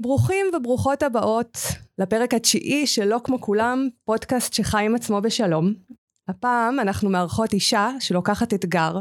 ברוכים 0.00 0.46
וברוכות 0.56 1.02
הבאות 1.02 1.58
לפרק 1.98 2.34
התשיעי 2.34 2.86
של 2.86 3.04
לא 3.04 3.20
כמו 3.24 3.40
כולם, 3.40 3.88
פודקאסט 4.04 4.52
שחי 4.52 4.84
עם 4.84 4.94
עצמו 4.94 5.20
בשלום. 5.20 5.72
הפעם 6.28 6.80
אנחנו 6.80 7.10
מארחות 7.10 7.52
אישה 7.52 7.90
שלוקחת 8.00 8.54
אתגר 8.54 8.98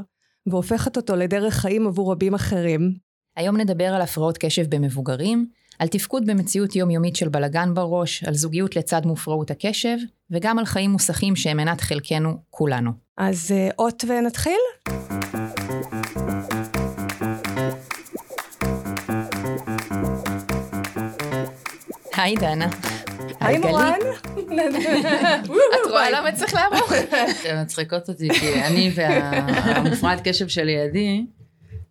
והופכת 0.48 0.98
אותו 0.98 1.16
לדרך 1.16 1.54
חיים 1.54 1.88
עבור 1.88 2.12
רבים 2.12 2.34
אחרים. 2.34 2.92
היום 3.36 3.58
נדבר 3.58 3.86
על 3.86 4.02
הפרעות 4.02 4.38
קשב 4.38 4.76
במבוגרים, 4.76 5.48
על 5.80 5.88
תפקוד 5.88 6.26
במציאות 6.26 6.76
יומיומית 6.76 7.16
של 7.16 7.30
בלגן 7.30 7.74
בראש, 7.74 8.24
על 8.24 8.34
זוגיות 8.34 8.76
לצד 8.76 9.06
מופרעות 9.06 9.52
הקשב, 9.52 9.98
וגם 10.32 10.60
על 10.60 10.66
חיים 10.66 10.92
מוסכים 10.92 11.36
שהם 11.36 11.58
מנת 11.58 11.82
חלקנו 11.82 12.38
כולנו. 12.50 12.92
אז 13.18 13.52
אה, 13.52 13.70
אות 13.80 14.04
ונתחיל? 14.08 14.60
היי 22.18 22.36
דנה. 22.36 22.68
היי 23.40 23.58
מורן. 23.58 23.94
את 25.46 25.92
רואה 25.92 26.12
למה 26.12 26.32
צריך 26.32 26.54
לעבור? 26.54 26.88
אתן 27.42 27.62
מצחיקות 27.62 28.10
אותי, 28.10 28.30
כי 28.40 28.62
אני 28.64 28.92
והמופרעת 28.96 30.28
קשב 30.28 30.48
שלידי, 30.48 31.26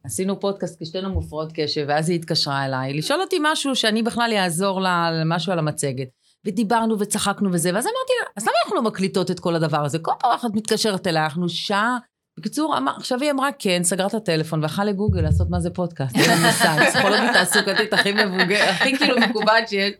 עשינו 0.04 0.40
פודקאסט 0.40 0.78
כי 0.78 0.86
שתינו 0.86 1.08
מופרעות 1.08 1.52
קשב, 1.54 1.84
ואז 1.88 2.08
היא 2.08 2.18
התקשרה 2.18 2.64
אליי, 2.64 2.94
לשאול 2.94 3.20
אותי 3.20 3.36
משהו 3.42 3.76
שאני 3.76 4.02
בכלל 4.02 4.32
אעזור 4.36 4.80
לה, 4.80 5.10
משהו 5.26 5.52
על 5.52 5.58
המצגת. 5.58 6.08
ודיברנו 6.46 6.98
וצחקנו 6.98 7.52
וזה, 7.52 7.70
ואז 7.74 7.84
אמרתי 7.84 8.12
לה, 8.20 8.26
אז 8.36 8.42
למה 8.42 8.54
אנחנו 8.64 8.76
לא 8.76 8.82
מקליטות 8.82 9.30
את 9.30 9.40
כל 9.40 9.54
הדבר 9.54 9.84
הזה? 9.84 9.98
כל 9.98 10.12
פעם 10.20 10.32
אחת 10.34 10.50
מתקשרת 10.54 11.06
אליי, 11.06 11.22
אנחנו 11.22 11.48
שעה 11.48 11.98
בקיצור, 12.38 12.76
אמר, 12.76 12.92
עכשיו 12.96 13.20
היא 13.20 13.30
אמרה 13.30 13.48
כן, 13.58 13.80
סגרה 13.84 14.06
את 14.06 14.14
הטלפון 14.14 14.60
והלכה 14.60 14.84
לגוגל 14.84 15.20
לעשות 15.20 15.50
מה 15.50 15.60
זה 15.60 15.70
פודקאסט, 15.70 16.16
אין 16.16 16.30
לי 16.30 16.46
מושג, 16.46 16.84
פסיכולוגית 16.88 17.32
תעסוקתית 17.32 17.92
הכי 17.92 18.12
מבוגר, 18.12 18.62
הכי 18.70 18.96
כאילו 18.96 19.20
מקובל 19.20 19.60
שיש. 19.66 19.92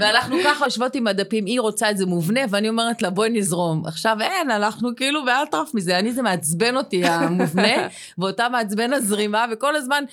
ואנחנו 0.00 0.36
ככה 0.44 0.64
יושבות 0.64 0.94
עם 0.94 1.06
הדפים, 1.06 1.46
היא 1.46 1.60
רוצה 1.60 1.90
את 1.90 1.96
זה 1.96 2.06
מובנה, 2.06 2.40
ואני 2.50 2.68
אומרת 2.68 3.02
לה 3.02 3.10
בואי 3.10 3.30
נזרום. 3.30 3.86
עכשיו 3.86 4.16
אין, 4.20 4.50
אנחנו 4.50 4.96
כאילו 4.96 5.24
באטרף 5.24 5.74
מזה, 5.74 5.98
אני 5.98 6.12
זה 6.12 6.22
מעצבן 6.22 6.76
אותי 6.76 7.04
המובנה, 7.04 7.88
ואותה 8.18 8.48
מעצבן 8.48 8.92
הזרימה, 8.92 9.44
וכל 9.52 9.76
הזמן, 9.76 10.04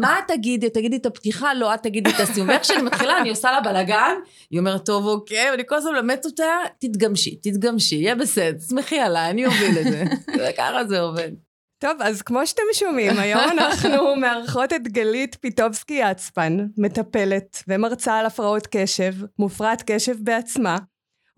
מה 0.00 0.18
את 0.18 0.24
תגידי? 0.28 0.70
תגידי 0.70 0.96
את 0.96 1.06
הפתיחה? 1.06 1.54
לא, 1.54 1.74
את 1.74 1.82
תגידי 1.82 2.10
את 2.10 2.20
הסיום. 2.20 2.48
ואיך 2.48 2.64
שאני 2.64 2.82
מתחילה, 2.82 3.18
אני 3.18 3.30
עושה 3.30 3.50
לה 3.50 3.60
בלאגן, 3.60 4.14
היא 4.50 4.58
אומרת, 4.58 4.86
טוב, 4.86 5.06
אוקיי, 5.06 5.50
ואני 5.50 5.62
כל 5.66 5.74
הזמן 5.74 5.92
מלמדת 5.92 6.24
אותה, 6.24 6.44
תתגמשי, 6.78 7.36
תתגמשי, 7.36 7.96
יהיה 7.96 8.14
בסדר, 8.14 8.52
תסמכי 8.52 8.98
עליי, 8.98 9.30
אני 9.30 9.46
אוביל 9.46 9.78
את 9.78 9.84
זה. 9.84 10.04
וככה 10.48 10.84
זה 10.84 11.00
עובד. 11.00 11.15
טוב, 11.78 12.02
אז 12.02 12.22
כמו 12.22 12.46
שאתם 12.46 12.62
שומעים, 12.72 13.18
היום 13.18 13.40
אנחנו 13.52 14.16
מארחות 14.16 14.72
את 14.72 14.88
גלית 14.88 15.36
פיטובסקי 15.40 16.00
יצפן, 16.10 16.66
מטפלת 16.78 17.62
ומרצה 17.68 18.18
על 18.18 18.26
הפרעות 18.26 18.66
קשב, 18.70 19.14
מופרעת 19.38 19.82
קשב 19.86 20.16
בעצמה, 20.20 20.76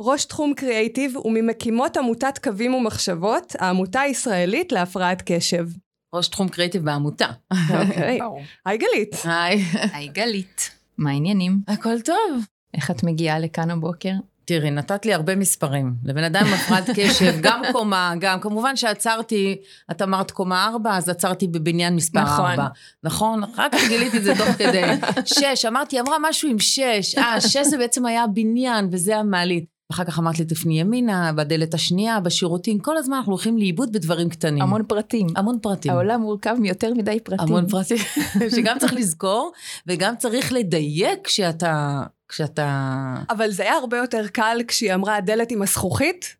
ראש 0.01 0.25
תחום 0.25 0.55
קריאייטיב 0.55 1.17
וממקימות 1.17 1.97
עמותת 1.97 2.39
קווים 2.39 2.75
ומחשבות, 2.75 3.57
העמותה 3.59 4.01
הישראלית 4.01 4.73
להפרעת 4.73 5.23
קשב. 5.27 5.67
ראש 6.15 6.29
תחום 6.29 6.48
קריאייטיב 6.48 6.85
בעמותה. 6.85 7.27
אוקיי. 7.53 8.19
היי 8.67 8.79
גלית. 8.79 9.17
היי. 9.25 9.63
היי 9.92 10.09
גלית. 10.09 10.70
מה 10.98 11.11
העניינים? 11.11 11.59
הכל 11.69 12.01
טוב. 12.01 12.45
איך 12.75 12.91
את 12.91 13.03
מגיעה 13.03 13.39
לכאן 13.39 13.70
הבוקר? 13.70 14.13
תראי, 14.49 14.71
נתת 14.71 15.07
לי 15.07 15.15
הרבה 15.15 15.37
מספרים. 15.37 15.95
לבן 16.05 16.25
אדם 16.25 16.47
מפרד 16.55 16.83
קשב, 16.95 17.35
גם 17.47 17.63
קומה, 17.73 18.13
גם, 18.21 18.41
כמובן 18.41 18.77
שעצרתי, 18.77 19.57
את 19.91 20.03
אמרת 20.03 20.31
קומה 20.31 20.67
ארבע, 20.67 20.97
אז 20.97 21.09
עצרתי 21.09 21.49
בבניין 21.49 21.97
מספר 21.97 22.21
נכון. 22.21 22.51
ארבע. 22.51 22.67
נכון. 23.03 23.41
נכון? 23.41 23.65
רק 23.65 23.73
גיליתי 23.89 24.17
את 24.17 24.25
זה 24.25 24.33
תוך 24.39 24.49
כדי. 24.49 24.83
שש, 25.25 25.65
אמרתי, 25.65 26.01
אמרה 26.01 26.17
משהו 26.23 26.51
עם 26.51 26.59
שש. 26.59 27.15
אה, 27.19 27.41
שש 27.41 27.57
זה 27.57 27.79
בעצם 27.79 28.07
היה 28.07 28.25
הבניין, 28.25 28.89
וזה 28.93 29.17
המעלית. 29.17 29.65
אחר 29.93 30.05
כך 30.05 30.19
אמרת 30.19 30.39
לי, 30.39 30.45
תפני 30.45 30.81
ימינה, 30.81 31.33
בדלת 31.33 31.75
השנייה, 31.75 32.21
בשירותים, 32.21 32.79
כל 32.79 32.97
הזמן 32.97 33.17
אנחנו 33.17 33.33
הולכים 33.33 33.59
לאיבוד 33.59 33.93
בדברים 33.93 34.29
קטנים. 34.29 34.63
המון 34.63 34.83
פרטים. 34.89 35.27
המון 35.37 35.58
פרטים. 35.63 35.92
העולם 35.92 36.20
מורכב 36.20 36.57
מיותר 36.58 36.95
מדי 36.95 37.20
פרטים. 37.20 37.47
המון 37.47 37.69
פרטים, 37.69 37.97
שגם 38.57 38.79
צריך 38.79 38.92
לזכור, 38.92 39.53
וגם 39.87 40.17
צריך 40.17 40.53
לדייק 40.53 41.19
כשאתה 41.25 42.03
כשאתה... 42.28 43.14
אבל 43.30 43.50
זה 43.50 43.62
היה 43.62 43.74
הרבה 43.74 43.96
יותר 43.96 44.28
קל 44.28 44.58
כשהיא 44.68 44.94
אמרה 44.94 45.16
הדלת 45.16 45.50
עם 45.50 45.62
הזכוכית? 45.62 46.36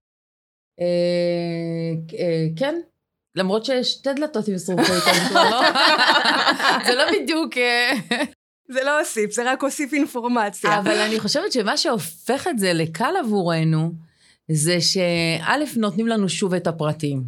אה, 0.81 0.85
אה, 2.19 2.47
כן. 2.57 2.75
למרות 3.35 3.65
שיש 3.65 3.93
שתי 3.93 4.13
דלתות 4.13 4.49
עם 4.49 4.57
זכוכית, 4.57 5.05
לא... 5.35 5.63
זה 6.87 6.95
לא 6.95 7.05
בדיוק... 7.13 7.57
אה, 7.57 7.93
זה 8.69 8.85
לא 8.85 8.99
הוסיף, 8.99 9.33
זה 9.33 9.53
רק 9.53 9.63
הוסיף 9.63 9.93
אינפורמציה. 9.93 10.79
אבל 10.79 10.99
אני 10.99 11.21
חושבת 11.21 11.53
שמה 11.53 11.77
שהופך 11.77 12.49
את 12.49 12.59
זה 12.59 12.73
לקל 12.73 13.15
עבורנו, 13.25 13.93
זה 14.49 14.81
שא', 14.81 15.65
נותנים 15.77 16.09
לנו 16.09 16.29
שוב 16.29 16.55
את 16.55 16.67
הפרטים, 16.67 17.23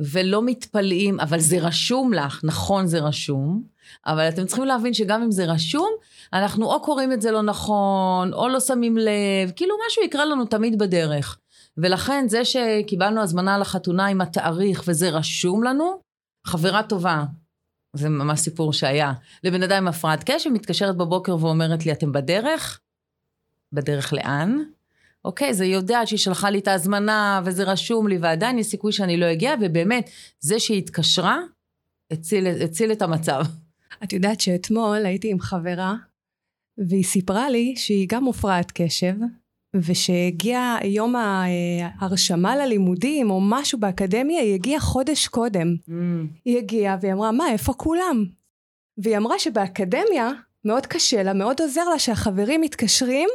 ולא 0.00 0.42
מתפלאים, 0.42 1.20
אבל 1.20 1.40
זה 1.40 1.58
רשום 1.58 2.12
לך, 2.12 2.40
נכון 2.44 2.86
זה 2.86 2.98
רשום, 2.98 3.62
אבל 4.06 4.28
אתם 4.28 4.46
צריכים 4.46 4.64
להבין 4.64 4.94
שגם 4.94 5.22
אם 5.22 5.30
זה 5.30 5.44
רשום, 5.44 5.90
אנחנו 6.32 6.72
או 6.72 6.82
קוראים 6.82 7.12
את 7.12 7.22
זה 7.22 7.30
לא 7.30 7.42
נכון, 7.42 8.32
או 8.32 8.48
לא 8.48 8.60
שמים 8.60 8.96
לב, 8.96 9.50
כאילו 9.56 9.74
משהו 9.86 10.02
יקרה 10.02 10.24
לנו 10.24 10.44
תמיד 10.44 10.78
בדרך. 10.78 11.38
ולכן 11.76 12.28
זה 12.28 12.44
שקיבלנו 12.44 13.22
הזמנה 13.22 13.58
לחתונה 13.58 14.06
עם 14.06 14.20
התאריך 14.20 14.82
וזה 14.86 15.10
רשום 15.10 15.62
לנו, 15.62 16.00
חברה 16.46 16.82
טובה, 16.82 17.24
זה 17.96 18.08
ממש 18.08 18.40
סיפור 18.40 18.72
שהיה, 18.72 19.12
לבן 19.44 19.62
אדם 19.62 19.76
עם 19.76 19.88
הפרעת 19.88 20.30
קשב, 20.30 20.50
מתקשרת 20.50 20.96
בבוקר 20.96 21.36
ואומרת 21.40 21.86
לי, 21.86 21.92
אתם 21.92 22.12
בדרך? 22.12 22.80
בדרך 23.72 24.12
לאן? 24.12 24.62
אוקיי, 25.24 25.54
זה 25.54 25.64
יודעת 25.64 26.08
שהיא 26.08 26.18
שלחה 26.18 26.50
לי 26.50 26.58
את 26.58 26.68
ההזמנה 26.68 27.40
וזה 27.44 27.64
רשום 27.64 28.08
לי 28.08 28.18
ועדיין 28.18 28.58
יש 28.58 28.66
סיכוי 28.66 28.92
שאני 28.92 29.16
לא 29.16 29.32
אגיע, 29.32 29.54
ובאמת, 29.60 30.10
זה 30.40 30.60
שהיא 30.60 30.78
התקשרה, 30.78 31.38
הציל, 32.10 32.46
הציל 32.46 32.92
את 32.92 33.02
המצב. 33.02 33.42
את 34.04 34.12
יודעת 34.12 34.40
שאתמול 34.40 35.06
הייתי 35.06 35.30
עם 35.30 35.40
חברה 35.40 35.94
והיא 36.88 37.04
סיפרה 37.04 37.50
לי 37.50 37.74
שהיא 37.76 38.06
גם 38.10 38.24
מופרעת 38.24 38.72
קשב, 38.74 39.14
ושהגיע 39.74 40.76
יום 40.84 41.14
ההרשמה 41.16 42.56
ללימודים 42.56 43.30
או 43.30 43.40
משהו 43.40 43.78
באקדמיה, 43.78 44.40
היא 44.40 44.54
הגיעה 44.54 44.80
חודש 44.80 45.28
קודם. 45.28 45.76
Mm. 45.88 45.92
היא 46.44 46.58
הגיעה 46.58 46.96
והיא 47.00 47.12
אמרה, 47.12 47.32
מה, 47.32 47.50
איפה 47.52 47.72
כולם? 47.72 48.24
והיא 48.98 49.16
אמרה 49.16 49.38
שבאקדמיה 49.38 50.30
מאוד 50.64 50.86
קשה 50.86 51.22
לה, 51.22 51.32
מאוד 51.32 51.60
עוזר 51.60 51.84
לה 51.84 51.98
שהחברים 51.98 52.60
מתקשרים 52.60 53.28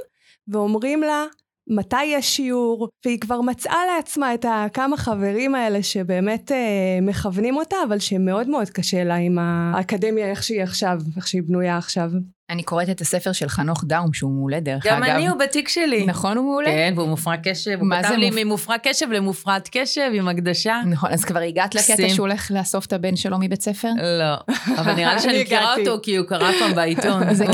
ואומרים 0.48 1.02
לה, 1.02 1.26
מתי 1.70 2.04
יש 2.04 2.36
שיעור, 2.36 2.90
והיא 3.06 3.20
כבר 3.20 3.42
מצאה 3.42 3.80
לעצמה 3.96 4.34
את 4.34 4.46
הכמה 4.50 4.98
חברים 4.98 5.56
האלה 5.56 5.84
שבאמת 5.84 6.52
אה, 6.52 7.00
מכוונים 7.02 7.58
אותה, 7.58 7.76
אבל 7.88 8.00
שמאוד 8.00 8.50
מאוד 8.50 8.70
קשה 8.70 9.04
לה 9.04 9.16
עם 9.16 9.40
האקדמיה 9.40 10.30
איך 10.30 10.44
שהיא 10.44 10.64
עכשיו, 10.64 11.00
איך 11.18 11.28
שהיא 11.28 11.42
בנויה 11.44 11.78
עכשיו. 11.78 12.12
אני 12.50 12.64
קוראת 12.64 12.90
את 12.90 13.02
הספר 13.02 13.32
של 13.32 13.48
חנוך 13.48 13.84
דאום, 13.84 14.14
שהוא 14.14 14.32
מעולה 14.32 14.60
דרך 14.60 14.86
גם 14.86 15.04
אגב. 15.04 15.12
גם 15.12 15.16
אני, 15.16 15.28
הוא 15.28 15.40
בתיק 15.40 15.68
שלי. 15.68 16.06
נכון, 16.06 16.38
הוא 16.38 16.46
מעולה? 16.46 16.70
כן, 16.70 16.94
והוא 16.96 17.08
מופרע 17.08 17.38
קשב. 17.38 17.78
הוא 17.80 17.88
כתב 18.02 18.14
לי 18.18 18.30
מופ... 18.30 18.40
ממופרע 18.40 18.76
קשב 18.84 19.12
למופרעת 19.12 19.70
קשב, 19.72 20.12
עם 20.14 20.28
הקדשה. 20.28 20.82
נכון, 20.86 21.12
אז 21.12 21.26
כבר 21.26 21.40
הגעת 21.40 21.76
לקטע 21.76 22.10
שהוא 22.10 22.28
הולך 22.28 22.52
לאסוף 22.52 22.86
את 22.86 22.94
הבן 22.94 23.16
שלו 23.16 23.40
מבית 23.40 23.62
ספר? 23.62 23.90
לא, 24.20 24.56
אבל 24.78 24.94
נראה 24.94 25.14
לי 25.14 25.20
שאני 25.24 25.44
מכירה 25.44 25.76
אותו, 25.78 26.00
כי 26.04 26.16
הוא 26.16 26.28
קרא 26.28 26.52
פעם 26.60 26.76
בעיתון. 26.76 27.34
זה 27.34 27.46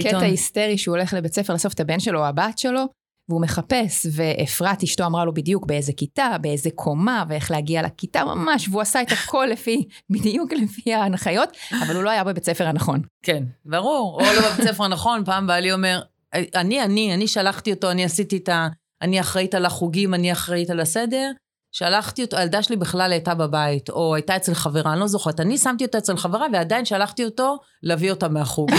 קטע 0.00 0.24
היסטרי 0.24 0.78
שהוא 0.78 0.96
הולך 0.96 1.14
לבית 1.14 1.34
ספר 1.34 1.52
לאסוף 1.52 1.74
את 1.74 1.80
הבן 1.80 2.00
שלו 2.00 2.20
או 2.20 2.24
הבת 2.24 2.58
שלו. 2.58 2.99
והוא 3.30 3.42
מחפש, 3.42 4.06
ואפרת 4.12 4.82
אשתו 4.82 5.06
אמרה 5.06 5.24
לו 5.24 5.34
בדיוק 5.34 5.66
באיזה 5.66 5.92
כיתה, 5.92 6.36
באיזה 6.40 6.70
קומה, 6.74 7.24
ואיך 7.28 7.50
להגיע 7.50 7.82
לכיתה 7.82 8.24
ממש, 8.24 8.68
והוא 8.68 8.82
עשה 8.82 9.02
את 9.02 9.12
הכל 9.12 9.48
לפי, 9.52 9.84
בדיוק 10.10 10.52
לפי 10.52 10.94
ההנחיות, 10.94 11.56
אבל 11.86 11.94
הוא 11.94 12.02
לא 12.02 12.10
היה 12.10 12.24
בבית 12.24 12.44
ספר 12.44 12.66
הנכון. 12.66 13.00
כן, 13.22 13.44
ברור, 13.64 14.20
או 14.20 14.26
לא 14.26 14.50
בבית 14.50 14.66
ספר 14.66 14.84
הנכון, 14.84 15.24
פעם 15.24 15.46
בעלי 15.46 15.72
אומר, 15.72 16.00
אני, 16.34 16.82
אני, 16.82 17.14
אני 17.14 17.28
שלחתי 17.28 17.72
אותו, 17.72 17.90
אני 17.90 18.04
עשיתי 18.04 18.36
את 18.36 18.48
ה... 18.48 18.68
אני 19.02 19.20
אחראית 19.20 19.54
על 19.54 19.66
החוגים, 19.66 20.14
אני 20.14 20.32
אחראית 20.32 20.70
על 20.70 20.80
הסדר, 20.80 21.30
שלחתי 21.72 22.24
אותו, 22.24 22.36
הילדה 22.36 22.62
שלי 22.62 22.76
בכלל 22.76 23.12
הייתה 23.12 23.34
בבית, 23.34 23.90
או 23.90 24.14
הייתה 24.14 24.36
אצל 24.36 24.54
חברה, 24.54 24.92
אני 24.92 25.00
לא 25.00 25.06
זוכרת. 25.06 25.40
אני 25.40 25.58
שמתי 25.58 25.84
אותה 25.84 25.98
אצל 25.98 26.16
חברה, 26.16 26.46
ועדיין 26.52 26.84
שלחתי 26.84 27.24
אותו 27.24 27.58
להביא 27.82 28.10
אותה 28.10 28.28
מהחוג. 28.28 28.70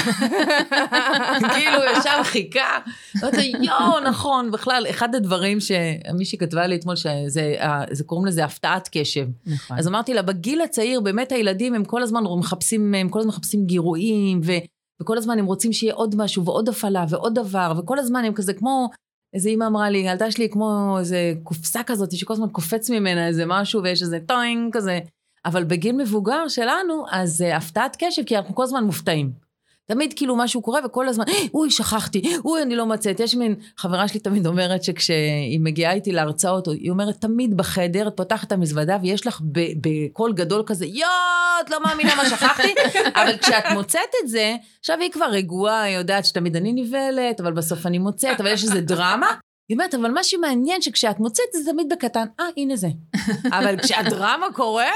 כאילו, 1.53 1.77
ישב, 1.91 2.23
חיכה. 2.23 2.79
אמרתי, 3.23 3.53
יואו, 3.61 3.99
נכון, 3.99 4.51
בכלל, 4.51 4.85
אחד 4.89 5.15
הדברים 5.15 5.57
שמישהי 5.59 6.37
כתבה 6.37 6.67
לי 6.67 6.75
אתמול, 6.75 6.95
שזה, 6.95 7.55
זה 7.91 8.03
קוראים 8.03 8.25
לזה 8.27 8.45
הפתעת 8.45 8.89
קשב. 8.91 9.27
נכון. 9.45 9.77
אז 9.79 9.87
אמרתי 9.87 10.13
לה, 10.13 10.21
בגיל 10.21 10.61
הצעיר, 10.61 11.01
באמת 11.01 11.31
הילדים, 11.31 11.73
הם 11.73 11.85
כל 11.85 12.03
הזמן 12.03 12.23
מחפשים, 12.39 12.93
הם 12.93 13.09
כל 13.09 13.19
הזמן 13.19 13.29
מחפשים 13.29 13.65
גירויים, 13.65 14.41
ו... 14.43 14.51
וכל 15.01 15.17
הזמן 15.17 15.39
הם 15.39 15.45
רוצים 15.45 15.73
שיהיה 15.73 15.93
עוד 15.93 16.15
משהו 16.17 16.45
ועוד 16.45 16.69
הפעלה 16.69 17.05
ועוד 17.09 17.39
דבר, 17.39 17.73
וכל 17.77 17.99
הזמן 17.99 18.25
הם 18.25 18.33
כזה 18.33 18.53
כמו 18.53 18.89
איזה 19.33 19.49
אימא 19.49 19.65
אמרה 19.67 19.89
לי, 19.89 19.97
ילדה 19.97 20.31
שלי 20.31 20.49
כמו 20.49 20.95
איזה 20.99 21.33
קופסה 21.43 21.83
כזאת 21.83 22.11
שכל 22.11 22.33
הזמן 22.33 22.49
קופץ 22.49 22.89
ממנה 22.89 23.27
איזה 23.27 23.43
משהו 23.47 23.83
ויש 23.83 24.01
איזה 24.01 24.19
טוינג 24.27 24.73
כזה. 24.73 24.99
אבל 25.45 25.63
בגיל 25.63 25.95
מבוגר 25.95 26.47
שלנו, 26.47 27.05
אז 27.11 27.41
uh, 27.41 27.55
הפתעת 27.55 27.97
קשב, 27.99 28.23
כי 28.25 28.37
אנחנו 28.37 28.55
כל 28.55 28.63
הזמן 28.63 28.83
מופתעים. 28.83 29.50
תמיד 29.91 30.13
כאילו 30.15 30.35
משהו 30.35 30.61
קורה 30.61 30.79
וכל 30.85 31.07
הזמן, 31.07 31.25
אוי, 31.53 31.71
שכחתי, 31.71 32.37
אוי, 32.45 32.61
אני 32.61 32.75
לא 32.75 32.85
מוצאת. 32.85 33.19
יש 33.19 33.35
מין, 33.35 33.55
חברה 33.77 34.07
שלי 34.07 34.19
תמיד 34.19 34.47
אומרת 34.47 34.83
שכשהיא 34.83 35.59
מגיעה 35.59 35.93
איתי 35.93 36.11
להרצאות, 36.11 36.67
היא 36.67 36.91
אומרת, 36.91 37.21
תמיד 37.21 37.57
בחדר, 37.57 38.07
את 38.07 38.13
פותחת 38.17 38.47
את 38.47 38.51
המזוודה 38.51 38.97
ויש 39.01 39.27
לך 39.27 39.41
בקול 39.81 40.33
גדול 40.33 40.63
כזה, 40.65 40.85
יואו, 40.85 41.09
את 41.65 41.69
לא 41.69 41.77
מאמינה 41.83 42.15
מה 42.15 42.25
שכחתי, 42.25 42.73
אבל 43.15 43.37
כשאת 43.37 43.63
מוצאת 43.73 44.01
את 44.23 44.29
זה, 44.29 44.55
עכשיו 44.79 44.97
היא 44.99 45.11
כבר 45.11 45.25
רגועה, 45.25 45.81
היא 45.81 45.97
יודעת 45.97 46.25
שתמיד 46.25 46.55
אני 46.55 46.73
נבהלת, 46.73 47.39
אבל 47.39 47.53
בסוף 47.53 47.85
אני 47.85 47.97
מוצאת, 47.97 48.41
אבל 48.41 48.51
יש 48.51 48.63
איזה 48.63 48.81
דרמה. 48.81 49.35
היא 49.71 49.75
אומרת, 49.75 49.95
אבל 49.95 50.11
מה 50.11 50.23
שמעניין 50.23 50.81
שכשאת 50.81 51.19
מוצאת 51.19 51.45
זה 51.53 51.71
תמיד 51.71 51.87
בקטן, 51.91 52.25
אה, 52.39 52.45
הנה 52.57 52.75
זה. 52.75 52.87
אבל 53.59 53.77
כשהדרמה 53.83 54.45
קורה... 54.53 54.89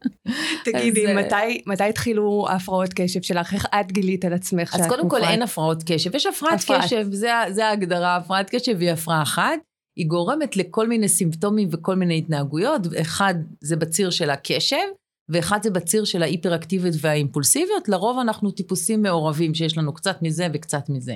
תגידי, 0.64 1.08
אז... 1.08 1.16
מתי, 1.16 1.62
מתי 1.66 1.84
התחילו 1.84 2.46
ההפרעות 2.48 2.92
קשב 2.94 3.22
שלך? 3.22 3.54
איך 3.54 3.66
את 3.80 3.92
גילית 3.92 4.24
על 4.24 4.32
עצמך 4.32 4.72
שאת 4.72 4.80
מופרעת? 4.80 4.92
אז 4.92 4.96
קודם 4.96 5.08
כל 5.08 5.24
אין 5.24 5.42
הפרעות 5.42 5.82
קשב. 5.86 6.14
יש 6.14 6.26
הפרעת 6.26 6.60
קשב, 6.68 7.06
זה, 7.10 7.30
זה 7.50 7.66
ההגדרה, 7.66 8.16
הפרעת 8.16 8.50
קשב 8.50 8.80
היא 8.80 8.90
הפרעה 8.90 9.22
אחת. 9.22 9.58
היא 9.96 10.06
גורמת 10.06 10.56
לכל 10.56 10.88
מיני 10.88 11.08
סימפטומים 11.08 11.68
וכל 11.72 11.94
מיני 11.94 12.18
התנהגויות. 12.18 12.80
אחד 13.00 13.34
זה 13.60 13.76
בציר 13.76 14.10
של 14.10 14.30
הקשב, 14.30 14.86
ואחד 15.28 15.62
זה 15.62 15.70
בציר 15.70 16.04
של 16.04 16.22
ההיפראקטיביות 16.22 16.94
והאימפולסיביות. 17.00 17.88
לרוב 17.88 18.18
אנחנו 18.18 18.50
טיפוסים 18.50 19.02
מעורבים, 19.02 19.54
שיש 19.54 19.78
לנו 19.78 19.94
קצת 19.94 20.22
מזה 20.22 20.46
וקצת 20.54 20.88
מזה. 20.88 21.14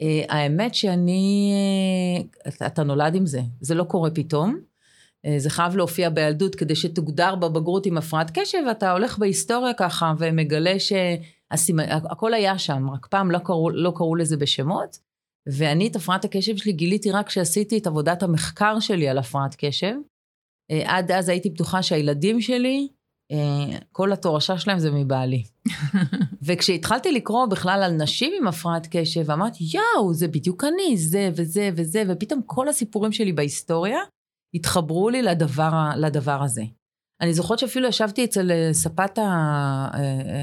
Uh, 0.00 0.04
האמת 0.28 0.74
שאני, 0.74 1.52
uh, 2.46 2.66
אתה 2.66 2.82
נולד 2.82 3.14
עם 3.14 3.26
זה, 3.26 3.40
זה 3.60 3.74
לא 3.74 3.84
קורה 3.84 4.10
פתאום. 4.10 4.58
Uh, 5.26 5.30
זה 5.38 5.50
חייב 5.50 5.76
להופיע 5.76 6.10
בילדות 6.10 6.54
כדי 6.54 6.76
שתוגדר 6.76 7.34
בבגרות 7.34 7.86
עם 7.86 7.98
הפרעת 7.98 8.30
קשב, 8.38 8.58
ואתה 8.68 8.92
הולך 8.92 9.18
בהיסטוריה 9.18 9.74
ככה 9.74 10.12
ומגלה 10.18 10.74
שהכל 10.78 12.34
היה 12.34 12.58
שם, 12.58 12.90
רק 12.90 13.06
פעם 13.06 13.30
לא 13.30 13.38
קראו, 13.38 13.70
לא 13.70 13.92
קראו 13.96 14.16
לזה 14.16 14.36
בשמות. 14.36 14.98
ואני 15.46 15.88
את 15.88 15.96
הפרעת 15.96 16.24
הקשב 16.24 16.56
שלי 16.56 16.72
גיליתי 16.72 17.10
רק 17.10 17.26
כשעשיתי 17.26 17.78
את 17.78 17.86
עבודת 17.86 18.22
המחקר 18.22 18.80
שלי 18.80 19.08
על 19.08 19.18
הפרעת 19.18 19.54
קשב. 19.58 19.94
עד 20.84 21.10
אז 21.10 21.28
הייתי 21.28 21.50
בטוחה 21.50 21.82
שהילדים 21.82 22.40
שלי, 22.40 22.88
אה, 22.88 22.99
כל 23.92 24.12
התורשה 24.12 24.58
שלהם 24.58 24.78
זה 24.78 24.90
מבעלי. 24.90 25.44
וכשהתחלתי 26.42 27.12
לקרוא 27.12 27.46
בכלל 27.46 27.82
על 27.82 27.92
נשים 27.92 28.32
עם 28.40 28.46
הפרעת 28.46 28.86
קשב, 28.90 29.30
אמרתי, 29.30 29.64
יואו, 29.74 30.14
זה 30.14 30.28
בדיוק 30.28 30.64
אני, 30.64 30.96
זה 30.96 31.30
וזה 31.36 31.70
וזה, 31.76 32.02
ופתאום 32.08 32.40
כל 32.46 32.68
הסיפורים 32.68 33.12
שלי 33.12 33.32
בהיסטוריה 33.32 33.98
התחברו 34.54 35.10
לי 35.10 35.22
לדבר, 35.22 35.70
לדבר 35.96 36.42
הזה. 36.42 36.62
אני 37.20 37.34
זוכרת 37.34 37.58
שאפילו 37.58 37.88
ישבתי 37.88 38.24
אצל 38.24 38.50
אה, 38.50 38.68
ספת 38.72 39.18
אה, 39.18 39.88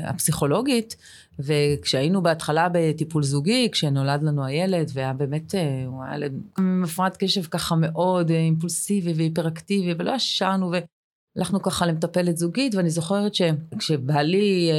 הפסיכולוגית, 0.09 0.95
וכשהיינו 1.39 2.23
בהתחלה 2.23 2.67
בטיפול 2.73 3.23
זוגי, 3.23 3.69
כשנולד 3.71 4.23
לנו 4.23 4.45
הילד, 4.45 4.91
והיה 4.93 5.13
באמת, 5.13 5.55
הוא 5.87 6.03
היה 6.03 6.29
עם 6.57 6.83
הפרעת 6.83 7.17
קשב 7.17 7.43
ככה 7.43 7.75
מאוד 7.75 8.29
אימפולסיבי 8.29 9.13
והיפראקטיבי, 9.13 9.93
ולא 9.99 10.11
ישנו, 10.11 10.71
הלכנו 11.37 11.61
ככה 11.61 11.85
למטפלת 11.85 12.37
זוגית, 12.37 12.75
ואני 12.75 12.89
זוכרת 12.89 13.35
שכשבעלי 13.35 14.69
אה, 14.71 14.75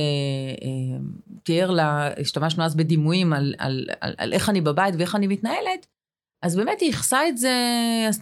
אה, 0.67 0.99
תיאר 1.43 1.71
לה, 1.71 2.11
השתמשנו 2.21 2.65
אז 2.65 2.75
בדימויים 2.75 3.33
על, 3.33 3.55
על, 3.59 3.87
על, 4.01 4.15
על 4.19 4.33
איך 4.33 4.49
אני 4.49 4.61
בבית 4.61 4.95
ואיך 4.99 5.15
אני 5.15 5.27
מתנהלת, 5.27 5.87
אז 6.43 6.57
באמת 6.57 6.81
היא 6.81 6.87
ייחסה 6.87 7.29
את 7.29 7.39
זה, 7.39 7.55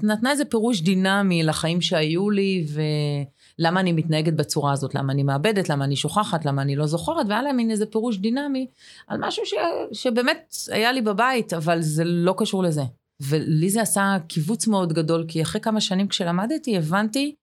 נתנה 0.03 0.31
איזה 0.31 0.45
פירוש 0.45 0.81
דינמי 0.81 1.43
לחיים 1.43 1.81
שהיו 1.81 2.31
לי, 2.31 2.67
ולמה 3.59 3.81
אני 3.81 3.93
מתנהגת 3.93 4.33
בצורה 4.33 4.73
הזאת, 4.73 4.95
למה 4.95 5.13
אני 5.13 5.23
מאבדת, 5.23 5.69
למה 5.69 5.85
אני 5.85 5.97
שוכחת, 5.97 6.45
למה 6.45 6.63
אני 6.63 6.77
לא 6.77 6.87
זוכרת, 6.87 7.27
והיה 7.29 7.43
לה 7.43 7.53
מין 7.53 7.71
איזה 7.71 7.87
פירוש 7.87 8.19
דינמי 8.19 8.67
על 9.07 9.19
משהו 9.21 9.47
ש, 9.47 9.55
שבאמת 9.93 10.55
היה 10.71 10.93
לי 10.93 11.03
בבית, 11.03 11.53
אבל 11.53 11.81
זה 11.81 12.05
לא 12.05 12.35
קשור 12.39 12.63
לזה. 12.63 12.83
ולי 13.21 13.71
זה 13.71 13.83
עשה 13.83 14.17
קיבוץ 14.29 14.67
מאוד 14.67 14.93
גדול, 14.93 15.25
כי 15.29 15.43
אחרי 15.43 15.61
כמה 15.61 15.81
שנים 15.81 16.09
כשלמדתי, 16.09 16.77
הבנתי 16.77 17.35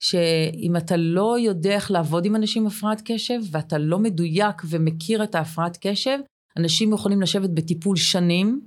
שאם 0.00 0.76
אתה 0.76 0.96
לא 0.96 1.38
יודע 1.38 1.74
איך 1.74 1.90
לעבוד 1.90 2.24
עם 2.24 2.36
אנשים 2.36 2.62
עם 2.62 2.68
הפרעת 2.68 3.02
קשב, 3.04 3.40
ואתה 3.50 3.78
לא 3.78 3.98
מדויק 3.98 4.62
ומכיר 4.64 5.24
את 5.24 5.34
ההפרעת 5.34 5.78
קשב, 5.80 6.18
אנשים 6.56 6.92
יכולים 6.92 7.22
לשבת 7.22 7.50
בטיפול 7.50 7.96
שנים, 7.96 8.60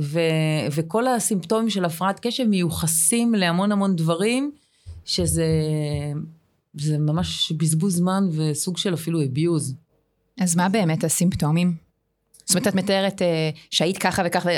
ו- 0.00 0.66
וכל 0.70 1.06
הסימפטומים 1.06 1.70
של 1.70 1.84
הפרעת 1.84 2.20
קשב 2.20 2.44
מיוחסים 2.44 3.34
להמון 3.34 3.72
המון 3.72 3.96
דברים, 3.96 4.52
שזה 5.04 5.46
זה 6.74 6.98
ממש 6.98 7.52
בזבוז 7.52 7.96
זמן 7.96 8.24
וסוג 8.32 8.76
של 8.76 8.94
אפילו 8.94 9.22
abuse. 9.22 9.72
אז 10.40 10.56
מה 10.56 10.68
באמת 10.68 11.04
הסימפטומים? 11.04 11.74
זאת 12.44 12.56
אומרת, 12.56 12.68
את 12.68 12.74
מתארת 12.74 13.22
אה, 13.22 13.50
שהיית 13.70 13.98
ככה 13.98 14.22
וככה, 14.26 14.50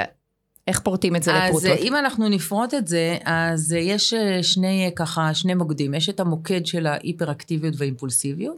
איך 0.66 0.80
פורטים 0.80 1.16
את 1.16 1.22
זה 1.22 1.34
אז 1.34 1.48
לפרוטות? 1.48 1.70
אז 1.70 1.84
אם 1.84 1.96
אנחנו 1.96 2.28
נפרוט 2.28 2.74
את 2.74 2.88
זה, 2.88 3.18
אז 3.24 3.72
יש 3.72 4.14
אה, 4.14 4.42
שני, 4.42 4.90
ככה, 4.96 5.34
שני 5.34 5.54
מוקדים. 5.54 5.94
יש 5.94 6.08
את 6.08 6.20
המוקד 6.20 6.66
של 6.66 6.86
ההיפראקטיביות 6.86 7.74
והאימפולסיביות, 7.78 8.56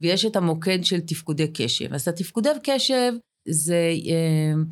ויש 0.00 0.24
את 0.24 0.36
המוקד 0.36 0.78
של 0.84 1.00
תפקודי 1.00 1.48
קשב. 1.54 1.94
אז 1.94 2.08
התפקודי 2.08 2.48
קשב 2.62 3.12
זה 3.48 3.92
אה, 4.08 4.62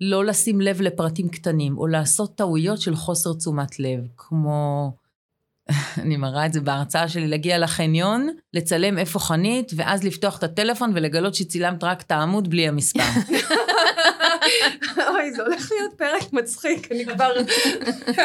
לא 0.00 0.24
לשים 0.24 0.60
לב 0.60 0.80
לפרטים 0.80 1.28
קטנים, 1.28 1.78
או 1.78 1.86
לעשות 1.86 2.36
טעויות 2.36 2.80
של 2.80 2.96
חוסר 2.96 3.32
תשומת 3.32 3.80
לב, 3.80 4.00
כמו... 4.16 4.90
אני 6.02 6.16
מראה 6.16 6.46
את 6.46 6.52
זה 6.52 6.60
בהרצאה 6.60 7.08
שלי, 7.08 7.28
להגיע 7.28 7.58
לחניון, 7.58 8.28
לצלם 8.54 8.98
איפה 8.98 9.18
חנית, 9.18 9.72
ואז 9.76 10.04
לפתוח 10.04 10.38
את 10.38 10.42
הטלפון 10.42 10.92
ולגלות 10.94 11.34
שצילמת 11.34 11.84
רק 11.84 12.02
את 12.02 12.10
העמוד 12.10 12.50
בלי 12.50 12.68
המספר. 12.68 13.00
אוי, 15.08 15.32
זה 15.32 15.42
הולך 15.42 15.72
להיות 15.72 15.92
פרק 15.94 16.32
מצחיק, 16.32 16.92
אני 16.92 17.06
כבר... 17.06 17.32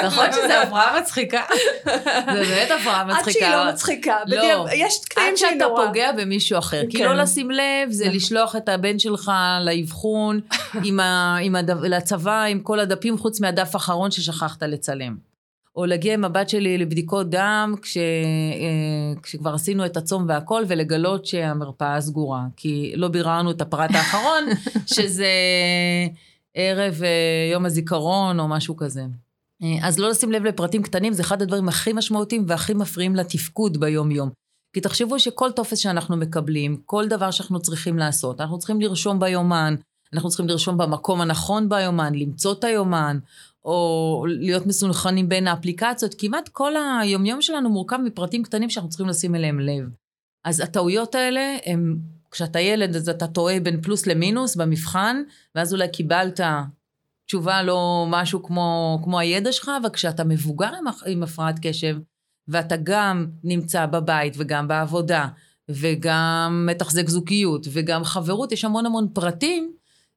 נכון 0.04 0.32
שזה 0.32 0.62
הפרעה 0.62 1.00
מצחיקה? 1.02 1.42
זה 1.86 2.44
באמת 2.50 2.72
הפרעה 2.72 3.04
מצחיקה. 3.04 3.30
עד 3.30 3.32
שהיא 3.32 3.56
לא 3.66 3.72
מצחיקה, 3.72 4.18
לא. 4.28 4.66
יש 4.74 5.06
קטעים 5.06 5.38
שהיא 5.38 5.58
נורא. 5.58 5.72
עד 5.72 5.78
שאתה 5.78 5.88
פוגע 5.88 6.12
במישהו 6.12 6.60
אחר. 6.60 6.82
כי 6.90 7.04
לא 7.04 7.10
כן. 7.10 7.18
לשים 7.18 7.52
לב, 7.52 7.90
זה 7.90 8.04
נכון. 8.04 8.16
לשלוח 8.16 8.56
את 8.56 8.70
הבן 8.70 9.00
שלך 9.00 9.32
לאבחון, 9.66 10.40
לצבא, 11.84 12.44
עם 12.44 12.60
כל 12.60 12.80
הדפים, 12.80 13.18
חוץ 13.18 13.40
מהדף 13.40 13.76
האחרון 13.76 14.12
ששכחת 14.12 14.64
לצלם. 14.64 15.35
או 15.76 15.86
להגיע 15.86 16.14
עם 16.14 16.26
הבת 16.26 16.50
שלי 16.50 16.78
לבדיקות 16.78 17.30
דם, 17.30 17.76
כש, 17.82 17.98
אה, 17.98 19.22
כשכבר 19.22 19.54
עשינו 19.54 19.86
את 19.86 19.98
הצום 19.98 20.26
והכל, 20.28 20.64
ולגלות 20.68 21.26
שהמרפאה 21.26 22.02
סגורה. 22.02 22.44
כי 22.58 22.94
לא 22.96 23.08
ביררנו 23.08 23.52
את 23.52 23.62
הפרט 23.62 23.92
האחרון, 23.94 24.44
שזה 24.96 25.28
ערב 26.54 27.04
אה, 27.04 27.52
יום 27.54 27.66
הזיכרון 27.66 28.40
או 28.40 28.48
משהו 28.48 28.76
כזה. 28.76 29.04
אה, 29.64 29.88
אז 29.88 30.00
לא 30.00 30.10
לשים 30.10 30.32
לב 30.32 30.44
לפרטים 30.44 30.84
קטנים, 30.84 31.14
זה 31.14 31.22
אחד 31.22 31.42
הדברים 31.42 31.70
הכי 31.70 31.94
משמעותיים 31.94 32.46
והכי 32.48 32.74
מפריעים 32.74 33.16
לתפקוד 33.16 33.80
ביום-יום. 33.80 34.30
כי 34.74 34.82
תחשבו 34.82 35.20
שכל 35.20 35.52
טופס 35.52 35.78
שאנחנו 35.78 36.18
מקבלים, 36.18 36.78
כל 36.86 37.08
דבר 37.08 37.32
שאנחנו 37.32 37.60
צריכים 37.60 37.98
לעשות, 37.98 38.42
אנחנו 38.42 38.60
צריכים 38.60 38.82
לרשום 38.82 39.20
ביומן, 39.20 39.76
אנחנו 40.14 40.30
צריכים 40.30 40.48
לרשום 40.48 40.78
במקום 40.78 41.22
הנכון 41.22 41.70
ביומן, 41.70 42.16
למצוא 42.16 42.54
את 42.54 42.64
היומן, 42.64 43.20
או 43.66 44.26
להיות 44.28 44.66
מסונכרנים 44.66 45.30
בין 45.30 45.48
האפליקציות, 45.48 46.16
כמעט 46.18 46.50
כל 46.50 46.74
היומיום 47.02 47.42
שלנו 47.42 47.70
מורכב 47.70 47.98
מפרטים 48.04 48.44
קטנים 48.44 48.70
שאנחנו 48.70 48.90
צריכים 48.90 49.08
לשים 49.08 49.36
אליהם 49.36 49.60
לב. 49.60 49.90
אז 50.44 50.60
הטעויות 50.60 51.16
האלה, 51.16 51.58
הם, 51.66 51.98
כשאתה 52.32 52.60
ילד 52.60 52.96
אז 52.96 53.10
אתה 53.10 53.28
טועה 53.28 53.60
בין 53.60 53.82
פלוס 53.82 54.08
למינוס 54.08 54.56
במבחן, 54.56 55.24
ואז 55.56 55.74
אולי 55.74 55.88
קיבלת 55.92 56.40
תשובה 57.26 57.64
לא 57.64 58.06
משהו 58.10 58.44
כמו, 58.44 59.00
כמו 59.04 59.20
הידע 59.20 59.52
שלך, 59.52 59.72
אבל 59.82 59.90
כשאתה 59.90 60.24
מבוגר 60.24 60.72
עם, 60.80 60.86
עם 61.08 61.24
הפרעת 61.24 61.60
קשב, 61.62 61.98
ואתה 62.48 62.76
גם 62.84 63.28
נמצא 63.44 63.86
בבית 63.86 64.34
וגם 64.38 64.68
בעבודה, 64.68 65.28
וגם 65.70 66.68
מתחזק 66.70 67.10
זוגיות, 67.10 67.68
וגם 67.72 68.04
חברות, 68.04 68.52
יש 68.52 68.66
המון 68.66 68.86
המון 68.86 69.08
פרטים 69.14 69.72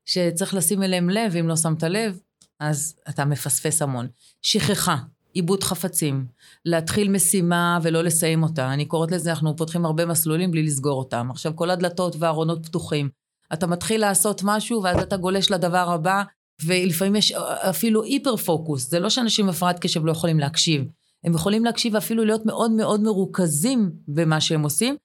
שצריך 0.05 0.55
לשים 0.55 0.83
אליהם 0.83 1.11
לב, 1.11 1.37
אם 1.37 1.49
לא 1.49 1.57
שמת 1.57 1.83
לב, 1.83 2.19
אז 2.61 2.95
אתה 3.09 3.25
מפספס 3.25 3.83
המון. 3.83 4.09
שכחה, 4.43 4.97
עיבוד 5.33 5.63
חפצים, 5.63 6.27
להתחיל 6.65 7.11
משימה 7.11 7.79
ולא 7.83 8.03
לסיים 8.03 8.43
אותה. 8.43 8.73
אני 8.73 8.85
קוראת 8.85 9.11
לזה, 9.11 9.31
אנחנו 9.31 9.57
פותחים 9.57 9.85
הרבה 9.85 10.07
מסלולים 10.07 10.51
בלי 10.51 10.63
לסגור 10.63 10.99
אותם. 10.99 11.29
עכשיו, 11.31 11.57
כל 11.57 11.71
הדלתות 11.71 12.17
והארונות 12.19 12.67
פתוחים. 12.67 13.09
אתה 13.53 13.67
מתחיל 13.67 14.01
לעשות 14.01 14.41
משהו, 14.45 14.83
ואז 14.83 15.03
אתה 15.03 15.17
גולש 15.17 15.51
לדבר 15.51 15.91
הבא, 15.91 16.23
ולפעמים 16.65 17.17
יש 17.17 17.33
אפילו 17.71 18.03
היפר 18.03 18.37
פוקוס. 18.37 18.91
זה 18.91 19.01
לא 19.01 19.11
שאנשים 19.11 19.45
עם 19.45 19.51
הפרעת 19.51 19.79
קשב 19.79 20.05
לא 20.05 20.13
יכולים 20.13 20.39
להקשיב. 20.39 20.85
הם 21.25 21.35
יכולים 21.35 21.65
להקשיב 21.65 21.95
ואפילו 21.95 22.25
להיות 22.25 22.47
מאוד 22.47 22.71
מאוד 22.71 23.01
מרוכזים 23.01 23.91
במה 24.09 24.41
שהם 24.41 24.63
עושים, 24.63 24.97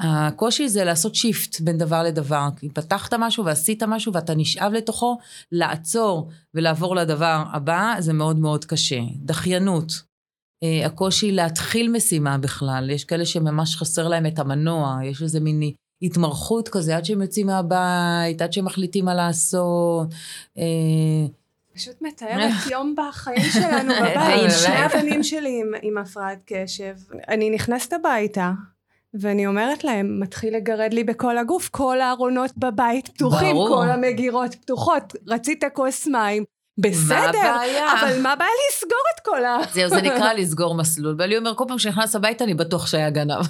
הקושי 0.00 0.68
זה 0.68 0.84
לעשות 0.84 1.14
שיפט 1.14 1.60
בין 1.60 1.78
דבר 1.78 2.02
לדבר. 2.02 2.48
כי 2.56 2.68
פתחת 2.68 3.14
משהו 3.14 3.44
ועשית 3.44 3.82
משהו 3.82 4.12
ואתה 4.12 4.34
נשאב 4.34 4.72
לתוכו, 4.72 5.18
לעצור 5.52 6.30
ולעבור 6.54 6.96
לדבר 6.96 7.42
הבא, 7.52 7.94
זה 7.98 8.12
מאוד 8.12 8.38
מאוד 8.38 8.64
קשה. 8.64 9.00
דחיינות. 9.16 9.92
הקושי 10.84 11.32
להתחיל 11.32 11.90
משימה 11.90 12.38
בכלל, 12.38 12.90
יש 12.90 13.04
כאלה 13.04 13.26
שממש 13.26 13.76
חסר 13.76 14.08
להם 14.08 14.26
את 14.26 14.38
המנוע, 14.38 14.98
יש 15.04 15.22
איזה 15.22 15.40
מין 15.40 15.62
התמרכות 16.02 16.68
כזה, 16.68 16.96
עד 16.96 17.04
שהם 17.04 17.22
יוצאים 17.22 17.46
מהבית, 17.46 18.42
עד 18.42 18.52
שהם 18.52 18.64
מחליטים 18.64 19.04
מה 19.04 19.14
לעשות. 19.14 20.08
אה, 20.58 20.64
פשוט 21.74 22.02
מתארת 22.02 22.52
יום 22.72 22.94
בחיים 22.98 23.50
שלנו 23.52 23.94
בבית. 23.94 24.50
שני 24.62 24.74
הבנים 24.74 25.22
שלי 25.22 25.60
עם, 25.60 25.72
עם 25.82 25.98
הפרעת 25.98 26.38
קשב. 26.46 26.94
אני 27.28 27.50
נכנסת 27.50 27.92
הביתה, 27.92 28.52
ואני 29.20 29.46
אומרת 29.46 29.84
להם, 29.84 30.20
מתחיל 30.20 30.56
לגרד 30.56 30.94
לי 30.94 31.04
בכל 31.04 31.38
הגוף, 31.38 31.68
כל 31.68 32.00
הארונות 32.00 32.50
בבית 32.56 33.08
פתוחים, 33.08 33.54
ברור. 33.54 33.68
כל 33.68 33.90
המגירות 33.90 34.54
פתוחות, 34.54 35.12
רצית 35.28 35.64
כוס 35.74 36.06
מים, 36.06 36.44
בסדר, 36.78 37.56
אבל 38.00 38.20
מה 38.22 38.32
הבעיה 38.32 38.50
לסגור 38.70 39.02
את 39.14 39.20
כל 39.24 39.44
ה... 39.44 39.58
זהו, 39.72 39.88
זה 39.88 40.02
נקרא 40.02 40.32
לסגור 40.32 40.74
מסלול. 40.74 41.14
ואלי 41.18 41.38
אומר, 41.38 41.54
כל 41.54 41.64
פעם 41.68 41.78
שנכנס 41.78 42.16
הביתה 42.16 42.44
אני 42.44 42.54
בטוח 42.54 42.86
שהיה 42.86 43.10
גנב. 43.10 43.46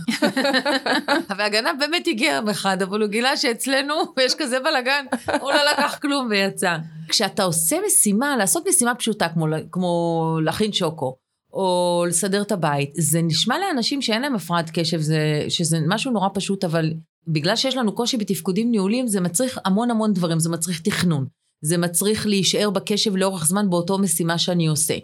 והגנב 1.38 1.78
באמת 1.78 2.06
הגיע 2.06 2.32
יום 2.32 2.48
אחד, 2.48 2.82
אבל 2.82 3.00
הוא 3.00 3.08
גילה 3.08 3.36
שאצלנו 3.36 3.94
יש 4.20 4.34
כזה 4.34 4.60
בלאגן, 4.60 5.04
הוא 5.40 5.52
לא 5.52 5.60
לקח 5.72 5.98
כלום 6.02 6.26
ויצא. 6.30 6.76
כשאתה 7.08 7.42
עושה 7.42 7.76
משימה, 7.86 8.36
לעשות 8.36 8.68
משימה 8.68 8.94
פשוטה, 8.94 9.28
כמו, 9.28 9.46
כמו 9.72 10.38
להכין 10.44 10.72
שוקו, 10.72 11.16
או 11.52 12.04
לסדר 12.08 12.42
את 12.42 12.52
הבית, 12.52 12.90
זה 12.98 13.22
נשמע 13.22 13.58
לאנשים 13.58 14.02
שאין 14.02 14.22
להם 14.22 14.34
הפרעת 14.34 14.70
קשב, 14.70 15.00
זה, 15.00 15.44
שזה 15.48 15.78
משהו 15.88 16.12
נורא 16.12 16.28
פשוט, 16.34 16.64
אבל 16.64 16.92
בגלל 17.28 17.56
שיש 17.56 17.76
לנו 17.76 17.92
קושי 17.92 18.16
בתפקודים 18.16 18.70
ניהוליים, 18.70 19.06
זה 19.06 19.20
מצריך 19.20 19.58
המון 19.64 19.90
המון 19.90 20.12
דברים, 20.12 20.38
זה 20.38 20.50
מצריך 20.50 20.80
תכנון. 20.80 21.26
זה 21.64 21.78
מצריך 21.78 22.26
להישאר 22.26 22.70
בקשב 22.70 23.16
לאורך 23.16 23.46
זמן 23.46 23.70
באותו 23.70 23.98
משימה 23.98 24.38
שאני 24.38 24.66
עושה. 24.66 24.94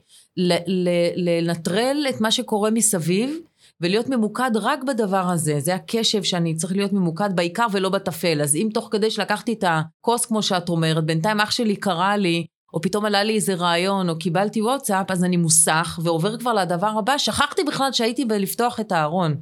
לנטרל 1.16 2.06
את 2.08 2.20
מה 2.20 2.30
שקורה 2.30 2.70
מסביב 2.70 3.36
ולהיות 3.80 4.08
ממוקד 4.08 4.50
רק 4.54 4.82
בדבר 4.82 5.30
הזה. 5.30 5.60
זה 5.60 5.74
הקשב 5.74 6.22
שאני 6.22 6.54
צריך 6.54 6.72
להיות 6.72 6.92
ממוקד 6.92 7.30
בעיקר 7.34 7.66
ולא 7.72 7.88
בטפל. 7.88 8.42
אז 8.42 8.56
אם 8.56 8.68
תוך 8.74 8.88
כדי 8.92 9.10
שלקחתי 9.10 9.52
את 9.52 9.64
הכוס, 9.66 10.26
כמו 10.26 10.42
שאת 10.42 10.68
אומרת, 10.68 11.04
בינתיים 11.04 11.40
אח 11.40 11.50
שלי 11.50 11.76
קרא 11.76 12.16
לי, 12.16 12.46
או 12.74 12.80
פתאום 12.80 13.04
עלה 13.04 13.24
לי 13.24 13.34
איזה 13.34 13.54
רעיון, 13.54 14.08
או 14.08 14.18
קיבלתי 14.18 14.62
וואטסאפ, 14.62 15.10
אז 15.10 15.24
אני 15.24 15.36
מוסך 15.36 15.98
ועובר 16.02 16.38
כבר 16.38 16.54
לדבר 16.54 16.98
הבא. 16.98 17.18
שכחתי 17.18 17.62
בכלל 17.64 17.92
שהייתי 17.92 18.24
בלפתוח 18.24 18.80
את 18.80 18.92
הארון. 18.92 19.34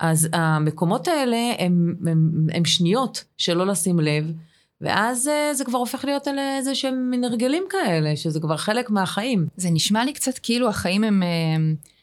אז 0.00 0.28
המקומות 0.32 1.08
האלה 1.08 1.36
הם, 1.58 1.94
הם, 2.06 2.46
הם 2.52 2.64
שניות 2.64 3.24
שלא 3.36 3.66
לשים 3.66 4.00
לב. 4.00 4.32
ואז 4.80 5.28
אה, 5.28 5.54
זה 5.54 5.64
כבר 5.64 5.78
הופך 5.78 6.04
להיות 6.04 6.28
על 6.28 6.38
איזה 6.38 6.74
שהם 6.74 7.10
מין 7.10 7.24
הרגלים 7.24 7.64
כאלה, 7.70 8.16
שזה 8.16 8.40
כבר 8.40 8.56
חלק 8.56 8.90
מהחיים. 8.90 9.46
זה 9.56 9.70
נשמע 9.70 10.04
לי 10.04 10.12
קצת 10.12 10.38
כאילו 10.38 10.68
החיים 10.68 11.04
הם 11.04 11.22
אה, 11.22 11.28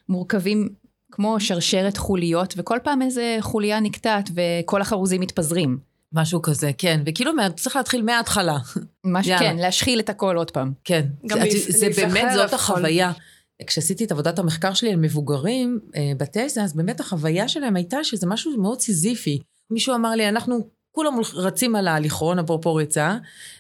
מורכבים 0.09 0.69
כמו 1.11 1.39
שרשרת 1.39 1.97
חוליות, 1.97 2.53
וכל 2.57 2.77
פעם 2.83 3.01
איזה 3.01 3.37
חוליה 3.41 3.79
נקטעת 3.79 4.29
וכל 4.35 4.81
החרוזים 4.81 5.21
מתפזרים. 5.21 5.90
משהו 6.13 6.41
כזה, 6.41 6.71
כן, 6.77 7.01
וכאילו 7.05 7.31
צריך 7.55 7.75
להתחיל 7.75 8.01
מההתחלה. 8.01 8.57
מש, 9.05 9.29
כן, 9.29 9.57
להשחיל 9.59 9.99
את 9.99 10.09
הכל 10.09 10.37
עוד 10.37 10.51
פעם. 10.51 10.73
כן, 10.83 11.05
גם 11.27 11.39
זה, 11.51 11.71
זה 11.71 11.87
באמת, 12.01 12.33
זאת 12.33 12.53
החוויה. 12.53 13.11
כשעשיתי 13.67 14.05
את 14.05 14.11
עבודת 14.11 14.39
המחקר 14.39 14.73
שלי 14.73 14.89
על 14.89 14.95
מבוגרים 14.95 15.79
אה, 15.95 16.11
בתזה, 16.17 16.63
אז 16.63 16.75
באמת 16.75 16.99
החוויה 16.99 17.47
שלהם 17.47 17.75
הייתה 17.75 18.03
שזה 18.03 18.27
משהו 18.27 18.57
מאוד 18.57 18.81
סיזיפי. 18.81 19.39
מישהו 19.71 19.95
אמר 19.95 20.09
לי, 20.09 20.29
אנחנו 20.29 20.67
כולם 20.91 21.13
רצים 21.33 21.75
על 21.75 21.87
ההליכון, 21.87 22.39
אפרופו 22.39 22.75
ריצה, 22.75 23.17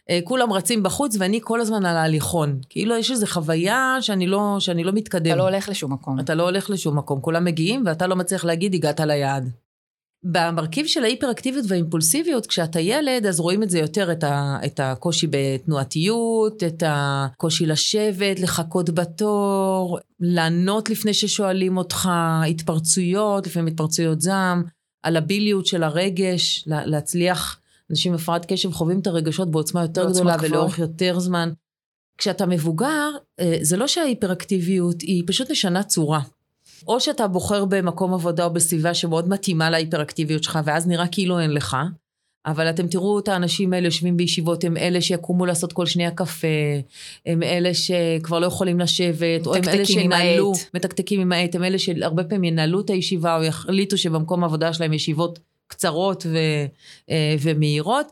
אה, 0.09 0.19
כולם 0.23 0.53
רצים 0.53 0.83
בחוץ 0.83 1.15
ואני 1.19 1.39
כל 1.43 1.61
הזמן 1.61 1.85
על 1.85 1.97
ההליכון. 1.97 2.59
כאילו 2.69 2.97
יש 2.97 3.11
איזו 3.11 3.27
חוויה 3.27 3.97
שאני 4.01 4.27
לא, 4.27 4.55
שאני 4.59 4.83
לא 4.83 4.91
מתקדם. 4.91 5.31
אתה 5.31 5.35
לא 5.35 5.43
הולך 5.43 5.69
לשום 5.69 5.93
מקום. 5.93 6.19
אתה 6.19 6.35
לא 6.35 6.43
הולך 6.43 6.69
לשום 6.69 6.97
מקום, 6.97 7.21
כולם 7.21 7.45
מגיעים 7.45 7.83
ואתה 7.85 8.07
לא 8.07 8.15
מצליח 8.15 8.45
להגיד 8.45 8.73
הגעת 8.73 8.99
ליעד. 8.99 9.49
במרכיב 10.23 10.87
של 10.87 11.03
ההיפראקטיביות 11.03 11.65
והאימפולסיביות, 11.67 12.45
כשאתה 12.45 12.79
ילד, 12.79 13.25
אז 13.25 13.39
רואים 13.39 13.63
את 13.63 13.69
זה 13.69 13.79
יותר, 13.79 14.11
את, 14.11 14.23
ה, 14.23 14.57
את 14.65 14.79
הקושי 14.79 15.27
בתנועתיות, 15.29 16.63
את 16.63 16.83
הקושי 16.87 17.65
לשבת, 17.65 18.39
לחכות 18.39 18.89
בתור, 18.89 19.99
לענות 20.19 20.89
לפני 20.89 21.13
ששואלים 21.13 21.77
אותך, 21.77 22.09
התפרצויות, 22.49 23.47
לפעמים 23.47 23.67
התפרצויות 23.67 24.21
זעם. 24.21 24.63
הלביליות 25.03 25.65
של 25.65 25.83
הרגש, 25.83 26.63
להצליח, 26.67 27.59
אנשים 27.89 28.11
עם 28.11 28.19
הפרעת 28.19 28.45
קשב 28.45 28.71
חווים 28.71 28.99
את 28.99 29.07
הרגשות 29.07 29.51
בעוצמה 29.51 29.81
יותר 29.81 30.09
גדולה 30.09 30.35
ולאורך 30.41 30.79
יותר 30.79 31.19
זמן. 31.19 31.51
כשאתה 32.17 32.45
מבוגר, 32.45 33.09
אה, 33.39 33.57
זה 33.61 33.77
לא 33.77 33.87
שההיפראקטיביות 33.87 35.01
היא 35.01 35.23
פשוט 35.27 35.51
משנה 35.51 35.83
צורה. 35.83 36.21
או 36.87 36.99
שאתה 36.99 37.27
בוחר 37.27 37.65
במקום 37.65 38.13
עבודה 38.13 38.45
או 38.45 38.53
בסביבה 38.53 38.93
שמאוד 38.93 39.29
מתאימה 39.29 39.69
להיפראקטיביות 39.69 40.43
שלך, 40.43 40.59
ואז 40.65 40.87
נראה 40.87 41.07
כאילו 41.07 41.39
אין 41.39 41.51
לך, 41.51 41.77
אבל 42.45 42.69
אתם 42.69 42.87
תראו 42.87 43.19
את 43.19 43.27
האנשים 43.27 43.73
האלה 43.73 43.87
יושבים 43.87 44.17
בישיבות, 44.17 44.63
הם 44.63 44.77
אלה 44.77 45.01
שיקומו 45.01 45.45
לעשות 45.45 45.73
כל 45.73 45.85
שנייה 45.85 46.11
קפה, 46.11 46.47
הם 47.25 47.43
אלה 47.43 47.73
שכבר 47.73 48.39
לא 48.39 48.45
יכולים 48.45 48.79
לשבת, 48.79 49.47
או 49.47 49.55
הם 49.55 49.61
אלה 49.67 49.85
שינהלו, 49.85 50.53
מתקתקים 50.73 51.21
עם 51.21 51.31
העט, 51.31 51.55
הם 51.55 51.63
אלה 51.63 51.79
שהרבה 51.79 52.23
פעמים 52.23 52.43
ינהלו 52.43 52.81
את 52.81 52.89
הישיבה, 52.89 53.37
או 53.37 53.43
יחליטו 53.43 53.97
שבמקום 53.97 54.43
העבודה 54.43 54.73
שלהם 54.73 54.93
ישיבות 54.93 55.39
קצרות 55.67 56.25
ו, 56.25 56.37
אה, 57.09 57.35
ומהירות. 57.41 58.11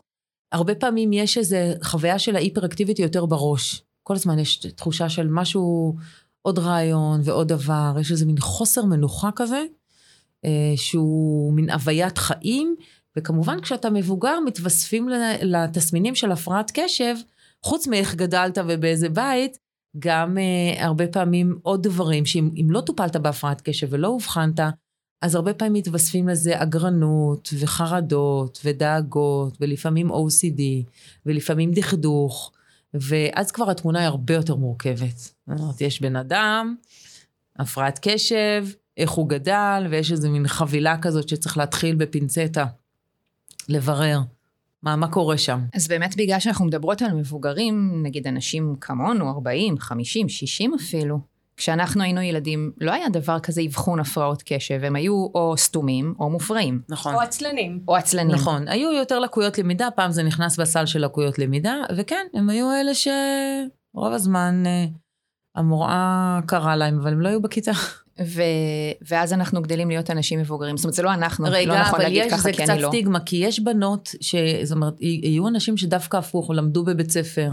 הרבה 0.52 0.74
פעמים 0.74 1.12
יש 1.12 1.38
איזו 1.38 1.56
חוויה 1.82 2.18
של 2.18 2.36
ההיפראקטיביות 2.36 2.98
יותר 2.98 3.26
בראש. 3.26 3.82
כל 4.02 4.14
הזמן 4.14 4.38
יש 4.38 4.56
תחושה 4.56 5.08
של 5.08 5.26
משהו, 5.30 5.96
עוד 6.42 6.58
רעיון 6.58 7.20
ועוד 7.24 7.48
דבר, 7.48 7.92
יש 8.00 8.10
איזה 8.12 8.26
מין 8.26 8.40
חוסר 8.40 8.84
מנוחה 8.84 9.30
כזה, 9.36 9.64
אה, 10.44 10.72
שהוא 10.76 11.52
מין 11.52 11.70
הוויית 11.70 12.18
חיים. 12.18 12.76
וכמובן 13.16 13.60
כשאתה 13.60 13.90
מבוגר 13.90 14.38
מתווספים 14.46 15.08
לתסמינים 15.42 16.14
של 16.14 16.32
הפרעת 16.32 16.70
קשב, 16.74 17.14
חוץ 17.62 17.86
מאיך 17.86 18.14
גדלת 18.14 18.58
ובאיזה 18.68 19.08
בית, 19.08 19.58
גם 19.98 20.36
uh, 20.36 20.82
הרבה 20.82 21.06
פעמים 21.06 21.58
עוד 21.62 21.82
דברים 21.82 22.26
שאם 22.26 22.66
לא 22.70 22.80
טופלת 22.80 23.16
בהפרעת 23.16 23.60
קשב 23.60 23.86
ולא 23.90 24.08
אובחנת, 24.08 24.60
אז 25.22 25.34
הרבה 25.34 25.54
פעמים 25.54 25.72
מתווספים 25.72 26.28
לזה 26.28 26.62
אגרנות 26.62 27.48
וחרדות 27.58 28.60
ודאגות 28.64 29.56
ולפעמים 29.60 30.10
OCD 30.10 30.60
ולפעמים 31.26 31.70
דכדוך, 31.72 32.52
ואז 32.94 33.50
כבר 33.50 33.70
התמונה 33.70 33.98
היא 33.98 34.06
הרבה 34.06 34.34
יותר 34.34 34.56
מורכבת. 34.56 35.34
זאת 35.56 35.80
יש 35.80 36.02
בן 36.02 36.16
אדם, 36.16 36.74
הפרעת 37.58 37.98
קשב, 38.02 38.66
איך 38.96 39.10
הוא 39.10 39.28
גדל, 39.28 39.86
ויש 39.90 40.12
איזו 40.12 40.30
מין 40.30 40.48
חבילה 40.48 40.98
כזאת 41.02 41.28
שצריך 41.28 41.58
להתחיל 41.58 41.96
בפינצטה. 41.96 42.66
לברר. 43.68 44.20
מה, 44.82 44.96
מה 44.96 45.08
קורה 45.08 45.38
שם? 45.38 45.60
אז 45.74 45.88
באמת 45.88 46.16
בגלל 46.16 46.40
שאנחנו 46.40 46.64
מדברות 46.64 47.02
על 47.02 47.12
מבוגרים, 47.14 48.02
נגיד 48.02 48.26
אנשים 48.26 48.76
כמונו, 48.80 49.30
40, 49.30 49.78
50, 49.78 50.28
60 50.28 50.74
אפילו, 50.74 51.20
כשאנחנו 51.60 52.02
היינו 52.02 52.20
ילדים, 52.20 52.72
לא 52.80 52.92
היה 52.92 53.08
דבר 53.08 53.38
כזה 53.38 53.62
אבחון 53.66 54.00
הפרעות 54.00 54.42
קשב, 54.46 54.80
הם 54.84 54.96
היו 54.96 55.26
או 55.34 55.54
סתומים 55.56 56.14
או 56.20 56.30
מופרעים. 56.30 56.80
נכון. 56.88 57.14
או 57.14 57.20
עצלנים. 57.20 57.80
או 57.88 57.96
עצלנים. 57.96 58.36
נכון, 58.36 58.68
היו 58.68 58.92
יותר 58.92 59.18
לקויות 59.18 59.58
למידה, 59.58 59.88
פעם 59.96 60.12
זה 60.12 60.22
נכנס 60.22 60.60
בסל 60.60 60.86
של 60.86 61.04
לקויות 61.04 61.38
למידה, 61.38 61.74
וכן, 61.96 62.26
הם 62.34 62.50
היו 62.50 62.72
אלה 62.72 62.94
שרוב 62.94 64.12
הזמן 64.12 64.62
אה, 64.66 64.84
המורה 65.56 66.40
קרה 66.46 66.76
להם, 66.76 66.98
אבל 67.00 67.12
הם 67.12 67.20
לא 67.20 67.28
היו 67.28 67.42
בכיתה. 67.42 67.72
ו... 68.20 68.42
ואז 69.08 69.32
אנחנו 69.32 69.62
גדלים 69.62 69.88
להיות 69.88 70.10
אנשים 70.10 70.40
מבוגרים. 70.40 70.76
זאת 70.76 70.84
אומרת, 70.84 70.94
זה 70.94 71.02
לא 71.02 71.12
אנחנו, 71.14 71.46
רגע, 71.50 71.74
לא 71.74 71.80
נכון 71.80 72.00
להגיד 72.00 72.30
ככה, 72.30 72.52
כי 72.52 72.64
אני 72.64 72.68
לא. 72.68 72.72
רגע, 72.72 72.72
אבל 72.72 72.72
יש, 72.72 72.76
זה 72.76 72.82
קצת 72.82 72.88
סטיגמה, 72.88 73.20
כי 73.20 73.36
יש 73.36 73.60
בנות, 73.60 74.14
ש... 74.20 74.34
זאת 74.62 74.76
אומרת, 74.76 74.94
יהיו 75.00 75.48
אנשים 75.48 75.76
שדווקא 75.76 76.16
הפוך, 76.16 76.50
למדו 76.50 76.84
בבית 76.84 77.10
ספר, 77.10 77.50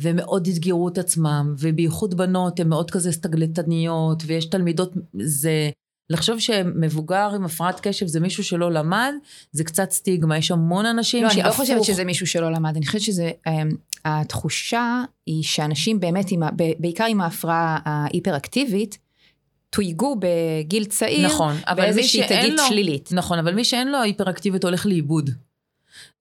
ומאוד 0.00 0.46
אתגרו 0.46 0.88
את 0.88 0.98
עצמם, 0.98 1.54
ובייחוד 1.58 2.14
בנות, 2.14 2.60
הן 2.60 2.68
מאוד 2.68 2.90
כזה 2.90 3.12
סטגלטניות, 3.12 4.22
ויש 4.26 4.46
תלמידות, 4.46 4.92
זה... 5.22 5.70
לחשוב 6.10 6.38
שמבוגר 6.38 7.30
עם 7.34 7.44
הפרעת 7.44 7.80
קשב 7.80 8.06
זה 8.06 8.20
מישהו 8.20 8.44
שלא 8.44 8.72
למד, 8.72 9.12
זה 9.52 9.64
קצת 9.64 9.90
סטיגמה, 9.90 10.38
יש 10.38 10.50
המון 10.50 10.86
אנשים 10.86 11.22
לא, 11.22 11.28
שהפוך. 11.28 11.44
לא, 11.44 11.50
אני 11.50 11.58
לא 11.58 11.64
חושבת 11.64 11.84
שזה 11.84 12.04
מישהו 12.04 12.26
שלא 12.26 12.52
למד, 12.52 12.76
אני 12.76 12.86
חושבת 12.86 13.00
שזה, 13.00 13.30
אמ, 13.46 13.68
התחושה 14.04 15.04
היא 15.26 15.42
שאנשים 15.42 16.00
באמת, 16.00 16.30
עם, 16.30 16.42
בעיקר 16.78 17.04
עם 17.04 17.20
ההפרעה 17.20 17.78
ההיפראקטיבית, 17.84 18.98
תויגו 19.70 20.16
בגיל 20.18 20.84
צעיר, 20.84 21.26
נכון, 21.26 21.54
באיזושהי 21.76 22.22
תגית 22.28 22.60
שלילית. 22.68 23.08
נכון, 23.12 23.38
אבל 23.38 23.54
מי 23.54 23.64
שאין 23.64 23.92
לו 23.92 24.00
היפראקטיביות 24.00 24.64
הולך 24.64 24.86
לאיבוד. 24.86 25.30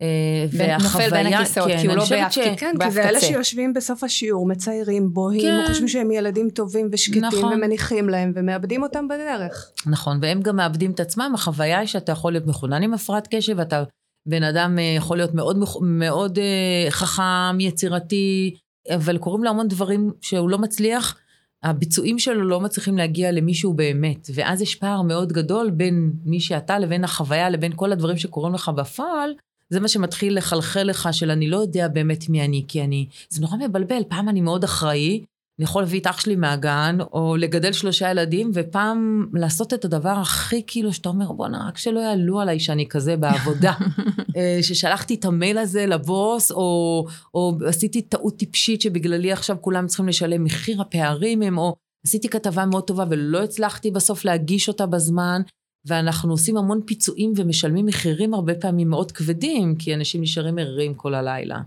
אה, 0.01 0.07
והחוויה, 0.51 0.77
נופל 0.77 1.09
בין 1.09 1.33
הכיסאות, 1.33 1.67
כן, 1.67 1.77
כי 1.81 1.87
הוא 1.87 1.95
לא 1.95 2.05
באף 2.09 2.31
ש... 2.31 2.39
כן, 2.57 2.73
כי 2.83 2.91
זה 2.91 3.09
אלה 3.09 3.19
שיושבים 3.19 3.73
בסוף 3.73 4.03
השיעור, 4.03 4.47
מציירים, 4.47 5.13
בוהים, 5.13 5.41
כן. 5.41 5.67
חושבים 5.67 5.87
שהם 5.87 6.11
ילדים 6.11 6.49
טובים 6.49 6.89
ושקטים, 6.91 7.25
נכון. 7.25 7.53
ומניחים 7.53 8.09
להם, 8.09 8.31
ומאבדים 8.35 8.83
אותם 8.83 9.07
בדרך. 9.07 9.71
נכון, 9.85 10.19
והם 10.21 10.41
גם 10.41 10.55
מאבדים 10.55 10.91
את 10.91 10.99
עצמם, 10.99 11.31
החוויה 11.35 11.79
היא 11.79 11.87
שאתה 11.87 12.11
יכול 12.11 12.31
להיות 12.31 12.47
מחונן 12.47 12.83
עם 12.83 12.93
הפרעת 12.93 13.27
קשב, 13.31 13.59
אתה 13.59 13.83
בן 14.25 14.43
אדם 14.43 14.79
אה, 14.79 14.83
יכול 14.97 15.17
להיות 15.17 15.33
מאוד, 15.33 15.57
מאוד 15.81 16.39
אה, 16.39 16.91
חכם, 16.91 17.59
יצירתי, 17.59 18.55
אבל 18.95 19.17
קורים 19.17 19.43
לו 19.43 19.49
המון 19.49 19.67
דברים 19.67 20.11
שהוא 20.21 20.49
לא 20.49 20.57
מצליח, 20.57 21.17
הביצועים 21.63 22.19
שלו 22.19 22.43
לא 22.43 22.59
מצליחים 22.59 22.97
להגיע 22.97 23.31
למי 23.31 23.53
שהוא 23.53 23.75
באמת, 23.75 24.27
ואז 24.33 24.61
יש 24.61 24.75
פער 24.75 25.01
מאוד 25.01 25.33
גדול 25.33 25.69
בין 25.69 26.13
מי 26.25 26.39
שאתה 26.39 26.79
לבין 26.79 27.03
החוויה, 27.03 27.49
לבין 27.49 27.71
כל 27.75 27.91
הדברים 27.91 28.17
שקורים 28.17 28.53
לך 28.53 28.69
בפועל, 28.69 29.33
זה 29.73 29.79
מה 29.79 29.87
שמתחיל 29.87 30.37
לחלחל 30.37 30.83
לך 30.83 31.09
של 31.11 31.31
אני 31.31 31.49
לא 31.49 31.57
יודע 31.57 31.87
באמת 31.87 32.29
מי 32.29 32.45
אני, 32.45 32.65
כי 32.67 32.83
אני, 32.83 33.07
זה 33.29 33.41
נורא 33.41 33.57
מבלבל, 33.57 34.03
פעם 34.07 34.29
אני 34.29 34.41
מאוד 34.41 34.63
אחראי, 34.63 35.23
אני 35.59 35.63
יכול 35.63 35.81
להביא 35.81 35.99
את 35.99 36.07
אח 36.07 36.19
שלי 36.19 36.35
מהגן, 36.35 36.97
או 37.13 37.35
לגדל 37.35 37.71
שלושה 37.71 38.11
ילדים, 38.11 38.51
ופעם 38.53 39.27
לעשות 39.33 39.73
את 39.73 39.85
הדבר 39.85 40.09
הכי 40.09 40.63
כאילו 40.67 40.93
שאתה 40.93 41.09
אומר, 41.09 41.31
בואנה, 41.31 41.67
רק 41.67 41.77
שלא 41.77 41.99
יעלו 41.99 42.39
עליי 42.39 42.59
שאני 42.59 42.87
כזה 42.89 43.17
בעבודה. 43.17 43.73
אה, 44.37 44.59
ששלחתי 44.61 45.15
את 45.15 45.25
המייל 45.25 45.57
הזה 45.57 45.85
לבוס, 45.85 46.51
או, 46.51 47.05
או 47.33 47.57
עשיתי 47.67 48.01
טעות 48.01 48.37
טיפשית 48.37 48.81
שבגללי 48.81 49.31
עכשיו 49.31 49.57
כולם 49.61 49.87
צריכים 49.87 50.07
לשלם 50.07 50.43
מחיר 50.43 50.81
הפערים 50.81 51.41
הם, 51.41 51.57
או 51.57 51.75
עשיתי 52.07 52.29
כתבה 52.29 52.65
מאוד 52.65 52.83
טובה 52.83 53.05
ולא 53.09 53.43
הצלחתי 53.43 53.91
בסוף 53.91 54.25
להגיש 54.25 54.67
אותה 54.67 54.85
בזמן. 54.85 55.41
ואנחנו 55.85 56.31
עושים 56.31 56.57
המון 56.57 56.81
פיצויים 56.85 57.33
ומשלמים 57.35 57.85
מחירים 57.85 58.33
הרבה 58.33 58.55
פעמים 58.55 58.89
מאוד 58.89 59.11
כבדים, 59.11 59.75
כי 59.75 59.93
אנשים 59.93 60.21
נשארים 60.21 60.57
ערים 60.57 60.93
כל 60.93 61.13
הלילה. 61.13 61.59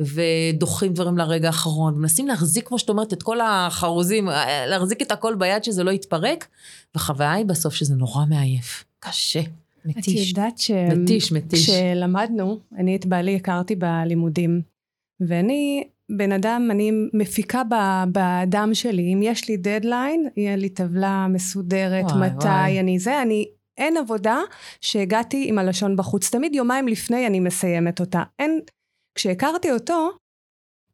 ודוחים 0.00 0.92
דברים 0.92 1.18
לרגע 1.18 1.46
האחרון, 1.46 1.94
מנסים 1.98 2.26
להחזיק, 2.26 2.68
כמו 2.68 2.78
שאת 2.78 2.88
אומרת, 2.88 3.12
את 3.12 3.22
כל 3.22 3.40
החרוזים, 3.40 4.28
להחזיק 4.68 5.02
את 5.02 5.12
הכל 5.12 5.34
ביד 5.34 5.64
שזה 5.64 5.84
לא 5.84 5.90
יתפרק, 5.90 6.46
והחוויה 6.94 7.32
היא 7.32 7.44
בסוף 7.44 7.74
שזה 7.74 7.94
נורא 7.94 8.24
מעייף. 8.28 8.84
קשה. 9.00 9.40
מתיש. 9.84 10.32
את 10.32 10.36
יודעת 10.36 10.58
ש... 10.58 10.70
מתיש, 10.70 11.32
מתיש. 11.32 11.70
כשלמדנו, 11.70 12.58
אני 12.78 12.96
את 12.96 13.06
בעלי 13.06 13.36
הכרתי 13.36 13.74
בלימודים, 13.76 14.62
ואני 15.28 15.84
בן 16.16 16.32
אדם, 16.32 16.68
אני 16.70 16.90
מפיקה 17.14 17.62
בדם 18.12 18.70
שלי, 18.72 19.12
אם 19.14 19.20
יש 19.22 19.48
לי 19.48 19.56
דדליין, 19.56 20.28
יהיה 20.36 20.56
לי 20.56 20.68
טבלה 20.68 21.26
מסודרת, 21.28 22.04
וואי, 22.04 22.30
מתי 22.30 22.46
וואי. 22.46 22.80
אני 22.80 22.98
זה, 22.98 23.22
אני, 23.22 23.48
אין 23.78 23.96
עבודה 23.96 24.38
שהגעתי 24.80 25.48
עם 25.48 25.58
הלשון 25.58 25.96
בחוץ. 25.96 26.30
תמיד 26.30 26.54
יומיים 26.54 26.88
לפני 26.88 27.26
אני 27.26 27.40
מסיימת 27.40 28.00
אותה. 28.00 28.22
אין, 28.38 28.60
כשהכרתי 29.14 29.72
אותו, 29.72 30.10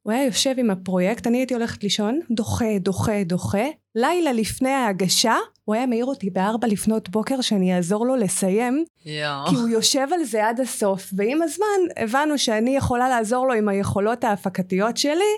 הוא 0.03 0.13
היה 0.13 0.25
יושב 0.25 0.55
עם 0.59 0.71
הפרויקט, 0.71 1.27
אני 1.27 1.39
הייתי 1.39 1.55
הולכת 1.55 1.83
לישון, 1.83 2.21
דוחה, 2.31 2.79
דוחה, 2.79 3.25
דוחה. 3.25 3.67
לילה 3.95 4.33
לפני 4.33 4.71
ההגשה, 4.71 5.35
הוא 5.65 5.75
היה 5.75 5.87
מעיר 5.87 6.05
אותי 6.05 6.31
בארבע 6.31 6.67
לפנות 6.67 7.09
בוקר 7.09 7.41
שאני 7.41 7.77
אעזור 7.77 8.07
לו 8.07 8.17
לסיים. 8.17 8.85
יו. 9.07 9.45
כי 9.49 9.55
הוא 9.55 9.69
יושב 9.69 10.07
על 10.13 10.25
זה 10.25 10.49
עד 10.49 10.61
הסוף, 10.61 11.11
ועם 11.17 11.43
הזמן 11.43 11.67
הבנו 11.97 12.39
שאני 12.39 12.77
יכולה 12.77 13.09
לעזור 13.09 13.47
לו 13.47 13.55
עם 13.55 13.69
היכולות 13.69 14.25
ההפקתיות 14.25 14.97
שלי, 14.97 15.35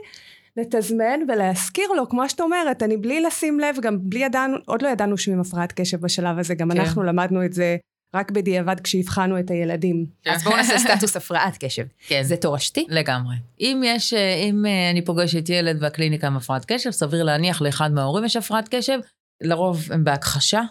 לתזמן 0.57 1.21
ולהזכיר 1.29 1.89
לו, 1.97 2.09
כמו 2.09 2.29
שאת 2.29 2.41
אומרת, 2.41 2.83
אני 2.83 2.97
בלי 2.97 3.21
לשים 3.21 3.61
לב, 3.61 3.77
גם 3.83 3.99
בלי 4.01 4.21
ידענו, 4.25 4.57
עוד 4.67 4.83
לא 4.83 4.89
ידענו 4.89 5.19
שהוא 5.19 5.35
עם 5.35 5.41
הפרעת 5.41 5.73
קשב 5.73 6.01
בשלב 6.01 6.39
הזה, 6.39 6.55
גם 6.55 6.71
כן. 6.71 6.81
אנחנו 6.81 7.03
למדנו 7.03 7.45
את 7.45 7.53
זה 7.53 7.77
רק 8.15 8.31
בדיעבד 8.31 8.81
כשהבחנו 8.81 9.39
את 9.39 9.51
הילדים. 9.51 10.07
אז 10.27 10.45
בואו 10.45 10.57
נעשה 10.57 10.79
סטטוס 10.79 11.17
הפרעת 11.21 11.57
קשב. 11.65 11.85
כן. 12.07 12.23
זה 12.23 12.37
תורשתי? 12.37 12.87
לגמרי. 12.89 13.35
אם 13.61 13.83
יש, 13.85 14.15
אה, 14.15 14.35
אם 14.35 14.67
אה, 14.67 14.91
אני 14.91 15.05
פוגשת 15.05 15.49
ילד 15.49 15.81
בקליניקה 15.85 16.27
עם 16.27 16.37
הפרעת 16.37 16.65
קשב, 16.65 16.91
סביר 16.91 17.23
להניח 17.25 17.63
לאחד 17.63 17.93
מההורים 17.93 18.25
יש 18.25 18.37
הפרעת 18.37 18.69
קשב, 18.75 18.99
לרוב 19.41 19.93
הם 19.93 20.05
בהכחשה. 20.05 20.63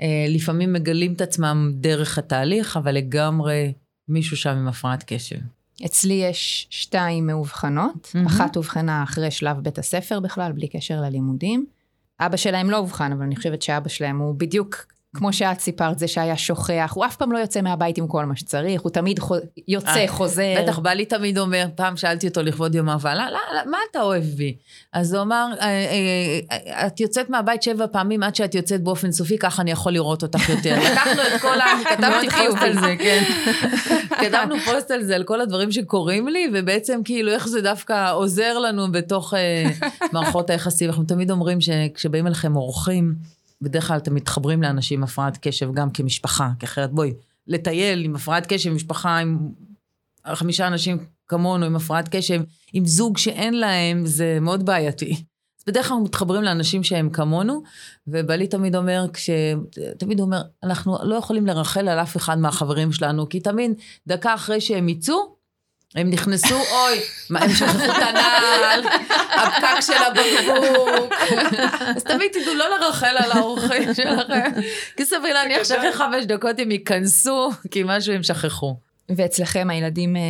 אה, 0.00 0.26
לפעמים 0.28 0.72
מגלים 0.72 1.12
את 1.12 1.20
עצמם 1.20 1.72
דרך 1.74 2.18
התהליך, 2.18 2.76
אבל 2.76 2.94
לגמרי 2.94 3.72
מישהו 4.08 4.36
שם 4.36 4.50
עם 4.50 4.68
הפרעת 4.68 5.04
קשב. 5.06 5.38
אצלי 5.84 6.14
יש 6.14 6.66
שתיים 6.70 7.26
מאובחנות, 7.26 8.12
mm-hmm. 8.12 8.26
אחת 8.26 8.56
אובחנה 8.56 9.02
אחרי 9.02 9.30
שלב 9.30 9.56
בית 9.60 9.78
הספר 9.78 10.20
בכלל, 10.20 10.52
בלי 10.52 10.68
קשר 10.68 11.00
ללימודים. 11.00 11.66
אבא 12.20 12.36
שלהם 12.36 12.70
לא 12.70 12.76
אובחן, 12.76 13.12
אבל 13.12 13.22
אני 13.22 13.36
חושבת 13.36 13.62
שאבא 13.62 13.88
שלהם 13.88 14.18
הוא 14.18 14.34
בדיוק 14.34 14.86
כמו 15.16 15.32
שאת 15.32 15.60
סיפרת, 15.60 15.98
זה 15.98 16.08
שהיה 16.08 16.36
שוכח, 16.36 16.92
הוא 16.94 17.06
אף 17.06 17.16
פעם 17.16 17.32
לא 17.32 17.38
יוצא 17.38 17.60
מהבית 17.60 17.98
עם 17.98 18.06
כל 18.06 18.24
מה 18.24 18.36
שצריך, 18.36 18.82
הוא 18.82 18.90
תמיד 18.90 19.18
חו... 19.18 19.34
יוצא, 19.68 19.96
אה, 19.96 20.08
חוזר. 20.08 20.54
בטח, 20.62 20.78
בעלי 20.78 21.04
תמיד 21.04 21.38
אומר, 21.38 21.66
פעם 21.74 21.96
שאלתי 21.96 22.28
אותו 22.28 22.42
לכבוד 22.42 22.74
יום 22.74 22.88
אהבה, 22.88 23.14
לא, 23.14 23.24
לא, 23.24 23.38
לא, 23.54 23.70
מה 23.70 23.78
אתה 23.90 24.02
אוהב 24.02 24.24
בי? 24.24 24.56
אז 24.92 25.14
הוא 25.14 25.22
אמר, 25.22 25.48
אה, 25.60 25.66
אה, 26.50 26.86
את 26.86 27.00
יוצאת 27.00 27.30
מהבית 27.30 27.62
שבע 27.62 27.86
פעמים 27.92 28.22
עד 28.22 28.34
שאת 28.34 28.54
יוצאת 28.54 28.82
באופן 28.82 29.12
סופי, 29.12 29.38
ככה 29.38 29.62
אני 29.62 29.70
יכול 29.70 29.92
לראות 29.92 30.22
אותך 30.22 30.48
יותר. 30.48 30.78
לקחנו 30.92 31.22
את 31.34 31.40
כל 31.40 31.60
ה... 31.60 31.66
כתבתי 31.84 32.30
פוסט 32.30 32.62
על 32.62 32.72
זה, 32.72 32.94
כן. 32.98 33.22
כתבנו 34.20 34.54
פוסט 34.64 34.90
על 34.90 35.02
זה, 35.02 35.14
על 35.14 35.24
כל 35.24 35.40
הדברים 35.40 35.72
שקורים 35.72 36.28
לי, 36.28 36.50
ובעצם 36.54 37.00
כאילו 37.04 37.32
איך 37.32 37.48
זה 37.48 37.60
דווקא 37.60 38.12
עוזר 38.12 38.58
לנו 38.58 38.92
בתוך 38.92 39.34
מערכות 40.12 40.50
היחסים. 40.50 40.88
אנחנו 40.88 41.04
תמיד 41.04 41.30
אומרים 41.30 41.60
שכשבאים 41.60 42.26
אליכם 42.26 42.56
אורחים, 42.56 43.14
בדרך 43.62 43.88
כלל 43.88 43.96
אתם 43.96 44.14
מתחברים 44.14 44.62
לאנשים 44.62 45.00
עם 45.00 45.04
הפרעת 45.04 45.38
קשב 45.40 45.72
גם 45.74 45.90
כמשפחה, 45.90 46.50
כי 46.58 46.66
אחרת 46.66 46.92
בואי, 46.92 47.12
לטייל 47.46 48.04
עם 48.04 48.16
הפרעת 48.16 48.46
קשב, 48.46 48.72
משפחה 48.72 49.18
עם 49.18 49.38
חמישה 50.26 50.66
אנשים 50.66 50.98
כמונו 51.28 51.66
עם 51.66 51.76
הפרעת 51.76 52.08
קשב, 52.08 52.42
עם 52.72 52.86
זוג 52.86 53.18
שאין 53.18 53.54
להם, 53.54 54.06
זה 54.06 54.38
מאוד 54.40 54.66
בעייתי. 54.66 55.24
אז 55.58 55.64
בדרך 55.66 55.88
כלל 55.88 55.96
מתחברים 56.04 56.42
לאנשים 56.42 56.84
שהם 56.84 57.10
כמונו, 57.10 57.62
ובעלי 58.06 58.46
תמיד 58.46 58.76
אומר, 58.76 59.06
כש... 59.12 59.30
תמיד 59.98 60.20
אומר, 60.20 60.42
אנחנו 60.62 60.98
לא 61.02 61.14
יכולים 61.14 61.46
לרחל 61.46 61.88
על 61.88 61.98
אף 61.98 62.16
אחד 62.16 62.38
מהחברים 62.38 62.92
שלנו, 62.92 63.28
כי 63.28 63.40
תמיד 63.40 63.72
דקה 64.06 64.34
אחרי 64.34 64.60
שהם 64.60 64.88
יצאו, 64.88 65.41
הם 65.94 66.10
נכנסו, 66.10 66.54
אוי, 66.54 67.00
מה, 67.30 67.40
הם 67.40 67.54
שכחו 67.54 67.84
את 67.84 68.02
הנעל, 68.02 68.84
הפקק 69.30 69.80
של 69.80 69.92
הבקבוק. 69.92 71.12
אז 71.96 72.04
תמיד 72.04 72.30
תדעו 72.32 72.54
לא 72.54 72.78
לרחל 72.78 73.16
על 73.16 73.32
האורחים 73.32 73.94
שלכם. 73.94 74.50
כי 74.96 75.04
סביר 75.04 75.34
להניח 75.34 75.64
שאחרי 75.64 75.92
חמש 75.92 76.24
דקות 76.24 76.58
הם 76.58 76.70
ייכנסו, 76.70 77.50
כי 77.70 77.82
משהו 77.86 78.14
הם 78.14 78.22
שכחו. 78.22 78.76
ואצלכם 79.08 79.70
הילדים... 79.70 80.16
אה, 80.16 80.22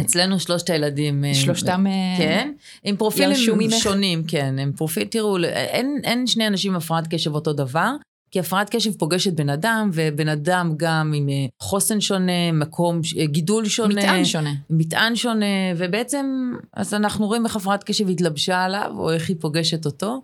אצלנו 0.00 0.40
שלושת 0.40 0.70
הילדים... 0.70 1.24
אה, 1.24 1.34
שלושתם... 1.34 1.86
אה, 1.86 1.92
כן, 2.18 2.52
עם 2.84 2.96
פרופילים 2.96 3.70
שונים, 3.70 4.24
כן. 4.28 4.54
הם 4.58 4.72
פרופיל, 4.72 5.04
תראו, 5.04 5.44
אין, 5.44 6.00
אין 6.04 6.26
שני 6.26 6.46
אנשים 6.46 6.72
עם 6.72 6.78
הפרעת 6.78 7.14
קשב 7.14 7.34
אותו 7.34 7.52
דבר. 7.52 7.90
כי 8.36 8.40
הפרעת 8.40 8.70
קשב 8.70 8.92
פוגשת 8.98 9.32
בן 9.32 9.48
אדם, 9.48 9.90
ובן 9.92 10.28
אדם 10.28 10.74
גם 10.76 11.12
עם 11.16 11.28
אה, 11.28 11.46
חוסן 11.60 12.00
שונה, 12.00 12.52
מקום, 12.52 13.00
אה, 13.18 13.26
גידול 13.26 13.68
שונה. 13.68 14.02
מטען 14.02 14.24
שונה. 14.24 14.50
מטען 14.70 15.16
שונה, 15.16 15.46
ובעצם, 15.76 16.52
אז 16.72 16.94
אנחנו 16.94 17.26
רואים 17.26 17.44
איך 17.46 17.56
הפרעת 17.56 17.84
קשב 17.84 18.08
התלבשה 18.08 18.64
עליו, 18.64 18.92
או 18.98 19.12
איך 19.12 19.28
היא 19.28 19.36
פוגשת 19.40 19.86
אותו, 19.86 20.22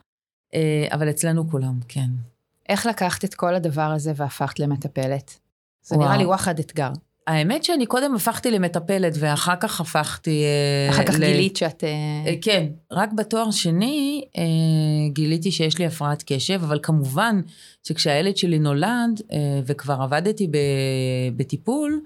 אה, 0.55 0.87
אבל 0.93 1.11
אצלנו 1.11 1.51
כולם, 1.51 1.79
כן. 1.89 2.11
איך 2.69 2.87
לקחת 2.87 3.25
את 3.25 3.35
כל 3.35 3.55
הדבר 3.55 3.93
הזה 3.93 4.13
והפכת 4.17 4.61
למטפלת? 4.61 5.39
זה 5.83 5.97
וואו. 5.97 6.07
נראה 6.07 6.19
לי 6.19 6.27
וואחד 6.27 6.59
אתגר. 6.59 6.91
האמת 7.27 7.65
שאני 7.65 7.87
קודם 7.87 8.15
הפכתי 8.15 8.51
למטפלת, 8.51 9.13
ואחר 9.19 9.55
כך 9.61 9.81
הפכתי... 9.81 10.45
אחר 10.91 11.05
כך 11.05 11.15
ל... 11.15 11.19
גילית 11.19 11.57
שאת... 11.57 11.85
כן, 12.43 12.67
רק 12.93 13.13
בתואר 13.13 13.51
שני 13.51 14.25
גיליתי 15.13 15.51
שיש 15.51 15.79
לי 15.79 15.87
הפרעת 15.87 16.23
קשב, 16.27 16.61
אבל 16.63 16.79
כמובן 16.83 17.41
שכשהילד 17.83 18.37
שלי 18.37 18.59
נולד 18.59 19.23
אה, 19.33 19.61
וכבר 19.67 20.03
עבדתי 20.03 20.49
בטיפול, 21.37 22.01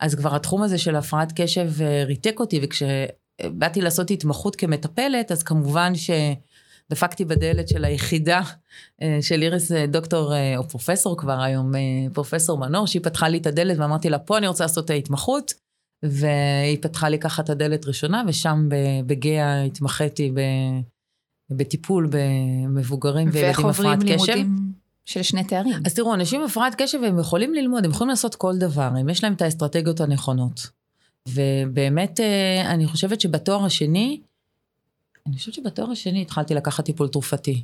אז 0.00 0.14
כבר 0.14 0.36
התחום 0.36 0.62
הזה 0.62 0.78
של 0.78 0.96
הפרעת 0.96 1.32
קשב 1.40 1.70
אה, 1.82 2.04
ריתק 2.04 2.40
אותי, 2.40 2.60
וכשבאתי 2.62 3.80
לעשות 3.80 4.10
התמחות 4.10 4.56
כמטפלת, 4.56 5.32
אז 5.32 5.42
כמובן 5.42 5.92
שדפקתי 6.88 7.24
בדלת 7.24 7.68
של 7.68 7.84
היחידה 7.84 8.40
אה, 9.02 9.18
של 9.20 9.42
איריס 9.42 9.72
דוקטור, 9.72 10.32
או 10.56 10.68
פרופסור 10.68 11.16
כבר 11.16 11.40
היום, 11.40 11.72
פרופסור 12.12 12.58
מנור, 12.58 12.86
שהיא 12.86 13.02
פתחה 13.02 13.28
לי 13.28 13.38
את 13.38 13.46
הדלת 13.46 13.78
ואמרתי 13.78 14.10
לה, 14.10 14.18
פה 14.18 14.38
אני 14.38 14.48
רוצה 14.48 14.64
לעשות 14.64 14.84
את 14.84 14.90
ההתמחות. 14.90 15.54
והיא 16.02 16.78
פתחה 16.80 17.08
לי 17.08 17.18
ככה 17.18 17.42
את 17.42 17.50
הדלת 17.50 17.86
ראשונה, 17.86 18.22
ושם 18.28 18.68
בגאה 19.06 19.62
התמחיתי 19.62 20.32
בטיפול 21.50 22.08
במבוגרים 22.10 23.28
וילדים 23.32 23.66
הפרעת 23.66 23.98
קשב. 23.98 24.08
ואיך 24.08 24.18
עוברים 24.18 24.36
לימודים 24.36 24.72
של 25.04 25.22
שני 25.22 25.44
תארים. 25.44 25.82
אז 25.84 25.94
תראו, 25.94 26.14
אנשים 26.14 26.40
עם 26.40 26.46
הפרעת 26.46 26.74
קשב 26.74 26.98
הם 27.02 27.18
יכולים 27.18 27.54
ללמוד, 27.54 27.84
הם 27.84 27.90
יכולים 27.90 28.08
לעשות 28.08 28.34
כל 28.34 28.56
דבר, 28.58 28.90
אם 29.00 29.08
יש 29.08 29.24
להם 29.24 29.32
את 29.32 29.42
האסטרטגיות 29.42 30.00
הנכונות. 30.00 30.70
ובאמת, 31.28 32.20
אה, 32.20 32.70
אני 32.70 32.86
חושבת 32.86 33.20
שבתואר 33.20 33.64
השני, 33.64 34.20
אני 35.26 35.36
חושבת 35.36 35.54
שבתואר 35.54 35.90
השני 35.90 36.22
התחלתי 36.22 36.54
לקחת 36.54 36.84
טיפול 36.84 37.08
תרופתי. 37.08 37.62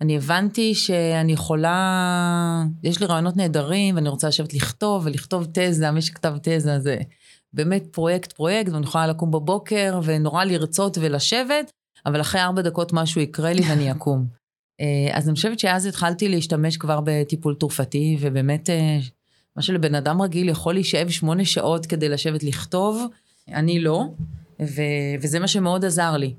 אני 0.00 0.16
הבנתי 0.16 0.74
שאני 0.74 1.32
יכולה, 1.32 2.64
יש 2.82 3.00
לי 3.00 3.06
רעיונות 3.06 3.36
נהדרים, 3.36 3.96
ואני 3.96 4.08
רוצה 4.08 4.28
לשבת 4.28 4.54
לכתוב, 4.54 5.06
ולכתוב 5.06 5.46
תזה, 5.52 5.90
מי 5.90 6.02
שכתב 6.02 6.34
תזה 6.42 6.80
זה 6.80 6.98
באמת 7.52 7.86
פרויקט 7.90 8.32
פרויקט, 8.32 8.72
ואני 8.72 8.84
יכולה 8.84 9.06
לקום 9.06 9.30
בבוקר, 9.30 10.00
ונורא 10.04 10.44
לרצות 10.44 10.98
ולשבת, 11.00 11.70
אבל 12.06 12.20
אחרי 12.20 12.40
ארבע 12.40 12.62
דקות 12.62 12.92
משהו 12.92 13.20
יקרה 13.20 13.52
לי 13.52 13.62
ואני 13.68 13.92
אקום. 13.92 14.26
אה, 14.80 15.10
אז 15.12 15.28
אני 15.28 15.34
חושבת 15.34 15.58
שאז 15.58 15.86
התחלתי 15.86 16.28
להשתמש 16.28 16.76
כבר 16.76 17.00
בטיפול 17.04 17.54
תרופתי, 17.54 18.16
ובאמת, 18.20 18.70
אה, 18.70 18.98
מה 19.56 19.62
שלבן 19.62 19.94
אדם 19.94 20.22
רגיל 20.22 20.48
יכול 20.48 20.74
להישאב 20.74 21.08
שמונה 21.08 21.44
שעות 21.44 21.86
כדי 21.86 22.08
לשבת 22.08 22.42
לכתוב, 22.42 23.06
אני 23.48 23.80
לא, 23.80 24.04
ו- 24.62 25.14
וזה 25.22 25.38
מה 25.38 25.48
שמאוד 25.48 25.84
עזר 25.84 26.16
לי. 26.16 26.34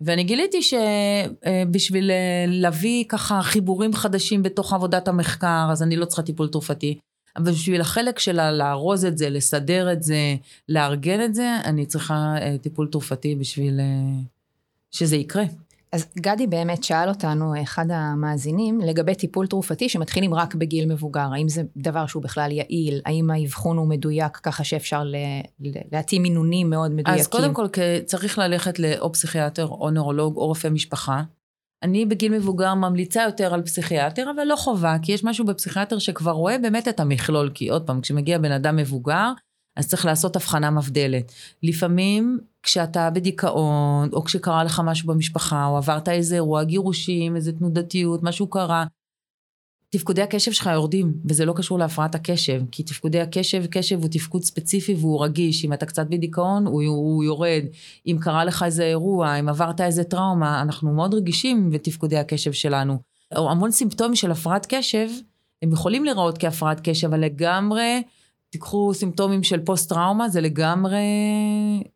ואני 0.00 0.24
גיליתי 0.24 0.58
שבשביל 0.62 2.10
אה, 2.10 2.44
להביא 2.48 3.04
ככה 3.08 3.42
חיבורים 3.42 3.92
חדשים 3.92 4.42
בתוך 4.42 4.72
עבודת 4.72 5.08
המחקר, 5.08 5.68
אז 5.72 5.82
אני 5.82 5.96
לא 5.96 6.04
צריכה 6.04 6.22
טיפול 6.22 6.48
תרופתי. 6.48 6.98
אבל 7.36 7.52
בשביל 7.52 7.80
החלק 7.80 8.18
שלה 8.18 8.52
לארוז 8.52 9.04
את 9.04 9.18
זה, 9.18 9.30
לסדר 9.30 9.92
את 9.92 10.02
זה, 10.02 10.36
לארגן 10.68 11.24
את 11.24 11.34
זה, 11.34 11.56
אני 11.64 11.86
צריכה 11.86 12.34
אה, 12.40 12.56
טיפול 12.58 12.88
תרופתי 12.92 13.34
בשביל 13.34 13.80
אה, 13.80 14.20
שזה 14.90 15.16
יקרה. 15.16 15.44
אז 15.94 16.06
גדי 16.18 16.46
באמת 16.46 16.84
שאל 16.84 17.08
אותנו, 17.08 17.62
אחד 17.62 17.86
המאזינים, 17.90 18.80
לגבי 18.80 19.14
טיפול 19.14 19.46
תרופתי 19.46 19.88
שמתחילים 19.88 20.34
רק 20.34 20.54
בגיל 20.54 20.92
מבוגר, 20.92 21.28
האם 21.32 21.48
זה 21.48 21.62
דבר 21.76 22.06
שהוא 22.06 22.22
בכלל 22.22 22.52
יעיל, 22.52 23.00
האם 23.06 23.30
האבחון 23.30 23.76
הוא 23.76 23.88
מדויק 23.88 24.36
ככה 24.36 24.64
שאפשר 24.64 25.02
להתאים 25.92 26.22
מינונים 26.22 26.70
מאוד 26.70 26.90
מדויקים? 26.90 27.20
אז 27.20 27.26
קודם 27.26 27.54
כל 27.54 27.66
צריך 28.04 28.38
ללכת 28.38 28.78
לאו 28.78 29.12
פסיכיאטר 29.12 29.66
או 29.66 29.90
נורולוג 29.90 30.36
או 30.36 30.46
רופא 30.46 30.68
משפחה. 30.68 31.22
אני 31.82 32.06
בגיל 32.06 32.32
מבוגר 32.32 32.74
ממליצה 32.74 33.22
יותר 33.22 33.54
על 33.54 33.62
פסיכיאטר, 33.62 34.30
אבל 34.36 34.44
לא 34.44 34.56
חובה, 34.56 34.96
כי 35.02 35.12
יש 35.12 35.24
משהו 35.24 35.44
בפסיכיאטר 35.44 35.98
שכבר 35.98 36.30
רואה 36.30 36.58
באמת 36.58 36.88
את 36.88 37.00
המכלול, 37.00 37.50
כי 37.54 37.68
עוד 37.68 37.86
פעם, 37.86 38.00
כשמגיע 38.00 38.38
בן 38.38 38.52
אדם 38.52 38.76
מבוגר, 38.76 39.32
אז 39.76 39.88
צריך 39.88 40.06
לעשות 40.06 40.36
הבחנה 40.36 40.70
מבדלת. 40.70 41.32
לפעמים 41.62 42.38
כשאתה 42.64 43.10
בדיכאון, 43.10 44.08
או 44.12 44.24
כשקרה 44.24 44.64
לך 44.64 44.82
משהו 44.84 45.08
במשפחה, 45.08 45.66
או 45.66 45.76
עברת 45.76 46.08
איזה 46.08 46.34
אירוע 46.34 46.64
גירושים, 46.64 47.36
איזה 47.36 47.52
תנודתיות, 47.52 48.22
משהו 48.22 48.46
קרה, 48.46 48.84
תפקודי 49.90 50.22
הקשב 50.22 50.52
שלך 50.52 50.70
יורדים, 50.72 51.14
וזה 51.24 51.44
לא 51.44 51.52
קשור 51.56 51.78
להפרעת 51.78 52.14
הקשב, 52.14 52.62
כי 52.72 52.82
תפקודי 52.82 53.20
הקשב, 53.20 53.66
קשב 53.66 54.00
הוא 54.00 54.08
תפקוד 54.10 54.42
ספציפי 54.42 54.94
והוא 54.94 55.24
רגיש, 55.24 55.64
אם 55.64 55.72
אתה 55.72 55.86
קצת 55.86 56.06
בדיכאון, 56.06 56.66
הוא, 56.66 56.82
הוא 56.84 57.24
יורד, 57.24 57.62
אם 58.06 58.16
קרה 58.20 58.44
לך 58.44 58.62
איזה 58.62 58.84
אירוע, 58.84 59.34
אם 59.34 59.48
עברת 59.48 59.80
איזה 59.80 60.04
טראומה, 60.04 60.62
אנחנו 60.62 60.92
מאוד 60.92 61.14
רגישים 61.14 61.70
בתפקודי 61.70 62.16
הקשב 62.16 62.52
שלנו. 62.52 62.98
המון 63.32 63.70
סימפטומים 63.70 64.16
של 64.16 64.30
הפרעת 64.30 64.66
קשב, 64.68 65.08
הם 65.62 65.72
יכולים 65.72 66.04
להיראות 66.04 66.38
כהפרעת 66.38 66.80
קשב, 66.88 67.06
אבל 67.06 67.20
לגמרי 67.20 68.02
תיקחו 68.54 68.94
סימפטומים 68.94 69.42
של 69.42 69.60
פוסט-טראומה, 69.60 70.28
זה 70.28 70.40
לגמרי 70.40 71.02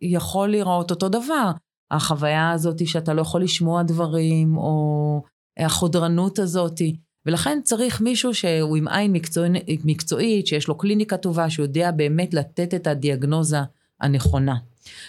יכול 0.02 0.48
להיראות 0.48 0.90
אותו 0.90 1.08
דבר. 1.08 1.50
החוויה 1.90 2.50
הזאת 2.50 2.86
שאתה 2.86 3.14
לא 3.14 3.22
יכול 3.22 3.42
לשמוע 3.42 3.82
דברים, 3.82 4.56
או 4.56 5.22
החודרנות 5.58 6.38
הזאת. 6.38 6.80
ולכן 7.26 7.58
צריך 7.64 8.00
מישהו 8.00 8.34
שהוא 8.34 8.76
עם 8.76 8.88
עין 8.88 9.12
מקצוע, 9.12 9.46
מקצועית, 9.84 10.46
שיש 10.46 10.68
לו 10.68 10.78
קליניקה 10.78 11.16
טובה, 11.16 11.50
שיודע 11.50 11.90
באמת 11.90 12.34
לתת 12.34 12.74
את 12.74 12.86
הדיאגנוזה 12.86 13.58
הנכונה. 14.00 14.56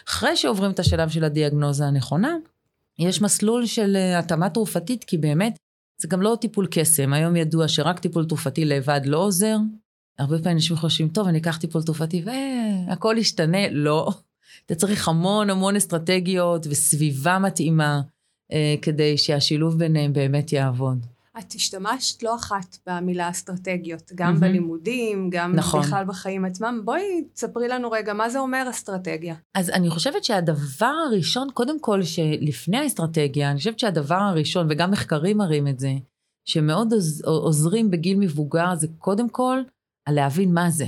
אחרי 0.07 0.35
שעוברים 0.35 0.71
את 0.71 0.79
השלב 0.79 1.09
של 1.09 1.23
הדיאגנוזה 1.23 1.85
הנכונה, 1.85 2.35
יש 2.99 3.21
מסלול 3.21 3.65
של 3.65 3.95
אה, 3.95 4.19
התאמה 4.19 4.49
תרופתית, 4.49 5.03
כי 5.03 5.17
באמת 5.17 5.57
זה 6.01 6.07
גם 6.07 6.21
לא 6.21 6.37
טיפול 6.41 6.67
קסם. 6.71 7.13
היום 7.13 7.35
ידוע 7.35 7.67
שרק 7.67 7.99
טיפול 7.99 8.25
תרופתי 8.25 8.65
לבד 8.65 9.01
לא 9.05 9.17
עוזר, 9.17 9.57
הרבה 10.19 10.37
פעמים 10.37 10.57
אנשים 10.57 10.75
חושבים, 10.75 11.09
טוב, 11.09 11.27
אני 11.27 11.37
אקח 11.37 11.57
טיפול 11.57 11.83
תרופתי 11.83 12.23
והכל 12.25 13.15
ישתנה. 13.17 13.69
לא. 13.71 14.09
אתה 14.65 14.75
צריך 14.75 15.07
המון 15.07 15.49
המון 15.49 15.75
אסטרטגיות 15.75 16.67
וסביבה 16.69 17.39
מתאימה 17.39 18.01
אה, 18.51 18.75
כדי 18.81 19.17
שהשילוב 19.17 19.79
ביניהם 19.79 20.13
באמת 20.13 20.53
יעבוד. 20.53 21.05
את 21.39 21.53
השתמשת 21.53 22.23
לא 22.23 22.35
אחת 22.35 22.77
במילה 22.87 23.29
אסטרטגיות, 23.29 24.11
גם 24.15 24.35
mm-hmm. 24.35 24.39
בלימודים, 24.39 25.29
גם 25.29 25.55
נכון. 25.55 25.81
בכלל 25.81 26.05
בחיים 26.05 26.45
עצמם. 26.45 26.81
בואי 26.85 27.23
תספרי 27.33 27.67
לנו 27.67 27.91
רגע, 27.91 28.13
מה 28.13 28.29
זה 28.29 28.39
אומר 28.39 28.67
אסטרטגיה? 28.69 29.35
אז 29.55 29.69
אני 29.69 29.89
חושבת 29.89 30.23
שהדבר 30.23 30.93
הראשון, 31.07 31.47
קודם 31.53 31.79
כל, 31.79 32.03
שלפני 32.03 32.77
האסטרטגיה, 32.77 33.51
אני 33.51 33.57
חושבת 33.57 33.79
שהדבר 33.79 34.15
הראשון, 34.15 34.67
וגם 34.69 34.91
מחקרים 34.91 35.37
מראים 35.37 35.67
את 35.67 35.79
זה, 35.79 35.93
שמאוד 36.45 36.93
עוזרים 37.23 37.91
בגיל 37.91 38.17
מבוגר, 38.17 38.75
זה 38.75 38.87
קודם 38.97 39.29
כל 39.29 39.61
על 40.09 40.15
להבין 40.15 40.53
מה 40.53 40.69
זה. 40.69 40.87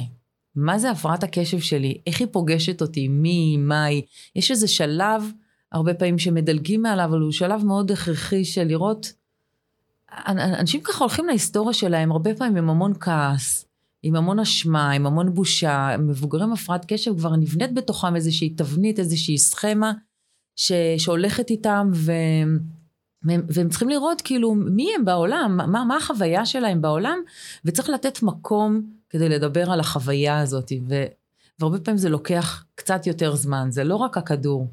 מה 0.55 0.79
זה 0.79 0.91
הפרעת 0.91 1.23
הקשב 1.23 1.59
שלי? 1.59 2.01
איך 2.07 2.19
היא 2.19 2.27
פוגשת 2.31 2.81
אותי? 2.81 3.07
מי, 3.07 3.57
מה 3.57 3.83
היא? 3.83 4.03
יש 4.35 4.51
איזה 4.51 4.67
שלב, 4.67 5.31
הרבה 5.71 5.93
פעמים 5.93 6.19
שמדלגים 6.19 6.81
מעליו, 6.81 7.05
אבל 7.05 7.19
הוא 7.19 7.31
שלב 7.31 7.65
מאוד 7.65 7.91
הכרחי 7.91 8.45
של 8.45 8.63
לראות... 8.63 9.13
אנשים 10.27 10.81
ככה 10.83 11.03
הולכים 11.03 11.27
להיסטוריה 11.27 11.73
שלהם, 11.73 12.11
הרבה 12.11 12.35
פעמים 12.35 12.57
עם 12.57 12.69
המון 12.69 12.93
כעס, 12.99 13.65
עם 14.03 14.15
המון 14.15 14.39
אשמה, 14.39 14.91
עם 14.91 15.05
המון 15.05 15.33
בושה. 15.33 15.95
מבוגרים 15.99 16.53
הפרעת 16.53 16.85
קשב 16.87 17.17
כבר 17.17 17.35
נבנית 17.35 17.73
בתוכם 17.73 18.15
איזושהי 18.15 18.49
תבנית, 18.49 18.99
איזושהי 18.99 19.37
סכמה 19.37 19.93
ש, 20.55 20.71
שהולכת 20.97 21.49
איתם, 21.49 21.91
ו... 21.93 22.11
והם, 23.23 23.41
והם 23.49 23.69
צריכים 23.69 23.89
לראות 23.89 24.21
כאילו 24.21 24.55
מי 24.55 24.87
הם 24.95 25.05
בעולם, 25.05 25.57
מה, 25.57 25.85
מה 25.85 25.97
החוויה 25.97 26.45
שלהם 26.45 26.81
בעולם, 26.81 27.19
וצריך 27.65 27.89
לתת 27.89 28.23
מקום 28.23 29.00
כדי 29.11 29.29
לדבר 29.29 29.71
על 29.71 29.79
החוויה 29.79 30.39
הזאת, 30.39 30.71
ו, 30.87 31.03
והרבה 31.59 31.79
פעמים 31.79 31.97
זה 31.97 32.09
לוקח 32.09 32.65
קצת 32.75 33.07
יותר 33.07 33.35
זמן, 33.35 33.67
זה 33.71 33.83
לא 33.83 33.95
רק 33.95 34.17
הכדור. 34.17 34.67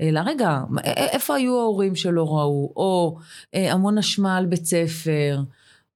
אלא 0.00 0.20
רגע, 0.26 0.60
איפה 0.84 1.34
היו 1.34 1.60
ההורים 1.60 1.96
שלא 1.96 2.36
ראו, 2.36 2.72
או 2.76 3.18
אה, 3.54 3.72
המון 3.72 3.98
אשמה 3.98 4.36
על 4.36 4.46
בית 4.46 4.64
ספר, 4.64 5.42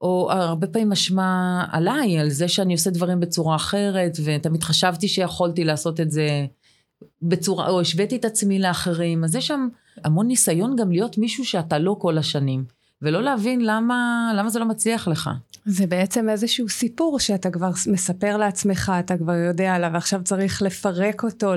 או 0.00 0.32
הרבה 0.32 0.66
פעמים 0.66 0.92
אשמה 0.92 1.64
עליי, 1.70 2.18
על 2.18 2.30
זה 2.30 2.48
שאני 2.48 2.72
עושה 2.72 2.90
דברים 2.90 3.20
בצורה 3.20 3.56
אחרת, 3.56 4.16
ותמיד 4.24 4.62
חשבתי 4.62 5.08
שיכולתי 5.08 5.64
לעשות 5.64 6.00
את 6.00 6.10
זה 6.10 6.46
בצורה, 7.22 7.68
או 7.68 7.80
השוויתי 7.80 8.16
את 8.16 8.24
עצמי 8.24 8.58
לאחרים, 8.58 9.24
אז 9.24 9.34
יש 9.34 9.46
שם 9.46 9.68
המון 10.04 10.26
ניסיון 10.26 10.76
גם 10.76 10.92
להיות 10.92 11.18
מישהו 11.18 11.44
שאתה 11.44 11.78
לא 11.78 11.96
כל 11.98 12.18
השנים, 12.18 12.64
ולא 13.02 13.22
להבין 13.22 13.60
למה, 13.60 14.32
למה 14.36 14.50
זה 14.50 14.58
לא 14.58 14.64
מצליח 14.64 15.08
לך. 15.08 15.30
זה 15.64 15.86
בעצם 15.86 16.28
איזשהו 16.28 16.68
סיפור 16.68 17.18
שאתה 17.18 17.50
כבר 17.50 17.70
מספר 17.86 18.36
לעצמך, 18.36 18.92
אתה 19.00 19.16
כבר 19.16 19.34
יודע 19.34 19.74
עליו, 19.74 19.90
ועכשיו 19.94 20.20
צריך 20.24 20.62
לפרק 20.62 21.24
אותו 21.24 21.52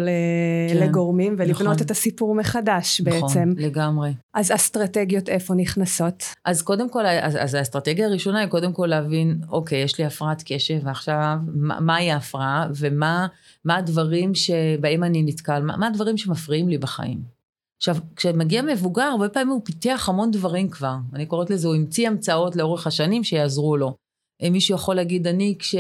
כן, 0.69 0.77
לגורמים 0.77 1.35
ולבנות 1.37 1.61
נכון. 1.61 1.85
את 1.85 1.91
הסיפור 1.91 2.35
מחדש 2.35 3.01
נכון, 3.01 3.21
בעצם. 3.21 3.49
נכון, 3.49 3.63
לגמרי. 3.63 4.13
אז 4.33 4.51
אסטרטגיות 4.51 5.29
איפה 5.29 5.53
נכנסות? 5.53 6.23
אז 6.45 6.61
קודם 6.61 6.89
כל, 6.89 7.05
אז, 7.05 7.37
אז 7.39 7.53
האסטרטגיה 7.53 8.07
הראשונה 8.07 8.39
היא 8.39 8.47
קודם 8.47 8.73
כל 8.73 8.85
להבין, 8.85 9.41
אוקיי, 9.49 9.83
יש 9.83 9.99
לי 9.99 10.05
הפרעת 10.05 10.43
קשב, 10.45 10.79
ועכשיו, 10.83 11.37
מה, 11.53 11.79
מהי 11.79 12.11
ההפרעה, 12.11 12.67
ומה 12.75 13.27
הדברים 13.69 14.35
שבהם 14.35 15.03
אני 15.03 15.23
נתקל, 15.23 15.61
מה, 15.61 15.77
מה 15.77 15.87
הדברים 15.87 16.17
שמפריעים 16.17 16.69
לי 16.69 16.77
בחיים. 16.77 17.42
עכשיו, 17.84 17.96
כשמגיע 18.15 18.62
מבוגר, 18.62 19.04
הרבה 19.04 19.30
פעמים 19.30 19.50
הוא 19.50 19.62
פיתח 19.63 20.06
המון 20.10 20.32
דברים 20.32 20.69
כבר. 20.69 20.96
אני 21.13 21.26
קוראת 21.26 21.50
לזה, 21.50 21.67
הוא 21.67 21.76
המציא 21.76 22.08
המצאות 22.08 22.56
לאורך 22.56 22.88
השנים 22.88 23.24
שיעזרו 23.24 23.78
לו. 23.78 23.96
מישהו 24.52 24.76
יכול 24.76 24.96
להגיד, 24.96 25.28
אני 25.28 25.56
כש... 25.60 25.76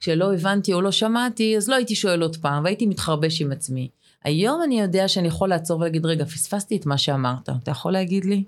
כשלא 0.00 0.34
הבנתי 0.34 0.72
או 0.72 0.80
לא 0.80 0.90
שמעתי, 0.90 1.56
אז 1.56 1.68
לא 1.68 1.74
הייתי 1.74 1.94
שואל 1.94 2.22
עוד 2.22 2.36
פעם, 2.36 2.64
והייתי 2.64 2.86
מתחרבש 2.86 3.42
עם 3.42 3.52
עצמי. 3.52 3.88
היום 4.24 4.62
אני 4.62 4.80
יודע 4.80 5.08
שאני 5.08 5.28
יכול 5.28 5.48
לעצור 5.48 5.80
ולהגיד, 5.80 6.06
רגע, 6.06 6.24
פספסתי 6.24 6.76
את 6.76 6.86
מה 6.86 6.98
שאמרת, 6.98 7.48
אתה 7.62 7.70
יכול 7.70 7.92
להגיד 7.92 8.24
לי? 8.24 8.44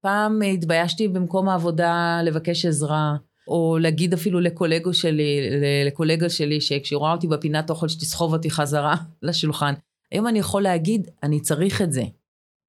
פעם 0.00 0.42
התביישתי 0.42 1.08
במקום 1.08 1.48
העבודה 1.48 2.20
לבקש 2.24 2.66
עזרה, 2.66 3.16
או 3.48 3.78
להגיד 3.80 4.12
אפילו 4.12 4.40
לקולגו 4.40 4.94
שלי, 4.94 5.40
לקולגה 5.86 6.30
שלי, 6.30 6.60
שכשהיא 6.60 6.96
רואה 6.96 7.12
אותי 7.12 7.26
בפינת 7.26 7.70
אוכל, 7.70 7.88
שתסחוב 7.88 8.32
אותי 8.32 8.50
חזרה 8.50 8.94
לשולחן. 9.22 9.74
היום 10.12 10.26
אני 10.26 10.38
יכול 10.38 10.62
להגיד, 10.62 11.10
אני 11.22 11.40
צריך 11.40 11.82
את 11.82 11.92
זה. 11.92 12.02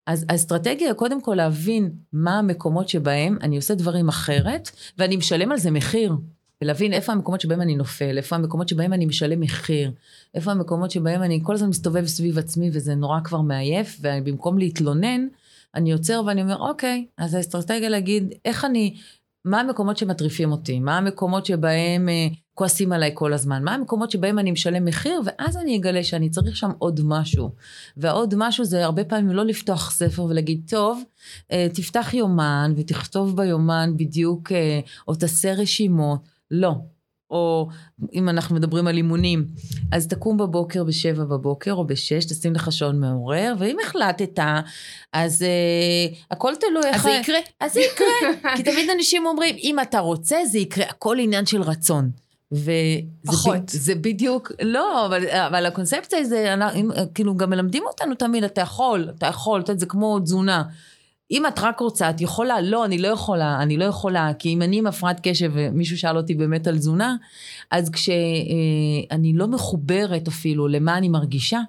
אז 0.08 0.26
האסטרטגיה 0.30 0.88
היא 0.88 0.94
קודם 0.94 1.22
כל 1.22 1.36
להבין 1.36 1.92
מה 2.14 2.40
המקומות 2.40 2.90
שבהם 2.90 3.38
אני 3.42 3.56
עושה 3.56 3.76
דברים 3.76 4.08
אחרת, 4.08 4.70
ואני 4.98 5.18
משלם 5.18 5.52
על 5.52 5.58
זה 5.58 5.72
מחיר. 5.72 6.14
ולהבין 6.62 6.94
איפה 6.94 7.12
המקומות 7.12 7.42
שבהם 7.42 7.62
אני 7.62 7.76
נופל, 7.76 8.18
איפה 8.18 8.36
המקומות 8.36 8.70
שבהם 8.70 8.94
אני 8.94 9.06
משלם 9.06 9.40
מחיר, 9.40 9.92
איפה 10.34 10.52
המקומות 10.52 10.92
שבהם 10.92 11.24
אני 11.24 11.40
כל 11.44 11.54
הזמן 11.54 11.70
מסתובב 11.70 12.06
סביב 12.06 12.38
עצמי 12.38 12.70
וזה 12.74 12.96
נורא 12.96 13.20
כבר 13.24 13.42
מעייף, 13.42 14.00
ובמקום 14.02 14.58
להתלונן, 14.58 15.28
אני 15.76 15.92
עוצר 15.92 16.22
ואני 16.26 16.42
אומר, 16.42 16.58
אוקיי, 16.58 17.06
אז 17.18 17.34
האסטרטגיה 17.34 17.90
להגיד, 17.90 18.34
איך 18.46 18.66
אני, 18.66 18.96
מה 19.46 19.60
המקומות 19.60 19.98
שמטריפים 19.98 20.52
אותי, 20.52 20.80
מה 20.80 20.98
המקומות 20.98 21.46
שבהם 21.46 22.10
אה, 22.10 22.28
כועסים 22.58 22.92
עליי 22.92 23.12
כל 23.14 23.34
הזמן, 23.34 23.64
מה 23.64 23.74
המקומות 23.74 24.12
שבהם 24.12 24.40
אני 24.40 24.52
משלם 24.52 24.86
מחיר, 24.86 25.22
ואז 25.26 25.58
אני 25.58 25.78
אגלה 25.78 26.04
שאני 26.04 26.30
צריך 26.30 26.58
שם 26.58 26.70
עוד 26.80 27.00
משהו. 27.04 27.50
והעוד 27.98 28.34
משהו 28.38 28.66
זה 28.66 28.86
הרבה 28.86 29.04
פעמים 29.04 29.30
לא 29.30 29.46
לפתוח 29.46 29.92
ספר 29.92 30.24
ולהגיד, 30.24 30.62
טוב, 30.70 31.04
אה, 31.52 31.68
תפתח 31.74 32.14
יומן 32.14 32.74
ותכתוב 32.78 33.38
ביומן 33.38 33.94
בדיוק, 33.98 34.52
אה, 34.52 34.80
או 35.08 35.16
תעשה 35.16 35.54
רשימות. 35.54 36.20
לא. 36.52 36.74
או 37.30 37.68
אם 38.14 38.30
אנחנו 38.30 38.56
מדברים 38.56 38.88
על 38.88 38.98
אימונים, 38.98 39.46
אז 39.92 40.08
תקום 40.08 40.38
בבוקר 40.38 40.84
בשבע 40.84 41.24
בבוקר 41.24 41.74
או 41.74 41.88
בשש, 41.88 42.26
תשים 42.26 42.54
לך 42.54 42.72
שעון 42.72 43.00
מעורר, 43.00 43.54
ואם 43.60 43.78
החלטת, 43.84 44.40
אז 45.14 45.42
uh, 45.42 46.16
הכל 46.32 46.54
תלוי 46.60 46.86
איך... 46.86 46.96
אז 46.96 47.02
זה 47.02 47.12
יקרה. 47.12 47.40
אז 47.60 47.74
זה 47.74 47.80
יקרה. 47.82 48.08
כי 48.56 48.64
תמיד 48.64 48.90
אנשים 48.90 49.26
אומרים, 49.26 49.56
אם 49.64 49.80
אתה 49.80 50.00
רוצה, 50.00 50.38
זה 50.46 50.60
יקרה, 50.60 50.86
הכל 50.90 51.18
עניין 51.20 51.46
של 51.46 51.62
רצון. 51.62 52.27
פחות. 53.26 53.56
וזה 53.70 53.80
זה 53.80 53.96
בדיוק, 53.96 54.52
לא, 54.62 55.06
אבל, 55.06 55.28
אבל 55.28 55.66
הקונספציה 55.66 56.24
זה, 56.24 56.56
כאילו 57.16 57.38
גם 57.38 57.50
מלמדים 57.50 57.84
אותנו 57.88 58.16
תמיד, 58.16 58.44
אתה 58.44 58.62
יכול, 58.62 59.10
אתה 59.18 59.26
יכול, 59.26 59.62
אתה 59.62 59.72
יודע, 59.72 59.80
זה 59.80 59.86
כמו 59.86 60.20
תזונה. 60.20 60.64
אם 61.32 61.48
את 61.48 61.60
רק 61.60 61.80
רוצה, 61.80 62.10
את 62.10 62.22
יכולה, 62.22 62.62
לא, 62.62 62.86
אני 62.86 62.98
לא 62.98 63.08
יכולה, 63.08 63.62
אני 63.62 63.78
לא 63.78 63.86
יכולה, 63.86 64.32
כי 64.40 64.50
אם 64.50 64.62
אני 64.62 64.78
עם 64.78 64.88
הפרעת 64.88 65.20
קשב, 65.24 65.52
ומישהו 65.54 65.98
שאל 65.98 66.18
אותי 66.18 66.36
באמת 66.36 66.68
על 66.68 66.78
תזונה, 66.78 67.16
אז 67.72 67.90
כשאני 67.90 69.32
אה, 69.32 69.38
לא 69.38 69.48
מחוברת 69.48 70.28
אפילו 70.28 70.68
למה 70.68 70.98
אני 70.98 71.10
מרגישה, 71.10 71.62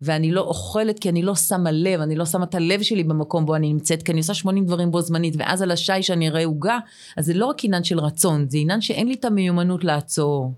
ואני 0.00 0.30
לא 0.30 0.40
אוכלת 0.40 0.98
כי 0.98 1.08
אני 1.08 1.22
לא 1.22 1.34
שמה 1.34 1.70
לב, 1.70 2.00
אני 2.00 2.16
לא 2.16 2.26
שמה 2.26 2.44
את 2.44 2.54
הלב 2.54 2.82
שלי 2.82 3.04
במקום 3.04 3.46
בו 3.46 3.54
אני 3.54 3.72
נמצאת, 3.72 4.02
כי 4.02 4.12
אני 4.12 4.20
עושה 4.20 4.34
80 4.34 4.66
דברים 4.66 4.90
בו 4.90 5.00
זמנית, 5.00 5.34
ואז 5.38 5.62
על 5.62 5.70
השי 5.70 6.02
שאני 6.02 6.28
אראה 6.28 6.44
עוגה, 6.44 6.78
אז 7.16 7.26
זה 7.26 7.34
לא 7.34 7.46
רק 7.46 7.64
עניין 7.64 7.84
של 7.84 8.00
רצון, 8.00 8.46
זה 8.48 8.58
עניין 8.58 8.80
שאין 8.80 9.08
לי 9.08 9.14
את 9.14 9.24
המיומנות 9.24 9.84
לעצור, 9.84 10.52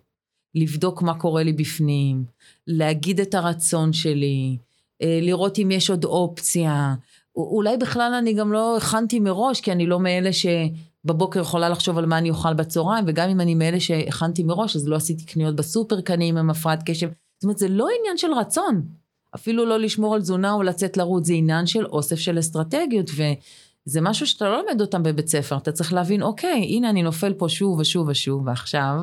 לבדוק 0.55 1.03
מה 1.03 1.15
קורה 1.15 1.43
לי 1.43 1.53
בפנים, 1.53 2.25
להגיד 2.67 3.21
את 3.21 3.35
הרצון 3.35 3.93
שלי, 3.93 4.57
אה, 5.03 5.19
לראות 5.23 5.59
אם 5.59 5.71
יש 5.71 5.91
עוד 5.91 6.05
אופציה. 6.05 6.95
אולי 7.37 7.77
בכלל 7.77 8.13
אני 8.19 8.33
גם 8.33 8.53
לא 8.53 8.77
הכנתי 8.77 9.21
מראש, 9.21 9.61
כי 9.61 9.73
אני 9.73 9.87
לא 9.87 10.01
מאלה 10.01 10.31
שבבוקר 10.33 11.41
יכולה 11.41 11.69
לחשוב 11.69 11.99
על 11.99 12.07
מה 12.07 12.19
אני 12.19 12.31
אוכל 12.31 12.55
בצהריים, 12.55 13.05
וגם 13.09 13.29
אם 13.29 13.41
אני 13.41 13.55
מאלה 13.55 13.81
שהכנתי 13.81 14.43
מראש, 14.43 14.77
אז 14.77 14.89
לא 14.89 14.97
עשיתי 14.97 15.25
קניות 15.25 15.57
בסופר, 15.57 16.03
כי 16.03 16.13
אני 16.13 16.29
עם 16.29 16.51
הפרעת 16.51 16.83
קשב. 16.87 17.09
זאת 17.09 17.45
אומרת, 17.45 17.59
זה 17.59 17.69
לא 17.69 17.89
עניין 17.99 18.17
של 18.17 18.33
רצון. 18.33 19.00
אפילו 19.35 19.67
לא 19.67 19.79
לשמור 19.79 20.15
על 20.15 20.21
תזונה 20.21 20.53
או 20.53 20.63
לצאת 20.63 20.97
לרוץ, 20.97 21.27
זה 21.27 21.33
עניין 21.33 21.67
של 21.67 21.87
אוסף 21.87 22.19
של 22.19 22.39
אסטרטגיות, 22.39 23.11
וזה 23.11 24.01
משהו 24.01 24.27
שאתה 24.27 24.45
לא 24.45 24.63
לומד 24.63 24.81
אותם 24.81 25.03
בבית 25.03 25.29
ספר, 25.29 25.57
אתה 25.57 25.73
צריך 25.73 25.93
להבין, 25.93 26.23
אוקיי, 26.23 26.67
הנה 26.69 26.91
אני 26.91 27.03
נופל 27.03 27.33
פה 27.33 27.49
שוב 27.49 27.79
ושוב 27.79 28.09
ושוב, 28.09 28.47
ועכשיו 28.47 28.97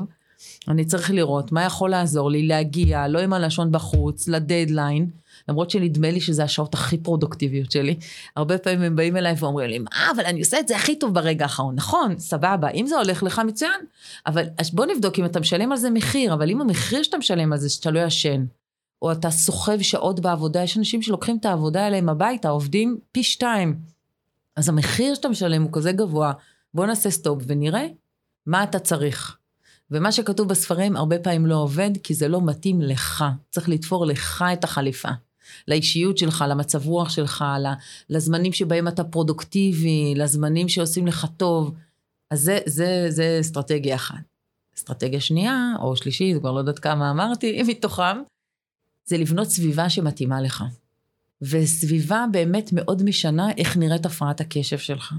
אני 0.67 0.85
צריך 0.85 1.11
לראות 1.11 1.51
מה 1.51 1.63
יכול 1.63 1.89
לעזור 1.89 2.31
לי 2.31 2.47
להגיע, 2.47 3.07
לא 3.07 3.19
עם 3.19 3.33
הלשון 3.33 3.71
בחוץ, 3.71 4.27
לדדליין, 4.27 5.09
למרות 5.49 5.69
שנדמה 5.69 6.11
לי 6.11 6.21
שזה 6.21 6.43
השעות 6.43 6.73
הכי 6.73 6.97
פרודוקטיביות 6.97 7.71
שלי. 7.71 7.95
הרבה 8.35 8.57
פעמים 8.57 8.81
הם 8.81 8.95
באים 8.95 9.17
אליי 9.17 9.35
ואומרים 9.39 9.69
לי, 9.69 9.79
מה, 9.79 10.11
אבל 10.15 10.25
אני 10.25 10.39
עושה 10.39 10.59
את 10.59 10.67
זה 10.67 10.75
הכי 10.75 10.99
טוב 10.99 11.13
ברגע 11.13 11.45
האחרון. 11.45 11.75
נכון, 11.75 12.19
סבבה, 12.19 12.69
אם 12.69 12.87
זה 12.87 12.97
הולך 12.97 13.23
לך 13.23 13.41
מצוין, 13.47 13.81
אבל 14.27 14.45
בוא 14.73 14.85
נבדוק 14.85 15.19
אם 15.19 15.25
אתה 15.25 15.39
משלם 15.39 15.71
על 15.71 15.77
זה 15.77 15.89
מחיר, 15.89 16.33
אבל 16.33 16.49
אם 16.49 16.61
המחיר 16.61 17.03
שאתה 17.03 17.17
משלם 17.17 17.53
על 17.53 17.59
זה 17.59 17.69
שאתה 17.69 17.91
לא 17.91 17.99
ישן, 17.99 18.45
או 19.01 19.11
אתה 19.11 19.29
סוחב 19.29 19.81
שעות 19.81 20.19
בעבודה, 20.19 20.63
יש 20.63 20.77
אנשים 20.77 21.01
שלוקחים 21.01 21.37
את 21.37 21.45
העבודה 21.45 21.87
אליהם 21.87 22.09
הביתה, 22.09 22.49
עובדים 22.49 22.97
פי 23.11 23.23
שתיים. 23.23 23.79
אז 24.55 24.69
המחיר 24.69 25.15
שאתה 25.15 25.29
משלם 25.29 25.63
הוא 25.63 25.69
כזה 25.73 25.91
גבוה, 25.91 26.33
בוא 26.73 26.85
נעשה 26.85 27.09
stop 27.09 27.43
ונראה 27.47 27.87
מה 28.45 28.63
אתה 28.63 28.79
צריך. 28.79 29.37
ומה 29.91 30.11
שכתוב 30.11 30.49
בספרים 30.49 30.95
הרבה 30.95 31.19
פעמים 31.19 31.45
לא 31.45 31.55
עובד, 31.55 31.91
כי 32.03 32.13
זה 32.13 32.27
לא 32.27 32.41
מתאים 32.41 32.81
לך. 32.81 33.25
צריך 33.49 33.69
לתפור 33.69 34.05
לך 34.05 34.45
את 34.53 34.63
החליפה. 34.63 35.09
לאישיות 35.67 36.17
שלך, 36.17 36.45
למצב 36.49 36.87
רוח 36.87 37.09
שלך, 37.09 37.45
לזמנים 38.09 38.53
שבהם 38.53 38.87
אתה 38.87 39.03
פרודוקטיבי, 39.03 40.13
לזמנים 40.15 40.69
שעושים 40.69 41.07
לך 41.07 41.27
טוב. 41.37 41.73
אז 42.31 42.41
זה, 42.41 42.59
זה, 42.65 43.05
זה 43.09 43.37
אסטרטגיה 43.41 43.95
אחת. 43.95 44.15
אסטרטגיה 44.77 45.19
שנייה, 45.19 45.73
או 45.81 45.95
שלישית, 45.95 46.37
כבר 46.39 46.51
לא 46.51 46.59
יודעת 46.59 46.79
כמה 46.79 47.11
אמרתי, 47.11 47.61
מתוכם, 47.67 48.17
זה 49.07 49.17
לבנות 49.17 49.47
סביבה 49.47 49.89
שמתאימה 49.89 50.41
לך. 50.41 50.63
וסביבה 51.41 52.25
באמת 52.31 52.69
מאוד 52.73 53.03
משנה 53.03 53.51
איך 53.57 53.77
נראית 53.77 54.05
הפרעת 54.05 54.41
הקשב 54.41 54.77
שלך. 54.77 55.13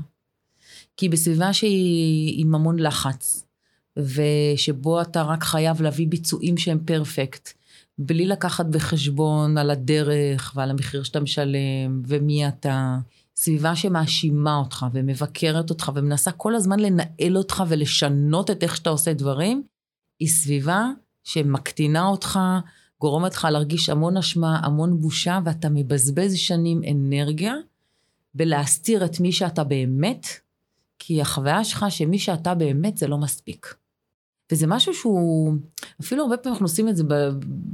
כי 0.97 1.09
בסביבה 1.09 1.53
שהיא 1.53 2.35
עם 2.41 2.55
המון 2.55 2.79
לחץ, 2.79 3.45
ושבו 3.97 5.01
אתה 5.01 5.23
רק 5.23 5.45
חייב 5.45 5.83
להביא 5.83 6.09
ביצועים 6.09 6.57
שהם 6.57 6.79
פרפקט, 6.85 7.53
בלי 7.99 8.27
לקחת 8.27 8.67
בחשבון 8.67 9.59
על 9.59 9.71
הדרך 9.71 10.53
ועל 10.57 10.71
המחיר 10.71 11.03
שאתה 11.03 11.21
משלם 11.21 12.03
ומי 12.07 12.49
אתה. 12.49 12.99
סביבה 13.37 13.77
שמאשימה 13.77 14.57
אותך 14.57 14.87
ומבקרת 14.93 15.71
אותך 15.71 15.93
ומנסה 15.95 16.33
כל 16.33 16.55
הזמן 16.55 16.81
לנהל 16.81 17.37
אותך 17.37 17.65
ולשנות 17.69 18.51
את 18.51 18.63
איך 18.63 18.77
שאתה 18.77 18.91
עושה 18.91 19.13
דברים, 19.13 19.63
היא 20.21 20.29
סביבה 20.29 20.91
שמקטינה 21.25 22.07
אותך, 22.07 22.39
גורמת 23.01 23.35
לך 23.35 23.49
להרגיש 23.51 23.89
המון 23.89 24.17
אשמה, 24.17 24.61
המון 24.63 25.01
בושה, 25.01 25.39
ואתה 25.45 25.69
מבזבז 25.69 26.35
שנים 26.35 26.81
אנרגיה 26.91 27.55
בלהסתיר 28.35 29.05
את 29.05 29.21
מי 29.21 29.33
שאתה 29.33 29.65
באמת, 29.65 30.27
כי 30.99 31.21
החוויה 31.21 31.65
שלך 31.65 31.87
שמי 31.89 32.19
שאתה 32.19 32.55
באמת 32.55 32.97
זה 32.97 33.07
לא 33.07 33.19
מספיק. 33.19 33.75
וזה 34.53 34.67
משהו 34.67 34.95
שהוא, 34.95 35.55
אפילו 36.01 36.23
הרבה 36.23 36.37
פעמים 36.37 36.53
אנחנו 36.53 36.67
עושים 36.67 36.89
את 36.89 36.97
זה 36.97 37.05
ב, 37.05 37.15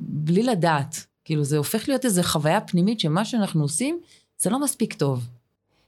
בלי 0.08 0.42
לדעת. 0.42 1.06
כאילו 1.24 1.44
זה 1.44 1.56
הופך 1.56 1.88
להיות 1.88 2.04
איזו 2.04 2.22
חוויה 2.22 2.60
פנימית 2.60 3.00
שמה 3.00 3.24
שאנחנו 3.24 3.62
עושים 3.62 4.00
זה 4.38 4.50
לא 4.50 4.60
מספיק 4.60 4.94
טוב. 4.94 5.28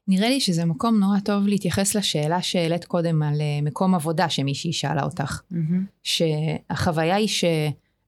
נראה 0.08 0.28
לי 0.28 0.40
שזה 0.40 0.64
מקום 0.64 0.98
נורא 0.98 1.18
טוב 1.20 1.46
להתייחס 1.46 1.94
לשאלה 1.94 2.42
שהעלית 2.42 2.84
קודם 2.84 3.22
על 3.22 3.40
אה, 3.40 3.60
מקום 3.62 3.94
עבודה 3.94 4.28
שמישהי 4.28 4.72
שאלה 4.72 5.02
אותך. 5.04 5.40
Mm-hmm. 5.52 5.56
שהחוויה 6.02 7.16
היא 7.16 7.28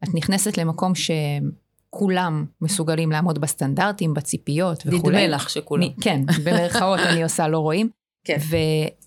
שאת 0.04 0.14
נכנסת 0.14 0.58
למקום 0.58 0.92
שכולם 0.94 2.44
מסוגלים 2.60 3.12
לעמוד 3.12 3.38
בסטנדרטים, 3.38 4.14
בציפיות 4.14 4.82
וכולי. 4.86 5.16
נדמה 5.16 5.36
לך 5.36 5.50
שכולם. 5.50 5.88
כן, 6.00 6.20
במרכאות 6.44 7.00
אני 7.00 7.22
עושה 7.22 7.48
לא 7.48 7.58
רואים. 7.58 7.88
כן. 8.24 8.38
ו... 8.50 8.56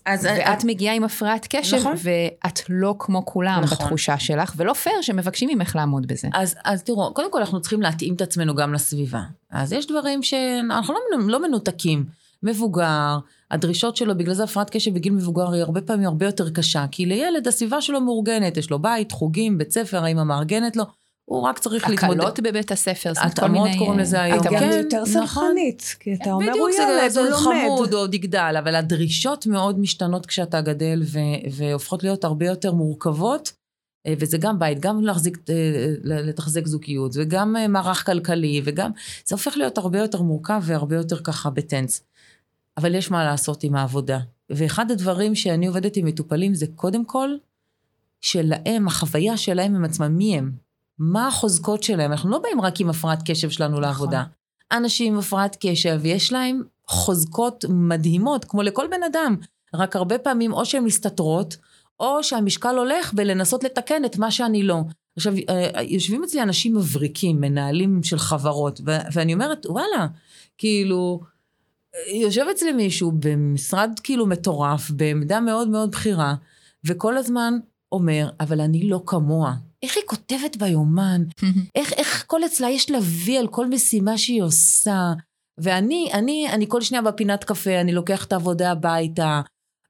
אז 0.06 0.24
ואת 0.24 0.58
את... 0.58 0.64
מגיעה 0.64 0.94
עם 0.94 1.04
הפרעת 1.04 1.46
קשב, 1.50 1.76
נכון. 1.76 1.94
ואת 2.02 2.60
לא 2.68 2.94
כמו 2.98 3.26
כולם 3.26 3.60
נכון. 3.62 3.78
בתחושה 3.78 4.18
שלך, 4.18 4.54
ולא 4.56 4.72
פייר 4.72 5.02
שמבקשים 5.02 5.50
ממך 5.58 5.76
לעמוד 5.76 6.06
בזה. 6.06 6.28
אז, 6.34 6.56
אז 6.64 6.82
תראו, 6.82 7.14
קודם 7.14 7.32
כל 7.32 7.38
אנחנו 7.38 7.60
צריכים 7.60 7.82
להתאים 7.82 8.14
את 8.14 8.20
עצמנו 8.20 8.54
גם 8.54 8.74
לסביבה. 8.74 9.22
אז 9.50 9.72
יש 9.72 9.86
דברים 9.86 10.22
שאנחנו 10.22 10.94
לא, 10.94 11.18
לא 11.28 11.42
מנותקים. 11.48 12.04
מבוגר, 12.42 13.18
הדרישות 13.50 13.96
שלו, 13.96 14.18
בגלל 14.18 14.34
זה 14.34 14.44
הפרעת 14.44 14.70
קשב 14.70 14.94
בגיל 14.94 15.12
מבוגר 15.12 15.52
היא 15.52 15.62
הרבה 15.62 15.80
פעמים 15.80 16.06
הרבה 16.06 16.26
יותר 16.26 16.50
קשה, 16.50 16.84
כי 16.90 17.06
לילד 17.06 17.48
הסביבה 17.48 17.80
שלו 17.80 18.00
מאורגנת, 18.00 18.56
יש 18.56 18.70
לו 18.70 18.78
בית, 18.78 19.12
חוגים, 19.12 19.58
בית 19.58 19.72
ספר, 19.72 20.04
האמא 20.04 20.24
מארגנת 20.24 20.76
לו. 20.76 20.84
הוא 21.24 21.42
רק 21.42 21.58
צריך 21.58 21.88
להתמודד. 21.88 22.20
הקלות 22.20 22.40
בבית 22.40 22.72
הספר, 22.72 23.14
זאת 23.14 23.22
אומרת 23.22 23.38
כל 23.38 23.46
מיני... 23.46 23.60
התאמות 23.60 23.78
קוראים 23.78 23.98
לזה 23.98 24.22
היום. 24.22 24.40
אתה 24.40 24.48
גם 24.48 24.58
כן, 24.58 24.78
יותר 24.82 25.02
נכון. 25.02 25.12
סלחנית, 25.12 25.96
כי 26.00 26.14
אתה 26.14 26.32
אומר, 26.32 26.52
הוא 26.52 26.70
ילד, 26.70 26.78
הוא 26.78 26.90
לומד. 26.90 27.10
בדיוק, 27.10 27.38
זה 27.38 27.64
חמוד, 27.64 27.94
עוד 27.94 28.14
יגדל, 28.14 28.54
אבל 28.58 28.74
הדרישות 28.74 29.46
מאוד 29.46 29.78
משתנות 29.78 30.26
כשאתה 30.26 30.60
גדל, 30.60 31.02
והופכות 31.50 32.02
להיות 32.02 32.24
הרבה 32.24 32.46
יותר 32.46 32.72
מורכבות. 32.72 33.52
אה, 34.06 34.14
וזה 34.18 34.38
גם 34.38 34.58
בית, 34.58 34.80
גם 34.80 35.04
להחזיק, 35.04 35.38
אה, 35.50 35.54
לתחזק 36.04 36.66
זוגיות, 36.66 37.12
וגם 37.14 37.56
אה, 37.56 37.68
מערך 37.68 38.06
כלכלי, 38.06 38.60
וגם, 38.64 38.90
זה 39.26 39.34
הופך 39.34 39.56
להיות 39.56 39.78
הרבה 39.78 39.98
יותר 39.98 40.22
מורכב 40.22 40.62
והרבה 40.64 40.96
יותר 40.96 41.16
ככה 41.16 41.50
בטנס. 41.50 42.02
אבל 42.76 42.94
יש 42.94 43.10
מה 43.10 43.24
לעשות 43.24 43.64
עם 43.64 43.76
העבודה. 43.76 44.18
ואחד 44.50 44.90
הדברים 44.90 45.34
שאני 45.34 45.66
עובדת 45.66 45.96
עם 45.96 46.06
מטופלים 46.06 46.54
זה 46.54 46.66
קודם 46.76 47.04
כל, 47.04 47.30
שלהם, 48.20 48.86
החוויה 48.86 49.36
שלהם 49.36 49.76
עם 49.76 49.84
עצמם, 49.84 50.16
מי 50.16 50.38
הם? 50.38 50.52
מה 50.98 51.26
החוזקות 51.26 51.82
שלהם? 51.82 52.12
אנחנו 52.12 52.30
לא 52.30 52.38
באים 52.38 52.60
רק 52.60 52.80
עם 52.80 52.90
הפרעת 52.90 53.30
קשב 53.30 53.50
שלנו 53.50 53.70
נכון. 53.70 53.82
לעבודה. 53.82 54.24
אנשים 54.72 55.12
עם 55.12 55.18
הפרעת 55.18 55.56
קשב, 55.60 56.00
יש 56.04 56.32
להם 56.32 56.62
חוזקות 56.86 57.64
מדהימות, 57.68 58.44
כמו 58.44 58.62
לכל 58.62 58.86
בן 58.90 59.02
אדם. 59.02 59.36
רק 59.74 59.96
הרבה 59.96 60.18
פעמים 60.18 60.52
או 60.52 60.64
שהן 60.64 60.84
מסתתרות, 60.84 61.56
או 62.00 62.24
שהמשקל 62.24 62.78
הולך 62.78 63.14
בלנסות 63.14 63.64
לתקן 63.64 64.04
את 64.04 64.18
מה 64.18 64.30
שאני 64.30 64.62
לא. 64.62 64.80
עכשיו, 65.16 65.34
אה, 65.48 65.82
יושבים 65.82 66.24
אצלי 66.24 66.42
אנשים 66.42 66.76
מבריקים, 66.76 67.40
מנהלים 67.40 68.02
של 68.02 68.18
חברות, 68.18 68.80
ו- 68.86 68.98
ואני 69.12 69.34
אומרת, 69.34 69.66
וואלה, 69.66 70.06
כאילו, 70.58 71.20
יושב 72.06 72.46
אצלי 72.50 72.72
מישהו 72.72 73.12
במשרד 73.12 73.90
כאילו 74.02 74.26
מטורף, 74.26 74.90
בעמדה 74.90 75.40
מאוד 75.40 75.68
מאוד 75.68 75.90
בכירה, 75.90 76.34
וכל 76.86 77.16
הזמן 77.16 77.54
אומר, 77.92 78.30
אבל 78.40 78.60
אני 78.60 78.88
לא 78.88 79.02
כמוה. 79.06 79.54
איך 79.82 79.96
היא 79.96 80.04
כותבת 80.06 80.56
ביומן? 80.56 81.22
איך, 81.74 81.92
איך 81.92 82.24
כל 82.26 82.44
אצלה 82.44 82.70
יש 82.70 82.90
לה 82.90 82.98
וי 83.24 83.38
על 83.38 83.48
כל 83.48 83.66
משימה 83.66 84.18
שהיא 84.18 84.42
עושה? 84.42 85.12
ואני, 85.58 86.10
אני, 86.12 86.48
אני 86.52 86.64
כל 86.68 86.80
שנייה 86.80 87.02
בפינת 87.02 87.44
קפה, 87.44 87.80
אני 87.80 87.92
לוקח 87.92 88.24
את 88.24 88.32
העבודה 88.32 88.70
הביתה. 88.70 89.40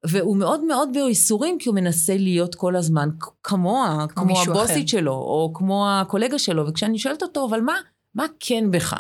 והוא 0.07 0.37
מאוד 0.37 0.65
מאוד 0.65 0.89
בייסורים, 0.93 1.59
כי 1.59 1.69
הוא 1.69 1.77
מנסה 1.77 2.17
להיות 2.17 2.55
כל 2.55 2.77
הזמן 2.77 3.09
כמוה, 3.43 4.07
כמו 4.09 4.41
הבוסית 4.41 4.77
אחר. 4.77 4.87
שלו, 4.87 5.13
או 5.13 5.53
כמו 5.55 5.91
הקולגה 5.91 6.39
שלו. 6.39 6.67
וכשאני 6.69 6.99
שואלת 6.99 7.23
אותו, 7.23 7.47
אבל 7.51 7.61
מה, 7.61 7.75
מה 8.15 8.27
כן 8.41 8.71
בך? 8.71 8.97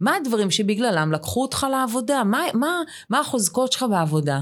מה 0.00 0.16
הדברים 0.16 0.50
שבגללם 0.50 1.12
לקחו 1.12 1.42
אותך 1.42 1.66
לעבודה? 1.70 2.24
מה, 2.24 2.40
מה, 2.54 2.82
מה 3.10 3.20
החוזקות 3.20 3.72
שלך 3.72 3.84
בעבודה? 3.90 4.40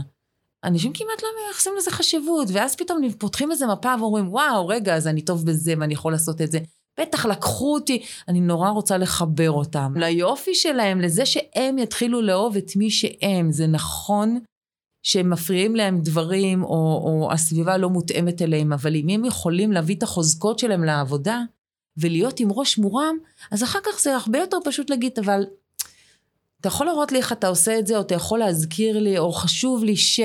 אנשים 0.65 0.93
כמעט 0.93 1.23
לא 1.23 1.29
מייחסים 1.45 1.73
לזה 1.79 1.91
חשיבות, 1.91 2.49
ואז 2.53 2.77
פתאום 2.77 3.11
פותחים 3.19 3.51
איזה 3.51 3.67
מפה 3.67 3.95
ואומרים, 4.01 4.29
וואו, 4.29 4.69
רגע, 4.69 4.95
אז 4.95 5.07
אני 5.07 5.23
טוב 5.23 5.47
בזה 5.47 5.75
ואני 5.81 5.95
יכול 5.95 6.13
לעשות 6.13 6.41
את 6.41 6.53
זה. 6.53 6.59
בטח 7.01 7.27
לקחו 7.27 7.75
אותי, 7.75 8.03
אני 8.29 8.41
נורא 8.41 8.71
רוצה 8.71 8.99
לחבר 8.99 9.51
אותם. 9.51 9.93
ליופי 9.97 10.55
שלהם, 10.55 11.01
לזה 11.01 11.27
שהם 11.27 11.79
יתחילו 11.79 12.23
לאהוב 12.23 12.57
את 12.57 12.77
מי 12.77 12.91
שהם. 12.91 13.53
זה 13.53 13.67
נכון 13.67 14.39
שהם 15.03 15.31
מפריעים 15.31 15.77
להם 15.77 16.01
דברים, 16.01 16.65
או, 16.65 17.03
או 17.05 17.29
הסביבה 17.33 17.77
לא 17.77 17.91
מותאמת 17.91 18.43
אליהם, 18.43 18.73
אבל 18.73 18.95
אם 18.95 19.09
הם 19.09 19.25
יכולים 19.25 19.73
להביא 19.73 19.97
את 19.97 20.03
החוזקות 20.03 20.59
שלהם 20.59 20.85
לעבודה, 20.85 21.43
ולהיות 21.97 22.41
עם 22.41 22.49
ראש 22.53 22.79
מורם, 22.79 23.17
אז 23.51 23.63
אחר 23.63 23.79
כך 23.87 24.01
זה 24.01 24.17
הרבה 24.17 24.39
יותר 24.39 24.57
פשוט 24.65 24.91
להגיד, 24.91 25.19
אבל 25.19 25.45
אתה 26.61 26.69
יכול 26.69 26.87
להראות 26.87 27.13
לי 27.13 27.19
איך 27.19 27.33
אתה 27.33 27.49
עושה 27.49 27.79
את 27.79 27.87
זה, 27.87 27.97
או 27.97 28.01
אתה 28.01 28.15
יכול 28.15 28.39
להזכיר 28.39 28.99
לי, 28.99 29.19
או 29.19 29.33
חשוב 29.33 29.85
לי 29.85 29.97
ש... 29.97 30.21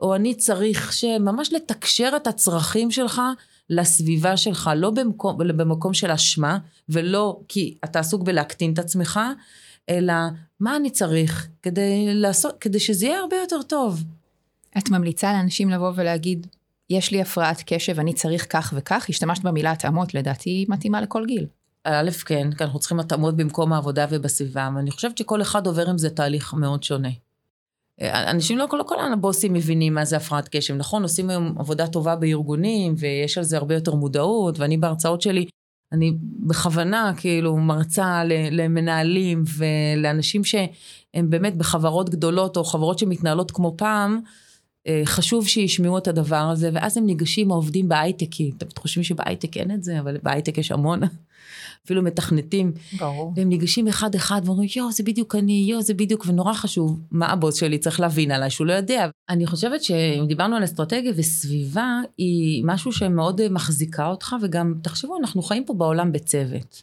או 0.00 0.14
אני 0.14 0.34
צריך 0.34 0.92
ש... 0.92 1.04
ממש 1.04 1.52
לתקשר 1.52 2.12
את 2.16 2.26
הצרכים 2.26 2.90
שלך 2.90 3.22
לסביבה 3.70 4.36
שלך, 4.36 4.70
לא 4.76 4.90
במקום, 4.90 5.38
במקום 5.38 5.94
של 5.94 6.10
אשמה, 6.10 6.58
ולא 6.88 7.40
כי 7.48 7.78
אתה 7.84 7.98
עסוק 7.98 8.22
בלהקטין 8.22 8.72
את 8.72 8.78
עצמך, 8.78 9.20
אלא 9.88 10.14
מה 10.60 10.76
אני 10.76 10.90
צריך 10.90 11.48
כדי 11.62 12.14
לעשות, 12.14 12.58
כדי 12.60 12.80
שזה 12.80 13.06
יהיה 13.06 13.20
הרבה 13.20 13.36
יותר 13.36 13.62
טוב. 13.62 14.04
את 14.78 14.90
ממליצה 14.90 15.32
לאנשים 15.32 15.70
לבוא 15.70 15.92
ולהגיד, 15.96 16.46
יש 16.90 17.10
לי 17.10 17.20
הפרעת 17.20 17.62
קשב, 17.66 18.00
אני 18.00 18.12
צריך 18.12 18.46
כך 18.50 18.74
וכך, 18.76 19.06
השתמשת 19.08 19.42
במילה 19.42 19.72
התאמות, 19.72 20.14
לדעתי 20.14 20.66
מתאימה 20.68 21.00
לכל 21.00 21.24
גיל. 21.26 21.46
א', 21.84 22.10
כן, 22.26 22.52
כי 22.52 22.64
אנחנו 22.64 22.78
צריכים 22.78 23.00
התאמות 23.00 23.36
במקום 23.36 23.72
העבודה 23.72 24.06
ובסביבה, 24.10 24.68
ואני 24.76 24.90
חושבת 24.90 25.18
שכל 25.18 25.42
אחד 25.42 25.66
עובר 25.66 25.90
עם 25.90 25.98
זה 25.98 26.10
תהליך 26.10 26.54
מאוד 26.54 26.82
שונה. 26.82 27.08
אנשים 28.02 28.58
לא, 28.58 28.66
לא 28.72 28.82
כל 28.82 28.96
הבוסים 29.12 29.52
מבינים 29.52 29.94
מה 29.94 30.04
זה 30.04 30.16
הפרעת 30.16 30.48
קשב, 30.48 30.74
נכון? 30.74 31.02
עושים 31.02 31.30
היום 31.30 31.54
עבודה 31.58 31.86
טובה 31.86 32.16
בארגונים, 32.16 32.94
ויש 32.98 33.38
על 33.38 33.44
זה 33.44 33.56
הרבה 33.56 33.74
יותר 33.74 33.94
מודעות, 33.94 34.58
ואני 34.58 34.76
בהרצאות 34.76 35.22
שלי, 35.22 35.46
אני 35.92 36.12
בכוונה 36.46 37.12
כאילו 37.16 37.56
מרצה 37.56 38.22
למנהלים 38.50 39.44
ולאנשים 39.56 40.44
שהם 40.44 41.30
באמת 41.30 41.56
בחברות 41.56 42.10
גדולות, 42.10 42.56
או 42.56 42.64
חברות 42.64 42.98
שמתנהלות 42.98 43.50
כמו 43.50 43.74
פעם, 43.78 44.20
אה, 44.24 44.45
חשוב 45.04 45.48
שישמעו 45.48 45.98
את 45.98 46.08
הדבר 46.08 46.48
הזה, 46.52 46.70
ואז 46.72 46.96
הם 46.96 47.06
ניגשים 47.06 47.50
העובדים 47.50 47.88
בהייטק, 47.88 48.26
כי 48.30 48.52
אתם 48.56 48.66
חושבים 48.78 49.04
שבהייטק 49.04 49.56
אין 49.56 49.70
את 49.70 49.82
זה, 49.82 50.00
אבל 50.00 50.16
בהייטק 50.22 50.58
יש 50.58 50.72
המון, 50.72 51.00
אפילו 51.84 52.02
מתכנתים. 52.02 52.72
ברור. 52.98 53.32
והם 53.36 53.48
ניגשים 53.48 53.88
אחד-אחד 53.88 54.40
ואומרים, 54.44 54.68
יואו, 54.76 54.92
זה 54.92 55.02
בדיוק 55.02 55.34
אני, 55.34 55.66
יואו, 55.70 55.82
זה 55.82 55.94
בדיוק, 55.94 56.24
ונורא 56.26 56.52
חשוב, 56.52 57.00
מה 57.10 57.26
הבוס 57.26 57.54
שלי 57.54 57.78
צריך 57.78 58.00
להבין 58.00 58.30
עליי, 58.30 58.50
שהוא 58.50 58.66
לא 58.66 58.72
יודע. 58.72 59.08
אני 59.28 59.46
חושבת 59.46 59.82
שאם 59.82 60.24
דיברנו 60.28 60.56
על 60.56 60.64
אסטרטגיה 60.64 61.12
וסביבה, 61.16 62.00
היא 62.18 62.64
משהו 62.66 62.92
שמאוד 62.92 63.48
מחזיקה 63.48 64.06
אותך, 64.06 64.36
וגם, 64.42 64.74
תחשבו, 64.82 65.16
אנחנו 65.18 65.42
חיים 65.42 65.64
פה 65.64 65.74
בעולם 65.74 66.12
בצוות. 66.12 66.82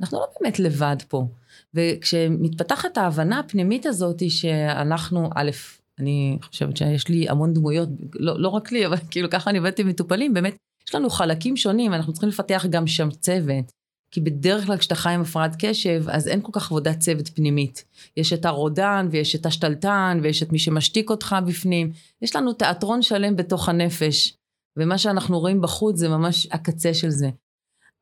אנחנו 0.00 0.18
לא 0.18 0.26
באמת 0.40 0.58
לבד 0.58 0.96
פה. 1.08 1.26
וכשמתפתחת 1.74 2.98
ההבנה 2.98 3.38
הפנימית 3.38 3.86
הזאת, 3.86 4.30
שאנחנו, 4.30 5.30
א', 5.34 5.50
אני 5.98 6.38
חושבת 6.42 6.76
שיש 6.76 7.08
לי 7.08 7.28
המון 7.28 7.52
דמויות, 7.54 7.88
לא, 8.14 8.40
לא 8.40 8.48
רק 8.48 8.72
לי, 8.72 8.86
אבל 8.86 8.96
כאילו 9.10 9.30
ככה 9.30 9.50
אני 9.50 9.58
עובדת 9.58 9.78
עם 9.78 9.88
מטופלים, 9.88 10.34
באמת, 10.34 10.56
יש 10.88 10.94
לנו 10.94 11.10
חלקים 11.10 11.56
שונים, 11.56 11.94
אנחנו 11.94 12.12
צריכים 12.12 12.28
לפתח 12.28 12.66
גם 12.70 12.86
שם 12.86 13.10
צוות. 13.10 13.72
כי 14.12 14.20
בדרך 14.20 14.66
כלל 14.66 14.76
כשאתה 14.76 14.94
חי 14.94 15.10
עם 15.10 15.20
הפרעת 15.20 15.56
קשב, 15.58 16.04
אז 16.08 16.28
אין 16.28 16.40
כל 16.42 16.52
כך 16.52 16.66
עבודת 16.66 16.98
צוות 16.98 17.28
פנימית. 17.28 17.84
יש 18.16 18.32
את 18.32 18.44
הרודן, 18.44 19.08
ויש 19.10 19.34
את 19.34 19.46
השתלטן, 19.46 20.20
ויש 20.22 20.42
את 20.42 20.52
מי 20.52 20.58
שמשתיק 20.58 21.10
אותך 21.10 21.36
בפנים. 21.46 21.92
יש 22.22 22.36
לנו 22.36 22.52
תיאטרון 22.52 23.02
שלם 23.02 23.36
בתוך 23.36 23.68
הנפש, 23.68 24.36
ומה 24.76 24.98
שאנחנו 24.98 25.40
רואים 25.40 25.60
בחוץ 25.60 25.96
זה 25.96 26.08
ממש 26.08 26.48
הקצה 26.50 26.94
של 26.94 27.10
זה. 27.10 27.30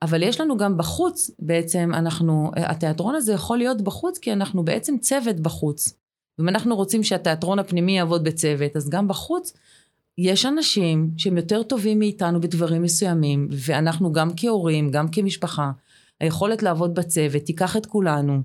אבל 0.01 0.23
יש 0.23 0.41
לנו 0.41 0.57
גם 0.57 0.77
בחוץ, 0.77 1.31
בעצם 1.39 1.91
אנחנו, 1.93 2.51
התיאטרון 2.55 3.15
הזה 3.15 3.33
יכול 3.33 3.57
להיות 3.57 3.81
בחוץ, 3.81 4.17
כי 4.17 4.33
אנחנו 4.33 4.65
בעצם 4.65 4.97
צוות 4.97 5.39
בחוץ. 5.39 6.00
ואם 6.41 6.49
אנחנו 6.49 6.75
רוצים 6.75 7.03
שהתיאטרון 7.03 7.59
הפנימי 7.59 7.97
יעבוד 7.97 8.23
בצוות, 8.23 8.75
אז 8.75 8.89
גם 8.89 9.07
בחוץ 9.07 9.53
יש 10.17 10.45
אנשים 10.45 11.11
שהם 11.17 11.37
יותר 11.37 11.63
טובים 11.63 11.99
מאיתנו 11.99 12.41
בדברים 12.41 12.81
מסוימים, 12.81 13.47
ואנחנו 13.51 14.11
גם 14.11 14.29
כהורים, 14.37 14.91
גם 14.91 15.07
כמשפחה, 15.07 15.71
היכולת 16.19 16.63
לעבוד 16.63 16.95
בצוות 16.95 17.43
תיקח 17.43 17.77
את 17.77 17.85
כולנו. 17.85 18.41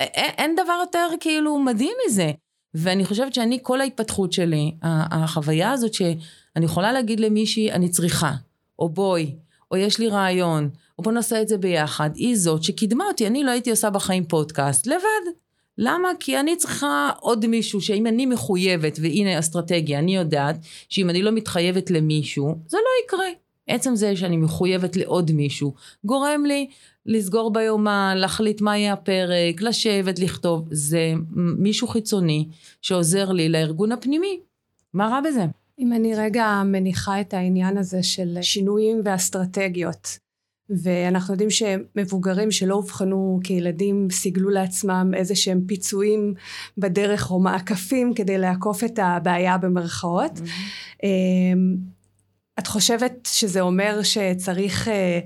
אין, 0.00 0.30
אין 0.38 0.54
דבר 0.54 0.76
יותר 0.80 1.08
כאילו 1.20 1.58
מדהים 1.58 1.96
מזה. 2.06 2.32
ואני 2.74 3.04
חושבת 3.04 3.34
שאני, 3.34 3.58
כל 3.62 3.80
ההתפתחות 3.80 4.32
שלי, 4.32 4.72
החוויה 4.82 5.72
הזאת 5.72 5.94
שאני 5.94 6.64
יכולה 6.64 6.92
להגיד 6.92 7.20
למישהי, 7.20 7.72
אני 7.72 7.88
צריכה, 7.88 8.32
או 8.78 8.88
בואי, 8.88 9.34
או 9.70 9.76
יש 9.76 9.98
לי 9.98 10.08
רעיון, 10.08 10.70
או 10.98 11.02
בוא 11.02 11.12
נעשה 11.12 11.42
את 11.42 11.48
זה 11.48 11.58
ביחד, 11.58 12.10
היא 12.14 12.36
זאת 12.36 12.62
שקידמה 12.62 13.04
אותי, 13.04 13.26
אני 13.26 13.44
לא 13.44 13.50
הייתי 13.50 13.70
עושה 13.70 13.90
בחיים 13.90 14.24
פודקאסט, 14.24 14.86
לבד. 14.86 15.41
למה? 15.78 16.08
כי 16.20 16.40
אני 16.40 16.56
צריכה 16.56 17.10
עוד 17.20 17.46
מישהו 17.46 17.80
שאם 17.80 18.06
אני 18.06 18.26
מחויבת, 18.26 18.98
והנה 19.02 19.38
אסטרטגיה, 19.38 19.98
אני 19.98 20.16
יודעת 20.16 20.56
שאם 20.88 21.10
אני 21.10 21.22
לא 21.22 21.32
מתחייבת 21.32 21.90
למישהו, 21.90 22.58
זה 22.66 22.76
לא 22.76 23.04
יקרה. 23.04 23.28
עצם 23.66 23.96
זה 23.96 24.16
שאני 24.16 24.36
מחויבת 24.36 24.96
לעוד 24.96 25.32
מישהו, 25.32 25.74
גורם 26.04 26.44
לי 26.46 26.66
לסגור 27.06 27.52
ביומן, 27.52 28.14
להחליט 28.18 28.60
מה 28.60 28.78
יהיה 28.78 28.92
הפרק, 28.92 29.62
לשבת, 29.62 30.18
לכתוב. 30.18 30.68
זה 30.70 31.12
מישהו 31.58 31.88
חיצוני 31.88 32.48
שעוזר 32.82 33.32
לי 33.32 33.48
לארגון 33.48 33.92
הפנימי. 33.92 34.40
מה 34.94 35.08
רע 35.08 35.20
בזה? 35.20 35.44
אם 35.78 35.92
אני 35.92 36.14
רגע 36.14 36.62
מניחה 36.64 37.20
את 37.20 37.34
העניין 37.34 37.78
הזה 37.78 38.02
של 38.02 38.38
שינויים 38.42 39.00
ואסטרטגיות, 39.04 40.18
ואנחנו 40.82 41.34
יודעים 41.34 41.50
שמבוגרים 41.50 42.50
שלא 42.50 42.74
אובחנו 42.74 43.40
כילדים 43.44 44.08
סיגלו 44.10 44.50
לעצמם 44.50 45.10
איזה 45.16 45.34
שהם 45.34 45.60
פיצויים 45.66 46.34
בדרך 46.78 47.30
או 47.30 47.40
מעקפים 47.40 48.14
כדי 48.14 48.38
לעקוף 48.38 48.84
את 48.84 48.98
הבעיה 49.02 49.58
במרכאות. 49.58 50.38
Mm-hmm. 50.38 51.06
את 52.58 52.66
חושבת 52.66 53.28
שזה 53.32 53.60
אומר 53.60 54.02
שצריך, 54.02 54.88
אה, 54.88 55.20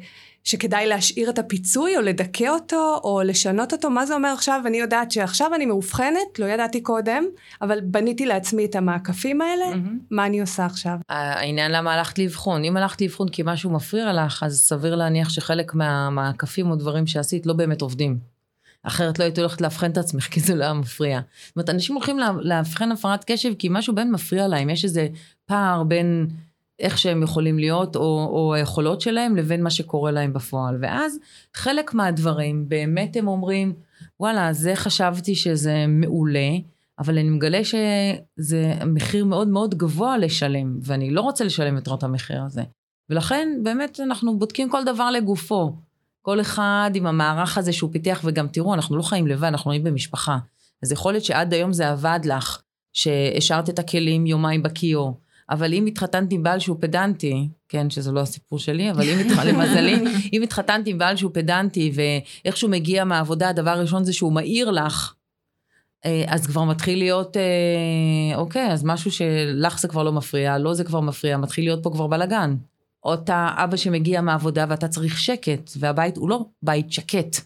שכדאי 0.47 0.87
להשאיר 0.87 1.31
את 1.31 1.39
הפיצוי 1.39 1.97
או 1.97 2.03
לדכא 2.03 2.49
אותו 2.49 3.01
או 3.05 3.23
לשנות 3.25 3.73
אותו? 3.73 3.91
מה 3.91 4.07
זה 4.07 4.15
אומר 4.15 4.29
עכשיו? 4.29 4.63
אני 4.67 4.77
יודעת 4.77 5.11
שעכשיו 5.11 5.55
אני 5.55 5.67
מאובחנת, 5.67 6.39
לא 6.39 6.47
ידעתי 6.47 6.81
קודם, 6.81 7.25
אבל 7.63 7.81
בניתי 7.81 8.27
לעצמי 8.27 8.65
את 8.65 8.75
המעקפים 8.75 9.41
האלה, 9.41 9.65
mm-hmm. 9.73 10.05
מה 10.11 10.27
אני 10.27 10.41
עושה 10.41 10.67
עכשיו? 10.67 10.97
העניין 11.09 11.73
למה 11.73 11.95
הלכת 11.95 12.19
לאבחון. 12.19 12.65
אם 12.65 12.77
הלכת 12.77 13.01
לאבחון 13.01 13.29
כי 13.29 13.43
משהו 13.45 13.71
מפריע 13.71 14.13
לך, 14.13 14.43
אז 14.43 14.61
סביר 14.61 14.95
להניח 14.95 15.29
שחלק 15.29 15.75
מהמעקפים 15.75 16.71
או 16.71 16.77
דברים 16.77 17.07
שעשית 17.07 17.47
לא 17.47 17.53
באמת 17.53 17.83
עובדים. 17.83 18.19
אחרת 18.83 19.19
לא 19.19 19.25
הייתי 19.25 19.41
הולכת 19.41 19.61
לאבחן 19.61 19.91
את 19.91 19.99
עצמך, 19.99 20.25
כי 20.25 20.41
זה 20.41 20.55
לא 20.55 20.65
היה 20.65 20.73
מפריע. 20.73 21.21
זאת 21.47 21.57
אומרת, 21.57 21.71
אנשים 21.71 21.95
הולכים 21.95 22.19
לאבחן 22.41 22.93
הפרעת 22.93 23.25
קשב 23.27 23.53
כי 23.59 23.69
משהו 23.71 23.95
בין 23.95 24.11
מפריע 24.11 24.49
להם, 24.49 24.71
יש 24.71 24.85
איזה 24.85 25.09
פער 25.47 25.83
בין 25.83 26.27
איך 26.79 26.99
שהם 26.99 27.23
יכולים 27.23 27.59
להיות, 27.59 27.97
או, 27.97 28.29
או 28.33 28.55
היכולות 28.55 29.01
שלהם, 29.01 29.37
לבין 29.37 29.63
מה 29.63 29.71
שקורה 29.71 30.11
להם 30.11 30.33
בפועל. 30.33 30.79
ואז 30.81 31.19
חלק 31.55 31.95
מהדברים, 31.95 32.69
באמת 32.69 33.17
הם 33.17 33.29
אומרים, 33.29 33.73
וואלה, 34.21 34.53
זה 34.53 34.77
חשבתי 34.77 35.35
שזה 35.35 35.85
מעולה, 35.89 36.51
אבל 36.99 37.19
אני 37.19 37.29
מגלה 37.29 37.61
שזה 37.65 38.75
מחיר 38.87 39.25
מאוד 39.25 39.49
מאוד 39.49 39.75
גבוה 39.75 40.19
לשלם, 40.19 40.79
ואני 40.83 41.11
לא 41.11 41.21
רוצה 41.21 41.45
לשלם 41.45 41.79
את 41.79 42.03
המחיר 42.03 42.43
הזה. 42.43 42.63
ולכן, 43.11 43.49
באמת, 43.63 44.01
אנחנו 44.01 44.39
בודקים 44.39 44.71
כל 44.71 44.85
דבר 44.85 45.11
לגופו. 45.11 45.77
כל 46.23 46.41
אחד 46.41 46.91
עם 46.95 47.07
המערך 47.07 47.59
הזה 47.59 47.73
שהוא 47.73 47.93
פיתח, 47.93 48.21
וגם 48.25 48.49
תראו, 48.49 48.75
אנחנו 48.75 48.97
לא 48.97 49.03
חיים 49.03 49.27
לבד, 49.27 49.45
אנחנו 49.45 49.71
חיים 49.71 49.85
במשפחה. 49.85 50.39
אז 50.83 50.93
יכול 50.93 51.13
להיות 51.13 51.25
שעד 51.25 51.55
היום 51.55 51.73
זה 51.73 51.91
עבד 51.91 52.21
לך, 52.25 52.63
שהשארת 52.93 53.71
את 53.71 53.79
הכלים 53.79 54.27
יומיים 54.27 54.63
בכיור. 54.63 55.21
אבל 55.51 55.73
אם 55.73 55.87
התחתנת 55.87 56.33
עם 56.33 56.43
בעל 56.43 56.59
שהוא 56.59 56.77
פדנטי, 56.81 57.49
כן, 57.69 57.91
שזה 57.91 58.13
לא 58.13 58.21
הסיפור 58.21 58.59
שלי, 58.59 58.91
אבל 58.91 59.03
אם 59.03 59.19
התחתנת, 59.19 59.45
למזלי, 59.45 59.95
אם 60.33 60.43
התחתנת 60.43 60.87
עם 60.87 60.99
בעל 60.99 61.17
שהוא 61.17 61.31
פדנטי, 61.35 61.93
ואיך 61.95 62.57
שהוא 62.57 62.71
מגיע 62.71 63.05
מהעבודה, 63.05 63.49
הדבר 63.49 63.71
הראשון 63.71 64.05
זה 64.05 64.13
שהוא 64.13 64.33
מעיר 64.33 64.71
לך, 64.71 65.15
אה, 66.05 66.25
אז 66.29 66.47
כבר 66.47 66.65
מתחיל 66.65 66.99
להיות, 66.99 67.37
אה, 67.37 68.37
אוקיי, 68.37 68.73
אז 68.73 68.85
משהו 68.85 69.11
שלך 69.11 69.81
זה 69.81 69.89
כבר 69.89 70.03
לא 70.03 70.13
מפריע, 70.13 70.59
לא 70.59 70.75
זה 70.75 70.85
כבר 70.85 71.01
מפריע, 71.01 71.37
מתחיל 71.37 71.65
להיות 71.65 71.83
פה 71.83 71.91
כבר 71.91 72.07
בלאגן. 72.07 72.57
או 73.05 73.15
אתה 73.15 73.51
אבא 73.57 73.77
שמגיע 73.77 74.21
מהעבודה 74.21 74.65
ואתה 74.69 74.89
צריך 74.89 75.19
שקט, 75.19 75.71
והבית 75.79 76.17
הוא 76.17 76.31
לא 76.31 76.45
בית 76.63 76.93
שקט. 76.93 77.37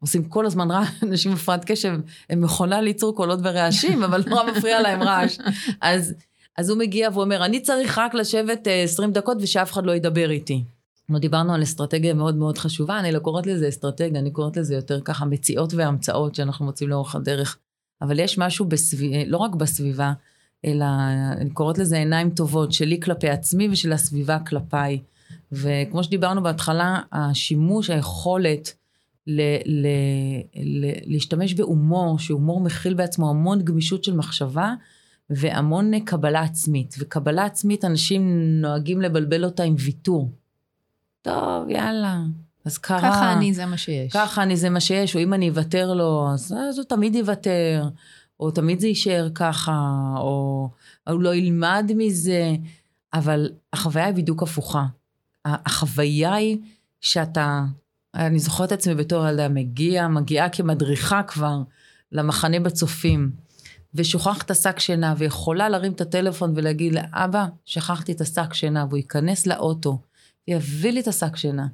עושים 0.00 0.24
כל 0.24 0.46
הזמן 0.46 0.70
רעש, 0.70 0.88
אנשים 1.02 1.30
עם 1.30 1.36
הפרעת 1.36 1.64
קשב, 1.64 1.94
הם 2.30 2.40
מכונה 2.40 2.80
ליצור 2.80 3.16
קולות 3.16 3.38
ורעשים, 3.42 4.02
אבל 4.02 4.24
נורא 4.26 4.50
מפריע 4.50 4.80
להם 4.80 5.02
רעש. 5.02 5.38
אז 5.80 6.14
אז 6.58 6.70
הוא 6.70 6.78
מגיע 6.78 7.08
ואומר, 7.14 7.44
אני 7.44 7.60
צריך 7.60 7.98
רק 7.98 8.14
לשבת 8.14 8.68
20 8.84 9.08
אה, 9.08 9.14
דקות 9.14 9.38
ושאף 9.40 9.72
אחד 9.72 9.86
לא 9.86 9.92
ידבר 9.92 10.30
איתי. 10.30 10.64
לא 11.08 11.18
דיברנו 11.18 11.54
על 11.54 11.62
אסטרטגיה 11.62 12.14
מאוד 12.14 12.34
מאוד 12.34 12.58
חשובה, 12.58 12.98
אני 12.98 13.12
לא 13.12 13.18
קוראת 13.18 13.46
לזה 13.46 13.68
אסטרטגיה, 13.68 14.20
אני 14.20 14.30
קוראת 14.30 14.56
לזה 14.56 14.74
יותר 14.74 15.00
ככה 15.00 15.24
מציאות 15.24 15.74
והמצאות 15.74 16.34
שאנחנו 16.34 16.64
מוצאים 16.64 16.90
לאורך 16.90 17.14
הדרך. 17.14 17.58
אבל 18.02 18.18
יש 18.18 18.38
משהו 18.38 18.64
בסביבה, 18.64 19.24
לא 19.26 19.36
רק 19.36 19.54
בסביבה, 19.54 20.12
אלא 20.64 20.84
אני 21.36 21.50
קוראת 21.50 21.78
לזה 21.78 21.96
עיניים 21.96 22.30
טובות, 22.30 22.72
שלי 22.72 23.00
כלפי 23.00 23.28
עצמי 23.28 23.68
ושל 23.68 23.92
הסביבה 23.92 24.38
כלפיי. 24.38 24.98
וכמו 25.52 26.04
שדיברנו 26.04 26.42
בהתחלה, 26.42 27.00
השימוש, 27.12 27.90
היכולת 27.90 28.74
ל- 29.26 29.56
ל- 29.64 30.84
ל- 30.84 31.12
להשתמש 31.12 31.54
בהומור, 31.54 32.18
שהומור 32.18 32.60
מכיל 32.60 32.94
בעצמו 32.94 33.30
המון 33.30 33.62
גמישות 33.62 34.04
של 34.04 34.14
מחשבה, 34.16 34.74
והמון 35.30 36.00
קבלה 36.00 36.42
עצמית. 36.42 36.94
וקבלה 36.98 37.44
עצמית, 37.44 37.84
אנשים 37.84 38.22
נוהגים 38.60 39.00
לבלבל 39.00 39.44
אותה 39.44 39.62
עם 39.62 39.74
ויתור. 39.78 40.30
טוב, 41.22 41.68
יאללה, 41.68 42.22
אז 42.64 42.78
קרה. 42.78 43.00
ככה 43.00 43.32
אני, 43.32 43.54
זה 43.54 43.66
מה 43.66 43.76
שיש. 43.76 44.12
ככה 44.12 44.42
אני, 44.42 44.56
זה 44.56 44.70
מה 44.70 44.80
שיש, 44.80 45.16
או 45.16 45.20
אם 45.20 45.34
אני 45.34 45.48
אוותר 45.48 45.94
לו, 45.94 46.28
אז, 46.32 46.54
אז 46.68 46.78
הוא 46.78 46.84
תמיד 46.84 47.14
יוותר, 47.14 47.88
או 48.40 48.50
תמיד 48.50 48.80
זה 48.80 48.86
יישאר 48.86 49.28
ככה, 49.34 49.90
או 50.16 50.68
הוא 51.08 51.20
לא 51.20 51.34
ילמד 51.34 51.90
מזה, 51.96 52.54
אבל 53.14 53.50
החוויה 53.72 54.06
היא 54.06 54.14
בדיוק 54.14 54.42
הפוכה. 54.42 54.86
החוויה 55.44 56.34
היא 56.34 56.58
שאתה, 57.00 57.64
אני 58.14 58.38
זוכרת 58.38 58.68
את 58.68 58.78
עצמי 58.78 58.94
בתור 58.94 59.28
ילדה, 59.28 59.48
מגיע, 59.48 60.08
מגיעה 60.08 60.48
כמדריכה 60.48 61.22
כבר 61.22 61.58
למחנה 62.12 62.60
בצופים, 62.60 63.30
ושוכחת 63.94 64.50
השק 64.50 64.78
שינה, 64.78 65.14
ויכולה 65.18 65.68
להרים 65.68 65.92
את 65.92 66.00
הטלפון 66.00 66.52
ולהגיד 66.56 66.94
לאבא, 66.94 67.46
שכחתי 67.64 68.12
את 68.12 68.20
השק 68.20 68.54
שינה, 68.54 68.84
והוא 68.88 68.96
ייכנס 68.96 69.46
לאוטו, 69.46 69.98
ויביא 70.48 70.92
לי 70.92 71.00
את 71.00 71.08
השק 71.08 71.36
שינה. 71.36 71.66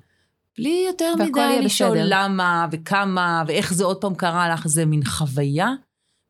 בלי 0.59 0.85
יותר 0.87 1.14
מדי 1.18 1.62
לשאול 1.62 1.99
למה 2.01 2.66
וכמה 2.73 3.45
ואיך 3.47 3.75
זה 3.75 3.85
עוד 3.85 3.97
פעם 3.97 4.14
קרה 4.14 4.49
לך, 4.49 4.68
זה 4.68 4.87
מין 4.87 5.05
חוויה 5.05 5.68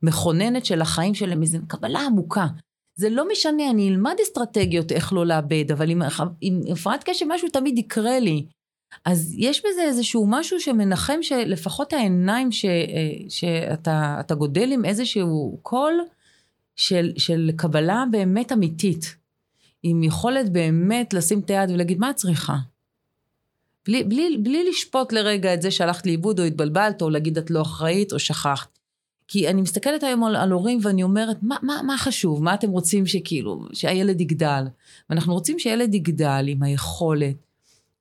מכוננת 0.02 0.66
של 0.66 0.80
החיים 0.80 1.14
שלהם, 1.14 1.42
איזו 1.42 1.58
קבלה 1.68 2.00
עמוקה. 2.06 2.46
זה 2.94 3.10
לא 3.10 3.28
משנה, 3.32 3.70
אני 3.70 3.88
אלמד 3.88 4.14
אסטרטגיות 4.22 4.92
איך 4.92 5.12
לא 5.12 5.26
לאבד, 5.26 5.72
אבל 5.72 5.90
עם 6.40 6.60
הפרעת 6.72 7.04
קשב 7.04 7.26
משהו 7.28 7.48
תמיד 7.48 7.78
יקרה 7.78 8.20
לי. 8.20 8.46
אז 9.04 9.34
יש 9.38 9.60
בזה 9.60 9.82
איזשהו 9.82 10.26
משהו 10.28 10.60
שמנחם 10.60 11.22
שלפחות 11.22 11.92
העיניים 11.92 12.52
ש, 12.52 12.64
שאתה 13.28 14.34
גודל 14.38 14.72
עם 14.72 14.84
איזשהו 14.84 15.58
קול 15.62 16.00
של, 16.76 17.12
של 17.16 17.50
קבלה 17.56 18.04
באמת 18.10 18.52
אמיתית. 18.52 19.16
עם 19.82 20.02
יכולת 20.02 20.52
באמת 20.52 21.14
לשים 21.14 21.40
את 21.40 21.50
היד 21.50 21.70
ולהגיד, 21.70 21.98
מה 21.98 22.10
את 22.10 22.16
צריכה? 22.16 22.56
בלי, 23.86 24.04
בלי, 24.04 24.36
בלי 24.38 24.70
לשפוט 24.70 25.12
לרגע 25.12 25.54
את 25.54 25.62
זה 25.62 25.70
שהלכת 25.70 26.06
לאיבוד 26.06 26.40
או 26.40 26.44
התבלבלת, 26.44 27.02
או 27.02 27.10
להגיד 27.10 27.38
את 27.38 27.50
לא 27.50 27.62
אחראית 27.62 28.12
או 28.12 28.18
שכחת. 28.18 28.78
כי 29.28 29.48
אני 29.48 29.62
מסתכלת 29.62 30.02
היום 30.02 30.24
על, 30.24 30.36
על 30.36 30.50
הורים 30.50 30.78
ואני 30.82 31.02
אומרת, 31.02 31.36
מה, 31.42 31.56
מה, 31.62 31.80
מה 31.82 31.98
חשוב? 31.98 32.42
מה 32.42 32.54
אתם 32.54 32.70
רוצים 32.70 33.06
שכאילו, 33.06 33.66
שהילד 33.72 34.20
יגדל? 34.20 34.64
ואנחנו 35.10 35.34
רוצים 35.34 35.58
שהילד 35.58 35.94
יגדל 35.94 36.44
עם 36.48 36.62
היכולת 36.62 37.36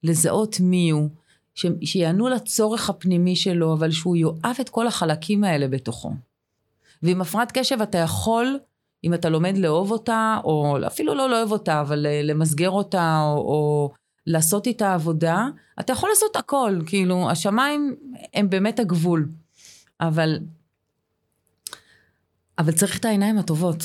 לזהות 0.03 0.59
מי 0.59 0.89
הוא, 0.89 1.09
ש, 1.55 1.65
שיענו 1.83 2.29
לצורך 2.29 2.89
הפנימי 2.89 3.35
שלו, 3.35 3.73
אבל 3.73 3.91
שהוא 3.91 4.15
יאהב 4.15 4.55
את 4.61 4.69
כל 4.69 4.87
החלקים 4.87 5.43
האלה 5.43 5.67
בתוכו. 5.67 6.11
ועם 7.03 7.21
הפרעת 7.21 7.51
קשב 7.51 7.81
אתה 7.81 7.97
יכול, 7.97 8.59
אם 9.03 9.13
אתה 9.13 9.29
לומד 9.29 9.57
לאהוב 9.57 9.91
אותה, 9.91 10.37
או 10.43 10.77
אפילו 10.87 11.13
לא 11.13 11.29
לאהוב 11.29 11.51
אותה, 11.51 11.81
אבל 11.81 12.05
למסגר 12.23 12.69
אותה, 12.69 13.21
או, 13.23 13.37
או 13.37 13.91
לעשות 14.27 14.67
איתה 14.67 14.93
עבודה, 14.93 15.47
אתה 15.79 15.93
יכול 15.93 16.09
לעשות 16.09 16.35
הכל, 16.35 16.79
כאילו, 16.85 17.29
השמיים 17.29 17.95
הם 18.33 18.49
באמת 18.49 18.79
הגבול. 18.79 19.29
אבל, 20.01 20.39
אבל 22.57 22.71
צריך 22.71 22.97
את 22.99 23.05
העיניים 23.05 23.37
הטובות. 23.37 23.83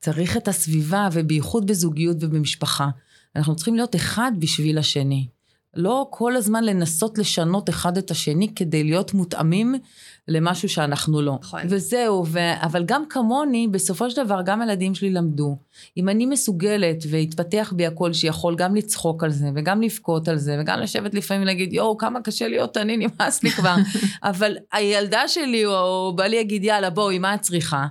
צריך 0.00 0.36
את 0.36 0.48
הסביבה, 0.48 1.08
ובייחוד 1.12 1.66
בזוגיות 1.66 2.16
ובמשפחה. 2.20 2.88
אנחנו 3.36 3.56
צריכים 3.56 3.74
להיות 3.74 3.96
אחד 3.96 4.32
בשביל 4.38 4.78
השני. 4.78 5.28
לא 5.76 6.06
כל 6.10 6.36
הזמן 6.36 6.64
לנסות 6.64 7.18
לשנות 7.18 7.68
אחד 7.68 7.98
את 7.98 8.10
השני 8.10 8.54
כדי 8.54 8.84
להיות 8.84 9.14
מותאמים 9.14 9.74
למשהו 10.28 10.68
שאנחנו 10.68 11.22
לא. 11.22 11.38
נכון. 11.40 11.60
וזהו, 11.68 12.26
ו... 12.26 12.38
אבל 12.62 12.84
גם 12.84 13.04
כמוני, 13.08 13.68
בסופו 13.68 14.10
של 14.10 14.24
דבר, 14.24 14.42
גם 14.44 14.60
הילדים 14.60 14.94
שלי 14.94 15.10
למדו. 15.10 15.56
אם 15.96 16.08
אני 16.08 16.26
מסוגלת 16.26 17.04
והתפתח 17.10 17.72
בי 17.76 17.86
הקול 17.86 18.12
שיכול 18.12 18.54
גם 18.56 18.74
לצחוק 18.74 19.24
על 19.24 19.30
זה, 19.30 19.46
וגם 19.54 19.82
לבכות 19.82 20.28
על 20.28 20.38
זה, 20.38 20.56
וגם 20.60 20.80
לשבת 20.80 21.14
לפעמים 21.14 21.42
ולהגיד, 21.42 21.72
יואו, 21.72 21.96
כמה 21.96 22.20
קשה 22.20 22.48
להיות 22.48 22.76
אני, 22.76 22.96
נמאס 22.96 23.42
לי 23.42 23.50
כבר. 23.50 23.74
אבל 24.22 24.56
הילדה 24.72 25.28
שלי, 25.28 25.66
או 25.66 26.12
בא 26.16 26.24
לי 26.24 26.36
להגיד, 26.36 26.64
יאללה, 26.64 26.90
בואי, 26.90 27.18
מה 27.18 27.34
את 27.34 27.40
צריכה? 27.40 27.86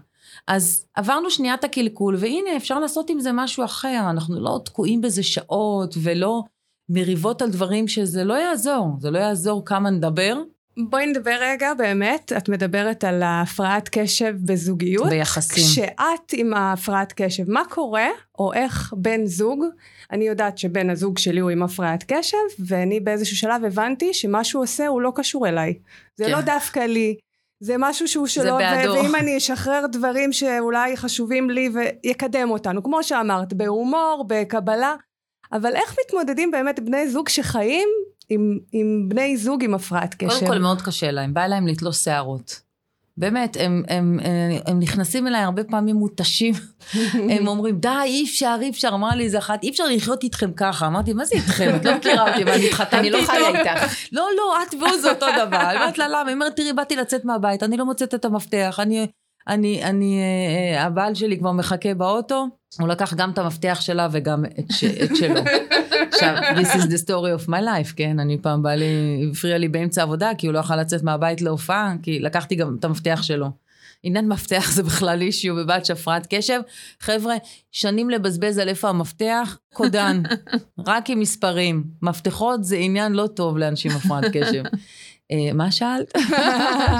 אז 0.48 0.86
עברנו 0.96 1.32
שנייה 1.32 1.54
את 1.54 1.64
הקלקול, 1.64 2.16
והנה, 2.20 2.58
אפשר 2.58 2.80
לעשות 2.80 3.10
עם 3.10 3.20
זה 3.20 3.32
משהו 3.32 3.66
אחר. 3.66 4.08
אנחנו 4.10 4.40
לא 4.40 4.60
תקועים 4.66 5.02
בזה 5.02 5.24
שעות, 5.24 5.96
ולא... 6.04 6.44
מריבות 6.94 7.42
על 7.42 7.50
דברים 7.50 7.88
שזה 7.88 8.24
לא 8.24 8.34
יעזור, 8.34 8.98
זה 9.00 9.12
לא 9.12 9.20
יעזור 9.20 9.66
כמה 9.66 9.90
נדבר. 9.90 10.42
בואי 10.78 11.06
נדבר 11.06 11.38
רגע 11.42 11.74
באמת, 11.74 12.32
את 12.38 12.50
מדברת 12.50 13.04
על 13.04 13.22
הפרעת 13.26 13.90
קשב 13.92 14.36
בזוגיות. 14.40 15.10
ביחסים. 15.10 15.64
כשאת 15.64 16.34
עם 16.34 16.54
הפרעת 16.54 17.14
קשב, 17.16 17.44
מה 17.52 17.62
קורה, 17.70 18.08
או 18.40 18.54
איך 18.54 18.94
בן 18.98 19.26
זוג, 19.26 19.66
אני 20.12 20.28
יודעת 20.28 20.58
שבן 20.58 20.90
הזוג 20.90 21.18
שלי 21.18 21.40
הוא 21.40 21.50
עם 21.50 21.64
הפרעת 21.64 22.04
קשב, 22.08 22.38
ואני 22.68 23.00
באיזשהו 23.00 23.38
שלב 23.38 23.66
הבנתי 23.66 24.14
שמה 24.14 24.44
שהוא 24.44 24.64
עושה 24.64 24.88
הוא 24.88 25.02
לא 25.02 25.12
קשור 25.16 25.48
אליי. 25.48 25.74
זה 26.16 26.26
כן. 26.26 26.32
לא 26.32 26.42
דווקא 26.42 26.80
לי. 26.80 27.16
זה 27.60 27.76
משהו 27.80 28.08
שהוא 28.08 28.28
שלו, 28.28 28.44
זה 28.44 28.52
בעדו. 28.52 28.94
ואם 28.94 29.16
אני 29.16 29.38
אשחרר 29.38 29.86
דברים 29.92 30.34
שאולי 30.34 30.98
חשובים 30.98 31.50
לי 31.50 31.70
ויקדם 31.74 32.50
אותנו, 32.50 32.84
כמו 32.84 33.04
שאמרת, 33.04 33.54
בהומור, 33.54 34.26
בקבלה, 34.28 34.96
אבל 35.54 35.76
איך 35.76 35.96
מתמודדים 36.06 36.52
באמת 36.52 36.80
בני 36.80 37.10
זוג 37.10 37.30
שחיים 37.30 37.90
עם, 38.30 38.60
עם 38.72 39.10
בני 39.10 39.38
זוג 39.38 39.64
עם 39.64 39.74
הפרעת 39.74 40.16
קשב? 40.16 40.40
קודם 40.40 40.52
כל 40.52 40.60
מאוד 40.60 40.82
קשה 40.82 41.12
להם, 41.12 41.34
בא 41.34 41.48
להם 41.48 41.68
לתלוש 41.68 41.98
שערות. 41.98 42.62
באמת, 43.18 43.58
הם, 43.60 43.84
הם, 43.88 44.20
הם, 44.24 44.62
הם 44.66 44.80
נכנסים 44.80 45.28
אליי 45.28 45.42
הרבה 45.42 45.64
פעמים 45.64 45.96
מותשים, 45.96 46.54
הם 47.32 47.48
אומרים, 47.48 47.80
די, 47.80 47.90
אי 48.06 48.24
אפשר, 48.24 48.58
אי 48.62 48.70
אפשר, 48.70 48.90
אמרה 48.94 49.16
לי 49.16 49.24
איזה 49.24 49.38
אחת, 49.38 49.64
אי 49.64 49.70
אפשר 49.70 49.84
לחיות 49.86 50.24
איתכם 50.24 50.52
ככה. 50.54 50.88
אמרתי, 50.88 51.14
מה 51.14 51.26
זה 51.26 51.36
איתכם? 51.36 51.76
את 51.76 51.86
לא 51.86 51.98
מכירה 51.98 52.32
אותי, 52.32 52.44
ואני 52.44 52.68
התחתנתי 52.68 52.98
אני 52.98 53.10
לא 53.10 53.20
חיה 53.26 53.48
איתך. 53.48 54.08
לא, 54.12 54.28
לא, 54.38 54.64
את 54.64 54.74
והוא 54.74 54.98
זה 55.02 55.10
אותו 55.10 55.26
דבר. 55.46 55.70
אני 55.70 55.76
אומרת 55.76 55.98
לה, 55.98 56.08
למה? 56.08 56.28
היא 56.28 56.34
אומרת, 56.34 56.56
תראי, 56.56 56.74
באתי 56.74 56.96
לצאת 56.96 57.26
מהבית, 57.26 57.64
אני 57.64 57.78
לא 57.78 57.86
מוצאת 57.86 58.14
את 58.14 58.26
המפתח, 58.26 58.80
אני, 58.80 59.08
אני, 59.48 59.84
אני, 59.84 60.20
אה, 60.22 60.84
הבעל 60.84 61.16
שלי 61.16 61.40
כבר 61.40 61.52
מחכה 61.52 61.94
באוטו, 61.94 62.48
הוא 62.80 62.88
לקח 62.88 63.14
גם 63.14 63.32
את 63.32 63.38
המפתח 63.38 63.78
שלה 63.82 64.08
וגם 64.12 64.46
את, 64.46 64.72
ש, 64.72 64.84
את 64.84 65.16
שלו. 65.16 65.42
עכשיו, 66.12 66.36
this 66.56 66.68
is 66.68 66.82
the 66.82 67.06
story 67.06 67.46
of 67.46 67.50
my 67.50 67.62
life, 67.62 67.94
כן? 67.96 68.20
אני 68.20 68.38
פעם 68.42 68.64
בא 68.64 68.76
לי, 68.76 69.30
הפריע 69.32 69.58
לי 69.58 69.68
באמצע 69.68 70.02
עבודה, 70.02 70.32
כי 70.38 70.48
הוא 70.48 70.54
לא 70.54 70.60
יכול 70.60 70.76
לצאת 70.76 71.04
מהבית 71.04 71.42
להופעה, 71.42 71.94
כי 72.04 72.20
לקחתי 72.20 72.56
גם 72.56 72.76
את 72.80 72.86
המפתח 72.86 73.20
שלו. 73.22 73.48
עניין 74.04 74.28
מפתח 74.28 74.72
זה 74.72 74.84
בכלל 74.84 75.22
אישיו 75.22 75.56
בבת 75.56 75.86
שפרת 75.86 76.28
קשב. 76.30 76.62
חבר'ה, 77.00 77.36
שנים 77.72 78.10
לבזבז 78.10 78.58
על 78.58 78.70
איפה 78.70 78.90
המפתח, 78.90 79.58
קודן, 79.74 80.22
רק 80.88 81.10
עם 81.10 81.20
מספרים. 81.20 81.84
מפתחות 82.02 82.64
זה 82.64 82.76
עניין 82.76 83.14
לא 83.14 83.28
טוב 83.28 83.58
לאנשים 83.58 83.92
הפרעת 83.92 84.24
קשב. 84.34 84.64
אה, 85.32 85.54
מה 85.54 85.72
שאלת? 85.72 86.12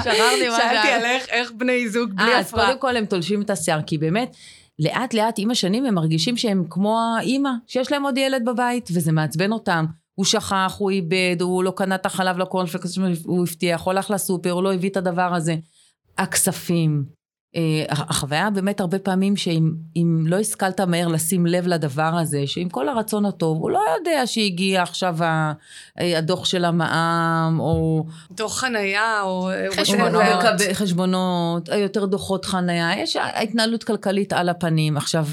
שכחתי 0.04 0.48
מה 0.48 0.56
שאלת. 0.56 0.56
שאלתי 0.56 0.88
על 0.88 1.04
איך 1.30 1.52
בני 1.52 1.88
זוג 1.88 2.10
בלי 2.12 2.34
הפרעה. 2.34 2.40
אז 2.40 2.52
קודם 2.68 2.78
כל 2.78 2.96
הם 2.96 3.06
תולשים 3.06 3.42
את 3.42 3.50
השיער, 3.50 3.82
כי 3.82 3.98
באמת, 3.98 4.36
לאט 4.78 5.14
לאט 5.14 5.34
עם 5.38 5.50
השנים 5.50 5.86
הם 5.86 5.94
מרגישים 5.94 6.36
שהם 6.36 6.64
כמו 6.70 7.00
האימא, 7.18 7.50
שיש 7.66 7.92
להם 7.92 8.02
עוד 8.02 8.18
ילד 8.18 8.44
בבית, 8.44 8.88
וזה 8.92 9.12
מעצבן 9.12 9.52
אותם. 9.52 9.84
הוא 10.14 10.24
שכח, 10.24 10.76
הוא 10.78 10.90
איבד, 10.90 11.36
הוא 11.40 11.64
לא 11.64 11.72
קנה 11.76 11.94
את 11.94 12.06
החלב 12.06 12.38
לקורנפלקס 12.38 12.92
שהוא 12.92 13.42
הבטיח, 13.42 13.82
הוא 13.82 13.90
הלך 13.90 14.10
לסופר, 14.10 14.50
הוא 14.50 14.62
לא 14.62 14.74
הביא 14.74 14.90
את 14.90 14.96
הדבר 14.96 15.34
הזה. 15.34 15.56
הכספים, 16.18 17.04
אה, 17.08 17.21
החוויה 17.88 18.50
באמת 18.50 18.80
הרבה 18.80 18.98
פעמים 18.98 19.36
שאם 19.36 20.24
לא 20.26 20.36
השכלת 20.36 20.80
מהר 20.80 21.08
לשים 21.08 21.46
לב 21.46 21.66
לדבר 21.66 22.02
הזה, 22.20 22.46
שעם 22.46 22.68
כל 22.68 22.88
הרצון 22.88 23.26
הטוב, 23.26 23.58
הוא 23.58 23.70
לא 23.70 23.80
יודע 23.98 24.26
שהגיע 24.26 24.82
עכשיו 24.82 25.16
אה, 25.22 26.18
הדוח 26.18 26.44
של 26.44 26.64
המע"מ, 26.64 27.60
או... 27.60 28.04
דוח 28.30 28.58
חנייה, 28.58 29.22
או... 29.22 29.50
חשבונות. 29.76 30.22
חשבונות, 30.72 31.68
יותר 31.68 32.04
דוחות 32.04 32.44
חנייה, 32.44 32.98
יש 32.98 33.16
התנהלות 33.16 33.84
כלכלית 33.84 34.32
על 34.32 34.48
הפנים. 34.48 34.96
עכשיו, 34.96 35.26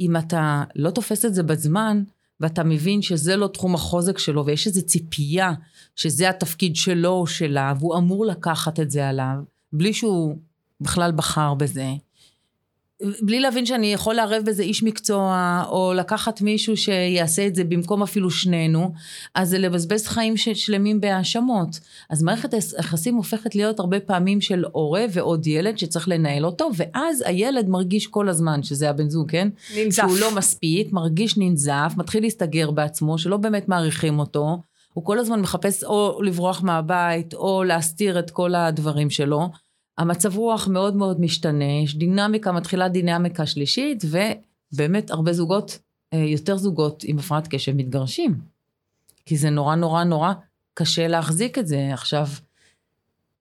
אם 0.00 0.16
אתה 0.16 0.62
לא 0.76 0.90
תופס 0.90 1.24
את 1.24 1.34
זה 1.34 1.42
בזמן, 1.42 2.02
ואתה 2.40 2.64
מבין 2.64 3.02
שזה 3.02 3.36
לא 3.36 3.46
תחום 3.46 3.74
החוזק 3.74 4.18
שלו, 4.18 4.46
ויש 4.46 4.66
איזו 4.66 4.82
ציפייה 4.82 5.52
שזה 5.96 6.28
התפקיד 6.28 6.76
שלו 6.76 7.10
או 7.10 7.26
שלה, 7.26 7.72
והוא 7.78 7.96
אמור 7.96 8.26
לקחת 8.26 8.80
את 8.80 8.90
זה 8.90 9.08
עליו, 9.08 9.36
בלי 9.72 9.92
שהוא 9.92 10.36
בכלל 10.80 11.12
בחר 11.12 11.54
בזה. 11.54 11.86
בלי 13.22 13.40
להבין 13.40 13.66
שאני 13.66 13.92
יכול 13.92 14.14
לערב 14.14 14.42
בזה 14.44 14.62
איש 14.62 14.82
מקצוע, 14.82 15.64
או 15.68 15.92
לקחת 15.96 16.40
מישהו 16.40 16.76
שיעשה 16.76 17.46
את 17.46 17.54
זה 17.54 17.64
במקום 17.64 18.02
אפילו 18.02 18.30
שנינו, 18.30 18.92
אז 19.34 19.48
זה 19.48 19.58
לבזבז 19.58 20.06
חיים 20.06 20.36
שלמים 20.36 21.00
בהאשמות. 21.00 21.80
אז 22.10 22.22
מערכת 22.22 22.54
היחסים 22.54 23.14
הופכת 23.14 23.54
להיות 23.54 23.80
הרבה 23.80 24.00
פעמים 24.00 24.40
של 24.40 24.64
הורה 24.72 25.04
ועוד 25.12 25.46
ילד 25.46 25.78
שצריך 25.78 26.08
לנהל 26.08 26.46
אותו, 26.46 26.70
ואז 26.76 27.24
הילד 27.26 27.68
מרגיש 27.68 28.06
כל 28.06 28.28
הזמן, 28.28 28.62
שזה 28.62 28.90
הבן 28.90 29.08
זוג, 29.08 29.30
כן? 29.30 29.48
ננזף. 29.76 30.02
שהוא 30.02 30.18
לא 30.18 30.34
מספיק, 30.34 30.92
מרגיש 30.92 31.38
ננזף, 31.38 31.92
מתחיל 31.96 32.22
להסתגר 32.22 32.70
בעצמו, 32.70 33.18
שלא 33.18 33.36
באמת 33.36 33.68
מעריכים 33.68 34.18
אותו. 34.18 34.58
הוא 34.92 35.04
כל 35.04 35.18
הזמן 35.18 35.40
מחפש 35.40 35.84
או 35.84 36.22
לברוח 36.22 36.62
מהבית, 36.62 37.34
או 37.34 37.64
להסתיר 37.64 38.18
את 38.18 38.30
כל 38.30 38.54
הדברים 38.54 39.10
שלו. 39.10 39.48
המצב 39.98 40.36
רוח 40.36 40.68
מאוד 40.68 40.96
מאוד 40.96 41.20
משתנה, 41.20 41.82
יש 41.84 41.96
דינמיקה, 41.96 42.52
מתחילה 42.52 42.88
דינמיקה 42.88 43.46
שלישית, 43.46 44.04
ובאמת 44.04 45.10
הרבה 45.10 45.32
זוגות, 45.32 45.78
אה, 46.12 46.18
יותר 46.18 46.56
זוגות 46.56 47.04
עם 47.06 47.18
הפרעת 47.18 47.48
קשב 47.48 47.72
מתגרשים. 47.72 48.34
כי 49.26 49.36
זה 49.36 49.50
נורא 49.50 49.74
נורא 49.74 50.04
נורא 50.04 50.32
קשה 50.74 51.08
להחזיק 51.08 51.58
את 51.58 51.66
זה. 51.66 51.90
עכשיו, 51.92 52.26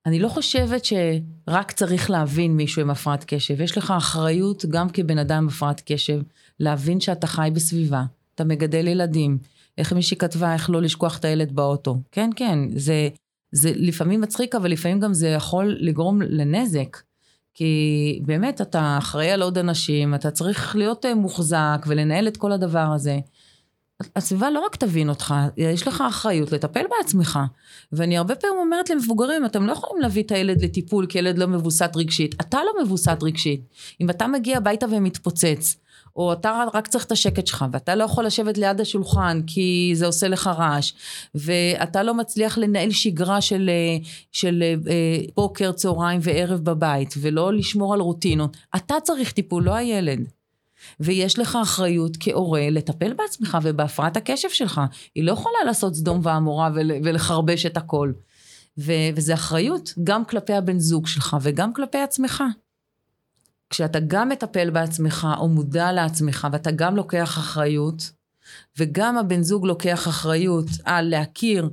אני 0.05 0.19
לא 0.19 0.29
חושבת 0.29 0.85
שרק 0.85 1.71
צריך 1.71 2.09
להבין 2.09 2.55
מישהו 2.55 2.81
עם 2.81 2.89
הפרעת 2.89 3.23
קשב. 3.27 3.61
יש 3.61 3.77
לך 3.77 3.93
אחריות 3.97 4.65
גם 4.65 4.89
כבן 4.89 5.17
אדם 5.17 5.37
עם 5.37 5.47
הפרעת 5.47 5.81
קשב, 5.85 6.21
להבין 6.59 6.99
שאתה 6.99 7.27
חי 7.27 7.49
בסביבה, 7.53 8.03
אתה 8.35 8.43
מגדל 8.43 8.87
ילדים. 8.87 9.37
איך 9.77 9.93
מישהי 9.93 10.17
כתבה, 10.17 10.53
איך 10.53 10.69
לא 10.69 10.81
לשכוח 10.81 11.17
את 11.17 11.25
הילד 11.25 11.55
באוטו. 11.55 11.97
כן, 12.11 12.29
כן, 12.35 12.59
זה, 12.75 13.09
זה 13.51 13.71
לפעמים 13.75 14.21
מצחיק, 14.21 14.55
אבל 14.55 14.71
לפעמים 14.71 14.99
גם 14.99 15.13
זה 15.13 15.27
יכול 15.27 15.77
לגרום 15.79 16.21
לנזק. 16.21 16.97
כי 17.53 18.19
באמת, 18.25 18.61
אתה 18.61 18.95
אחראי 18.97 19.31
על 19.31 19.41
עוד 19.41 19.57
אנשים, 19.57 20.15
אתה 20.15 20.31
צריך 20.31 20.75
להיות 20.75 21.05
אה, 21.05 21.15
מוחזק 21.15 21.85
ולנהל 21.87 22.27
את 22.27 22.37
כל 22.37 22.51
הדבר 22.51 22.87
הזה. 22.95 23.19
הסביבה 24.15 24.49
לא 24.49 24.59
רק 24.59 24.75
תבין 24.75 25.09
אותך, 25.09 25.33
יש 25.57 25.87
לך 25.87 26.03
אחריות 26.09 26.51
לטפל 26.51 26.83
בעצמך. 26.97 27.39
ואני 27.91 28.17
הרבה 28.17 28.35
פעמים 28.35 28.57
אומרת 28.59 28.89
למבוגרים, 28.89 29.45
אתם 29.45 29.65
לא 29.65 29.71
יכולים 29.71 30.01
להביא 30.01 30.23
את 30.23 30.31
הילד 30.31 30.61
לטיפול 30.61 31.05
כי 31.05 31.17
ילד 31.17 31.37
לא 31.37 31.47
מבוסת 31.47 31.91
רגשית. 31.95 32.35
אתה 32.41 32.59
לא 32.63 32.83
מבוסת 32.83 33.17
רגשית. 33.23 33.61
אם 34.01 34.09
אתה 34.09 34.27
מגיע 34.27 34.57
הביתה 34.57 34.85
ומתפוצץ, 34.91 35.77
או 36.17 36.33
אתה 36.33 36.63
רק 36.73 36.87
צריך 36.87 37.05
את 37.05 37.11
השקט 37.11 37.47
שלך, 37.47 37.65
ואתה 37.71 37.95
לא 37.95 38.03
יכול 38.03 38.25
לשבת 38.25 38.57
ליד 38.57 38.81
השולחן 38.81 39.41
כי 39.47 39.91
זה 39.95 40.05
עושה 40.05 40.27
לך 40.27 40.47
רעש, 40.47 40.93
ואתה 41.35 42.03
לא 42.03 42.13
מצליח 42.13 42.57
לנהל 42.57 42.91
שגרה 42.91 43.41
של, 43.41 43.69
של 44.31 44.63
אה, 44.87 45.17
בוקר, 45.35 45.71
צהריים 45.71 46.19
וערב 46.23 46.59
בבית, 46.59 47.13
ולא 47.21 47.53
לשמור 47.53 47.93
על 47.93 47.99
רוטינות, 47.99 48.57
אתה 48.75 48.95
צריך 49.03 49.31
טיפול, 49.31 49.63
לא 49.63 49.75
הילד. 49.75 50.19
ויש 50.99 51.39
לך 51.39 51.57
אחריות 51.61 52.17
כהורה 52.19 52.69
לטפל 52.69 53.13
בעצמך 53.13 53.57
ובהפרעת 53.63 54.17
הקשב 54.17 54.49
שלך. 54.49 54.81
היא 55.15 55.23
לא 55.23 55.31
יכולה 55.31 55.57
לעשות 55.65 55.95
סדום 55.95 56.19
ועמורה 56.23 56.69
ולחרבש 56.73 57.65
את 57.65 57.77
הכל. 57.77 58.11
ו- 58.77 59.09
וזה 59.15 59.33
אחריות 59.33 59.93
גם 60.03 60.25
כלפי 60.25 60.53
הבן 60.53 60.79
זוג 60.79 61.07
שלך 61.07 61.37
וגם 61.41 61.73
כלפי 61.73 61.97
עצמך. 61.97 62.43
כשאתה 63.69 63.99
גם 63.99 64.29
מטפל 64.29 64.69
בעצמך 64.69 65.27
או 65.39 65.47
מודע 65.47 65.91
לעצמך 65.91 66.47
ואתה 66.51 66.71
גם 66.71 66.95
לוקח 66.95 67.37
אחריות, 67.37 68.11
וגם 68.77 69.17
הבן 69.17 69.41
זוג 69.41 69.65
לוקח 69.65 70.07
אחריות 70.07 70.65
על 70.83 71.09
להכיר 71.09 71.69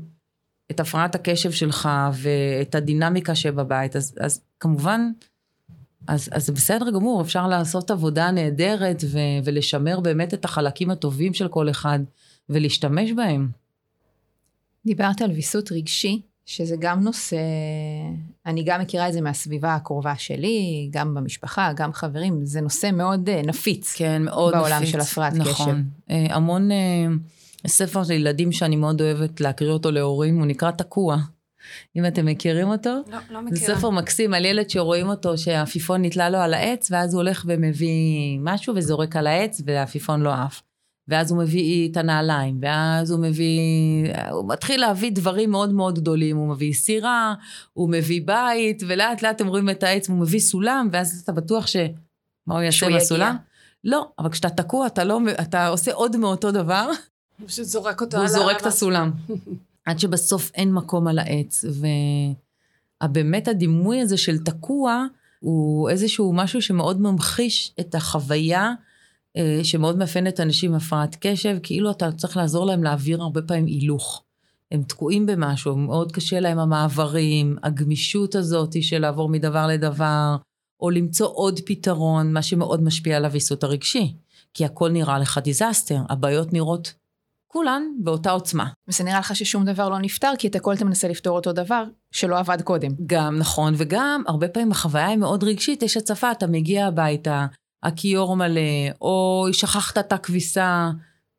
את 0.70 0.80
הפרעת 0.80 1.14
הקשב 1.14 1.50
שלך 1.50 1.88
ואת 2.12 2.74
הדינמיקה 2.74 3.34
שבבית, 3.34 3.96
אז, 3.96 4.14
אז 4.20 4.40
כמובן, 4.60 5.10
אז, 6.06 6.28
אז 6.32 6.46
זה 6.46 6.52
בסדר 6.52 6.90
גמור, 6.90 7.22
אפשר 7.22 7.48
לעשות 7.48 7.90
עבודה 7.90 8.30
נהדרת 8.30 9.04
ו, 9.06 9.18
ולשמר 9.44 10.00
באמת 10.00 10.34
את 10.34 10.44
החלקים 10.44 10.90
הטובים 10.90 11.34
של 11.34 11.48
כל 11.48 11.70
אחד 11.70 11.98
ולהשתמש 12.48 13.12
בהם. 13.12 13.48
דיברת 14.86 15.22
על 15.22 15.30
ויסות 15.30 15.72
רגשי, 15.72 16.22
שזה 16.46 16.76
גם 16.78 17.00
נושא, 17.00 17.36
אני 18.46 18.62
גם 18.64 18.80
מכירה 18.80 19.08
את 19.08 19.12
זה 19.12 19.20
מהסביבה 19.20 19.74
הקרובה 19.74 20.16
שלי, 20.16 20.88
גם 20.92 21.14
במשפחה, 21.14 21.72
גם 21.76 21.92
חברים, 21.92 22.44
זה 22.44 22.60
נושא 22.60 22.90
מאוד 22.92 23.28
אה, 23.28 23.42
נפיץ. 23.44 23.94
כן, 23.96 24.22
מאוד 24.22 24.52
בעולם 24.52 24.82
נפיץ. 24.82 24.92
בעולם 24.92 25.04
של 25.04 25.12
הפרעת 25.12 25.32
נכון. 25.34 25.52
קשב. 25.52 25.62
נכון. 25.62 25.84
המון 26.30 26.70
אה, 26.72 27.06
ספר 27.66 28.04
של 28.04 28.12
ילדים 28.12 28.52
שאני 28.52 28.76
מאוד 28.76 29.00
אוהבת 29.00 29.40
להקריא 29.40 29.70
אותו 29.70 29.90
להורים, 29.90 30.38
הוא 30.38 30.46
נקרא 30.46 30.70
תקוע. 30.70 31.16
אם 31.96 32.06
אתם 32.06 32.26
מכירים 32.26 32.68
אותו. 32.68 32.90
לא, 32.90 33.18
לא 33.30 33.42
מכירה. 33.42 33.66
זה 33.66 33.74
ספר 33.74 33.90
מקסים 33.90 34.34
על 34.34 34.44
ילד 34.44 34.70
שרואים 34.70 35.08
אותו 35.08 35.38
שהעפיפון 35.38 36.04
נתלה 36.04 36.30
לו 36.30 36.38
על 36.38 36.54
העץ, 36.54 36.88
ואז 36.90 37.14
הוא 37.14 37.22
הולך 37.22 37.44
ומביא 37.48 38.38
משהו 38.40 38.74
וזורק 38.76 39.16
על 39.16 39.26
העץ, 39.26 39.60
והעפיפון 39.64 40.20
לא 40.20 40.32
עף. 40.32 40.62
ואז 41.08 41.30
הוא 41.30 41.38
מביא 41.38 41.90
את 41.90 41.96
הנעליים, 41.96 42.58
ואז 42.62 43.10
הוא 43.10 43.20
מביא, 43.20 43.60
הוא 44.30 44.48
מתחיל 44.48 44.80
להביא 44.80 45.12
דברים 45.12 45.50
מאוד 45.50 45.72
מאוד 45.72 45.98
גדולים, 45.98 46.36
הוא 46.36 46.48
מביא 46.48 46.72
סירה, 46.72 47.34
הוא 47.72 47.90
מביא 47.90 48.20
בית, 48.24 48.82
ולאט 48.86 49.22
לאט 49.22 49.36
אתם 49.36 49.46
רואים 49.46 49.70
את 49.70 49.82
העץ, 49.82 50.08
הוא 50.08 50.16
מביא 50.16 50.40
סולם, 50.40 50.88
ואז 50.92 51.20
אתה 51.24 51.32
בטוח 51.32 51.66
ש... 51.66 51.76
מה 52.46 52.54
הוא 52.54 52.62
יעשה 52.62 52.86
בסולם? 52.96 53.36
לא, 53.84 54.08
אבל 54.18 54.30
כשאתה 54.30 54.50
תקוע, 54.50 54.86
אתה 54.86 55.04
לא, 55.04 55.20
אתה 55.40 55.68
עושה 55.68 55.92
עוד 55.92 56.16
מאותו 56.16 56.50
דבר. 56.50 56.90
הוא 57.38 57.48
פשוט 57.48 57.64
זורק 57.64 58.00
אותו 58.00 58.16
על 58.16 58.22
ה... 58.22 58.26
הוא 58.26 58.36
זורק 58.36 58.60
את 58.60 58.66
הסולם. 58.66 59.10
עד 59.86 59.98
שבסוף 59.98 60.50
אין 60.54 60.72
מקום 60.72 61.08
על 61.08 61.18
העץ, 61.18 61.64
ובאמת 63.02 63.48
הדימוי 63.48 64.00
הזה 64.00 64.16
של 64.16 64.38
תקוע, 64.38 65.04
הוא 65.40 65.90
איזשהו 65.90 66.32
משהו 66.32 66.62
שמאוד 66.62 67.00
ממחיש 67.00 67.72
את 67.80 67.94
החוויה 67.94 68.72
שמאוד 69.62 69.98
מאפיינת 69.98 70.40
אנשים 70.40 70.70
עם 70.70 70.76
הפרעת 70.76 71.16
קשב, 71.20 71.56
כאילו 71.62 71.90
אתה 71.90 72.12
צריך 72.12 72.36
לעזור 72.36 72.66
להם 72.66 72.84
להעביר 72.84 73.22
הרבה 73.22 73.42
פעמים 73.42 73.66
הילוך. 73.66 74.22
הם 74.72 74.82
תקועים 74.82 75.26
במשהו, 75.26 75.76
מאוד 75.76 76.12
קשה 76.12 76.40
להם 76.40 76.58
המעברים, 76.58 77.56
הגמישות 77.62 78.34
הזאת 78.34 78.82
של 78.82 78.98
לעבור 78.98 79.28
מדבר 79.28 79.66
לדבר, 79.66 80.36
או 80.80 80.90
למצוא 80.90 81.28
עוד 81.28 81.60
פתרון, 81.66 82.32
מה 82.32 82.42
שמאוד 82.42 82.82
משפיע 82.82 83.16
על 83.16 83.24
הוויסות 83.24 83.64
הרגשי. 83.64 84.14
כי 84.54 84.64
הכל 84.64 84.90
נראה 84.90 85.18
לך 85.18 85.38
disaster, 85.38 85.98
הבעיות 86.08 86.52
נראות 86.52 86.94
כולן 87.46 87.82
באותה 87.98 88.30
עוצמה. 88.30 88.68
וזה 88.88 89.04
נראה 89.04 89.18
לך 89.18 89.36
ששום 89.36 89.64
דבר 89.64 89.88
לא 89.88 89.98
נפתר, 89.98 90.32
כי 90.38 90.48
את 90.48 90.54
הכל 90.54 90.74
אתה 90.74 90.84
מנסה 90.84 91.08
לפתור 91.08 91.36
אותו 91.36 91.52
דבר 91.52 91.84
שלא 92.12 92.38
עבד 92.38 92.62
קודם. 92.62 92.90
גם, 93.06 93.38
נכון, 93.38 93.74
וגם 93.76 94.22
הרבה 94.26 94.48
פעמים 94.48 94.72
החוויה 94.72 95.06
היא 95.06 95.16
מאוד 95.16 95.44
רגשית, 95.44 95.82
יש 95.82 95.96
הצפה, 95.96 96.32
אתה 96.32 96.46
מגיע 96.46 96.86
הביתה, 96.86 97.46
הכיור 97.84 98.36
מלא, 98.36 98.60
או 99.00 99.46
שכחת 99.52 99.98
את 99.98 100.12
הכביסה 100.12 100.90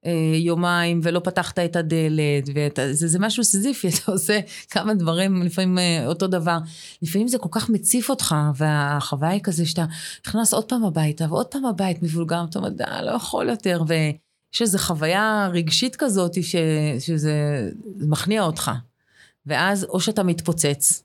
אה, 0.05 0.11
יומיים 0.35 0.99
ולא 1.03 1.19
פתחת 1.19 1.59
את 1.59 1.75
הדלת, 1.75 2.49
וזה 2.77 3.07
זה 3.07 3.19
משהו 3.19 3.43
סיזיפי, 3.43 3.87
אתה 4.03 4.11
עושה 4.11 4.39
כמה 4.69 4.93
דברים, 4.93 5.43
לפעמים 5.43 5.77
אה, 5.77 6.07
אותו 6.07 6.27
דבר. 6.27 6.57
לפעמים 7.01 7.27
זה 7.27 7.37
כל 7.37 7.49
כך 7.51 7.69
מציף 7.69 8.09
אותך, 8.09 8.35
והחוויה 8.55 9.31
היא 9.31 9.41
כזה 9.43 9.65
שאתה 9.65 9.85
נכנס 10.27 10.53
עוד 10.53 10.65
פעם 10.65 10.85
הביתה, 10.85 11.25
ועוד 11.29 11.45
פעם 11.47 11.65
הבית 11.65 12.03
מבולגר, 12.03 12.43
אתה 12.49 12.59
אומר, 12.59 12.69
די, 12.69 12.83
לא 13.01 13.11
יכול 13.11 13.49
יותר, 13.49 13.83
ויש 13.87 14.61
איזו 14.61 14.77
חוויה 14.77 15.49
רגשית 15.53 15.95
כזאת 15.95 16.43
ש, 16.43 16.55
שזה 16.99 17.69
מכניע 17.99 18.43
אותך. 18.43 18.71
ואז 19.45 19.83
או 19.83 19.99
שאתה 19.99 20.23
מתפוצץ, 20.23 21.03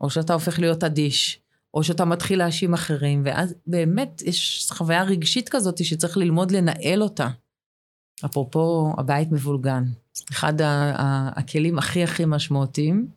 או 0.00 0.10
שאתה 0.10 0.32
הופך 0.32 0.58
להיות 0.58 0.84
אדיש, 0.84 1.40
או 1.74 1.84
שאתה 1.84 2.04
מתחיל 2.04 2.38
להאשים 2.38 2.74
אחרים, 2.74 3.22
ואז 3.24 3.54
באמת 3.66 4.22
יש 4.26 4.68
חוויה 4.72 5.02
רגשית 5.02 5.48
כזאת 5.48 5.84
שצריך 5.84 6.16
ללמוד 6.16 6.50
לנהל 6.50 7.02
אותה. 7.02 7.28
אפרופו 8.24 8.92
הבית 8.98 9.32
מבולגן, 9.32 9.84
אחד 10.30 10.54
הכלים 11.36 11.78
הכי 11.78 12.04
הכי 12.04 12.24
משמעותיים, 12.26 13.08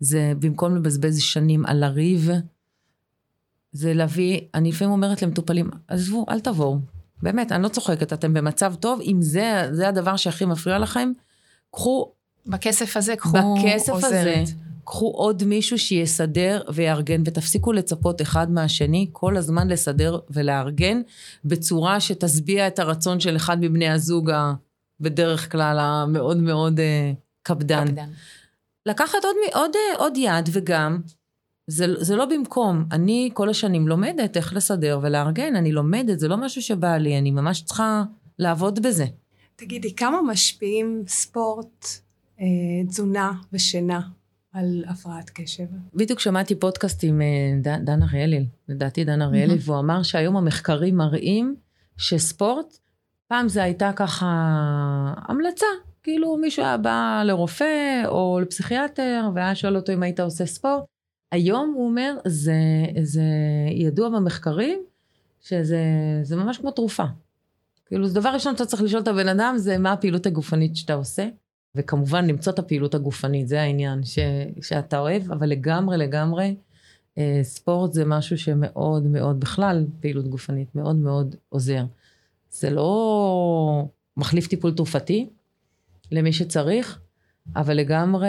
זה 0.00 0.32
במקום 0.38 0.76
לבזבז 0.76 1.20
שנים 1.20 1.66
על 1.66 1.76
לריב, 1.76 2.30
זה 3.72 3.94
להביא, 3.94 4.40
אני 4.54 4.68
לפעמים 4.68 4.92
אומרת 4.92 5.22
למטופלים, 5.22 5.70
עזבו, 5.88 6.26
אל 6.28 6.40
תבואו. 6.40 6.78
באמת, 7.22 7.52
אני 7.52 7.62
לא 7.62 7.68
צוחקת, 7.68 8.12
אתם 8.12 8.34
במצב 8.34 8.74
טוב, 8.74 9.00
אם 9.00 9.22
זה, 9.22 9.68
זה 9.72 9.88
הדבר 9.88 10.16
שהכי 10.16 10.44
מפריע 10.44 10.78
לכם, 10.78 11.12
קחו... 11.70 12.12
בכסף 12.46 12.96
הזה 12.96 13.16
קחו 13.16 13.54
בכסף 13.54 13.92
עוזרת. 13.92 14.12
הזה, 14.12 14.44
קחו 14.84 15.10
עוד 15.10 15.44
מישהו 15.44 15.78
שיסדר 15.78 16.62
ויארגן, 16.74 17.22
ותפסיקו 17.24 17.72
לצפות 17.72 18.22
אחד 18.22 18.50
מהשני, 18.50 19.08
כל 19.12 19.36
הזמן 19.36 19.68
לסדר 19.68 20.18
ולארגן, 20.30 21.02
בצורה 21.44 22.00
שתשביע 22.00 22.66
את 22.66 22.78
הרצון 22.78 23.20
של 23.20 23.36
אחד 23.36 23.60
מבני 23.60 23.88
הזוג, 23.88 24.30
בדרך 25.00 25.52
כלל 25.52 25.78
המאוד 25.80 26.36
מאוד 26.36 26.78
uh, 26.78 26.82
קפדן. 27.42 27.86
קפדן. 27.86 28.08
לקחת 28.86 29.18
עוד, 29.24 29.36
עוד, 29.54 29.70
אה, 29.76 29.98
עוד 29.98 30.16
יד, 30.16 30.48
וגם, 30.52 31.00
זה, 31.66 31.86
זה 32.04 32.16
לא 32.16 32.24
במקום. 32.24 32.84
אני 32.92 33.30
כל 33.34 33.48
השנים 33.48 33.88
לומדת 33.88 34.36
איך 34.36 34.54
לסדר 34.54 34.98
ולארגן, 35.02 35.56
אני 35.56 35.72
לומדת, 35.72 36.18
זה 36.20 36.28
לא 36.28 36.36
משהו 36.36 36.62
שבא 36.62 36.96
לי, 36.96 37.18
אני 37.18 37.30
ממש 37.30 37.62
צריכה 37.62 38.02
לעבוד 38.38 38.82
בזה. 38.82 39.06
תגידי, 39.56 39.94
כמה 39.94 40.22
משפיעים 40.22 41.04
ספורט, 41.08 41.86
אה, 42.40 42.46
תזונה 42.88 43.32
ושינה 43.52 44.00
על 44.52 44.84
הפרעת 44.88 45.30
קשב. 45.30 45.64
בדיוק 45.94 46.20
שמעתי 46.20 46.54
פודקאסט 46.54 47.04
עם 47.04 47.22
אה, 47.22 47.76
דן 47.78 48.02
אריאלי, 48.02 48.46
לדעתי 48.68 49.04
דן 49.04 49.22
אריאלי, 49.22 49.56
והוא 49.60 49.78
אמר 49.78 50.02
שהיום 50.02 50.36
המחקרים 50.36 50.96
מראים 50.96 51.56
שספורט, 51.96 52.78
פעם 53.28 53.48
זה 53.48 53.62
הייתה 53.62 53.90
ככה 53.96 54.26
המלצה, 55.16 55.66
כאילו 56.02 56.36
מישהו 56.36 56.62
היה 56.62 56.76
בא 56.76 57.22
לרופא 57.24 58.02
או 58.06 58.38
לפסיכיאטר 58.42 59.30
והיה 59.34 59.54
שואל 59.54 59.76
אותו 59.76 59.92
אם 59.92 60.02
היית 60.02 60.20
עושה 60.20 60.46
ספורט. 60.46 60.84
היום 61.32 61.72
הוא 61.76 61.86
אומר, 61.86 62.16
זה, 62.26 62.54
זה 63.02 63.24
ידוע 63.70 64.08
במחקרים 64.08 64.78
שזה 65.40 66.36
ממש 66.36 66.58
כמו 66.58 66.70
תרופה. 66.70 67.04
כאילו, 67.86 68.06
זה 68.08 68.14
דבר 68.20 68.28
ראשון 68.28 68.52
שאתה 68.52 68.66
צריך 68.66 68.82
לשאול 68.82 69.02
את 69.02 69.08
הבן 69.08 69.28
אדם, 69.28 69.54
זה 69.56 69.78
מה 69.78 69.92
הפעילות 69.92 70.26
הגופנית 70.26 70.76
שאתה 70.76 70.94
עושה. 70.94 71.28
וכמובן 71.74 72.26
למצוא 72.26 72.52
את 72.52 72.58
הפעילות 72.58 72.94
הגופנית, 72.94 73.48
זה 73.48 73.60
העניין 73.62 74.04
ש, 74.04 74.18
שאתה 74.62 74.98
אוהב, 74.98 75.32
אבל 75.32 75.48
לגמרי 75.48 75.96
לגמרי 75.96 76.54
אה, 77.18 77.40
ספורט 77.42 77.92
זה 77.92 78.04
משהו 78.04 78.38
שמאוד 78.38 79.06
מאוד, 79.06 79.40
בכלל 79.40 79.86
פעילות 80.00 80.28
גופנית, 80.28 80.74
מאוד 80.74 80.96
מאוד 80.96 81.36
עוזר. 81.48 81.84
זה 82.50 82.70
לא 82.70 83.88
מחליף 84.16 84.46
טיפול 84.46 84.74
תרופתי 84.74 85.28
למי 86.12 86.32
שצריך, 86.32 86.98
אבל 87.56 87.74
לגמרי, 87.74 88.28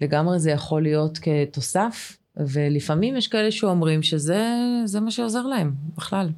לגמרי 0.00 0.38
זה 0.38 0.50
יכול 0.50 0.82
להיות 0.82 1.18
כתוסף, 1.18 2.18
ולפעמים 2.36 3.16
יש 3.16 3.28
כאלה 3.28 3.50
שאומרים 3.50 4.02
שזה 4.02 5.00
מה 5.00 5.10
שעוזר 5.10 5.46
להם, 5.46 5.74
בכלל. 5.96 6.28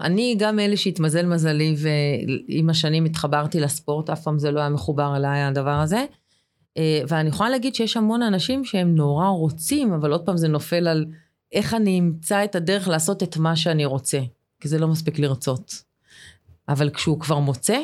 אני 0.00 0.34
גם 0.38 0.58
אלה 0.58 0.76
שהתמזל 0.76 1.26
מזלי 1.26 1.76
ועם 1.78 2.70
השנים 2.70 3.04
התחברתי 3.04 3.60
לספורט, 3.60 4.10
אף 4.10 4.22
פעם 4.22 4.38
זה 4.38 4.50
לא 4.50 4.60
היה 4.60 4.68
מחובר 4.68 5.16
אליי 5.16 5.42
הדבר 5.42 5.80
הזה. 5.80 6.04
אה, 6.76 7.00
ואני 7.08 7.28
יכולה 7.28 7.50
להגיד 7.50 7.74
שיש 7.74 7.96
המון 7.96 8.22
אנשים 8.22 8.64
שהם 8.64 8.94
נורא 8.94 9.28
רוצים, 9.28 9.92
אבל 9.92 10.12
עוד 10.12 10.26
פעם 10.26 10.36
זה 10.36 10.48
נופל 10.48 10.88
על 10.88 11.06
איך 11.52 11.74
אני 11.74 11.98
אמצא 11.98 12.44
את 12.44 12.54
הדרך 12.54 12.88
לעשות 12.88 13.22
את 13.22 13.36
מה 13.36 13.56
שאני 13.56 13.84
רוצה, 13.84 14.20
כי 14.60 14.68
זה 14.68 14.78
לא 14.78 14.88
מספיק 14.88 15.18
לרצות. 15.18 15.82
אבל 16.68 16.90
כשהוא 16.90 17.20
כבר 17.20 17.38
מוצא, 17.38 17.78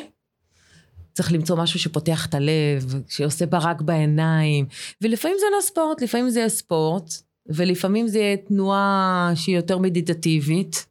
צריך 1.13 1.31
למצוא 1.31 1.57
משהו 1.57 1.79
שפותח 1.79 2.25
את 2.25 2.33
הלב, 2.33 3.01
שעושה 3.07 3.45
ברק 3.45 3.81
בעיניים, 3.81 4.65
ולפעמים 5.01 5.37
זה 5.39 5.45
לא 5.57 5.61
ספורט, 5.61 6.01
לפעמים 6.01 6.29
זה 6.29 6.39
יהיה 6.39 6.49
ספורט, 6.49 7.13
ולפעמים 7.47 8.07
זה 8.07 8.19
יהיה 8.19 8.37
תנועה 8.37 9.31
שהיא 9.35 9.55
יותר 9.55 9.77
מדיטטיבית, 9.77 10.85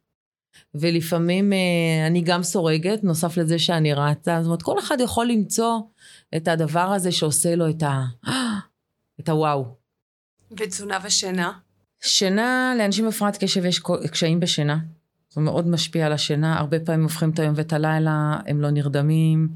ולפעמים 0.79 1.53
אה, 1.53 2.07
אני 2.07 2.21
גם 2.21 2.43
סורגת, 2.43 3.03
נוסף 3.03 3.37
לזה 3.37 3.59
שאני 3.59 3.93
רצה, 3.93 4.37
זאת 4.41 4.45
אומרת, 4.45 4.61
כל 4.61 4.79
אחד 4.79 4.97
יכול 4.99 5.25
למצוא 5.25 5.79
את 6.35 6.47
הדבר 6.47 6.79
הזה 6.79 7.11
שעושה 7.11 7.55
לו 7.55 7.69
את 7.69 7.83
ה... 7.83 8.03
את 9.19 9.29
הוואו. 9.29 9.75
ותזונה 10.51 10.97
ושינה? 11.03 11.51
שינה, 12.01 12.73
לאנשים 12.77 13.05
עם 13.05 13.09
הפרעת 13.09 13.37
קשב 13.43 13.65
יש 13.65 13.81
קשיים 14.11 14.39
בשינה. 14.39 14.77
זה 15.29 15.41
מאוד 15.41 15.67
משפיע 15.67 16.05
על 16.05 16.13
השינה, 16.13 16.59
הרבה 16.59 16.79
פעמים 16.79 17.03
הופכים 17.03 17.29
את 17.29 17.39
היום 17.39 17.53
ואת 17.57 17.73
הלילה, 17.73 18.39
הם 18.47 18.61
לא 18.61 18.69
נרדמים. 18.69 19.49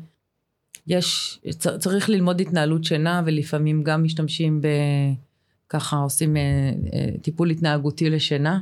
יש, 0.88 1.40
צריך 1.80 2.10
ללמוד 2.10 2.42
התנהלות 2.42 2.84
שינה, 2.84 3.22
ולפעמים 3.26 3.84
גם 3.84 4.04
משתמשים 4.04 4.62
ב... 4.62 4.68
ככה 5.70 5.98
עושים 5.98 6.38
אה, 6.38 6.42
אה, 6.94 7.10
טיפול 7.22 7.50
התנהגותי 7.50 8.10
לשינה. 8.10 8.60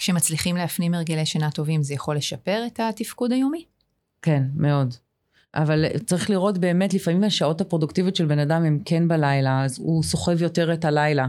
כשמצליחים 0.00 0.56
להפנים 0.56 0.94
הרגלי 0.94 1.26
שינה 1.26 1.50
טובים, 1.50 1.82
זה 1.82 1.94
יכול 1.94 2.16
לשפר 2.16 2.62
את 2.66 2.80
התפקוד 2.80 3.32
היומי? 3.32 3.64
כן, 4.22 4.42
מאוד. 4.54 4.94
אבל 5.54 5.84
צריך 6.06 6.30
לראות 6.30 6.58
באמת, 6.58 6.94
לפעמים 6.94 7.24
השעות 7.24 7.60
הפרודוקטיביות 7.60 8.16
של 8.16 8.26
בן 8.26 8.38
אדם 8.38 8.64
הם 8.64 8.78
כן 8.84 9.08
בלילה, 9.08 9.64
אז 9.64 9.78
הוא 9.78 10.02
סוחב 10.02 10.42
יותר 10.42 10.72
את 10.72 10.84
הלילה. 10.84 11.26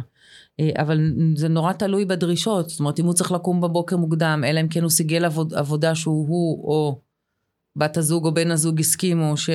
אה, 0.60 0.70
אבל 0.78 1.14
זה 1.36 1.48
נורא 1.48 1.74
תלוי 1.74 2.06
בדרישות, 2.06 2.70
זאת 2.70 2.80
אומרת, 2.80 3.00
אם 3.00 3.06
הוא 3.06 3.14
צריך 3.14 3.32
לקום 3.32 3.62
בבוקר 3.62 3.98
מוקדם, 3.98 4.44
אלא 4.48 4.62
אם 4.62 4.68
כן 4.68 4.82
הוא 4.82 4.90
סיגל 4.90 5.26
עבוד, 5.26 5.54
עבודה 5.54 5.96
שהוא 5.96 6.28
הוא 6.28 6.64
או 6.64 7.00
בת 7.76 7.98
הזוג 7.98 8.26
או 8.26 8.34
בן 8.34 8.52
הזוג 8.52 8.80
הסכימו, 8.80 9.38
ש... 9.38 9.50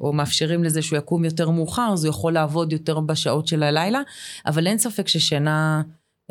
או 0.00 0.12
מאפשרים 0.12 0.64
לזה 0.64 0.82
שהוא 0.82 0.98
יקום 0.98 1.24
יותר 1.24 1.50
מאוחר, 1.50 1.90
אז 1.92 2.04
הוא 2.04 2.10
יכול 2.10 2.32
לעבוד 2.32 2.72
יותר 2.72 3.00
בשעות 3.00 3.46
של 3.46 3.62
הלילה, 3.62 4.00
אבל 4.46 4.66
אין 4.66 4.78
ספק 4.78 5.08
ששינה 5.08 5.82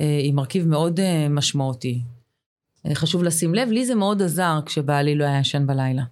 היא 0.03 0.33
מרכיב 0.33 0.67
מאוד 0.67 0.99
אה, 0.99 1.27
משמעותי. 1.29 2.01
חשוב 2.93 3.23
לשים 3.23 3.55
לב, 3.55 3.69
לי 3.69 3.85
זה 3.85 3.95
מאוד 3.95 4.21
עזר 4.21 4.59
כשבעלי 4.65 5.15
לא 5.15 5.25
היה 5.25 5.39
ישן 5.39 5.67
בלילה. 5.67 6.03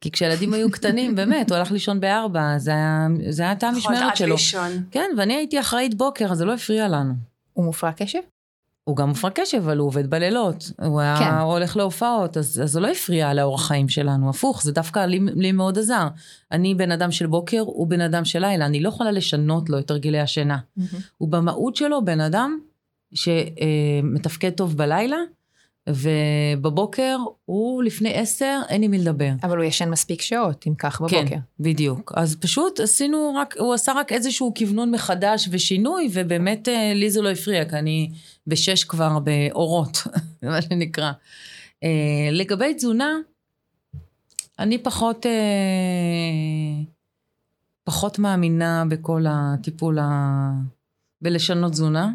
כי 0.00 0.10
כשילדים 0.10 0.54
היו 0.54 0.70
קטנים, 0.70 1.14
באמת, 1.16 1.50
הוא 1.50 1.58
הלך 1.58 1.72
לישון 1.72 2.00
בארבע, 2.00 2.58
זה 2.58 2.70
היה, 2.70 3.08
היה 3.38 3.52
את 3.52 3.62
המשמרת 3.62 4.16
שלו. 4.16 4.34
לישון. 4.34 4.70
כן, 4.90 5.10
ואני 5.18 5.34
הייתי 5.34 5.60
אחראית 5.60 5.94
בוקר, 5.94 6.32
אז 6.32 6.38
זה 6.38 6.44
לא 6.44 6.54
הפריע 6.54 6.88
לנו. 6.88 7.14
הוא 7.52 7.64
מופרע 7.64 7.92
קשב? 7.92 8.18
הוא 8.84 8.96
גם 8.96 9.08
מופרע 9.08 9.30
קשב, 9.30 9.58
אבל 9.58 9.78
הוא 9.78 9.86
עובד 9.86 10.10
בלילות. 10.10 10.72
הוא 10.82 11.00
היה 11.00 11.16
כן. 11.18 11.34
הולך 11.34 11.76
להופעות, 11.76 12.36
אז, 12.36 12.60
אז 12.62 12.70
זה 12.72 12.80
לא 12.80 12.88
הפריע 12.88 13.34
לאורח 13.34 13.66
חיים 13.66 13.88
שלנו. 13.88 14.30
הפוך, 14.30 14.62
זה 14.62 14.72
דווקא 14.72 14.98
לי, 14.98 15.20
לי 15.34 15.52
מאוד 15.52 15.78
עזר. 15.78 16.08
אני 16.52 16.74
בן 16.74 16.90
אדם 16.90 17.10
של 17.10 17.26
בוקר, 17.26 17.60
הוא 17.60 17.86
בן 17.86 18.00
אדם 18.00 18.24
של 18.24 18.38
לילה. 18.38 18.66
אני 18.66 18.80
לא 18.80 18.88
יכולה 18.88 19.10
לשנות 19.10 19.70
לו 19.70 19.78
את 19.78 19.90
הרגלי 19.90 20.20
השינה. 20.20 20.58
Mm-hmm. 20.58 20.96
הוא 21.18 21.28
במהות 21.28 21.76
שלו 21.76 22.04
בן 22.04 22.20
אדם 22.20 22.58
שמתפקד 23.14 24.50
טוב 24.50 24.76
בלילה, 24.76 25.16
ובבוקר 25.88 27.16
הוא 27.44 27.82
לפני 27.82 28.14
עשר, 28.14 28.60
אין 28.68 28.82
עם 28.82 28.90
מי 28.90 28.98
לדבר. 28.98 29.30
אבל 29.42 29.56
הוא 29.56 29.64
ישן 29.64 29.90
מספיק 29.90 30.22
שעות, 30.22 30.64
אם 30.66 30.74
כך 30.74 31.00
בבוקר. 31.00 31.28
כן, 31.28 31.38
בדיוק. 31.60 32.12
אז 32.16 32.36
פשוט 32.36 32.80
עשינו 32.80 33.34
רק, 33.36 33.54
הוא 33.58 33.74
עשה 33.74 33.92
רק 33.92 34.12
איזשהו 34.12 34.54
כוונון 34.58 34.90
מחדש 34.90 35.48
ושינוי, 35.50 36.08
ובאמת 36.12 36.68
אה, 36.68 36.92
לי 36.94 37.10
זה 37.10 37.22
לא 37.22 37.30
הפריע, 37.30 37.64
כי 37.64 37.76
אני 37.76 38.10
בשש 38.46 38.84
כבר 38.84 39.18
באורות, 39.18 39.98
מה 40.42 40.62
שנקרא. 40.62 41.12
אה, 41.84 42.28
לגבי 42.32 42.74
תזונה, 42.74 43.16
אני 44.58 44.78
פחות, 44.78 45.26
אה, 45.26 45.32
פחות 47.84 48.18
מאמינה 48.18 48.84
בכל 48.88 49.24
הטיפול 49.28 49.98
ה... 49.98 50.50
בלשנות 51.22 51.72
תזונה. 51.72 52.12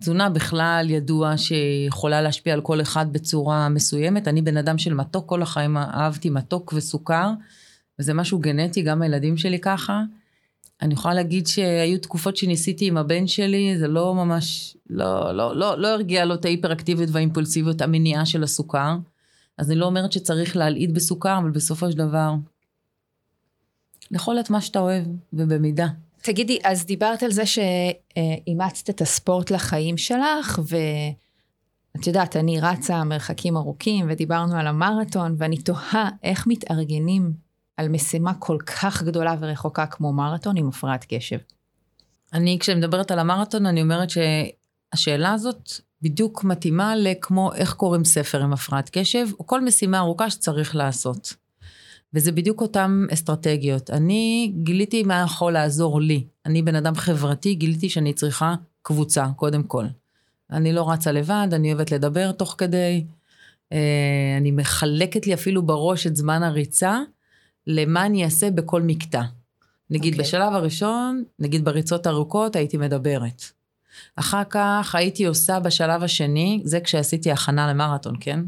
תזונה 0.00 0.30
בכלל 0.30 0.86
ידוע 0.90 1.36
שיכולה 1.36 2.22
להשפיע 2.22 2.54
על 2.54 2.60
כל 2.60 2.80
אחד 2.80 3.12
בצורה 3.12 3.68
מסוימת. 3.68 4.28
אני 4.28 4.42
בן 4.42 4.56
אדם 4.56 4.78
של 4.78 4.94
מתוק, 4.94 5.28
כל 5.28 5.42
החיים 5.42 5.76
אהבתי 5.76 6.30
מתוק 6.30 6.72
וסוכר, 6.76 7.30
וזה 7.98 8.14
משהו 8.14 8.38
גנטי, 8.38 8.82
גם 8.82 9.02
הילדים 9.02 9.36
שלי 9.36 9.58
ככה. 9.58 10.02
אני 10.82 10.94
יכולה 10.94 11.14
להגיד 11.14 11.46
שהיו 11.46 11.98
תקופות 11.98 12.36
שניסיתי 12.36 12.86
עם 12.86 12.96
הבן 12.96 13.26
שלי, 13.26 13.78
זה 13.78 13.88
לא 13.88 14.14
ממש, 14.14 14.76
לא, 14.90 15.32
לא, 15.32 15.56
לא, 15.56 15.78
לא 15.78 15.88
הרגיע 15.88 16.24
לו 16.24 16.34
את 16.34 16.44
ההיפראקטיביות 16.44 17.10
והאימפולסיביות, 17.12 17.80
המניעה 17.80 18.26
של 18.26 18.42
הסוכר. 18.42 18.96
אז 19.58 19.70
אני 19.70 19.78
לא 19.78 19.86
אומרת 19.86 20.12
שצריך 20.12 20.56
להלעיט 20.56 20.90
בסוכר, 20.90 21.38
אבל 21.38 21.50
בסופו 21.50 21.90
של 21.90 21.98
דבר, 21.98 22.34
לאכול 24.10 24.40
את 24.40 24.50
מה 24.50 24.60
שאתה 24.60 24.78
אוהב, 24.78 25.04
ובמידה. 25.32 25.86
תגידי, 26.26 26.58
אז 26.64 26.86
דיברת 26.86 27.22
על 27.22 27.32
זה 27.32 27.42
שאימצת 27.46 28.90
את 28.90 29.00
הספורט 29.00 29.50
לחיים 29.50 29.96
שלך, 29.96 30.60
ואת 30.68 32.06
יודעת, 32.06 32.36
אני 32.36 32.60
רצה 32.60 33.04
מרחקים 33.04 33.56
ארוכים, 33.56 34.06
ודיברנו 34.08 34.56
על 34.56 34.66
המרתון, 34.66 35.34
ואני 35.38 35.56
תוהה 35.56 36.10
איך 36.22 36.46
מתארגנים 36.46 37.32
על 37.76 37.88
משימה 37.88 38.34
כל 38.34 38.58
כך 38.66 39.02
גדולה 39.02 39.34
ורחוקה 39.40 39.86
כמו 39.86 40.12
מרתון 40.12 40.56
עם 40.56 40.68
הפרעת 40.68 41.06
קשב. 41.08 41.38
אני, 42.32 42.56
כשאני 42.60 42.78
מדברת 42.78 43.10
על 43.10 43.18
המרתון, 43.18 43.66
אני 43.66 43.82
אומרת 43.82 44.08
שהשאלה 44.10 45.32
הזאת 45.32 45.70
בדיוק 46.02 46.44
מתאימה 46.44 46.96
לכמו 46.96 47.54
איך 47.54 47.74
קוראים 47.74 48.04
ספר 48.04 48.42
עם 48.42 48.52
הפרעת 48.52 48.90
קשב, 48.92 49.26
או 49.38 49.46
כל 49.46 49.64
משימה 49.64 49.98
ארוכה 49.98 50.30
שצריך 50.30 50.76
לעשות. 50.76 51.34
וזה 52.16 52.32
בדיוק 52.32 52.60
אותן 52.60 53.06
אסטרטגיות. 53.12 53.90
אני 53.90 54.52
גיליתי 54.62 55.02
מה 55.02 55.22
יכול 55.24 55.52
לעזור 55.52 56.00
לי. 56.00 56.24
אני 56.46 56.62
בן 56.62 56.74
אדם 56.74 56.94
חברתי, 56.94 57.54
גיליתי 57.54 57.88
שאני 57.88 58.12
צריכה 58.12 58.54
קבוצה, 58.82 59.26
קודם 59.36 59.62
כל. 59.62 59.84
אני 60.50 60.72
לא 60.72 60.90
רצה 60.90 61.12
לבד, 61.12 61.48
אני 61.52 61.72
אוהבת 61.72 61.92
לדבר 61.92 62.32
תוך 62.32 62.54
כדי. 62.58 63.04
אה, 63.72 64.34
אני 64.36 64.50
מחלקת 64.50 65.26
לי 65.26 65.34
אפילו 65.34 65.62
בראש 65.62 66.06
את 66.06 66.16
זמן 66.16 66.42
הריצה, 66.42 67.00
למה 67.66 68.06
אני 68.06 68.24
אעשה 68.24 68.50
בכל 68.50 68.82
מקטע. 68.82 69.22
נגיד 69.90 70.12
okay. 70.12 70.16
אוקיי. 70.16 70.28
בשלב 70.28 70.52
הראשון, 70.52 71.24
נגיד 71.38 71.64
בריצות 71.64 72.06
ארוכות, 72.06 72.56
הייתי 72.56 72.76
מדברת. 72.76 73.42
אחר 74.16 74.42
כך 74.50 74.94
הייתי 74.94 75.24
עושה 75.24 75.60
בשלב 75.60 76.02
השני, 76.02 76.60
זה 76.64 76.80
כשעשיתי 76.80 77.32
הכנה 77.32 77.70
למרתון, 77.70 78.14
כן? 78.20 78.40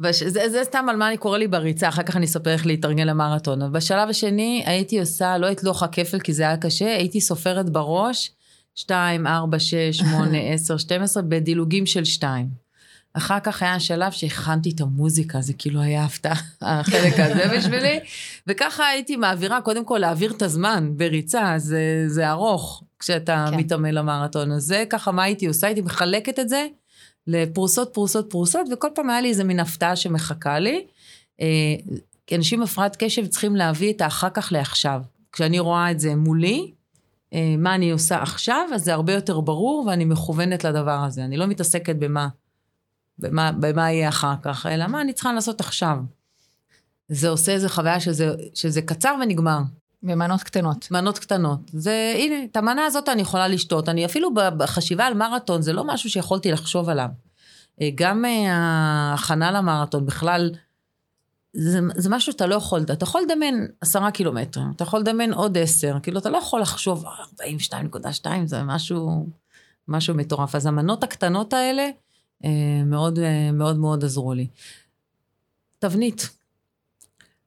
וזה 0.00 0.48
זה 0.48 0.64
סתם 0.64 0.86
על 0.88 0.96
מה 0.96 1.08
אני 1.08 1.16
קורא 1.16 1.38
לי 1.38 1.48
בריצה, 1.48 1.88
אחר 1.88 2.02
כך 2.02 2.16
אני 2.16 2.26
אספר 2.26 2.50
איך 2.50 2.66
להתארגן 2.66 3.06
למרתון. 3.06 3.72
בשלב 3.72 4.08
השני 4.08 4.62
הייתי 4.66 5.00
עושה, 5.00 5.38
לא 5.38 5.52
את 5.52 5.64
לוח 5.64 5.82
הכפל 5.82 6.20
כי 6.20 6.32
זה 6.32 6.42
היה 6.42 6.56
קשה, 6.56 6.96
הייתי 6.96 7.20
סופרת 7.20 7.70
בראש 7.70 8.30
2, 8.74 9.26
4, 9.26 9.58
6, 9.58 9.74
8, 9.92 10.38
10, 10.38 10.76
12, 10.76 11.22
בדילוגים 11.22 11.86
של 11.86 12.04
2. 12.04 12.66
אחר 13.12 13.40
כך 13.40 13.62
היה 13.62 13.80
שלב 13.80 14.12
שהכנתי 14.12 14.70
את 14.70 14.80
המוזיקה, 14.80 15.40
זה 15.40 15.52
כאילו 15.52 15.80
היה 15.80 16.04
הפתעה, 16.04 16.42
החלק 16.60 17.20
הזה 17.20 17.56
בשבילי. 17.56 18.00
וככה 18.46 18.86
הייתי 18.86 19.16
מעבירה, 19.16 19.60
קודם 19.60 19.84
כל 19.84 19.98
להעביר 19.98 20.32
את 20.32 20.42
הזמן 20.42 20.92
בריצה, 20.96 21.54
זה, 21.56 22.04
זה 22.06 22.30
ארוך 22.30 22.82
כשאתה 22.98 23.46
כן. 23.50 23.56
מתאמן 23.56 23.94
למרתון. 23.94 24.52
אז 24.52 24.62
זה 24.62 24.84
ככה 24.90 25.12
מה 25.12 25.22
הייתי 25.22 25.46
עושה, 25.46 25.66
הייתי 25.66 25.80
מחלקת 25.80 26.38
את 26.38 26.48
זה. 26.48 26.66
לפרוסות, 27.26 27.90
פרוסות, 27.94 28.30
פרוסות, 28.30 28.66
וכל 28.72 28.88
פעם 28.94 29.10
היה 29.10 29.20
לי 29.20 29.28
איזה 29.28 29.44
מין 29.44 29.60
הפתעה 29.60 29.96
שמחכה 29.96 30.58
לי. 30.58 30.86
אה, 31.40 31.74
אנשים 32.32 32.62
הפרעת 32.62 32.96
קשב 32.98 33.26
צריכים 33.26 33.56
להביא 33.56 33.92
את 33.92 34.00
האחר 34.00 34.30
כך 34.30 34.52
לעכשיו. 34.52 35.02
כשאני 35.32 35.58
רואה 35.58 35.90
את 35.90 36.00
זה 36.00 36.14
מולי, 36.14 36.72
אה, 37.32 37.54
מה 37.58 37.74
אני 37.74 37.90
עושה 37.90 38.22
עכשיו, 38.22 38.68
אז 38.74 38.84
זה 38.84 38.94
הרבה 38.94 39.12
יותר 39.12 39.40
ברור 39.40 39.86
ואני 39.86 40.04
מכוונת 40.04 40.64
לדבר 40.64 41.04
הזה. 41.04 41.24
אני 41.24 41.36
לא 41.36 41.46
מתעסקת 41.46 41.96
במה, 41.96 42.28
במה, 43.18 43.52
במה 43.52 43.92
יהיה 43.92 44.08
אחר 44.08 44.34
כך, 44.42 44.66
אלא 44.66 44.86
מה 44.86 45.00
אני 45.00 45.12
צריכה 45.12 45.32
לעשות 45.32 45.60
עכשיו. 45.60 45.98
זה 47.08 47.28
עושה 47.28 47.52
איזה 47.52 47.68
חוויה 47.68 48.00
שזה, 48.00 48.34
שזה 48.54 48.82
קצר 48.82 49.16
ונגמר. 49.22 49.58
במנות 50.06 50.42
קטנות. 50.42 50.90
מנות 50.90 51.18
קטנות. 51.18 51.60
זה, 51.72 52.14
הנה, 52.16 52.44
את 52.44 52.56
המנה 52.56 52.84
הזאת 52.84 53.08
אני 53.08 53.22
יכולה 53.22 53.48
לשתות. 53.48 53.88
אני 53.88 54.04
אפילו 54.04 54.34
בחשיבה 54.34 55.06
על 55.06 55.14
מרתון, 55.14 55.62
זה 55.62 55.72
לא 55.72 55.84
משהו 55.84 56.10
שיכולתי 56.10 56.52
לחשוב 56.52 56.88
עליו. 56.88 57.08
אה, 57.80 57.88
גם 57.94 58.24
אה, 58.24 58.52
ההכנה 58.52 59.50
למרתון, 59.50 60.06
בכלל, 60.06 60.50
זה, 61.52 61.80
זה 61.94 62.10
משהו 62.10 62.32
שאתה 62.32 62.46
לא 62.46 62.54
יכול, 62.54 62.82
אתה 62.82 63.04
יכול 63.04 63.20
לדמיין 63.20 63.68
עשרה 63.80 64.10
קילומטרים, 64.10 64.70
אתה 64.76 64.82
יכול 64.84 65.00
לדמיין 65.00 65.32
עוד 65.32 65.58
עשר, 65.58 65.96
כאילו 66.02 66.18
אתה 66.18 66.30
לא 66.30 66.38
יכול 66.38 66.60
לחשוב 66.60 67.04
42.2 67.06 68.26
זה 68.44 68.62
משהו, 68.62 69.26
משהו 69.88 70.14
מטורף. 70.14 70.54
אז 70.54 70.66
המנות 70.66 71.04
הקטנות 71.04 71.52
האלה 71.52 71.88
אה, 72.44 72.50
מאוד 72.86 73.18
מאוד 73.52 73.76
מאוד 73.76 74.04
עזרו 74.04 74.34
לי. 74.34 74.46
תבנית. 75.78 76.36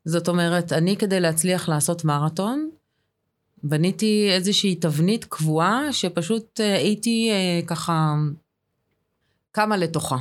זאת 0.05 0.27
אומרת, 0.27 0.73
אני 0.73 0.97
כדי 0.97 1.19
להצליח 1.19 1.69
לעשות 1.69 2.05
מרתון, 2.05 2.69
בניתי 3.63 4.29
איזושהי 4.31 4.75
תבנית 4.75 5.25
קבועה 5.25 5.93
שפשוט 5.93 6.59
הייתי 6.59 7.31
ככה 7.67 8.15
כמה 9.53 9.77
לתוכה. 9.77 10.17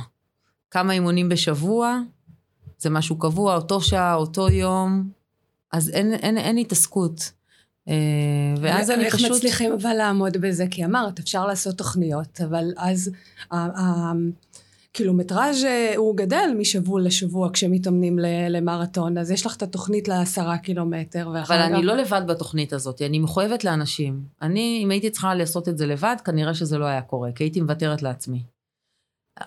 כמה 0.71 0.93
אימונים 0.93 1.29
בשבוע, 1.29 1.99
זה 2.79 2.89
משהו 2.89 3.15
קבוע, 3.19 3.55
אותו 3.55 3.81
שעה, 3.81 4.15
אותו 4.15 4.49
יום, 4.49 5.09
אז 5.71 5.89
אין, 5.89 6.13
אין, 6.13 6.37
אין 6.37 6.57
התעסקות. 6.57 7.31
אה, 7.87 7.93
ואז 8.61 8.91
אני 8.91 9.09
פשוט... 9.09 9.25
איך 9.25 9.31
מצליחים 9.31 9.73
אבל 9.73 9.93
לעמוד 9.93 10.37
בזה? 10.37 10.65
כי 10.71 10.85
אמרת, 10.85 11.19
אפשר 11.19 11.45
לעשות 11.45 11.77
תוכניות, 11.77 12.41
אבל 12.41 12.73
אז 12.77 13.11
הקילומטראז' 14.91 15.65
אה, 15.65 15.93
הוא 15.95 16.17
גדל 16.17 16.49
משבוע 16.57 17.01
לשבוע 17.01 17.49
כשמתאמנים 17.53 18.19
למרתון, 18.49 19.17
אז 19.17 19.31
יש 19.31 19.45
לך 19.45 19.55
את 19.55 19.61
התוכנית 19.61 20.07
לעשרה 20.07 20.57
קילומטר. 20.57 21.27
אבל 21.47 21.57
אני 21.57 21.77
גם... 21.77 21.83
לא 21.83 21.95
לבד 21.95 22.21
בתוכנית 22.27 22.73
הזאת, 22.73 23.01
אני 23.01 23.19
מחויבת 23.19 23.63
לאנשים. 23.63 24.23
אני, 24.41 24.81
אם 24.83 24.91
הייתי 24.91 25.09
צריכה 25.09 25.35
לעשות 25.35 25.69
את 25.69 25.77
זה 25.77 25.85
לבד, 25.85 26.15
כנראה 26.25 26.53
שזה 26.53 26.77
לא 26.77 26.85
היה 26.85 27.01
קורה, 27.01 27.31
כי 27.31 27.43
הייתי 27.43 27.61
מוותרת 27.61 28.01
לעצמי. 28.01 28.43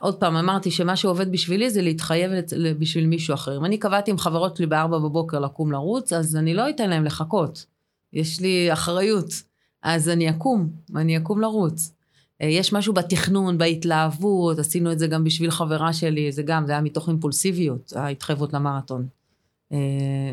עוד 0.00 0.14
פעם, 0.14 0.36
אמרתי 0.36 0.70
שמה 0.70 0.96
שעובד 0.96 1.32
בשבילי 1.32 1.70
זה 1.70 1.82
להתחייב 1.82 2.30
בשביל 2.78 3.06
מישהו 3.06 3.34
אחר. 3.34 3.56
אם 3.56 3.64
אני 3.64 3.78
קבעתי 3.78 4.10
עם 4.10 4.18
חברות 4.18 4.56
שלי 4.56 4.66
בארבע 4.66 4.98
בבוקר 4.98 5.38
לקום 5.38 5.72
לרוץ, 5.72 6.12
אז 6.12 6.36
אני 6.36 6.54
לא 6.54 6.70
אתן 6.70 6.90
להם 6.90 7.04
לחכות. 7.04 7.66
יש 8.12 8.40
לי 8.40 8.72
אחריות. 8.72 9.28
אז 9.82 10.08
אני 10.08 10.30
אקום, 10.30 10.70
אני 10.96 11.16
אקום 11.16 11.40
לרוץ. 11.40 11.92
אה, 12.42 12.48
יש 12.48 12.72
משהו 12.72 12.94
בתכנון, 12.94 13.58
בהתלהבות, 13.58 14.58
עשינו 14.58 14.92
את 14.92 14.98
זה 14.98 15.06
גם 15.06 15.24
בשביל 15.24 15.50
חברה 15.50 15.92
שלי, 15.92 16.32
זה 16.32 16.42
גם, 16.42 16.66
זה 16.66 16.72
היה 16.72 16.80
מתוך 16.80 17.08
אימפולסיביות, 17.08 17.92
ההתחייבות 17.96 18.52
למרתון. 18.52 19.06
אה, 19.72 19.78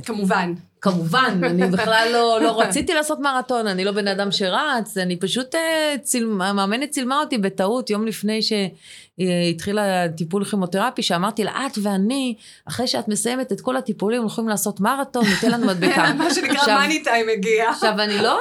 כמובן. 0.03 0.53
כמובן, 0.81 1.41
אני 1.43 1.67
בכלל 1.67 2.09
לא, 2.13 2.39
לא 2.41 2.59
רציתי 2.61 2.93
לעשות 2.93 3.19
מרתון, 3.19 3.67
אני 3.67 3.85
לא 3.85 3.91
בן 3.91 4.07
אדם 4.07 4.31
שרץ, 4.31 4.97
אני 4.97 5.15
פשוט, 5.15 5.55
אה, 5.55 5.95
ציל, 6.01 6.23
המאמנת 6.41 6.89
צילמה 6.89 7.19
אותי 7.19 7.37
בטעות 7.37 7.89
יום 7.89 8.07
לפני 8.07 8.39
שהתחילה 8.41 10.09
טיפול 10.17 10.45
כימותרפי, 10.45 11.03
שאמרתי 11.03 11.43
לה, 11.43 11.51
את 11.65 11.77
ואני, 11.83 12.35
אחרי 12.67 12.87
שאת 12.87 13.07
מסיימת 13.07 13.51
את 13.51 13.61
כל 13.61 13.77
הטיפולים, 13.77 14.21
הולכים 14.21 14.49
לעשות 14.49 14.79
מרתון, 14.79 15.23
ניתן 15.25 15.51
לנו 15.51 15.67
מדבקה. 15.67 16.13
מה 16.17 16.33
שנקרא 16.33 16.67
מאני 16.67 17.03
טיים 17.03 17.29
הגיע. 17.29 17.69
עכשיו, 17.69 17.99
אני 17.99 18.17
לא, 18.17 18.39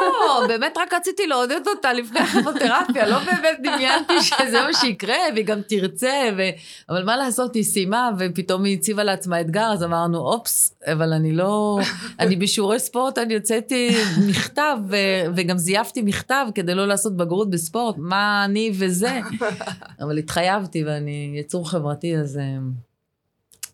באמת 0.49 0.79
רק 0.79 0.95
רציתי 0.95 1.27
לעודד 1.27 1.61
אותה 1.67 1.93
לפני 1.93 2.21
הכימותרפיה, 2.21 3.07
לא 3.09 3.19
באמת 3.19 3.59
דמיינתי 3.63 4.23
שזה 4.23 4.63
מה 4.67 4.75
שיקרה, 4.81 5.19
והיא 5.35 5.45
גם 5.45 5.61
תרצה, 5.69 6.31
ו... 6.37 6.43
אבל 6.89 7.05
מה 7.05 7.17
לעשות, 7.17 7.55
היא 7.55 7.65
סיימה, 7.65 8.11
ופתאום 8.19 8.65
היא 8.65 8.79
הציבה 8.79 9.05
לעצמה 9.05 9.41
אתגר, 9.41 9.73
אז 9.73 9.85
אמרנו, 9.85 10.19
אופס, 10.19 10.75
אבל 10.87 11.13
אני 11.13 11.33
לא... 11.33 11.79
אני 12.29 12.37
בשיעורי 12.37 12.79
ספורט, 12.79 13.19
אני 13.19 13.35
הוצאתי 13.35 13.91
מכתב, 14.29 14.77
וגם 15.37 15.59
זייפתי 15.59 16.03
מכתב 16.03 16.47
כדי 16.55 16.75
לא 16.75 16.89
לעשות 16.89 17.17
בגרות 17.17 17.51
בספורט, 17.51 17.95
מה 17.99 18.45
אני 18.45 18.71
וזה. 18.75 19.21
אבל 20.03 20.19
התחייבתי, 20.19 20.85
ואני 20.85 21.35
יצור 21.37 21.71
חברתי, 21.71 22.17
אז... 22.17 22.39
אה, 22.39 22.59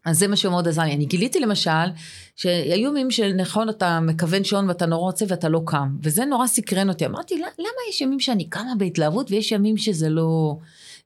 אז 0.05 0.19
זה 0.19 0.29
מה 0.29 0.37
שמאוד 0.37 0.69
עזר 0.69 0.83
לי. 0.83 0.95
אני 0.95 1.05
גיליתי 1.05 1.41
למשל, 1.41 1.71
שהיו 2.37 2.91
ימים 2.91 3.11
שנכון, 3.11 3.69
אתה 3.69 4.01
מכוון 4.01 4.45
שעון 4.45 4.69
ואתה 4.69 4.87
נורא 4.87 5.03
רוצה 5.03 5.25
ואתה 5.29 5.49
לא 5.49 5.61
קם, 5.67 5.97
וזה 6.03 6.25
נורא 6.25 6.47
סקרן 6.47 6.89
אותי. 6.89 7.07
אמרתי, 7.07 7.37
למה 7.39 7.81
יש 7.91 8.01
ימים 8.01 8.21
שאני 8.21 8.45
קמה 8.45 8.73
בהתלהבות 8.79 9.31
ויש 9.31 9.53
ימים 9.53 9.77
שזה 9.77 10.09
לא... 10.09 10.57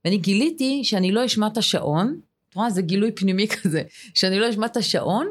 ואני 0.05 0.19
גיליתי 0.19 0.85
שאני 0.85 1.13
לא 1.13 1.25
אשמע 1.25 1.47
את 1.47 1.57
השעון, 1.57 2.21
את 2.49 2.55
רואה, 2.55 2.71
זה 2.71 2.83
גילוי 2.83 3.13
פנימי 3.13 3.49
כזה, 3.49 3.83
שאני 4.15 4.39
לא 4.39 4.51
אשמע 4.51 4.67
את 4.67 4.77
השעון, 4.77 5.29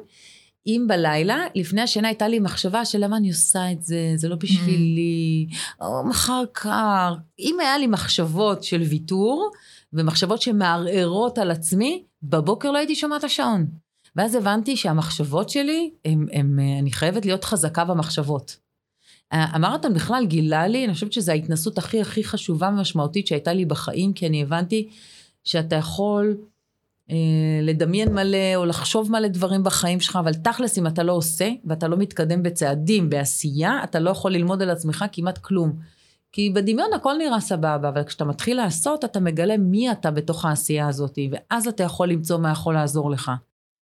אם 0.68 0.86
בלילה, 0.88 1.46
לפני 1.56 1.82
השינה 1.82 2.08
הייתה 2.08 2.28
לי 2.28 2.40
מחשבה 2.40 2.86
של 2.86 3.04
למה 3.04 3.18
אני 3.18 3.30
עושה 3.30 3.72
את 3.72 3.84
זה, 3.84 4.14
זה 4.16 4.30
לא 4.30 4.36
בשבילי. 4.36 5.48
או 5.82 6.04
מחר 6.08 6.44
קר. 6.52 7.16
אם 7.40 7.58
היה 7.60 7.78
לי 7.78 7.88
מחשבות 7.88 8.64
של 8.64 8.82
ויתור, 8.82 9.52
ומחשבות 9.94 10.42
שמערערות 10.42 11.38
על 11.38 11.52
עצמי, 11.52 12.04
בבוקר 12.24 12.72
לא 12.72 12.78
הייתי 12.78 12.96
שומעת 12.96 13.24
השעון. 13.24 13.68
ואז 14.16 14.36
הבנתי 14.36 14.78
שהמחשבות 14.78 15.50
שלי, 15.50 15.92
הם, 16.06 16.26
הם, 16.34 16.60
אני 16.80 16.92
חייבת 16.92 17.26
להיות 17.26 17.44
חזקה 17.44 17.86
במחשבות. 17.86 18.58
המרתון 19.32 19.94
בכלל 19.94 20.26
גילה 20.26 20.68
לי, 20.68 20.86
אני 20.86 20.94
חושבת 20.94 21.14
שזו 21.14 21.32
ההתנסות 21.32 21.78
הכי 21.78 22.02
הכי 22.02 22.24
חשובה 22.24 22.68
ומשמעותית 22.68 23.28
שהייתה 23.28 23.54
לי 23.54 23.66
בחיים, 23.66 24.14
כי 24.14 24.28
אני 24.28 24.42
הבנתי 24.42 24.90
שאתה 25.44 25.76
יכול 25.76 26.38
אה, 26.38 26.44
לדמיין 27.62 28.14
מלא 28.14 28.56
או 28.56 28.66
לחשוב 28.66 29.12
מלא 29.12 29.28
דברים 29.28 29.64
בחיים 29.64 30.00
שלך, 30.00 30.16
אבל 30.16 30.34
תכלס 30.34 30.78
אם 30.78 30.88
אתה 30.88 31.04
לא 31.04 31.14
עושה 31.14 31.50
ואתה 31.66 31.88
לא 31.88 31.98
מתקדם 31.98 32.44
בצעדים, 32.44 33.10
בעשייה, 33.10 33.80
אתה 33.84 34.00
לא 34.00 34.10
יכול 34.10 34.32
ללמוד 34.32 34.62
על 34.62 34.70
עצמך 34.70 35.06
כמעט 35.12 35.38
כלום. 35.38 35.74
כי 36.32 36.50
בדמיון 36.50 36.94
הכל 36.94 37.14
נראה 37.18 37.40
סבבה, 37.40 37.90
אבל 37.90 38.04
כשאתה 38.04 38.26
מתחיל 38.26 38.58
לעשות, 38.58 39.06
אתה 39.06 39.20
מגלה 39.20 39.58
מי 39.58 39.92
אתה 39.92 40.12
בתוך 40.12 40.46
העשייה 40.46 40.88
הזאת, 40.88 41.20
ואז 41.32 41.68
אתה 41.68 41.84
יכול 41.84 42.10
למצוא 42.10 42.38
מה 42.38 42.52
יכול 42.52 42.74
לעזור 42.74 43.12
לך. 43.12 43.32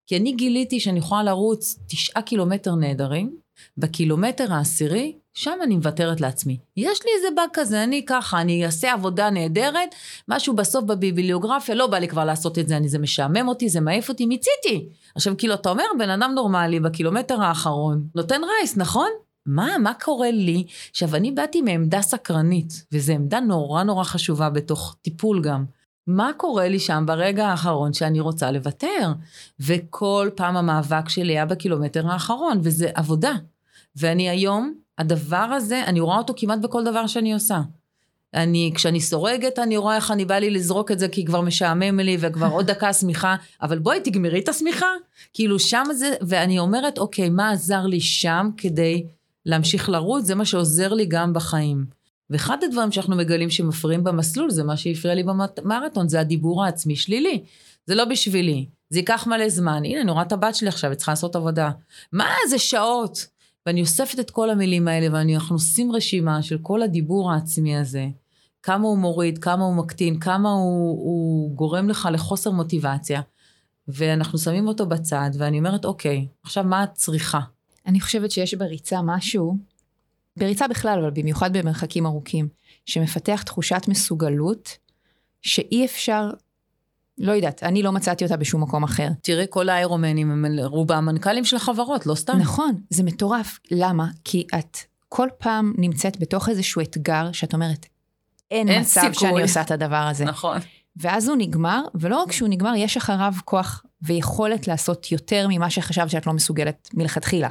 כי 0.07 0.16
אני 0.16 0.33
גיליתי 0.33 0.81
שאני 0.81 0.99
יכולה 0.99 1.23
לרוץ 1.23 1.79
תשעה 1.87 2.23
קילומטר 2.23 2.75
נהדרים, 2.75 3.37
בקילומטר 3.79 4.53
העשירי, 4.53 5.12
שם 5.39 5.59
אני 5.62 5.76
מוותרת 5.76 6.20
לעצמי. 6.20 6.59
יש 6.76 7.01
לי 7.05 7.11
איזה 7.16 7.28
באג 7.36 7.49
כזה, 7.53 7.84
אני 7.84 8.05
ככה, 8.07 8.41
אני 8.41 8.66
אעשה 8.66 8.93
עבודה 8.93 9.30
נהדרת, 9.30 9.95
משהו 10.28 10.57
בסוף 10.57 10.84
בביבליוגרפיה, 10.84 11.74
לא 11.74 11.86
בא 11.86 11.99
לי 11.99 12.09
כבר 12.09 12.24
לעשות 12.24 12.59
את 12.59 12.68
זה, 12.68 12.76
אני, 12.76 12.89
זה 12.89 12.99
משעמם 12.99 13.49
אותי, 13.49 13.68
זה 13.68 13.80
מעיף 13.80 14.09
אותי, 14.09 14.26
מיציתי. 14.26 14.89
עכשיו, 15.14 15.34
כאילו, 15.39 15.55
אתה 15.55 15.70
אומר, 15.70 15.84
בן 15.99 16.11
אדם 16.11 16.32
נורמלי 16.34 16.80
בקילומטר 16.80 17.43
האחרון, 17.43 18.09
נותן 18.14 18.41
רייס, 18.45 18.76
נכון? 18.76 19.09
מה, 19.47 19.78
מה 19.78 19.93
קורה 19.95 20.30
לי? 20.30 20.66
עכשיו, 20.91 21.16
אני 21.16 21.32
באתי 21.32 21.62
מעמדה 21.62 22.03
סקרנית, 22.03 22.84
וזו 22.93 23.12
עמדה 23.12 23.41
נורא 23.41 23.82
נורא 23.82 24.05
חשובה 24.05 24.51
בתוך 24.51 24.97
טיפול 25.03 25.43
גם. 25.43 25.64
מה 26.07 26.30
קורה 26.36 26.68
לי 26.68 26.78
שם 26.78 27.05
ברגע 27.07 27.47
האחרון 27.47 27.93
שאני 27.93 28.20
רוצה 28.20 28.51
לוותר? 28.51 29.12
וכל 29.61 30.30
פעם 30.36 30.57
המאבק 30.57 31.09
שלי 31.09 31.32
היה 31.32 31.47
בקילומטר 31.47 32.12
האחרון, 32.12 32.61
וזה 32.62 32.91
עבודה. 32.95 33.32
ואני 33.97 34.28
היום, 34.28 34.74
הדבר 34.99 35.37
הזה, 35.37 35.85
אני 35.85 36.01
רואה 36.01 36.19
אותו 36.19 36.35
כמעט 36.37 36.59
בכל 36.59 36.85
דבר 36.85 37.07
שאני 37.07 37.35
עושה. 37.35 37.61
אני, 38.35 38.73
כשאני 38.75 39.01
סורגת, 39.01 39.59
אני 39.59 39.77
רואה 39.77 39.97
איך 39.97 40.11
אני 40.11 40.25
בא 40.25 40.35
לי 40.35 40.51
לזרוק 40.51 40.93
את 40.93 40.99
זה 40.99 41.09
כי 41.09 41.25
כבר 41.25 41.41
משעמם 41.41 42.01
לי 42.01 42.17
וכבר 42.21 42.47
עוד 42.47 42.67
דקה 42.67 42.93
שמיכה, 42.93 43.37
אבל 43.63 43.79
בואי 43.79 44.01
תגמרי 44.01 44.39
את 44.39 44.49
השמיכה. 44.49 44.87
כאילו 45.35 45.59
שם 45.59 45.85
זה, 45.93 46.15
ואני 46.21 46.59
אומרת, 46.59 46.99
אוקיי, 46.99 47.29
מה 47.29 47.51
עזר 47.51 47.87
לי 47.87 48.01
שם 48.01 48.51
כדי 48.57 49.07
להמשיך 49.47 49.89
לרוץ? 49.89 50.25
זה 50.25 50.35
מה 50.35 50.45
שעוזר 50.45 50.93
לי 50.93 51.07
גם 51.07 51.33
בחיים. 51.33 51.85
ואחד 52.31 52.57
הדברים 52.65 52.93
שאנחנו 52.93 53.17
מגלים 53.17 53.51
שמפריעים 53.51 54.05
במסלול, 54.05 54.51
זה 54.51 54.65
מה 54.65 54.77
שהפריע 54.77 55.15
לי 55.15 55.23
במרתון, 55.23 56.09
זה 56.09 56.21
הדיבור 56.21 56.65
העצמי 56.65 56.97
שלילי. 56.97 57.43
זה 57.87 57.95
לא 57.95 58.05
בשבילי, 58.05 58.67
זה 58.91 58.99
ייקח 58.99 59.27
מלא 59.27 59.49
זמן. 59.49 59.83
הנה, 59.85 60.01
אני 60.01 60.11
רואה 60.11 60.23
את 60.23 60.33
הבת 60.33 60.55
שלי 60.55 60.69
עכשיו, 60.69 60.91
היא 60.91 60.97
צריכה 60.97 61.13
לעשות 61.13 61.37
עבודה. 61.37 61.71
מה, 62.13 62.29
זה 62.49 62.59
שעות. 62.59 63.27
ואני 63.69 63.81
אוספת 63.81 64.21
את 64.21 64.31
כל 64.31 64.51
המילים 64.51 64.89
האלה, 64.89 65.07
ואנחנו 65.12 65.57
עושים 65.57 65.93
רשימה 65.93 66.43
של 66.43 66.59
כל 66.62 66.83
הדיבור 66.83 67.33
העצמי 67.33 67.77
הזה. 67.77 68.09
כמה 68.62 68.89
הוא 68.89 68.99
מוריד, 68.99 69.39
כמה 69.39 69.64
הוא 69.64 69.75
מקטין, 69.75 70.21
כמה 70.21 70.51
הוא, 70.51 70.91
הוא 70.91 71.55
גורם 71.55 71.89
לך 71.89 72.09
לחוסר 72.12 72.51
מוטיבציה. 72.51 73.21
ואנחנו 73.89 74.39
שמים 74.39 74.69
אותו 74.69 74.87
בצד, 74.87 75.31
ואני 75.39 75.59
אומרת, 75.59 75.85
אוקיי, 75.85 76.27
עכשיו 76.43 76.64
מה 76.64 76.85
את 76.85 76.95
צריכה? 76.95 77.41
אני 77.87 78.01
חושבת 78.01 78.31
שיש 78.31 78.55
בריצה 78.55 79.03
משהו, 79.03 79.57
בריצה 80.37 80.69
בכלל, 80.69 80.99
אבל 80.99 81.11
במיוחד 81.11 81.57
במרחקים 81.57 82.07
ארוכים, 82.07 82.49
שמפתח 82.87 83.43
תחושת 83.43 83.83
מסוגלות 83.89 84.79
שאי 85.43 85.85
אפשר 85.85 86.31
לא 87.19 87.33
יודעת, 87.33 87.62
אני 87.62 87.83
לא 87.83 87.93
מצאתי 87.93 88.25
אותה 88.25 88.37
בשום 88.37 88.62
מקום 88.62 88.85
אחר. 88.85 89.09
תראי, 89.23 89.47
כל 89.51 89.69
האיירומנים 89.69 90.31
הם 90.31 90.45
רובם 90.64 91.05
מנכ"לים 91.05 91.45
של 91.45 91.57
החברות, 91.57 92.07
לא 92.07 92.14
סתם. 92.14 92.39
נכון, 92.39 92.75
זה 92.91 93.03
מטורף. 93.03 93.59
למה? 93.71 94.07
כי 94.25 94.47
את 94.59 94.79
כל 95.09 95.29
פעם 95.39 95.73
נמצאת 95.79 96.21
בתוך 96.21 96.49
איזשהו 96.49 96.83
אתגר 96.83 97.33
שאת 97.33 97.55
אומרת, 97.55 97.87
אין, 98.51 98.69
אין 98.69 98.81
מצב 98.81 99.01
סיכוי. 99.01 99.14
שאני 99.14 99.43
עושה 99.43 99.61
את 99.61 99.71
הדבר 99.71 99.97
הזה. 99.97 100.25
נכון. 100.25 100.59
ואז 100.97 101.29
הוא 101.29 101.37
נגמר, 101.37 101.83
ולא 101.95 102.23
רק 102.23 102.33
שהוא 102.33 102.49
נגמר, 102.49 102.73
יש 102.77 102.97
אחריו 102.97 103.35
כוח 103.45 103.83
ויכולת 104.03 104.69
לעשות 104.69 105.12
יותר 105.12 105.47
ממה 105.51 105.71
שחשבת 105.71 106.11
שאת 106.11 106.27
לא 106.27 106.33
מסוגלת 106.33 106.89
מלכתחילה. 106.95 107.49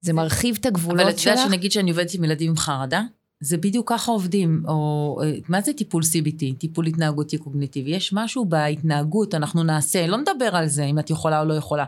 זה 0.00 0.12
מרחיב 0.12 0.56
את 0.60 0.66
הגבולות 0.66 0.98
שלך. 1.00 1.08
אבל 1.08 1.16
את 1.16 1.26
יודעת 1.26 1.48
שנגיד 1.48 1.72
שאני 1.72 1.90
עובדת 1.90 2.14
עם 2.14 2.24
ילדים 2.24 2.50
עם 2.50 2.56
חרדה, 2.56 3.02
זה 3.40 3.56
בדיוק 3.56 3.92
ככה 3.92 4.12
עובדים, 4.12 4.62
או 4.68 5.20
מה 5.48 5.60
זה 5.60 5.72
טיפול 5.72 6.02
CBT, 6.02 6.58
טיפול 6.58 6.86
התנהגותי 6.86 7.38
קוגניטיבי? 7.38 7.90
יש 7.90 8.12
משהו 8.12 8.44
בהתנהגות, 8.44 9.34
אנחנו 9.34 9.62
נעשה, 9.62 10.06
לא 10.06 10.16
נדבר 10.16 10.56
על 10.56 10.66
זה 10.66 10.84
אם 10.84 10.98
את 10.98 11.10
יכולה 11.10 11.40
או 11.40 11.44
לא 11.44 11.54
יכולה. 11.54 11.84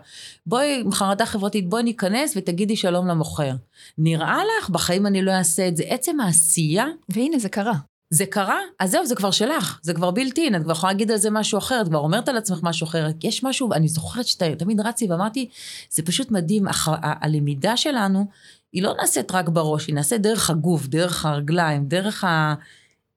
בואי, 0.46 0.84
חרדה 0.92 1.26
חברתית, 1.26 1.68
בואי 1.68 1.82
ניכנס 1.82 2.32
ותגידי 2.36 2.76
שלום 2.76 3.06
למוכר. 3.06 3.54
נראה 3.98 4.38
לך, 4.60 4.70
בחיים 4.70 5.06
אני 5.06 5.22
לא 5.22 5.30
אעשה 5.30 5.68
את 5.68 5.76
זה. 5.76 5.84
עצם 5.86 6.20
העשייה... 6.20 6.86
והנה, 7.08 7.38
זה 7.38 7.48
קרה. 7.48 7.74
זה 8.10 8.26
קרה? 8.26 8.58
אז 8.80 8.90
זהו, 8.90 9.06
זה 9.06 9.14
כבר 9.14 9.30
שלך, 9.30 9.78
זה 9.82 9.94
כבר 9.94 10.10
בלתי 10.10 10.44
אין, 10.44 10.54
את 10.54 10.62
כבר 10.62 10.72
יכולה 10.72 10.92
להגיד 10.92 11.10
על 11.10 11.16
זה 11.16 11.30
משהו 11.30 11.58
אחר, 11.58 11.80
את 11.80 11.88
כבר 11.88 11.98
אומרת 11.98 12.28
על 12.28 12.36
עצמך 12.36 12.58
משהו 12.62 12.84
אחר. 12.84 13.06
יש 13.22 13.44
משהו, 13.44 13.72
אני 13.72 13.88
זוכרת 13.88 14.26
שתמיד 14.26 14.80
רצתי 14.80 15.06
ואמרתי, 15.10 15.48
זה 15.90 16.02
פשוט 16.02 16.30
מדהים, 16.30 16.68
הח, 16.68 16.88
הלמידה 17.02 17.76
שלנו, 17.76 18.26
היא 18.72 18.82
לא 18.82 18.94
נעשית 19.00 19.30
רק 19.30 19.48
בראש, 19.48 19.86
היא 19.86 19.94
נעשית 19.94 20.22
דרך 20.22 20.50
הגוף, 20.50 20.86
דרך 20.86 21.26
הרגליים, 21.26 21.88
דרך 21.88 22.24
ה... 22.24 22.54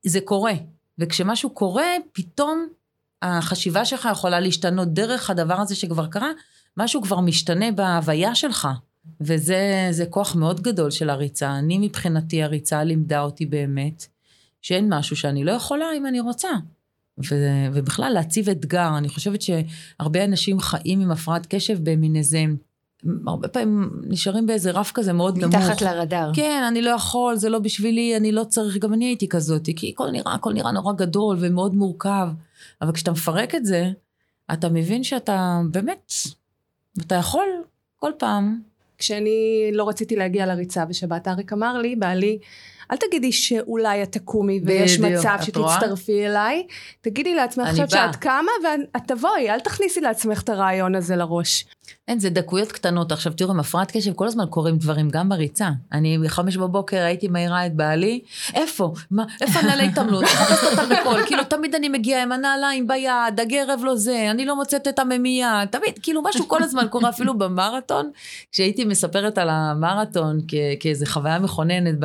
זה 0.05 0.21
קורה. 0.21 0.53
וכשמשהו 0.97 1.49
קורה, 1.49 1.87
פתאום 2.13 2.67
החשיבה 3.21 3.85
שלך 3.85 4.09
יכולה 4.11 4.39
להשתנות 4.39 4.93
דרך 4.93 5.29
הדבר 5.29 5.53
הזה 5.53 5.75
שכבר 5.75 6.07
קרה, 6.07 6.29
משהו 6.77 7.01
כבר 7.01 7.19
משתנה 7.19 7.71
בהוויה 7.71 8.35
שלך. 8.35 8.67
וזה 9.21 10.05
כוח 10.09 10.35
מאוד 10.35 10.61
גדול 10.61 10.91
של 10.91 11.09
הריצה. 11.09 11.55
אני 11.55 11.77
מבחינתי, 11.77 12.43
הריצה 12.43 12.83
לימדה 12.83 13.21
אותי 13.21 13.45
באמת, 13.45 14.05
שאין 14.61 14.93
משהו 14.93 15.15
שאני 15.15 15.43
לא 15.43 15.51
יכולה 15.51 15.85
אם 15.97 16.05
אני 16.07 16.19
רוצה. 16.19 16.49
ו- 17.29 17.67
ובכלל 17.73 18.11
להציב 18.13 18.49
אתגר, 18.49 18.97
אני 18.97 19.09
חושבת 19.09 19.41
שהרבה 19.41 20.25
אנשים 20.25 20.59
חיים 20.59 21.01
עם 21.01 21.11
הפרעת 21.11 21.45
קשב 21.45 21.77
במין 21.83 22.15
איזה 22.15 22.43
הרבה 23.27 23.47
פעמים 23.47 23.89
נשארים 24.03 24.45
באיזה 24.45 24.71
רף 24.71 24.91
כזה 24.91 25.13
מאוד 25.13 25.37
מתחת 25.37 25.53
נמוך. 25.53 25.65
מתחת 25.65 25.81
לרדאר. 25.81 26.31
כן, 26.35 26.63
אני 26.67 26.81
לא 26.81 26.89
יכול, 26.89 27.35
זה 27.35 27.49
לא 27.49 27.59
בשבילי, 27.59 28.17
אני 28.17 28.31
לא 28.31 28.43
צריך, 28.43 28.77
גם 28.77 28.93
אני 28.93 29.05
הייתי 29.05 29.29
כזאת, 29.29 29.69
כי 29.75 29.91
הכל 29.93 30.09
נראה, 30.11 30.33
הכל 30.33 30.53
נראה 30.53 30.71
נורא 30.71 30.93
גדול 30.93 31.37
ומאוד 31.39 31.75
מורכב. 31.75 32.27
אבל 32.81 32.91
כשאתה 32.91 33.11
מפרק 33.11 33.55
את 33.55 33.65
זה, 33.65 33.89
אתה 34.53 34.69
מבין 34.69 35.03
שאתה 35.03 35.59
באמת, 35.71 36.13
אתה 37.01 37.15
יכול 37.15 37.47
כל 37.99 38.11
פעם. 38.17 38.59
כשאני 38.97 39.69
לא 39.73 39.89
רציתי 39.89 40.15
להגיע 40.15 40.45
לריצה 40.45 40.85
בשבת, 40.85 41.27
אריק 41.27 41.53
אמר 41.53 41.77
לי, 41.77 41.95
בעלי, 41.95 42.39
אל 42.91 42.97
תגידי 42.97 43.31
שאולי 43.31 44.03
את 44.03 44.11
תקומי 44.11 44.61
ויש 44.65 44.97
בדיוק, 44.97 45.19
מצב 45.19 45.37
שתצטרפי 45.41 46.11
רואה? 46.11 46.25
אליי, 46.25 46.67
תגידי 47.01 47.35
לעצמך 47.35 47.67
עכשיו 47.67 47.89
שאת 47.89 48.15
קמה 48.15 48.51
ואת 48.63 49.01
תבואי, 49.07 49.49
אל 49.49 49.59
תכניסי 49.59 50.01
לעצמך 50.01 50.41
את 50.41 50.49
הרעיון 50.49 50.95
הזה 50.95 51.15
לראש. 51.15 51.65
אין, 52.07 52.19
זה 52.19 52.29
דקויות 52.29 52.71
קטנות. 52.71 53.11
עכשיו 53.11 53.33
תראו, 53.33 53.51
עם 53.51 53.59
הפרעת 53.59 53.91
קשב 53.91 54.13
כל 54.13 54.27
הזמן 54.27 54.45
קורים 54.49 54.77
דברים, 54.77 55.09
גם 55.09 55.29
בריצה. 55.29 55.69
אני 55.91 56.17
בחמש 56.17 56.57
בבוקר 56.57 56.97
הייתי 56.97 57.27
מעירה 57.27 57.65
את 57.65 57.75
בעלי, 57.75 58.21
איפה? 58.53 58.93
מה, 59.11 59.23
איפה 59.41 59.59
הנעלי 59.59 59.83
התעמלות? 59.83 60.23
מחפשת 60.23 60.67
אותה 60.71 60.95
בקול. 60.95 61.25
כאילו, 61.25 61.43
תמיד 61.43 61.75
אני 61.75 61.89
מגיעה 61.89 62.23
עם 62.23 62.31
הנעליים 62.31 62.87
ביד, 62.87 63.39
הגרב 63.41 63.79
לא 63.83 63.95
זה, 63.95 64.27
אני 64.31 64.45
לא 64.45 64.55
מוצאת 64.55 64.87
את 64.87 64.99
הממייה, 64.99 65.63
תמיד, 65.71 65.99
כאילו, 66.01 66.21
משהו 66.23 66.47
כל 66.47 66.63
הזמן 66.63 66.87
קורה, 66.89 67.09
אפילו 67.09 67.37
במרתון. 67.37 68.11
כשהייתי 68.51 68.85
מספרת 68.85 69.37
על 69.37 69.49
המרתון 69.51 70.39
כאיזו 70.79 71.05
חוויה 71.05 71.39
מכוננת 71.39 71.95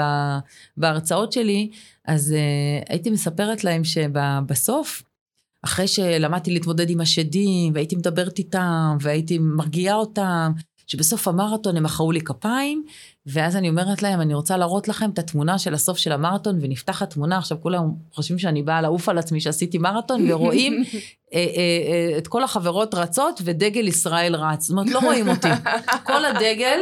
בהרצאות 0.77 1.33
שלי, 1.33 1.71
אז 2.07 2.35
uh, 2.35 2.89
הייתי 2.89 3.11
מספרת 3.11 3.65
להם 3.65 3.85
שבסוף, 3.85 5.03
אחרי 5.67 5.89
שלמדתי 5.89 6.51
להתמודד 6.51 6.91
עם 6.91 7.01
השדים, 7.01 7.73
והייתי 7.75 7.97
מדברת 7.97 8.39
איתם, 8.39 8.97
והייתי 9.01 9.39
מרגיעה 9.39 9.97
אותם, 9.97 10.53
שבסוף 10.87 11.29
המרתון 11.29 11.77
הם 11.77 11.83
מחאו 11.83 12.13
לי 12.13 12.21
כפיים, 12.21 12.85
ואז 13.27 13.57
אני 13.57 13.69
אומרת 13.69 14.03
להם, 14.03 14.21
אני 14.21 14.35
רוצה 14.35 14.57
להראות 14.57 14.89
לכם 14.89 15.11
את 15.11 15.19
התמונה 15.19 15.59
של 15.59 15.75
הסוף 15.75 15.99
של 15.99 16.13
המרתון, 16.13 16.59
ונפתחת 16.63 17.11
תמונה, 17.11 17.39
עכשיו 17.39 17.59
כולם 17.61 17.83
חושבים 18.13 18.39
שאני 18.39 18.63
באה 18.63 18.81
לעוף 18.81 19.09
על 19.09 19.19
עצמי 19.19 19.41
שעשיתי 19.41 19.79
מרתון, 19.79 20.31
ורואים 20.31 20.83
אה, 21.35 21.39
אה, 21.39 21.43
אה, 22.13 22.19
את 22.19 22.29
כל 22.29 22.45
החברות 22.45 22.95
רצות 22.95 23.41
ודגל 23.45 23.89
ישראל 23.89 24.37
רץ. 24.37 24.63
זאת 24.63 24.71
אומרת, 24.71 24.91
לא 24.91 24.99
רואים 24.99 25.29
אותי. 25.29 25.49
כל 26.05 26.25
הדגל 26.25 26.81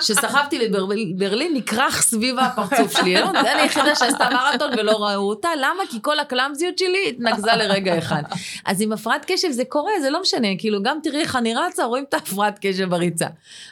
שסחבתי 0.00 0.58
לברלין 0.58 1.54
נכרך 1.56 2.02
סביב 2.02 2.38
הפרצוף 2.38 2.92
שלי. 2.92 3.22
אני 3.22 3.48
היחידה 3.48 3.94
שעשתה 3.94 4.28
מרתון 4.32 4.70
ולא 4.78 5.04
ראו 5.04 5.28
אותה. 5.28 5.48
למה? 5.56 5.82
כי 5.90 5.98
כל 6.02 6.18
הקלאמזיות 6.18 6.78
שלי 6.78 6.98
התנקזה 7.08 7.50
לרגע 7.56 7.98
אחד. 7.98 8.22
אז 8.64 8.82
עם 8.82 8.92
הפרעת 8.92 9.24
קשב 9.26 9.50
זה 9.50 9.64
קורה, 9.68 9.92
זה 10.00 10.10
לא 10.10 10.22
משנה. 10.22 10.48
כאילו, 10.58 10.82
גם 10.82 10.98
תראי 11.02 11.20
איך 11.20 11.36
אני 11.36 11.54
רצה, 11.54 11.84
רואים 11.84 12.04
את 12.08 12.14
ההפרעת 12.14 12.58
קשב 12.60 12.90
בריצה. 12.90 13.26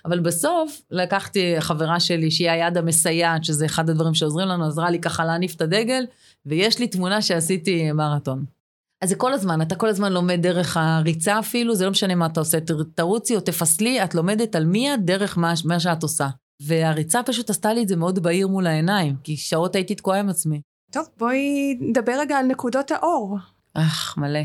אבל 0.05 0.21
בסוף 0.21 0.81
לקחתי 0.91 1.55
חברה 1.61 2.01
שלי, 2.15 2.31
שהיא 2.31 2.51
היד 2.51 2.77
המסייעת, 2.77 3.45
שזה 3.45 3.67
אחד 3.67 3.91
הדברים 3.91 4.15
שעוזרים 4.15 4.49
לנו, 4.49 4.67
עזרה 4.67 4.91
לי 4.91 4.99
ככה 5.01 5.25
להניף 5.25 5.55
את 5.55 5.61
הדגל, 5.61 6.05
ויש 6.47 6.79
לי 6.79 6.89
תמונה 6.89 7.23
שעשיתי 7.23 7.93
מרתון. 7.93 8.45
אז 9.03 9.09
זה 9.09 9.17
כל 9.17 9.33
הזמן, 9.33 9.63
אתה 9.63 9.75
כל 9.75 9.89
הזמן 9.89 10.13
לומד 10.13 10.43
דרך 10.43 10.77
הריצה 10.77 11.39
אפילו, 11.39 11.75
זה 11.75 11.85
לא 11.85 11.91
משנה 11.91 12.15
מה 12.15 12.27
אתה 12.27 12.41
עושה, 12.41 12.59
תרוצי 12.95 13.37
או 13.37 13.41
תפסלי, 13.41 14.05
את 14.05 14.15
לומדת 14.15 14.57
על 14.57 14.65
מי 14.65 14.95
את 14.95 15.05
דרך 15.05 15.39
מה, 15.39 15.53
מה 15.65 15.81
שאת 15.81 16.03
עושה. 16.03 16.29
והריצה 16.63 17.23
פשוט 17.23 17.51
עשתה 17.51 17.73
לי 17.73 17.83
את 17.83 17.89
זה 17.89 17.97
מאוד 17.97 18.23
בהיר 18.23 18.49
מול 18.49 18.67
העיניים, 18.67 19.17
כי 19.23 19.37
שעות 19.37 19.75
הייתי 19.75 19.95
תקועה 19.95 20.21
עם 20.21 20.29
עצמי. 20.29 20.61
טוב, 20.93 21.07
בואי 21.19 21.75
נדבר 21.81 22.13
רגע 22.21 22.39
על 22.39 22.47
נקודות 22.47 22.91
האור. 22.91 23.39
אך, 23.75 24.15
מלא. 24.19 24.41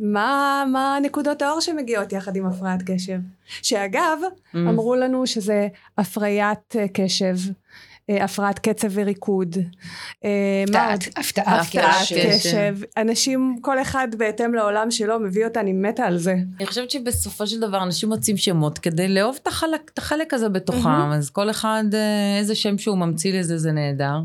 מה, 0.00 0.64
מה 0.72 0.98
נקודות 1.02 1.42
האור 1.42 1.60
שמגיעות 1.60 2.12
יחד 2.12 2.36
עם 2.36 2.46
הפרעת 2.46 2.82
קשב? 2.86 3.18
שאגב, 3.46 4.18
mm. 4.22 4.56
אמרו 4.56 4.94
לנו 4.94 5.26
שזה 5.26 5.68
הפריית 5.98 6.76
קשב. 6.92 7.36
אה, 8.10 8.24
הפרעת 8.24 8.58
קצב 8.58 8.88
וריקוד. 8.90 9.56
אה, 10.24 10.64
הפתעת 11.16 11.66
קשב. 11.72 12.76
אנשים, 12.96 13.58
כל 13.60 13.82
אחד 13.82 14.08
בהתאם 14.18 14.54
לעולם 14.54 14.90
שלו, 14.90 15.20
מביא 15.20 15.44
אותה, 15.44 15.60
אני 15.60 15.72
מתה 15.72 16.04
על 16.04 16.18
זה. 16.18 16.34
אני 16.58 16.66
חושבת 16.66 16.90
שבסופו 16.90 17.46
של 17.46 17.60
דבר 17.60 17.82
אנשים 17.82 18.08
מוצאים 18.08 18.36
שמות 18.36 18.78
כדי 18.78 19.08
לאהוב 19.08 19.38
את 19.42 19.46
החלק, 19.46 19.90
את 19.94 19.98
החלק 19.98 20.34
הזה 20.34 20.48
בתוכם, 20.48 21.12
אז 21.12 21.30
כל 21.30 21.50
אחד, 21.50 21.84
אה, 21.94 22.38
איזה 22.38 22.54
שם 22.54 22.78
שהוא 22.78 22.98
ממציא 22.98 23.40
לזה, 23.40 23.58
זה 23.58 23.72
נהדר. 23.72 24.18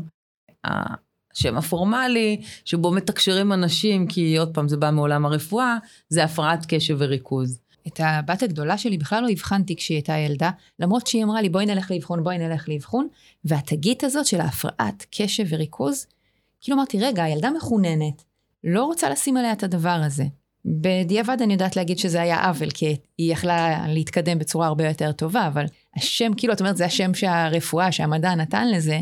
השם 1.36 1.56
הפורמלי, 1.56 2.40
שבו 2.64 2.92
מתקשרים 2.92 3.52
אנשים, 3.52 4.06
כי 4.06 4.38
עוד 4.38 4.54
פעם, 4.54 4.68
זה 4.68 4.76
בא 4.76 4.90
מעולם 4.90 5.26
הרפואה, 5.26 5.76
זה 6.08 6.24
הפרעת 6.24 6.66
קשב 6.68 6.96
וריכוז. 6.98 7.58
את 7.86 8.00
הבת 8.04 8.42
הגדולה 8.42 8.78
שלי 8.78 8.98
בכלל 8.98 9.22
לא 9.22 9.28
הבחנתי 9.28 9.76
כשהיא 9.76 9.96
הייתה 9.96 10.12
ילדה, 10.12 10.50
למרות 10.78 11.06
שהיא 11.06 11.24
אמרה 11.24 11.42
לי 11.42 11.48
בואי 11.48 11.66
נלך 11.66 11.90
לאבחון, 11.90 12.24
בואי 12.24 12.38
נלך 12.38 12.68
לאבחון, 12.68 13.08
והתגית 13.44 14.04
הזאת 14.04 14.26
של 14.26 14.40
ההפרעת 14.40 15.06
קשב 15.10 15.44
וריכוז, 15.48 16.06
כאילו 16.60 16.76
אמרתי, 16.76 17.00
רגע, 17.00 17.22
הילדה 17.22 17.50
מחוננת, 17.50 18.24
לא 18.64 18.84
רוצה 18.84 19.10
לשים 19.10 19.36
עליה 19.36 19.52
את 19.52 19.62
הדבר 19.62 20.00
הזה. 20.04 20.24
בדיעבד 20.64 21.36
אני 21.42 21.52
יודעת 21.52 21.76
להגיד 21.76 21.98
שזה 21.98 22.22
היה 22.22 22.44
עוול, 22.44 22.70
כי 22.70 22.96
היא 23.18 23.32
יכלה 23.32 23.86
להתקדם 23.88 24.38
בצורה 24.38 24.66
הרבה 24.66 24.88
יותר 24.88 25.12
טובה, 25.12 25.46
אבל 25.46 25.64
השם, 25.96 26.32
כאילו, 26.36 26.52
את 26.52 26.60
אומרת, 26.60 26.76
זה 26.76 26.84
השם 26.84 27.14
שהרפואה, 27.14 27.92
שהמדע 27.92 28.34
נתן 28.34 28.70
לזה, 28.70 29.00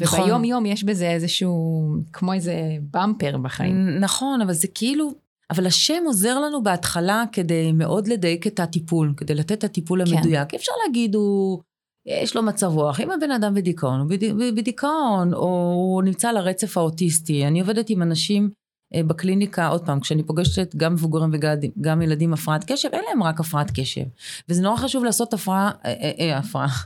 וביום 0.00 0.28
נכון. 0.28 0.44
יום 0.44 0.66
יש 0.66 0.84
בזה 0.84 1.10
איזשהו, 1.10 1.88
כמו 2.12 2.32
איזה 2.32 2.54
במפר 2.90 3.36
בחיים. 3.36 3.98
נכון, 4.00 4.40
אבל 4.40 4.52
זה 4.52 4.68
כאילו, 4.74 5.12
אבל 5.50 5.66
השם 5.66 6.02
עוזר 6.06 6.38
לנו 6.40 6.62
בהתחלה 6.62 7.24
כדי 7.32 7.72
מאוד 7.72 8.08
לדייק 8.08 8.46
את 8.46 8.60
הטיפול, 8.60 9.14
כדי 9.16 9.34
לתת 9.34 9.52
את 9.52 9.64
הטיפול 9.64 10.04
כן. 10.04 10.16
המדויק. 10.16 10.54
אפשר 10.54 10.72
להגיד, 10.86 11.14
הוא, 11.14 11.60
יש 12.06 12.36
לו 12.36 12.42
מצב 12.42 12.66
רוח. 12.66 13.00
אם 13.00 13.10
הבן 13.10 13.30
אדם 13.30 13.54
בדיכאון, 13.54 14.00
הוא 14.00 14.08
בדיכאון, 14.56 15.34
או 15.34 15.72
הוא 15.74 16.02
נמצא 16.02 16.28
על 16.28 16.36
הרצף 16.36 16.76
האוטיסטי. 16.76 17.46
אני 17.46 17.60
עובדת 17.60 17.90
עם 17.90 18.02
אנשים 18.02 18.50
אה, 18.94 19.02
בקליניקה, 19.02 19.68
עוד 19.68 19.86
פעם, 19.86 20.00
כשאני 20.00 20.22
פוגשת 20.22 20.74
גם 20.76 20.92
מבוגרים 20.92 21.30
וגם 21.32 22.02
ילדים 22.02 22.32
הפרעת 22.32 22.72
קשב, 22.72 22.88
אין 22.92 23.04
להם 23.08 23.22
רק 23.22 23.40
הפרעת 23.40 23.70
קשב. 23.74 24.04
וזה 24.48 24.62
נורא 24.62 24.76
חשוב 24.76 25.04
לעשות 25.04 25.34
הפרעה, 25.34 25.70
אה, 25.84 25.92
אה, 25.92 26.12
אה 26.20 26.38
הפרעה. 26.38 26.76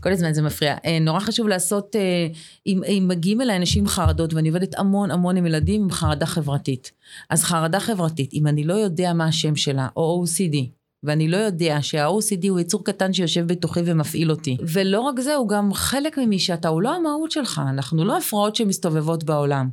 כל 0.00 0.12
הזמן 0.12 0.32
זה 0.32 0.42
מפריע. 0.42 0.76
אה, 0.84 0.98
נורא 0.98 1.20
חשוב 1.20 1.48
לעשות, 1.48 1.96
אה, 1.96 2.26
אם, 2.66 2.80
אם 2.84 3.04
מגיעים 3.08 3.40
אליי 3.40 3.56
אנשים 3.56 3.82
עם 3.82 3.88
חרדות, 3.88 4.34
ואני 4.34 4.48
עובדת 4.48 4.78
המון 4.78 5.10
המון 5.10 5.36
עם 5.36 5.46
ילדים 5.46 5.82
עם 5.82 5.90
חרדה 5.90 6.26
חברתית. 6.26 6.92
אז 7.30 7.44
חרדה 7.44 7.80
חברתית, 7.80 8.32
אם 8.32 8.46
אני 8.46 8.64
לא 8.64 8.74
יודע 8.74 9.12
מה 9.12 9.24
השם 9.24 9.56
שלה, 9.56 9.88
או 9.96 10.24
OCD, 10.24 10.56
ואני 11.02 11.28
לא 11.28 11.36
יודע 11.36 11.78
שה-OCD 11.82 12.48
הוא 12.48 12.60
יצור 12.60 12.84
קטן 12.84 13.12
שיושב 13.12 13.46
בתוכי 13.46 13.80
ומפעיל 13.84 14.30
אותי. 14.30 14.56
ולא 14.60 15.00
רק 15.00 15.20
זה, 15.20 15.34
הוא 15.34 15.48
גם 15.48 15.74
חלק 15.74 16.18
ממי 16.18 16.38
שאתה, 16.38 16.68
הוא 16.68 16.82
לא 16.82 16.94
המהות 16.94 17.30
שלך, 17.30 17.62
אנחנו 17.70 18.04
לא 18.04 18.18
הפרעות 18.18 18.56
שמסתובבות 18.56 19.24
בעולם. 19.24 19.68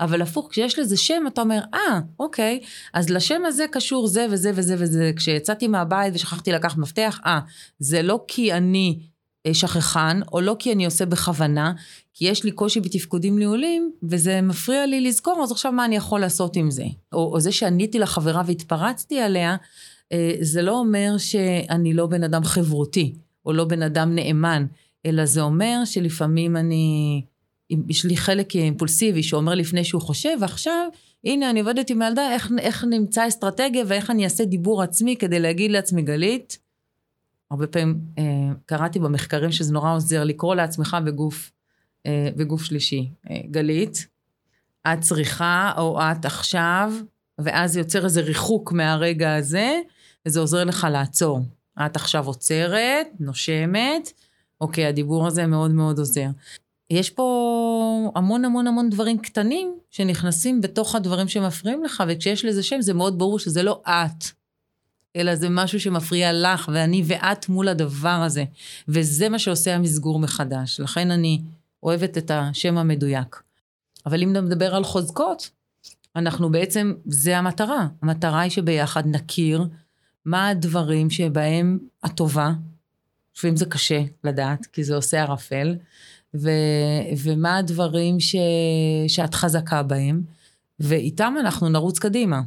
אבל 0.00 0.22
הפוך, 0.22 0.48
כשיש 0.50 0.78
לזה 0.78 0.96
שם, 0.96 1.24
אתה 1.26 1.40
אומר, 1.40 1.60
אה, 1.74 1.98
ah, 1.98 2.02
אוקיי, 2.20 2.60
אז 2.94 3.10
לשם 3.10 3.42
הזה 3.46 3.64
קשור 3.72 4.06
זה 4.06 4.26
וזה 4.30 4.50
וזה 4.54 4.76
וזה. 4.78 5.10
כשיצאתי 5.16 5.68
מהבית 5.68 6.14
ושכחתי 6.14 6.52
לקחת 6.52 6.76
מפתח, 6.76 7.20
אה, 7.26 7.38
ah, 7.38 7.50
זה 7.78 8.02
לא 8.02 8.24
כי 8.28 8.52
אני 8.52 8.98
שכחן, 9.54 10.20
או 10.32 10.40
לא 10.40 10.56
כי 10.58 10.72
אני 10.72 10.84
עושה 10.84 11.06
בכוונה, 11.06 11.72
כי 12.14 12.28
יש 12.28 12.44
לי 12.44 12.50
קושי 12.50 12.80
בתפקודים 12.80 13.38
ניהולים, 13.38 13.92
וזה 14.02 14.40
מפריע 14.42 14.86
לי 14.86 15.00
לזכור, 15.00 15.40
אז 15.42 15.52
עכשיו 15.52 15.72
מה 15.72 15.84
אני 15.84 15.96
יכול 15.96 16.20
לעשות 16.20 16.56
עם 16.56 16.70
זה? 16.70 16.84
או, 17.12 17.34
או 17.34 17.40
זה 17.40 17.52
שעניתי 17.52 17.98
לחברה 17.98 18.42
והתפרצתי 18.46 19.20
עליה, 19.20 19.56
אה, 20.12 20.32
זה 20.40 20.62
לא 20.62 20.78
אומר 20.78 21.18
שאני 21.18 21.94
לא 21.94 22.06
בן 22.06 22.24
אדם 22.24 22.44
חברותי. 22.44 23.14
או 23.48 23.52
לא 23.52 23.64
בן 23.64 23.82
אדם 23.82 24.14
נאמן, 24.14 24.66
אלא 25.06 25.24
זה 25.24 25.40
אומר 25.40 25.82
שלפעמים 25.84 26.56
אני, 26.56 27.22
יש 27.88 28.04
לי 28.04 28.16
חלק 28.16 28.56
אימפולסיבי 28.56 29.22
שאומר 29.22 29.54
לפני 29.54 29.84
שהוא 29.84 30.02
חושב, 30.02 30.36
ועכשיו, 30.40 30.88
הנה, 31.24 31.50
אני 31.50 31.60
עובדת 31.60 31.90
עם 31.90 32.02
הילדה, 32.02 32.32
איך, 32.32 32.52
איך 32.60 32.84
נמצא 32.84 33.28
אסטרטגיה 33.28 33.84
ואיך 33.86 34.10
אני 34.10 34.24
אעשה 34.24 34.44
דיבור 34.44 34.82
עצמי 34.82 35.16
כדי 35.16 35.40
להגיד 35.40 35.70
לעצמי, 35.70 36.02
גלית, 36.02 36.58
הרבה 37.50 37.66
פעמים 37.66 38.00
אה, 38.18 38.24
קראתי 38.66 38.98
במחקרים 38.98 39.52
שזה 39.52 39.72
נורא 39.72 39.94
עוזר 39.94 40.24
לקרוא 40.24 40.54
לעצמך 40.54 40.96
בגוף, 41.04 41.50
אה, 42.06 42.28
בגוף 42.36 42.62
שלישי. 42.64 43.10
אה, 43.30 43.40
גלית, 43.50 44.06
את 44.92 45.00
צריכה, 45.00 45.72
או 45.78 46.00
את 46.00 46.24
עכשיו, 46.24 46.92
ואז 47.38 47.76
יוצר 47.76 48.04
איזה 48.04 48.20
ריחוק 48.20 48.72
מהרגע 48.72 49.34
הזה, 49.34 49.80
וזה 50.26 50.40
עוזר 50.40 50.64
לך 50.64 50.86
לעצור. 50.90 51.40
את 51.86 51.96
עכשיו 51.96 52.26
עוצרת, 52.26 53.06
נושמת, 53.20 54.12
אוקיי, 54.60 54.86
הדיבור 54.86 55.26
הזה 55.26 55.46
מאוד 55.46 55.70
מאוד 55.70 55.98
עוזר. 55.98 56.28
יש 56.90 57.10
פה 57.10 58.12
המון 58.14 58.44
המון 58.44 58.66
המון 58.66 58.90
דברים 58.90 59.18
קטנים 59.18 59.78
שנכנסים 59.90 60.60
בתוך 60.60 60.94
הדברים 60.94 61.28
שמפריעים 61.28 61.84
לך, 61.84 62.02
וכשיש 62.08 62.44
לזה 62.44 62.62
שם 62.62 62.80
זה 62.80 62.94
מאוד 62.94 63.18
ברור 63.18 63.38
שזה 63.38 63.62
לא 63.62 63.82
את, 63.88 64.24
אלא 65.18 65.34
זה 65.34 65.48
משהו 65.48 65.80
שמפריע 65.80 66.32
לך, 66.32 66.70
ואני 66.72 67.02
ואת 67.06 67.48
מול 67.48 67.68
הדבר 67.68 68.08
הזה. 68.08 68.44
וזה 68.88 69.28
מה 69.28 69.38
שעושה 69.38 69.74
המסגור 69.74 70.18
מחדש. 70.18 70.80
לכן 70.80 71.10
אני 71.10 71.40
אוהבת 71.82 72.18
את 72.18 72.30
השם 72.34 72.78
המדויק. 72.78 73.42
אבל 74.06 74.22
אם 74.22 74.32
נדבר 74.32 74.74
על 74.74 74.84
חוזקות, 74.84 75.50
אנחנו 76.16 76.50
בעצם, 76.50 76.92
זה 77.06 77.38
המטרה. 77.38 77.86
המטרה 78.02 78.40
היא 78.40 78.50
שביחד 78.50 79.06
נכיר 79.06 79.66
מה 80.24 80.48
הדברים 80.48 81.10
שבהם 81.10 81.78
הטובה, 82.02 82.52
לפעמים 83.36 83.56
זה 83.56 83.64
קשה 83.64 84.02
לדעת, 84.24 84.66
כי 84.66 84.84
זה 84.84 84.94
עושה 84.96 85.22
ערפל, 85.22 85.76
ו, 86.34 86.50
ומה 87.22 87.56
הדברים 87.56 88.20
ש, 88.20 88.36
שאת 89.08 89.34
חזקה 89.34 89.82
בהם, 89.82 90.22
ואיתם 90.80 91.34
אנחנו 91.40 91.68
נרוץ 91.68 91.98
קדימה. 91.98 92.40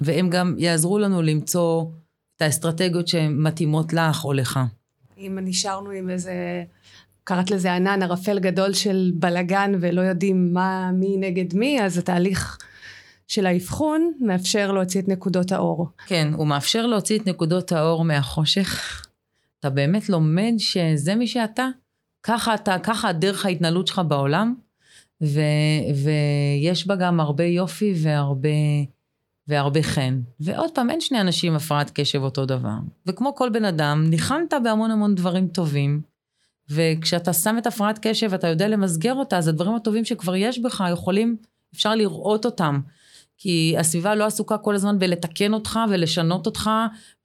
והם 0.00 0.30
גם 0.30 0.54
יעזרו 0.58 0.98
לנו 0.98 1.22
למצוא 1.22 1.84
את 2.36 2.42
האסטרטגיות 2.42 3.08
שמתאימות 3.08 3.92
לך 3.92 4.24
או 4.24 4.32
לך. 4.32 4.60
אם 5.18 5.38
נשארנו 5.42 5.90
עם 5.90 6.10
איזה, 6.10 6.64
קראת 7.24 7.50
לזה 7.50 7.74
ענן 7.74 8.02
ערפל 8.02 8.38
גדול 8.38 8.72
של 8.72 9.12
בלגן 9.14 9.72
ולא 9.80 10.00
יודעים 10.00 10.52
מה, 10.52 10.90
מי 10.92 11.16
נגד 11.16 11.54
מי, 11.56 11.82
אז 11.82 11.98
התהליך 11.98 12.58
של 13.28 13.46
האבחון 13.46 14.12
מאפשר 14.20 14.72
להוציא 14.72 15.00
את 15.00 15.08
נקודות 15.08 15.52
האור. 15.52 15.88
כן, 16.06 16.28
הוא 16.34 16.46
מאפשר 16.46 16.86
להוציא 16.86 17.18
את 17.18 17.26
נקודות 17.26 17.72
האור 17.72 18.04
מהחושך. 18.04 19.02
אתה 19.60 19.70
באמת 19.70 20.08
לומד 20.08 20.52
שזה 20.58 21.14
מי 21.14 21.26
שאתה. 21.26 21.68
ככה 22.22 22.54
אתה, 22.54 22.76
ככה 22.82 23.12
דרך 23.12 23.46
ההתנהלות 23.46 23.86
שלך 23.86 24.02
בעולם, 24.08 24.54
ו, 25.22 25.40
ויש 26.04 26.86
בה 26.86 26.96
גם 26.96 27.20
הרבה 27.20 27.44
יופי 27.44 27.94
והרבה, 28.02 28.48
והרבה 29.48 29.82
חן. 29.82 30.20
ועוד 30.40 30.70
פעם, 30.74 30.90
אין 30.90 31.00
שני 31.00 31.20
אנשים 31.20 31.54
הפרעת 31.54 31.90
קשב 31.94 32.22
אותו 32.22 32.46
דבר. 32.46 32.76
וכמו 33.06 33.34
כל 33.34 33.48
בן 33.48 33.64
אדם, 33.64 34.06
ניחנת 34.10 34.54
בהמון 34.64 34.90
המון 34.90 35.14
דברים 35.14 35.48
טובים, 35.48 36.00
וכשאתה 36.70 37.32
שם 37.32 37.58
את 37.58 37.66
הפרעת 37.66 37.98
קשב 38.02 38.28
ואתה 38.30 38.46
יודע 38.48 38.68
למסגר 38.68 39.14
אותה, 39.14 39.38
אז 39.38 39.48
הדברים 39.48 39.74
הטובים 39.74 40.04
שכבר 40.04 40.36
יש 40.36 40.58
בך 40.58 40.84
יכולים, 40.92 41.36
אפשר 41.74 41.94
לראות 41.94 42.44
אותם. 42.44 42.80
כי 43.38 43.74
הסביבה 43.78 44.14
לא 44.14 44.24
עסוקה 44.24 44.58
כל 44.58 44.74
הזמן 44.74 44.98
בלתקן 44.98 45.54
אותך 45.54 45.78
ולשנות 45.90 46.46
אותך 46.46 46.70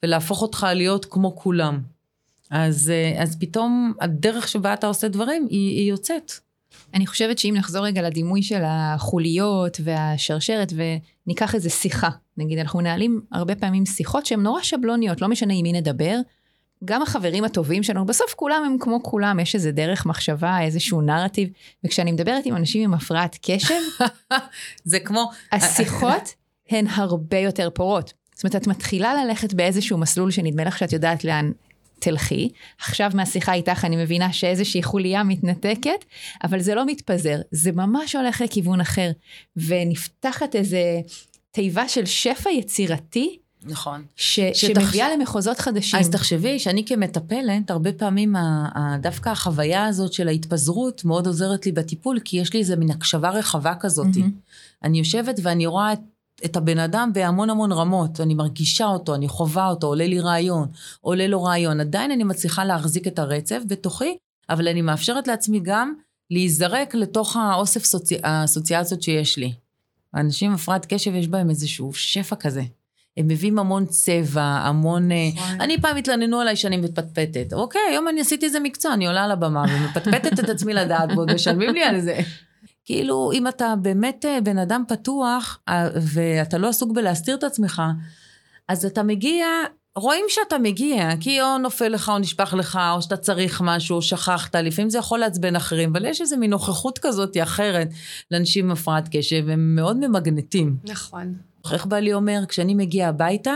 ולהפוך 0.03 0.41
אותך 0.41 0.67
להיות 0.73 1.05
כמו 1.05 1.35
כולם. 1.35 1.81
אז, 2.49 2.89
אה, 2.89 3.23
אז 3.23 3.37
פתאום 3.39 3.93
הדרך 4.01 4.47
שבה 4.47 4.73
אתה 4.73 4.87
עושה 4.87 5.07
דברים 5.07 5.47
היא, 5.49 5.79
היא 5.79 5.89
יוצאת. 5.89 6.31
אני 6.93 7.07
חושבת 7.07 7.39
שאם 7.39 7.53
נחזור 7.57 7.85
רגע 7.85 8.01
לדימוי 8.01 8.43
של 8.43 8.61
החוליות 8.65 9.77
והשרשרת 9.83 10.73
וניקח 10.75 11.55
איזה 11.55 11.69
שיחה, 11.69 12.09
נגיד 12.37 12.59
אנחנו 12.59 12.79
מנהלים 12.79 13.21
הרבה 13.31 13.55
פעמים 13.55 13.85
שיחות 13.85 14.25
שהן 14.25 14.39
נורא 14.39 14.61
שבלוניות, 14.61 15.21
לא 15.21 15.27
משנה 15.27 15.53
עם 15.53 15.63
מי 15.63 15.73
נדבר, 15.73 16.17
גם 16.85 17.01
החברים 17.01 17.43
הטובים 17.43 17.83
שלנו, 17.83 18.05
בסוף 18.05 18.33
כולם 18.33 18.63
הם 18.65 18.77
כמו 18.79 19.03
כולם, 19.03 19.39
יש 19.39 19.55
איזה 19.55 19.71
דרך 19.71 20.05
מחשבה, 20.05 20.61
איזשהו 20.61 21.01
נרטיב, 21.01 21.49
וכשאני 21.85 22.11
מדברת 22.11 22.45
עם 22.45 22.55
אנשים 22.55 22.83
עם 22.83 22.93
הפרעת 22.93 23.37
קשב, 23.41 24.05
זה 24.83 24.99
כמו... 24.99 25.31
השיחות 25.51 26.33
הן 26.69 26.87
הרבה 26.87 27.37
יותר 27.37 27.69
פורות. 27.69 28.13
זאת 28.35 28.43
אומרת, 28.43 28.55
את 28.55 28.67
מתחילה 28.67 29.23
ללכת 29.23 29.53
באיזשהו 29.53 29.97
מסלול 29.97 30.31
שנדמה 30.31 30.63
לך 30.63 30.77
שאת 30.77 30.93
יודעת 30.93 31.23
לאן 31.23 31.51
תלכי. 32.03 32.49
עכשיו 32.79 33.11
מהשיחה 33.13 33.53
איתך 33.53 33.85
אני 33.85 33.95
מבינה 33.95 34.33
שאיזושהי 34.33 34.83
חוליה 34.83 35.23
מתנתקת, 35.23 36.05
אבל 36.43 36.59
זה 36.59 36.75
לא 36.75 36.85
מתפזר, 36.85 37.37
זה 37.51 37.71
ממש 37.71 38.15
הולך 38.15 38.41
לכיוון 38.41 38.81
אחר. 38.81 39.11
ונפתחת 39.55 40.55
איזה 40.55 40.81
תיבה 41.51 41.87
של 41.87 42.05
שפע 42.05 42.49
יצירתי. 42.49 43.37
נכון. 43.65 44.05
ש, 44.15 44.39
שתחש... 44.39 44.83
שמביאה 44.83 45.15
למחוזות 45.15 45.59
חדשים. 45.59 45.99
אז 45.99 46.09
תחשבי 46.09 46.59
שאני 46.59 46.85
כמטפלת, 46.85 47.71
הרבה 47.71 47.93
פעמים 47.93 48.35
ה, 48.35 48.69
ה, 48.75 48.97
דווקא 48.97 49.29
החוויה 49.29 49.85
הזאת 49.85 50.13
של 50.13 50.27
ההתפזרות 50.27 51.05
מאוד 51.05 51.27
עוזרת 51.27 51.65
לי 51.65 51.71
בטיפול, 51.71 52.19
כי 52.25 52.37
יש 52.37 52.53
לי 52.53 52.59
איזה 52.59 52.75
מין 52.75 52.91
הקשבה 52.91 53.29
רחבה 53.29 53.73
כזאת. 53.79 54.07
Mm-hmm. 54.07 54.83
אני 54.83 54.99
יושבת 54.99 55.39
ואני 55.43 55.65
רואה 55.65 55.93
את 55.93 55.99
את 56.45 56.55
הבן 56.55 56.79
אדם 56.79 57.09
בהמון 57.13 57.49
המון 57.49 57.71
רמות. 57.71 58.21
אני 58.21 58.33
מרגישה 58.33 58.85
אותו, 58.85 59.15
אני 59.15 59.27
חווה 59.27 59.67
אותו, 59.67 59.87
עולה 59.87 60.07
לי 60.07 60.19
רעיון, 60.19 60.67
עולה 61.01 61.27
לו 61.27 61.43
רעיון. 61.43 61.79
עדיין 61.79 62.11
אני 62.11 62.23
מצליחה 62.23 62.65
להחזיק 62.65 63.07
את 63.07 63.19
הרצף 63.19 63.61
בתוכי, 63.67 64.17
אבל 64.49 64.67
אני 64.67 64.81
מאפשרת 64.81 65.27
לעצמי 65.27 65.59
גם 65.63 65.93
להיזרק 66.31 66.95
לתוך 66.95 67.35
האוסף 67.35 67.83
סוצי... 67.83 68.17
האסוציאציות 68.23 69.03
שיש 69.03 69.37
לי. 69.37 69.53
האנשים 70.13 70.49
עם 70.49 70.55
הפרעת 70.55 70.85
קשב 70.85 71.15
יש 71.15 71.27
בהם 71.27 71.49
איזשהו 71.49 71.93
שפע 71.93 72.35
כזה. 72.35 72.63
הם 73.17 73.27
מביאים 73.27 73.59
המון 73.59 73.85
צבע, 73.85 74.43
המון... 74.43 75.11
אה, 75.11 75.29
נכון. 75.35 75.61
אני 75.61 75.81
פעם 75.81 75.97
התלוננו 75.97 76.39
עליי 76.39 76.55
שאני 76.55 76.77
מפטפטת. 76.77 77.53
אוקיי, 77.53 77.81
היום 77.89 78.07
אני 78.07 78.21
עשיתי 78.21 78.45
איזה 78.45 78.59
מקצוע, 78.59 78.93
אני 78.93 79.07
עולה 79.07 79.23
על 79.23 79.31
הבמה 79.31 79.65
ומפטפטת 79.69 80.39
את 80.39 80.49
עצמי 80.49 80.73
לדעת, 80.73 81.09
ועוד 81.15 81.33
משלמים 81.33 81.73
לי 81.73 81.83
על 81.83 82.01
זה. 82.01 82.19
כאילו, 82.85 83.31
אם 83.33 83.47
אתה 83.47 83.73
באמת 83.81 84.25
אה, 84.25 84.41
בן 84.41 84.57
אדם 84.57 84.83
פתוח, 84.87 85.59
אה, 85.69 85.87
ואתה 86.13 86.57
לא 86.57 86.67
עסוק 86.67 86.91
בלהסתיר 86.91 87.35
את 87.35 87.43
עצמך, 87.43 87.81
אז 88.67 88.85
אתה 88.85 89.03
מגיע, 89.03 89.45
רואים 89.95 90.25
שאתה 90.29 90.57
מגיע, 90.57 91.09
כי 91.19 91.41
או 91.41 91.57
נופל 91.57 91.87
לך 91.87 92.09
או 92.09 92.19
נשפך 92.19 92.53
לך, 92.57 92.79
או 92.95 93.01
שאתה 93.01 93.17
צריך 93.17 93.61
משהו, 93.65 93.95
או 93.95 94.01
שכחת, 94.01 94.55
לפעמים 94.55 94.89
זה 94.89 94.97
יכול 94.97 95.19
לעצבן 95.19 95.55
אחרים, 95.55 95.89
אבל 95.91 96.05
יש 96.05 96.21
איזו 96.21 96.37
מין 96.37 96.49
נוכחות 96.49 96.99
כזאת 96.99 97.37
אחרת 97.43 97.87
לאנשים 98.31 98.65
עם 98.65 98.71
הפרעת 98.71 99.09
קשב, 99.11 99.49
הם 99.49 99.75
מאוד 99.75 99.97
ממגנטים. 99.97 100.77
נכון. 100.83 101.33
איך 101.71 101.85
בעלי 101.85 102.13
אומר, 102.13 102.39
כשאני 102.47 102.73
מגיע 102.73 103.09
הביתה, 103.09 103.53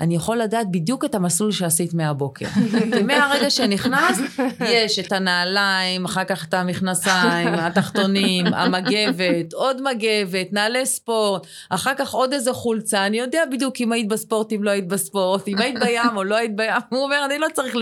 אני 0.00 0.16
יכול 0.16 0.38
לדעת 0.38 0.70
בדיוק 0.70 1.04
את 1.04 1.14
המסלול 1.14 1.52
שעשית 1.52 1.94
מהבוקר. 1.94 2.46
כי 2.96 3.02
מהרגע 3.02 3.50
שנכנסת, 3.50 4.22
יש 4.60 4.98
את 4.98 5.12
הנעליים, 5.12 6.04
אחר 6.04 6.24
כך 6.24 6.44
את 6.48 6.54
המכנסיים, 6.54 7.54
התחתונים, 7.54 8.46
המגבת, 8.46 9.52
עוד 9.52 9.82
מגבת, 9.82 10.52
נעלי 10.52 10.86
ספורט, 10.86 11.46
אחר 11.70 11.94
כך 11.94 12.10
עוד 12.10 12.32
איזה 12.32 12.52
חולצה, 12.52 13.06
אני 13.06 13.18
יודע 13.18 13.42
בדיוק 13.50 13.80
אם 13.80 13.92
היית 13.92 14.08
בספורט, 14.08 14.52
אם 14.52 14.64
לא 14.64 14.70
היית 14.70 14.88
בספורט, 14.88 15.48
אם 15.48 15.58
היית 15.58 15.78
בים 15.78 16.16
או 16.16 16.24
לא 16.24 16.36
היית 16.36 16.56
בים, 16.56 16.72
הוא 16.88 17.02
אומר, 17.02 17.24
אני 17.24 17.38
לא 17.38 17.46
צריך 17.54 17.76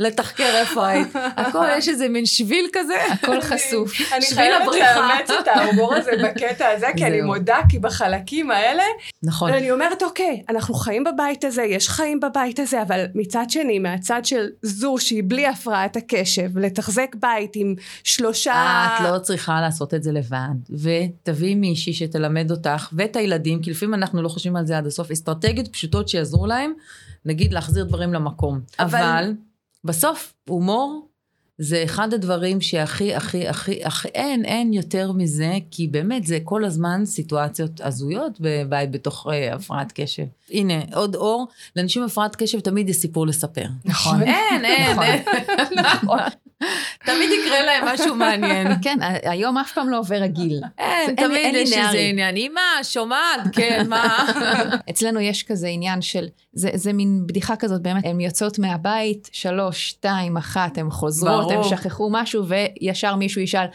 לתחקר 0.00 0.56
איפה 0.56 0.86
היית. 0.86 1.08
הכל, 1.14 1.66
יש 1.76 1.88
איזה 1.88 2.08
מין 2.08 2.26
שביל 2.26 2.66
כזה. 2.72 2.94
הכל 3.12 3.40
חשוף. 3.40 4.12
אני 4.12 4.26
חייבת 4.34 4.66
לאמץ 4.80 5.30
את 5.30 5.48
ההומור 5.48 5.94
הזה 5.94 6.10
בקטע 6.22 6.68
הזה, 6.68 6.86
כי 6.96 7.06
אני 7.06 7.20
מודה, 7.20 7.58
כי 7.68 7.78
בחלקים 7.78 8.50
האלה, 8.50 8.82
נכון. 9.22 9.52
אני 9.52 9.70
אומרת, 9.70 10.02
אוקיי, 10.02 10.42
אנחנו 10.48 10.74
חיים 10.74 11.04
בבית 11.04 11.44
הזה, 11.44 11.55
הזה, 11.58 11.74
יש 11.74 11.88
חיים 11.88 12.20
בבית 12.20 12.58
הזה, 12.58 12.82
אבל 12.82 13.04
מצד 13.14 13.46
שני, 13.48 13.78
מהצד 13.78 14.24
של 14.24 14.46
זו 14.62 14.96
שהיא 14.98 15.22
בלי 15.26 15.46
הפרעת 15.46 15.96
הקשב, 15.96 16.58
לתחזק 16.58 17.16
בית 17.20 17.52
עם 17.56 17.74
שלושה... 18.04 18.86
את 18.96 19.12
לא 19.12 19.18
צריכה 19.18 19.60
לעשות 19.60 19.94
את 19.94 20.02
זה 20.02 20.12
לבד, 20.12 20.56
ותביאי 20.70 21.54
מישהי 21.54 21.92
שתלמד 21.92 22.50
אותך, 22.50 22.88
ואת 22.92 23.16
הילדים, 23.16 23.62
כי 23.62 23.70
לפעמים 23.70 23.94
אנחנו 23.94 24.22
לא 24.22 24.28
חושבים 24.28 24.56
על 24.56 24.66
זה 24.66 24.78
עד 24.78 24.86
הסוף, 24.86 25.10
אסטרטגיות 25.10 25.68
פשוטות 25.68 26.08
שיעזרו 26.08 26.46
להם, 26.46 26.72
נגיד 27.24 27.52
להחזיר 27.52 27.84
דברים 27.84 28.12
למקום. 28.12 28.60
אבל, 28.78 28.98
אבל 28.98 29.32
בסוף, 29.84 30.34
הומור 30.48 31.08
זה 31.58 31.84
אחד 31.84 32.14
הדברים 32.14 32.60
שהכי, 32.60 33.14
הכי, 33.14 33.48
הכי, 33.48 33.84
הכי, 33.84 34.08
אין, 34.08 34.44
אין 34.44 34.72
יותר 34.72 35.12
מזה, 35.12 35.52
כי 35.70 35.88
באמת 35.88 36.26
זה 36.26 36.38
כל 36.44 36.64
הזמן 36.64 37.04
סיטואציות 37.04 37.80
הזויות 37.80 38.32
בבית 38.40 38.90
בתוך 38.90 39.26
uh, 39.26 39.54
הפרעת 39.54 39.92
קשב. 39.94 40.24
הנה, 40.50 40.74
עוד 40.94 41.14
אור, 41.14 41.46
לאנשים 41.76 42.02
עם 42.02 42.08
הפרעת 42.08 42.36
קשב 42.36 42.60
תמיד 42.60 42.88
יש 42.88 42.96
סיפור 42.96 43.26
לספר. 43.26 43.66
נכון. 43.84 44.22
אין, 44.22 44.64
אין, 44.64 44.90
נכון. 44.90 45.04
אין. 45.04 45.22
נכון. 45.84 46.18
תמיד 47.04 47.30
יקרה 47.30 47.62
להם 47.62 47.84
משהו 47.84 48.14
מעניין. 48.14 48.66
כן, 48.84 48.98
היום 49.22 49.58
אף 49.58 49.72
פעם 49.72 49.88
לא 49.88 49.98
עובר 49.98 50.22
הגיל. 50.22 50.60
אין, 50.78 51.14
תמיד 51.16 51.54
יש 51.54 51.72
איזה 51.72 51.98
עניין. 51.98 52.36
אמא, 52.36 52.82
שומעת? 52.82 53.40
כן, 53.52 53.86
מה? 53.88 54.26
אצלנו 54.90 55.20
יש 55.20 55.42
כזה 55.42 55.68
עניין 55.68 56.02
של, 56.02 56.26
זה 56.52 56.92
מין 56.92 57.22
בדיחה 57.26 57.56
כזאת, 57.56 57.82
באמת, 57.82 58.04
הן 58.06 58.20
יוצאות 58.20 58.58
מהבית, 58.58 59.28
שלוש, 59.32 59.88
שתיים, 59.88 60.36
אחת, 60.36 60.78
הן 60.78 60.90
חוזרות, 60.90 61.50
הן 61.50 61.62
שכחו 61.62 62.08
משהו, 62.12 62.44
וישר 62.48 63.16
מישהו 63.16 63.40
ישאל, 63.40 63.66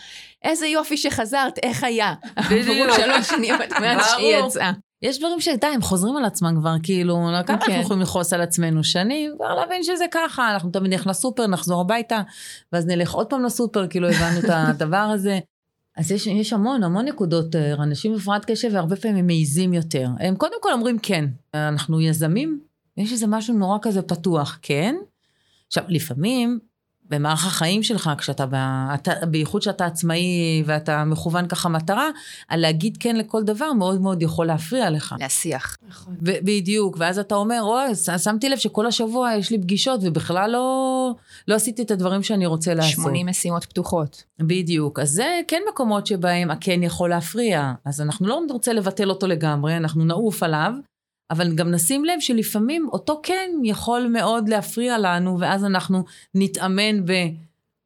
איזה 0.43 0.67
יופי 0.67 0.97
שחזרת, 0.97 1.59
איך 1.63 1.84
היה? 1.84 2.13
בדיוק. 2.49 2.89
שלוש 3.01 3.27
שנים 3.27 3.55
מאז 3.82 4.11
שהיא 4.11 4.36
יצאה. 4.36 4.71
יש 5.02 5.20
דברים 5.20 5.39
שדי, 5.39 5.68
הם 5.68 5.82
חוזרים 5.82 6.18
על 6.18 6.26
עצמם 6.26 6.56
כבר, 6.60 6.76
כאילו, 6.84 7.16
כמה 7.16 7.39
אנחנו 7.39 7.66
כן. 7.66 7.80
יכולים 7.82 8.02
לכעוס 8.02 8.34
על 8.34 8.41
עצמנו 8.41 8.84
שנים, 8.84 9.32
כבר 9.36 9.56
להבין 9.56 9.84
שזה 9.84 10.06
ככה, 10.12 10.54
אנחנו 10.54 10.72
תמיד 10.72 10.91
נלך 10.91 11.08
לסופר, 11.08 11.47
נחזור 11.47 11.82
הביתה, 11.82 12.22
ואז 12.74 12.86
נלך 12.86 13.12
עוד 13.12 13.28
פעם 13.28 13.43
לסופר, 13.43 13.88
כאילו 13.88 14.10
הבנו 14.10 14.39
את 14.39 14.49
הדבר 14.70 14.97
הזה. 14.97 15.39
אז 15.97 16.12
יש, 16.12 16.28
יש 16.28 16.54
המון, 16.54 16.84
המון 16.84 17.06
נקודות, 17.06 17.56
אה, 17.56 17.74
אנשים 17.74 18.16
בפרעת 18.16 18.45
קשב, 18.45 18.70
והרבה 18.74 18.95
פעמים 18.95 19.18
הם 19.18 19.28
מעיזים 19.28 19.74
יותר. 19.74 20.08
הם 20.20 20.36
קודם 20.36 20.58
כל 20.62 20.74
אומרים 20.74 20.99
כן, 20.99 21.26
אנחנו 21.54 22.02
יזמים, 22.02 22.60
יש 22.97 23.12
איזה 23.12 23.28
משהו 23.28 23.54
נורא 23.54 23.78
כזה 23.82 24.02
פתוח, 24.02 24.60
כן. 24.62 24.95
עכשיו, 25.68 25.84
לפעמים 25.88 26.60
במערך 27.12 27.45
החיים 27.45 27.84
שלך, 27.84 28.12
כשאתה, 28.18 28.45
אתה, 28.93 29.26
בייחוד 29.26 29.62
שאתה 29.62 29.86
עצמאי 29.86 30.64
ואתה 30.66 31.03
מכוון 31.03 31.47
ככה 31.47 31.70
מטרה, 31.70 32.09
על 32.47 32.59
להגיד 32.59 32.97
כן 32.99 33.16
לכל 33.16 33.43
דבר 33.43 33.74
מאוד 33.74 34.01
מאוד 34.01 34.22
יכול 34.22 34.47
להפריע 34.47 34.89
לך. 34.89 35.16
להסיח. 35.20 35.78
נכון. 35.89 36.16
בדיוק, 36.22 36.95
ואז 36.99 37.20
אתה 37.20 37.36
אומר, 37.36 37.62
אוי, 37.62 37.95
שמתי 38.18 38.49
לב 38.49 38.57
שכל 38.57 38.88
השבוע 38.88 39.34
יש 39.34 39.51
לי 39.51 39.62
פגישות 39.62 39.99
ובכלל 40.03 40.51
לא, 40.51 41.16
לא 41.47 41.55
עשיתי 41.55 41.82
את 41.82 41.91
הדברים 41.91 42.24
שאני 42.24 42.45
רוצה 42.45 42.74
לעשות. 42.74 42.91
80 42.91 43.28
משימות 43.28 43.66
פתוחות. 43.66 44.24
בדיוק, 44.39 44.99
אז 44.99 45.09
זה 45.09 45.41
כן 45.47 45.62
מקומות 45.70 46.07
שבהם 46.07 46.51
הכן 46.51 46.84
יכול 46.84 47.09
להפריע. 47.09 47.74
אז 47.86 48.01
אנחנו 48.01 48.28
לא 48.28 48.41
נרצה 48.47 48.74
לבטל 48.74 49.09
אותו 49.09 49.28
לגמרי, 49.28 49.78
אנחנו 49.78 50.05
נעוף 50.05 50.43
עליו. 50.43 50.74
אבל 51.32 51.55
גם 51.55 51.71
נשים 51.71 52.05
לב 52.05 52.19
שלפעמים 52.19 52.88
אותו 52.91 53.19
כן 53.23 53.49
יכול 53.63 54.07
מאוד 54.13 54.49
להפריע 54.49 54.97
לנו, 54.97 55.39
ואז 55.39 55.65
אנחנו 55.65 56.03
נתאמן 56.36 57.05
ב... 57.05 57.11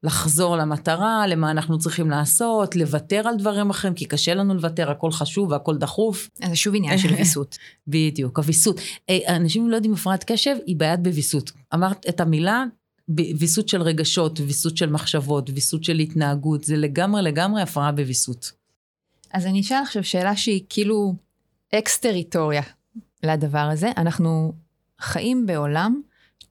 לחזור 0.03 0.57
למטרה, 0.57 1.27
למה 1.27 1.51
אנחנו 1.51 1.79
צריכים 1.79 2.09
לעשות, 2.09 2.75
לוותר 2.75 3.27
על 3.27 3.37
דברים 3.37 3.69
אחרים, 3.69 3.93
כי 3.93 4.05
קשה 4.05 4.33
לנו 4.33 4.53
לוותר, 4.53 4.91
הכל 4.91 5.11
חשוב 5.11 5.51
והכל 5.51 5.77
דחוף. 5.77 6.29
זה 6.35 6.55
שוב 6.55 6.75
עניין 6.75 6.97
של 6.97 7.13
ויסות. 7.13 7.57
בדיוק, 7.87 8.39
הוויסות. 8.39 8.79
אה, 9.09 9.35
אנשים 9.35 9.69
לא 9.69 9.75
יודעים 9.75 9.93
הפרעת 9.93 10.23
קשב, 10.23 10.55
היא 10.65 10.75
בעיית 10.75 10.99
בוויסות. 10.99 11.51
אמרת 11.73 12.05
את 12.09 12.19
המילה, 12.19 12.63
ויסות 13.39 13.69
של 13.69 13.81
רגשות, 13.81 14.39
ויסות 14.39 14.77
של 14.77 14.89
מחשבות, 14.89 15.49
ויסות 15.53 15.83
של 15.83 15.99
התנהגות, 15.99 16.63
זה 16.63 16.77
לגמרי 16.77 17.21
לגמרי 17.21 17.61
הפרעה 17.61 17.91
בוויסות. 17.91 18.51
אז 19.33 19.45
אני 19.45 19.61
אשאל 19.61 19.81
עכשיו 19.81 20.03
שאלה 20.03 20.35
שהיא 20.35 20.61
כאילו 20.69 21.15
אקס 21.75 21.99
טריטוריה 21.99 22.61
לדבר 23.24 23.59
הזה. 23.59 23.91
אנחנו 23.97 24.53
חיים 24.99 25.45
בעולם 25.45 26.01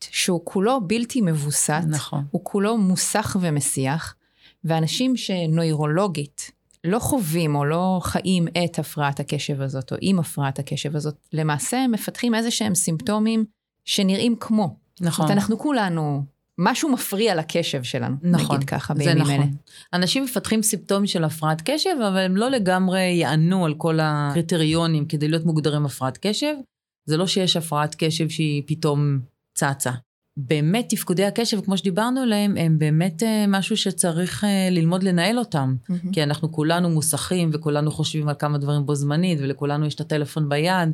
שהוא 0.01 0.41
כולו 0.45 0.81
בלתי 0.87 1.21
מבוסת, 1.21 1.83
נכון. 1.89 2.25
הוא 2.31 2.41
כולו 2.45 2.79
מוסך 2.79 3.37
ומסיח, 3.41 4.15
ואנשים 4.65 5.17
שנוירולוגית 5.17 6.51
לא 6.85 6.99
חווים 6.99 7.55
או 7.55 7.65
לא 7.65 8.01
חיים 8.03 8.47
את 8.65 8.79
הפרעת 8.79 9.21
הקשב 9.21 9.61
הזאת, 9.61 9.93
או 9.93 9.97
עם 10.01 10.19
הפרעת 10.19 10.59
הקשב 10.59 10.97
הזאת, 10.97 11.15
למעשה 11.33 11.85
הם 11.85 11.91
מפתחים 11.91 12.35
איזה 12.35 12.51
שהם 12.51 12.75
סימפטומים 12.75 13.45
שנראים 13.85 14.37
כמו. 14.41 14.77
נכון. 15.01 15.11
זאת 15.11 15.19
אומרת, 15.19 15.31
אנחנו 15.31 15.59
כולנו 15.59 16.25
משהו 16.59 16.93
מפריע 16.93 17.35
לקשב 17.35 17.83
שלנו, 17.83 18.17
נכון, 18.23 18.57
נגיד 18.57 18.69
ככה 18.69 18.95
בימים 18.95 19.19
נכון. 19.19 19.35
אלה. 19.35 19.45
אנשים 19.93 20.25
מפתחים 20.25 20.63
סימפטומים 20.63 21.07
של 21.07 21.25
הפרעת 21.25 21.63
קשב, 21.65 21.91
אבל 22.09 22.19
הם 22.19 22.37
לא 22.37 22.51
לגמרי 22.51 23.01
יענו 23.01 23.65
על 23.65 23.75
כל 23.75 23.99
הקריטריונים 24.03 25.07
כדי 25.07 25.29
להיות 25.29 25.45
מוגדרים 25.45 25.87
הפרעת 25.87 26.19
קשב. 26.21 26.55
זה 27.07 27.17
לא 27.17 27.27
שיש 27.27 27.57
הפרעת 27.57 27.95
קשב 27.99 28.29
שהיא 28.29 28.63
פתאום 28.67 29.21
צצה. 29.55 29.91
באמת 30.37 30.87
תפקודי 30.89 31.25
הקשב, 31.25 31.61
כמו 31.61 31.77
שדיברנו 31.77 32.21
עליהם, 32.21 32.57
הם 32.57 32.79
באמת 32.79 33.23
אה, 33.23 33.45
משהו 33.49 33.77
שצריך 33.77 34.45
אה, 34.45 34.69
ללמוד 34.71 35.03
לנהל 35.03 35.39
אותם. 35.39 35.77
Mm-hmm. 35.77 36.13
כי 36.13 36.23
אנחנו 36.23 36.53
כולנו 36.53 36.91
מוסכים, 36.91 37.51
וכולנו 37.53 37.91
חושבים 37.91 38.29
על 38.29 38.35
כמה 38.39 38.59
דברים 38.59 38.87
בו 38.87 38.95
זמנית, 38.95 39.39
ולכולנו 39.43 39.87
יש 39.87 39.95
את 39.95 40.01
הטלפון 40.01 40.49
ביד, 40.49 40.89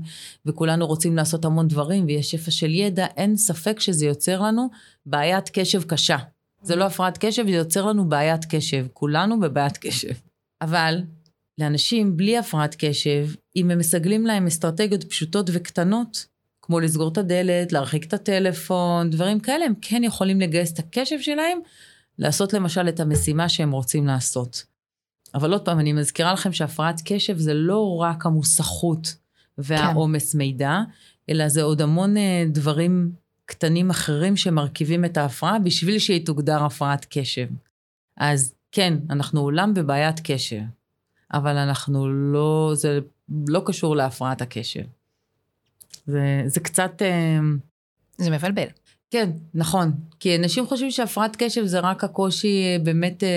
וכולנו 0.46 0.86
רוצים 0.86 1.16
לעשות 1.16 1.44
המון 1.44 1.68
דברים, 1.68 2.04
ויש 2.06 2.30
שפע 2.30 2.50
של 2.50 2.70
ידע, 2.70 3.06
אין 3.16 3.36
ספק 3.36 3.80
שזה 3.80 4.06
יוצר 4.06 4.40
לנו 4.40 4.68
בעיית 5.06 5.48
קשב 5.48 5.82
קשה. 5.82 6.16
Mm-hmm. 6.16 6.66
זה 6.66 6.76
לא 6.76 6.84
הפרעת 6.84 7.18
קשב, 7.18 7.44
זה 7.46 7.56
יוצר 7.56 7.86
לנו 7.86 8.08
בעיית 8.08 8.44
קשב. 8.44 8.86
כולנו 8.92 9.40
בבעיית 9.40 9.76
קשב. 9.76 10.12
אבל 10.60 11.02
לאנשים 11.58 12.16
בלי 12.16 12.38
הפרעת 12.38 12.76
קשב, 12.78 13.28
אם 13.56 13.70
הם 13.70 13.78
מסגלים 13.78 14.26
להם 14.26 14.46
אסטרטגיות 14.46 15.04
פשוטות 15.04 15.50
וקטנות, 15.52 16.26
כמו 16.70 16.80
לסגור 16.80 17.08
את 17.08 17.18
הדלת, 17.18 17.72
להרחיק 17.72 18.04
את 18.04 18.14
הטלפון, 18.14 19.10
דברים 19.10 19.40
כאלה, 19.40 19.64
הם 19.64 19.72
כן 19.82 20.04
יכולים 20.04 20.40
לגייס 20.40 20.72
את 20.72 20.78
הקשב 20.78 21.20
שלהם, 21.20 21.58
לעשות 22.18 22.52
למשל 22.52 22.88
את 22.88 23.00
המשימה 23.00 23.48
שהם 23.48 23.70
רוצים 23.70 24.06
לעשות. 24.06 24.64
אבל 25.34 25.52
עוד 25.52 25.64
פעם, 25.64 25.80
אני 25.80 25.92
מזכירה 25.92 26.32
לכם 26.32 26.52
שהפרעת 26.52 27.00
קשב 27.04 27.38
זה 27.38 27.54
לא 27.54 27.96
רק 28.00 28.26
המוסכות 28.26 29.14
והעומס 29.58 30.32
כן. 30.32 30.38
מידע, 30.38 30.78
אלא 31.30 31.48
זה 31.48 31.62
עוד 31.62 31.82
המון 31.82 32.16
אה, 32.16 32.44
דברים 32.48 33.12
קטנים 33.46 33.90
אחרים 33.90 34.36
שמרכיבים 34.36 35.04
את 35.04 35.16
ההפרעה 35.16 35.58
בשביל 35.58 35.98
שהיא 35.98 36.26
תוגדר 36.26 36.64
הפרעת 36.64 37.06
קשב. 37.10 37.46
אז 38.16 38.54
כן, 38.72 38.94
אנחנו 39.10 39.40
עולם 39.40 39.74
בבעיית 39.74 40.20
קשב, 40.24 40.62
אבל 41.32 41.56
אנחנו 41.56 42.08
לא, 42.08 42.72
זה 42.74 42.98
לא 43.48 43.62
קשור 43.66 43.96
להפרעת 43.96 44.42
הקשב. 44.42 44.84
זה, 46.06 46.42
זה 46.46 46.60
קצת... 46.60 47.02
אה, 47.02 47.38
זה 48.18 48.30
מבלבל. 48.30 48.66
כן, 49.10 49.30
נכון. 49.54 49.92
כי 50.20 50.36
אנשים 50.36 50.66
חושבים 50.66 50.90
שהפרעת 50.90 51.36
קשב 51.36 51.66
זה 51.66 51.80
רק 51.80 52.04
הקושי 52.04 52.62
אה, 52.62 52.84
באמת 52.84 53.24
אה, 53.24 53.28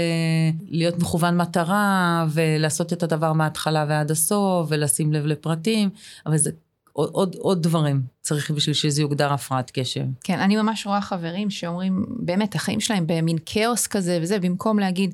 להיות 0.69 0.99
מכוון 0.99 1.37
מטרה, 1.37 2.25
ולעשות 2.29 2.93
את 2.93 3.03
הדבר 3.03 3.33
מההתחלה 3.33 3.85
ועד 3.89 4.11
הסוף, 4.11 4.67
ולשים 4.69 5.13
לב 5.13 5.25
לפרטים, 5.25 5.89
אבל 6.25 6.37
זה 6.37 6.51
עוד, 6.93 7.09
עוד, 7.13 7.35
עוד 7.35 7.63
דברים 7.63 8.01
צריך 8.21 8.51
בשביל 8.51 8.73
שזה 8.73 9.01
יוגדר 9.01 9.33
הפרעת 9.33 9.71
קשב. 9.73 10.05
כן, 10.23 10.39
אני 10.39 10.55
ממש 10.55 10.87
רואה 10.87 11.01
חברים 11.01 11.49
שאומרים, 11.49 12.05
באמת, 12.09 12.55
החיים 12.55 12.79
שלהם 12.79 13.03
במין 13.07 13.37
כאוס 13.45 13.87
כזה 13.87 14.19
וזה, 14.21 14.39
במקום 14.39 14.79
להגיד, 14.79 15.13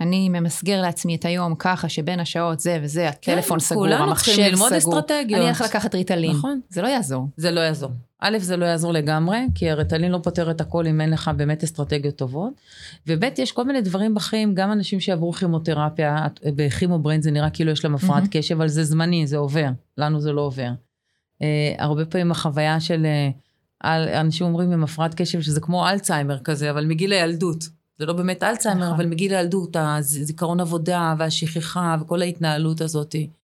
אני 0.00 0.28
ממסגר 0.28 0.82
לעצמי 0.82 1.16
את 1.16 1.24
היום 1.24 1.54
ככה 1.54 1.88
שבין 1.88 2.20
השעות 2.20 2.60
זה 2.60 2.78
וזה, 2.82 3.08
הטלפון 3.08 3.58
כן, 3.58 3.64
סגור, 3.64 3.86
המחשב 3.88 4.32
סגור. 4.32 4.44
ללמוד 4.44 4.72
אסטרטגיות. 4.72 5.40
אני 5.40 5.44
הולך 5.44 5.60
לקחת 5.60 5.94
ריטלין. 5.94 6.30
נכון. 6.30 6.60
זה 6.68 6.82
לא 6.82 6.88
יעזור. 6.88 7.28
זה 7.36 7.50
לא 7.50 7.60
יעזור. 7.60 7.90
א', 8.20 8.38
זה 8.38 8.56
לא 8.56 8.64
יעזור 8.64 8.92
לגמרי, 8.92 9.38
כי 9.54 9.70
הריטלין 9.70 10.12
לא 10.12 10.18
פותר 10.22 10.50
את 10.50 10.60
הכל 10.60 10.86
אם 10.86 11.00
אין 11.00 11.10
לך 11.10 11.30
באמת 11.36 11.64
אסטרטגיות 11.64 12.16
טובות. 12.16 12.52
וב', 13.06 13.24
יש 13.38 13.52
כל 13.52 13.64
מיני 13.64 13.80
דברים 13.80 14.14
בחיים, 14.14 14.54
גם 14.54 14.72
אנשים 14.72 15.00
שעברו 15.00 15.32
כימותרפיה, 15.32 16.26
ב 16.44 16.51
chemo 16.51 16.86
brain 16.86 17.22
זה 17.22 17.30
נראה 17.30 17.50
כאילו 17.50 17.70
יש 17.70 17.84
להם 17.84 17.94
הפרעת 17.94 18.22
mm-hmm. 18.22 18.28
קשב, 18.30 18.54
אבל 18.54 18.68
זה 18.68 18.84
זמני, 18.84 19.26
זה 19.26 19.36
עובר. 19.36 19.68
לנו 19.98 20.20
זה 20.20 20.32
לא 20.32 20.40
עובר. 20.40 20.70
Uh, 21.42 21.44
הרבה 21.78 22.04
פעמים 22.04 22.30
החוויה 22.30 22.80
של... 22.80 23.06
uh, 23.06 23.86
אנשים 24.20 24.46
אומרים 24.46 24.72
עם 24.72 24.84
הפרעת 24.84 25.14
קשב 25.14 25.40
שזה 25.40 25.60
כמו 25.60 25.88
אלצהיימר 25.88 26.38
כזה, 26.38 26.70
אבל 26.70 26.86
מגיל 26.86 27.12
הילדות. 27.12 27.64
זה 27.98 28.06
לא 28.06 28.12
באמת 28.12 28.42
אלצהיימר, 28.42 28.84
נכון. 28.84 28.94
אבל 28.94 29.06
מגיל 29.06 29.34
הילדות, 29.34 29.76
הזיכרון 29.80 30.60
עבודה 30.60 31.14
והשכחה 31.18 31.96
וכל 32.00 32.22
ההתנהלות 32.22 32.80
הזאת. 32.80 33.14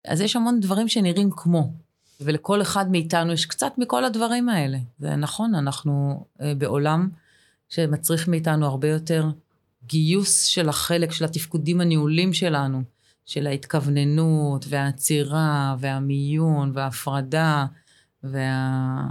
אז 0.07 0.20
יש 0.20 0.37
המון 0.37 0.61
דברים 0.61 0.89
שנראים 0.89 1.30
כמו, 1.37 1.72
ולכל 2.20 2.62
אחד 2.62 2.91
מאיתנו 2.91 3.32
יש 3.32 3.47
קצת 3.47 3.72
מכל 3.78 4.05
הדברים 4.05 4.49
האלה. 4.49 4.78
זה 4.99 5.16
נכון, 5.16 5.55
אנחנו 5.55 6.24
אה, 6.41 6.53
בעולם 6.55 7.09
שמצריך 7.68 8.28
מאיתנו 8.28 8.67
הרבה 8.67 8.88
יותר 8.88 9.30
גיוס 9.87 10.45
של 10.45 10.68
החלק, 10.68 11.13
של 11.13 11.25
התפקודים 11.25 11.80
הניהולים 11.80 12.33
שלנו, 12.33 12.83
של 13.26 13.46
ההתכווננות 13.46 14.64
והעצירה 14.68 15.76
והמיון 15.79 16.71
וההפרדה, 16.75 17.67
וה... 18.25 19.07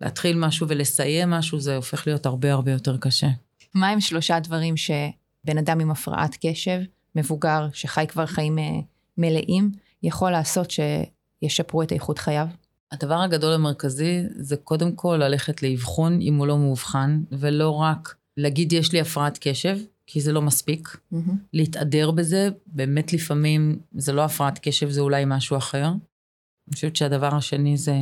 להתחיל 0.00 0.38
משהו 0.38 0.68
ולסיים 0.68 1.30
משהו, 1.30 1.60
זה 1.60 1.76
הופך 1.76 2.06
להיות 2.06 2.26
הרבה 2.26 2.52
הרבה 2.52 2.72
יותר 2.72 2.96
קשה. 2.96 3.28
מה 3.74 3.88
הם 3.88 4.00
שלושה 4.00 4.40
דברים 4.40 4.76
שבן 4.76 5.58
אדם 5.58 5.80
עם 5.80 5.90
הפרעת 5.90 6.36
קשב, 6.46 6.80
מבוגר, 7.14 7.68
שחי 7.72 8.04
כבר 8.08 8.26
חיים 8.26 8.58
אה, 8.58 8.80
מלאים, 9.18 9.70
יכול 10.02 10.30
לעשות 10.30 10.70
שישפרו 10.70 11.82
את 11.82 11.92
איכות 11.92 12.18
חייו? 12.18 12.46
הדבר 12.92 13.20
הגדול 13.20 13.52
המרכזי 13.52 14.22
זה 14.30 14.56
קודם 14.56 14.92
כל 14.92 15.16
ללכת 15.22 15.62
לאבחון 15.62 16.20
אם 16.20 16.36
הוא 16.36 16.46
לא 16.46 16.58
מאובחן, 16.58 17.22
ולא 17.32 17.70
רק 17.70 18.14
להגיד 18.36 18.72
יש 18.72 18.92
לי 18.92 19.00
הפרעת 19.00 19.38
קשב, 19.40 19.78
כי 20.06 20.20
זה 20.20 20.32
לא 20.32 20.42
מספיק. 20.42 20.88
Mm-hmm. 20.88 21.16
להתהדר 21.52 22.10
בזה, 22.10 22.48
באמת 22.66 23.12
לפעמים 23.12 23.78
זה 23.92 24.12
לא 24.12 24.24
הפרעת 24.24 24.58
קשב, 24.62 24.90
זה 24.90 25.00
אולי 25.00 25.24
משהו 25.26 25.56
אחר. 25.56 25.86
אני 25.86 26.74
חושבת 26.74 26.96
שהדבר 26.96 27.34
השני 27.34 27.76
זה 27.76 27.96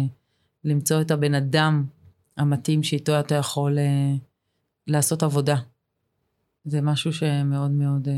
למצוא 0.65 1.01
את 1.01 1.11
הבן 1.11 1.35
אדם 1.35 1.85
המתאים 2.37 2.83
שאיתו 2.83 3.21
אתה 3.21 3.35
יכול 3.35 3.79
uh, 3.79 4.19
לעשות 4.89 5.23
עבודה. 5.23 5.57
זה 6.65 6.81
משהו 6.81 7.13
שמאוד 7.13 7.71
מאוד 7.71 8.09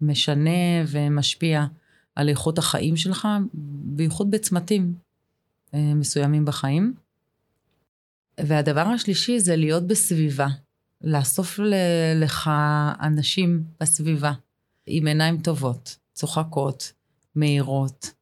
משנה 0.00 0.50
ומשפיע 0.86 1.66
על 2.14 2.28
איכות 2.28 2.58
החיים 2.58 2.96
שלך, 2.96 3.28
בייחוד 3.84 4.30
בצמתים 4.30 4.94
מסוימים 5.74 6.44
בחיים. 6.44 6.94
והדבר 8.40 8.80
השלישי 8.80 9.40
זה 9.40 9.56
להיות 9.56 9.86
בסביבה, 9.86 10.46
לאסוף 11.00 11.60
לך 12.16 12.50
אנשים 13.02 13.64
בסביבה 13.80 14.32
עם 14.86 15.06
עיניים 15.06 15.38
טובות, 15.38 15.96
צוחקות, 16.12 16.92
מהירות, 17.34 18.12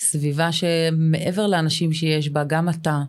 סביבה 0.00 0.52
שמעבר 0.52 1.46
לאנשים 1.46 1.92
שיש 1.92 2.28
בה, 2.28 2.44
גם 2.44 2.68
אתה 2.68 2.90
אה, 2.90 3.04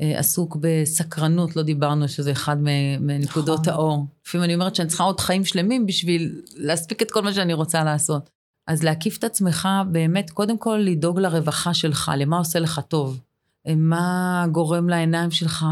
עסוק 0.00 0.56
בסקרנות, 0.60 1.56
לא 1.56 1.62
דיברנו 1.62 2.08
שזה 2.08 2.32
אחד 2.32 2.56
מנקודות 3.00 3.60
נכון. 3.60 3.72
האור. 3.72 4.06
לפעמים 4.26 4.44
אני 4.44 4.54
אומרת 4.54 4.74
שאני 4.74 4.88
צריכה 4.88 5.04
עוד 5.04 5.20
חיים 5.20 5.44
שלמים 5.44 5.86
בשביל 5.86 6.40
להספיק 6.56 7.02
את 7.02 7.10
כל 7.10 7.22
מה 7.22 7.32
שאני 7.32 7.54
רוצה 7.54 7.84
לעשות. 7.84 8.30
אז 8.66 8.82
להקיף 8.82 9.18
את 9.18 9.24
עצמך, 9.24 9.68
באמת, 9.90 10.30
קודם 10.30 10.58
כל 10.58 10.76
לדאוג 10.76 11.20
לרווחה 11.20 11.74
שלך, 11.74 12.12
למה 12.16 12.38
עושה 12.38 12.58
לך 12.58 12.80
טוב. 12.88 13.20
מה 13.76 14.46
גורם 14.52 14.88
לעיניים 14.88 15.30
שלך 15.30 15.66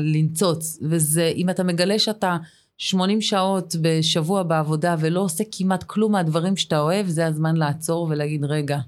לנצוץ. 0.00 0.78
וזה, 0.82 1.32
אם 1.36 1.50
אתה 1.50 1.62
מגלה 1.62 1.98
שאתה 1.98 2.36
80 2.78 3.20
שעות 3.20 3.76
בשבוע 3.80 4.42
בעבודה 4.42 4.96
ולא 4.98 5.20
עושה 5.20 5.44
כמעט 5.52 5.82
כלום 5.82 6.12
מהדברים 6.12 6.56
שאתה 6.56 6.80
אוהב, 6.80 7.06
זה 7.06 7.26
הזמן 7.26 7.56
לעצור 7.56 8.06
ולהגיד, 8.10 8.44
רגע, 8.44 8.78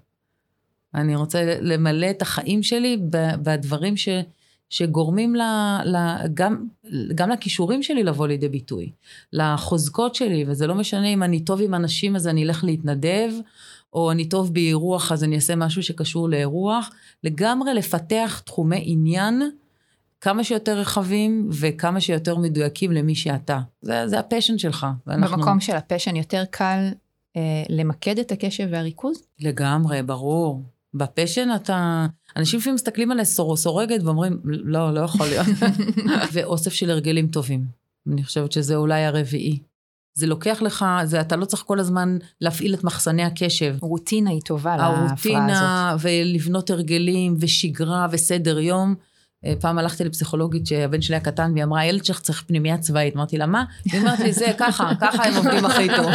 אני 0.95 1.17
רוצה 1.17 1.57
למלא 1.61 2.11
את 2.11 2.23
החיים 2.23 2.63
שלי 2.63 2.97
בדברים 3.43 3.97
ש, 3.97 4.09
שגורמים 4.73 5.35
ל, 5.35 5.41
ל, 5.85 5.97
גם, 6.35 6.65
גם 7.15 7.31
לכישורים 7.31 7.83
שלי 7.83 8.03
לבוא 8.03 8.27
לידי 8.27 8.49
ביטוי, 8.49 8.91
לחוזקות 9.33 10.15
שלי, 10.15 10.45
וזה 10.47 10.67
לא 10.67 10.75
משנה 10.75 11.07
אם 11.07 11.23
אני 11.23 11.41
טוב 11.41 11.61
עם 11.63 11.75
אנשים 11.75 12.17
אז 12.17 12.29
אני 12.29 12.45
אלך 12.45 12.65
להתנדב, 12.65 13.33
או 13.93 14.11
אני 14.11 14.29
טוב 14.29 14.55
באירוח 14.55 15.13
אז 15.13 15.25
אני 15.25 15.37
אעשה 15.37 15.57
משהו 15.57 15.83
שקשור 15.83 16.29
לאירוח, 16.29 16.91
לגמרי 17.25 17.75
לפתח 17.75 18.43
תחומי 18.45 18.83
עניין 18.85 19.43
כמה 20.21 20.45
שיותר 20.45 20.79
רחבים 20.79 21.49
וכמה 21.53 22.01
שיותר 22.01 22.37
מדויקים 22.37 22.93
למי 22.93 23.15
שאתה. 23.15 23.61
זה, 23.83 24.09
זה 24.09 24.19
ה 24.19 24.24
passion 24.24 24.59
שלך. 24.59 24.87
ואנחנו... 25.07 25.37
במקום 25.37 25.61
של 25.61 25.77
ה 25.77 25.82
passion 25.82 26.17
יותר 26.17 26.45
קל 26.51 26.89
אה, 27.37 27.63
למקד 27.69 28.19
את 28.19 28.33
הקשב 28.33 28.69
והריכוז? 28.71 29.23
לגמרי, 29.41 30.03
ברור. 30.03 30.63
ב 30.95 31.02
passion 31.02 31.49
אתה... 31.57 32.07
אנשים 32.37 32.61
לפעמים 32.61 32.75
מסתכלים 32.75 33.11
עלי 33.11 33.25
סור, 33.25 33.57
סורגת 33.57 34.03
ואומרים, 34.03 34.41
לא, 34.45 34.95
לא 34.95 35.01
יכול 35.01 35.27
להיות. 35.27 35.47
ואוסף 36.33 36.73
של 36.73 36.91
הרגלים 36.91 37.27
טובים. 37.27 37.65
אני 38.13 38.25
חושבת 38.25 38.53
שזה 38.53 38.77
אולי 38.77 39.05
הרביעי. 39.05 39.59
זה 40.15 40.27
לוקח 40.27 40.63
לך, 40.63 40.85
זה, 41.05 41.21
אתה 41.21 41.37
לא 41.37 41.45
צריך 41.45 41.63
כל 41.63 41.81
הזמן 41.81 42.19
להפעיל 42.41 42.75
את 42.75 42.85
מחסני 42.85 43.23
הקשב. 43.23 43.77
רוטינה 43.81 44.31
היא 44.31 44.41
טובה 44.41 44.77
להפרעה 44.77 45.05
הזאת. 45.05 45.11
הרוטינה, 45.11 45.97
ולבנות 46.01 46.71
הרגלים, 46.71 47.37
ושגרה, 47.41 48.07
וסדר 48.11 48.59
יום. 48.59 48.95
אה, 49.47 49.55
פעם 49.61 49.79
הלכתי 49.79 50.05
לפסיכולוגית 50.05 50.67
שהבן 50.67 51.03
שלי 51.03 51.15
היה 51.15 51.25
קטן, 51.25 51.53
והיא 51.53 51.65
אמרה, 51.65 51.81
הילד 51.81 52.05
שלך 52.05 52.21
צריך 52.21 52.45
פנימייה 52.47 52.79
צבאית. 52.79 53.17
אמרתי 53.17 53.39
לה, 53.39 53.47
מה? 53.47 53.65
היא 53.85 54.01
אומרת 54.01 54.19
לי, 54.19 54.33
זה 54.33 54.53
ככה, 54.59 54.91
ככה 55.01 55.25
הם 55.25 55.35
עובדים 55.37 55.65
הכי 55.65 55.89
טוב. 55.97 56.11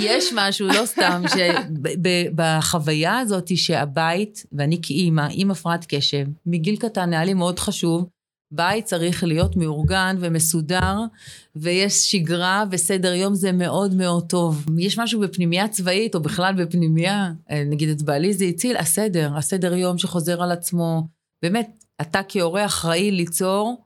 יש 0.00 0.32
משהו, 0.36 0.68
לא 0.68 0.86
סתם, 0.86 1.22
שבחוויה 1.34 3.18
הזאת 3.18 3.56
שהבית, 3.56 4.46
ואני 4.52 4.78
כאימא, 4.82 5.28
עם 5.30 5.50
הפרעת 5.50 5.86
קשב, 5.88 6.26
מגיל 6.46 6.76
קטן 6.76 7.12
היה 7.12 7.24
לי 7.24 7.34
מאוד 7.34 7.58
חשוב, 7.58 8.06
בית 8.52 8.84
צריך 8.84 9.24
להיות 9.24 9.56
מאורגן 9.56 10.16
ומסודר, 10.20 10.98
ויש 11.56 12.10
שגרה 12.10 12.64
וסדר 12.70 13.14
יום 13.14 13.34
זה 13.34 13.52
מאוד 13.52 13.94
מאוד 13.94 14.26
טוב. 14.28 14.66
יש 14.78 14.98
משהו 14.98 15.20
בפנימייה 15.20 15.68
צבאית, 15.68 16.14
או 16.14 16.20
בכלל 16.20 16.54
בפנימייה, 16.54 17.32
אה, 17.50 17.64
נגיד 17.66 17.88
את 17.88 18.02
בעלי 18.02 18.32
זה 18.32 18.44
הציל, 18.44 18.76
הסדר, 18.76 19.36
הסדר 19.36 19.74
יום 19.74 19.98
שחוזר 19.98 20.42
על 20.42 20.52
עצמו. 20.52 21.06
באמת, 21.42 21.83
אתה 22.00 22.20
כהורה 22.28 22.64
אחראי 22.64 23.10
ליצור, 23.10 23.84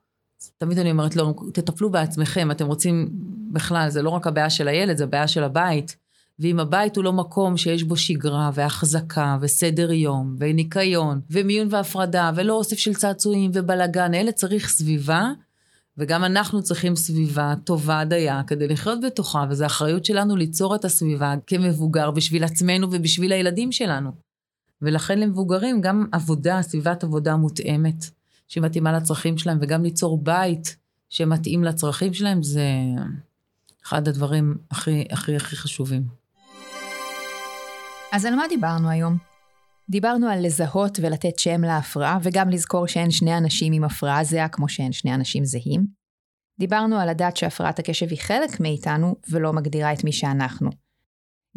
תמיד 0.59 0.79
אני 0.79 0.91
אומרת 0.91 1.17
לו, 1.17 1.35
תטפלו 1.53 1.91
בעצמכם, 1.91 2.51
אתם 2.51 2.67
רוצים, 2.67 3.09
בכלל, 3.53 3.91
זה 3.91 4.03
לא 4.03 4.11
רק 4.11 4.27
הבעיה 4.27 4.51
של 4.51 4.69
הילד, 4.69 4.97
זה 4.97 5.05
הבעיה 5.05 5.29
של 5.29 5.45
הבית. 5.45 5.97
ואם 6.39 6.61
הבית 6.61 6.97
הוא 6.97 7.05
לא 7.05 7.13
מקום 7.13 7.57
שיש 7.57 7.83
בו 7.83 7.97
שגרה 7.97 8.51
והחזקה 8.55 9.37
וסדר 9.41 9.93
יום 9.93 10.37
וניקיון 10.39 11.21
ומיון 11.31 11.69
והפרדה 11.71 12.31
ולא 12.35 12.55
אוסף 12.55 12.79
של 12.79 12.95
צעצועים 12.95 13.51
ובלאגן, 13.55 14.15
אלה 14.15 14.33
צריך 14.33 14.69
סביבה, 14.69 15.31
וגם 15.99 16.25
אנחנו 16.25 16.63
צריכים 16.63 16.97
סביבה 16.97 17.55
טובה 17.65 18.05
דייה 18.05 18.43
כדי 18.47 18.69
לחיות 18.69 18.99
בתוכה, 19.01 19.45
וזו 19.51 19.67
אחריות 19.67 20.05
שלנו 20.05 20.37
ליצור 20.37 20.75
את 20.75 20.85
הסביבה 20.85 21.35
כמבוגר 21.47 22.11
בשביל 22.11 22.45
עצמנו 22.45 22.89
ובשביל 22.91 23.33
הילדים 23.33 23.73
שלנו. 23.73 24.28
ולכן 24.83 25.19
למבוגרים 25.19 25.81
גם 25.81 26.07
עבודה, 26.13 26.63
סביבת 26.63 27.05
עבודה 27.05 27.37
מותאמת, 27.37 28.05
שמתאימה 28.49 28.93
לצרכים 28.93 29.39
שלהם, 29.39 29.59
וגם 29.61 29.83
ליצור 29.83 30.19
בית 30.23 30.77
שמתאים 31.09 31.65
לצרכים 31.65 32.15
שלהם, 32.15 32.43
זה 32.43 32.65
אחד 33.85 34.09
הדברים 34.09 34.59
הכי 34.71 35.05
הכי 35.11 35.37
הכי 35.37 35.57
חשובים. 35.57 36.03
אז 38.13 38.25
על 38.25 38.35
מה 38.35 38.43
דיברנו 38.49 38.89
היום? 38.91 39.17
דיברנו 39.91 40.29
על 40.29 40.47
לזהות 40.47 40.99
ולתת 41.03 41.39
שם 41.39 41.65
להפרעה, 41.65 42.19
וגם 42.23 42.51
לזכור 42.51 42.87
שאין 42.87 43.11
שני 43.11 43.39
אנשים 43.39 43.73
עם 43.73 43.85
הפרעה 43.85 44.25
זהה 44.25 44.49
כמו 44.49 44.69
שאין 44.69 44.93
שני 44.93 45.15
אנשים 45.15 45.45
זהים. 45.45 45.87
דיברנו 46.59 46.97
על 46.97 47.11
לדעת 47.11 47.37
שהפרעת 47.37 47.79
הקשב 47.79 48.07
היא 48.11 48.19
חלק 48.21 48.61
מאיתנו, 48.61 49.17
ולא 49.31 49.53
מגדירה 49.53 49.93
את 49.93 50.05
מי 50.05 50.13
שאנחנו. 50.13 50.71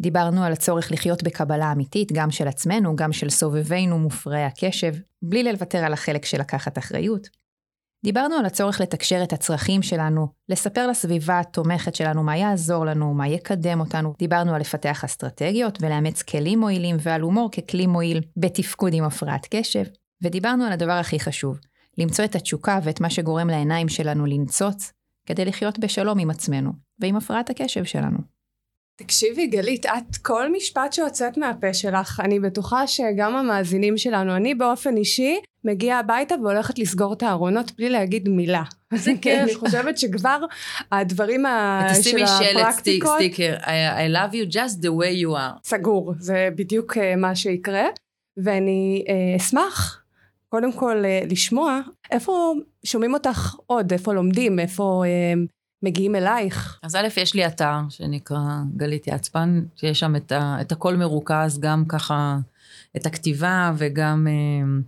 דיברנו 0.00 0.44
על 0.44 0.52
הצורך 0.52 0.92
לחיות 0.92 1.22
בקבלה 1.22 1.72
אמיתית, 1.72 2.12
גם 2.12 2.30
של 2.30 2.48
עצמנו, 2.48 2.96
גם 2.96 3.12
של 3.12 3.30
סובבינו 3.30 3.98
מופרעי 3.98 4.44
הקשב, 4.44 4.94
בלי 5.22 5.42
לוותר 5.42 5.78
על 5.78 5.92
החלק 5.92 6.24
של 6.24 6.40
לקחת 6.40 6.78
אחריות. 6.78 7.28
דיברנו 8.04 8.34
על 8.34 8.46
הצורך 8.46 8.80
לתקשר 8.80 9.22
את 9.22 9.32
הצרכים 9.32 9.82
שלנו, 9.82 10.28
לספר 10.48 10.86
לסביבה 10.86 11.40
התומכת 11.40 11.94
שלנו 11.94 12.22
מה 12.22 12.36
יעזור 12.36 12.86
לנו, 12.86 13.14
מה 13.14 13.28
יקדם 13.28 13.80
אותנו. 13.80 14.14
דיברנו 14.18 14.54
על 14.54 14.60
לפתח 14.60 15.04
אסטרטגיות 15.04 15.78
ולאמץ 15.82 16.22
כלים 16.22 16.60
מועילים 16.60 16.96
ועל 17.00 17.20
הומור 17.20 17.50
ככלי 17.50 17.86
מועיל 17.86 18.20
בתפקוד 18.36 18.94
עם 18.94 19.04
הפרעת 19.04 19.46
קשב. 19.50 19.84
ודיברנו 20.22 20.64
על 20.64 20.72
הדבר 20.72 20.92
הכי 20.92 21.20
חשוב, 21.20 21.58
למצוא 21.98 22.24
את 22.24 22.34
התשוקה 22.34 22.78
ואת 22.82 23.00
מה 23.00 23.10
שגורם 23.10 23.50
לעיניים 23.50 23.88
שלנו 23.88 24.26
לנצוץ, 24.26 24.92
כדי 25.26 25.44
לחיות 25.44 25.78
בשלום 25.78 26.18
עם 26.18 26.30
עצמנו 26.30 26.72
ועם 26.98 27.16
הפרעת 27.16 27.50
הקשב 27.50 27.84
שלנו. 27.84 28.18
תקשיבי 28.96 29.46
גלית, 29.46 29.86
את 29.86 30.16
כל 30.16 30.52
משפט 30.52 30.92
שיוצאת 30.92 31.36
מהפה 31.36 31.74
שלך, 31.74 32.20
אני 32.24 32.40
בטוחה 32.40 32.86
שגם 32.86 33.36
המאזינים 33.36 33.98
שלנו, 33.98 34.36
אני 34.36 34.54
באופן 34.54 34.96
אישי 34.96 35.40
מגיעה 35.64 35.98
הביתה 35.98 36.34
והולכת 36.42 36.78
לסגור 36.78 37.12
את 37.12 37.22
הארונות 37.22 37.72
בלי 37.78 37.90
להגיד 37.90 38.28
מילה. 38.28 38.62
זה 38.94 39.12
כיף. 39.22 39.40
אני 39.42 39.54
חושבת 39.54 39.98
שכבר 39.98 40.38
הדברים 40.92 41.40
של 41.40 41.46
הפרקטיקות... 41.46 42.00
תשימי 42.00 42.26
שלט 42.26 42.74
סטיקר, 43.16 43.56
I 43.96 44.12
love 44.14 44.34
you 44.34 44.54
just 44.54 44.82
the 44.82 44.88
way 44.88 45.24
you 45.24 45.36
are. 45.36 45.60
סגור, 45.64 46.14
זה 46.18 46.48
בדיוק 46.54 46.98
אה, 46.98 47.16
מה 47.16 47.36
שיקרה, 47.36 47.84
ואני 48.36 49.04
אה, 49.08 49.36
אשמח 49.36 50.02
קודם 50.48 50.72
כל 50.72 51.04
אה, 51.04 51.20
לשמוע 51.30 51.80
איפה 52.10 52.54
שומעים 52.84 53.14
אותך 53.14 53.54
עוד, 53.66 53.92
איפה 53.92 54.12
לומדים, 54.12 54.58
איפה 54.58 55.02
מגיעים 55.82 56.16
אלייך? 56.16 56.78
אז 56.82 56.96
א', 56.96 57.08
יש 57.16 57.34
לי 57.34 57.46
אתר 57.46 57.76
שנקרא 57.88 58.38
גלית 58.76 59.06
יצפן, 59.06 59.62
שיש 59.76 60.00
שם 60.00 60.16
את, 60.16 60.32
ה, 60.32 60.56
את 60.60 60.72
הכל 60.72 60.96
מרוכז, 60.96 61.58
גם 61.60 61.84
ככה 61.88 62.38
את 62.96 63.06
הכתיבה 63.06 63.72
וגם 63.76 64.26
אה, 64.30 64.80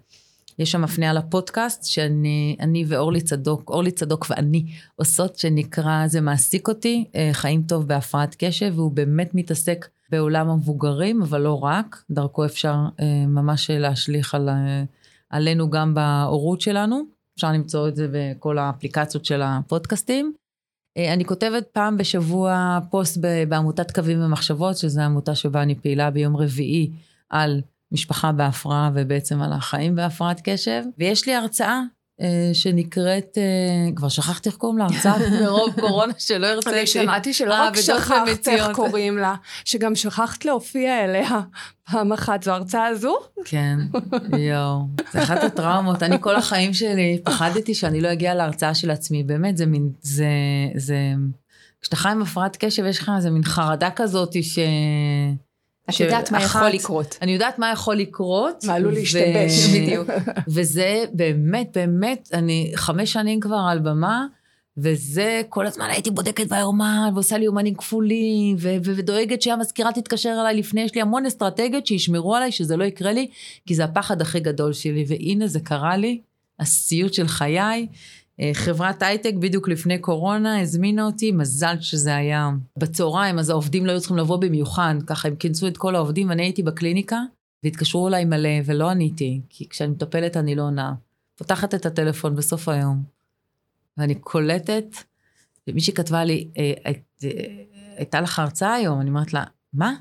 יש 0.59 0.73
שם 0.73 0.85
הפניה 0.85 1.13
לפודקאסט 1.13 1.85
שאני 1.85 2.57
אני 2.61 2.85
ואורלי 2.89 3.21
צדוק, 3.21 3.71
אורלי 3.71 3.91
צדוק 3.91 4.27
ואני 4.31 4.67
עושות, 4.97 5.39
שנקרא 5.39 6.07
זה 6.07 6.21
מעסיק 6.21 6.69
אותי, 6.69 7.05
אה, 7.15 7.31
חיים 7.33 7.63
טוב 7.63 7.89
בהפרעת 7.89 8.37
קשב, 8.39 8.73
והוא 8.77 8.91
באמת 8.91 9.31
מתעסק 9.35 9.89
בעולם 10.11 10.49
המבוגרים, 10.49 11.23
אבל 11.23 11.41
לא 11.41 11.65
רק, 11.65 12.05
דרכו 12.11 12.45
אפשר 12.45 12.75
אה, 13.01 13.27
ממש 13.27 13.71
להשליך 13.71 14.35
על, 14.35 14.49
עלינו 15.31 15.71
גם 15.71 15.95
בהורות 15.95 16.61
שלנו. 16.61 17.03
אפשר 17.37 17.53
למצוא 17.53 17.89
את 17.89 17.97
זה 17.97 18.09
בכל 18.13 18.59
האפליקציות 18.59 19.25
של 19.25 19.43
הפודקאסטים. 19.43 20.35
אה, 20.97 21.13
אני 21.13 21.25
כותבת 21.25 21.67
פעם 21.73 21.97
בשבוע 21.97 22.79
פוסט 22.91 23.19
בעמותת 23.49 23.91
קווים 23.91 24.25
ומחשבות, 24.25 24.77
שזו 24.77 25.01
עמותה 25.01 25.35
שבה 25.35 25.63
אני 25.63 25.75
פעילה 25.75 26.11
ביום 26.11 26.37
רביעי 26.37 26.91
על 27.31 27.61
משפחה 27.93 28.33
בהפרעה 28.33 28.91
ובעצם 28.95 29.43
על 29.43 29.53
החיים 29.53 29.97
בהפרעת 29.97 30.41
קשב. 30.45 30.83
ויש 30.99 31.27
לי 31.27 31.35
הרצאה 31.35 31.69
אה, 31.69 31.83
שנקראת, 32.53 33.39
אה, 33.39 33.93
כבר 33.97 34.09
שכחתי 34.09 34.49
איך 34.49 34.57
קוראים 34.57 34.79
לה, 34.79 34.85
הרצאה 34.85 35.31
מרוב 35.41 35.75
קורונה 35.81 36.13
שלא 36.19 36.47
הרציתי. 36.47 36.79
אני 36.79 36.87
שמעתי 36.87 37.33
שלא 37.33 37.55
רק 37.55 37.77
שכחת 37.77 38.49
איך 38.49 38.71
קוראים 38.73 39.19
לה, 39.19 39.35
שגם 39.65 39.95
שכחת 39.95 40.45
להופיע 40.45 41.05
אליה 41.05 41.41
פעם 41.91 42.13
אחת. 42.13 42.43
זו 42.43 42.53
הרצאה 42.53 42.87
הזו? 42.87 43.17
כן, 43.45 43.79
יואו. 44.39 44.87
זה 45.13 45.23
אחת 45.23 45.43
הטראומות. 45.43 46.03
אני 46.03 46.17
כל 46.21 46.37
החיים 46.37 46.75
שלי 46.75 47.21
פחדתי 47.25 47.75
שאני 47.75 48.01
לא 48.01 48.13
אגיע 48.13 48.35
להרצאה 48.35 48.75
של 48.75 48.91
עצמי. 48.91 49.23
באמת, 49.23 49.57
זה 49.57 49.67
מין, 49.67 49.91
זה, 50.01 50.29
זה, 50.77 50.97
כשאתה 51.81 51.97
חי 51.97 52.09
עם 52.09 52.23
הפרעת 52.23 52.57
קשב, 52.57 52.85
יש 52.85 52.99
לך 52.99 53.13
איזה 53.17 53.31
מין 53.31 53.45
חרדה 53.45 53.91
כזאת 53.91 54.43
ש... 54.43 54.59
את 55.91 56.01
יודעת 56.01 56.33
מה 56.33 56.43
יכול 56.43 56.69
לקרות. 56.69 57.19
אני 57.23 57.33
יודעת 57.33 57.59
מה 57.59 57.71
יכול 57.73 57.97
לקרות. 57.97 58.65
מה 58.65 58.75
עלול 58.75 58.93
להשתבש. 58.93 59.67
בדיוק. 59.75 60.11
וזה 60.49 61.05
באמת, 61.13 61.69
באמת, 61.75 62.29
אני 62.33 62.73
חמש 62.75 63.13
שנים 63.13 63.41
כבר 63.41 63.61
על 63.71 63.79
במה, 63.79 64.27
וזה 64.77 65.43
כל 65.49 65.67
הזמן 65.67 65.87
הייתי 65.91 66.11
בודקת 66.11 66.49
ביומן, 66.49 67.11
ועושה 67.15 67.39
לי 67.39 67.45
יומנים 67.45 67.75
כפולים, 67.75 68.57
ו- 68.59 68.77
ו- 68.85 68.97
ודואגת 68.97 69.43
שהמזכירה 69.43 69.93
תתקשר 69.93 70.37
אליי 70.41 70.57
לפני, 70.57 70.81
יש 70.81 70.95
לי 70.95 71.01
המון 71.01 71.27
אסטרטגיות 71.27 71.87
שישמרו 71.87 72.35
עליי, 72.35 72.53
שזה 72.53 72.77
לא 72.77 72.85
יקרה 72.85 73.13
לי, 73.13 73.29
כי 73.67 73.75
זה 73.75 73.85
הפחד 73.85 74.21
הכי 74.21 74.41
גדול 74.41 74.73
שלי, 74.73 75.05
והנה 75.09 75.47
זה 75.47 75.61
קרה 75.61 75.97
לי, 75.97 76.21
הסיוט 76.61 77.15
של 77.15 77.29
חיי. 77.29 77.87
אה, 78.41 78.51
חברת 78.55 79.03
הייטק 79.03 79.35
בדיוק 79.35 79.69
לפני 79.69 79.99
קורונה 79.99 80.61
הזמינה 80.61 81.07
אותי, 81.07 81.33
מזל 81.33 81.81
שזה 81.81 82.17
היה 82.17 82.51
בצהריים, 82.77 83.39
אז 83.39 83.51
העובדים 83.51 83.87
לא 83.87 83.91
היו 83.93 84.01
צריכים 84.01 84.17
לבוא 84.17 84.37
במיוחד, 84.37 84.95
ככה 85.07 85.29
הם 85.29 85.37
כינסו 85.37 85.67
את 85.67 85.77
כל 85.77 85.95
העובדים, 85.95 86.29
ואני 86.29 86.43
הייתי 86.43 86.63
בקליניקה, 86.63 87.21
והתקשרו 87.65 88.09
אליי 88.09 88.25
מלא, 88.25 88.51
ולא 88.65 88.91
עניתי, 88.91 89.41
כי 89.49 89.69
כשאני 89.69 89.91
מטפלת 89.91 90.37
אני 90.37 90.55
לא 90.55 90.63
עונה. 90.63 90.95
פותחת 91.37 91.75
את 91.75 91.87
הטלפון 91.87 92.37
בסוף 92.37 92.69
היום, 92.69 93.03
ואני 93.99 94.15
קולטת, 94.15 94.85
ומישהי 95.69 95.95
כתבה 95.95 96.25
לי, 96.25 96.49
אה, 96.59 96.73
אה, 96.87 96.93
הייתה 97.97 98.21
לך 98.21 98.39
הרצאה 98.39 98.75
היום? 98.75 99.01
אני 99.01 99.09
אומרת 99.11 99.33
לה, 99.33 99.45
מה? 99.73 99.95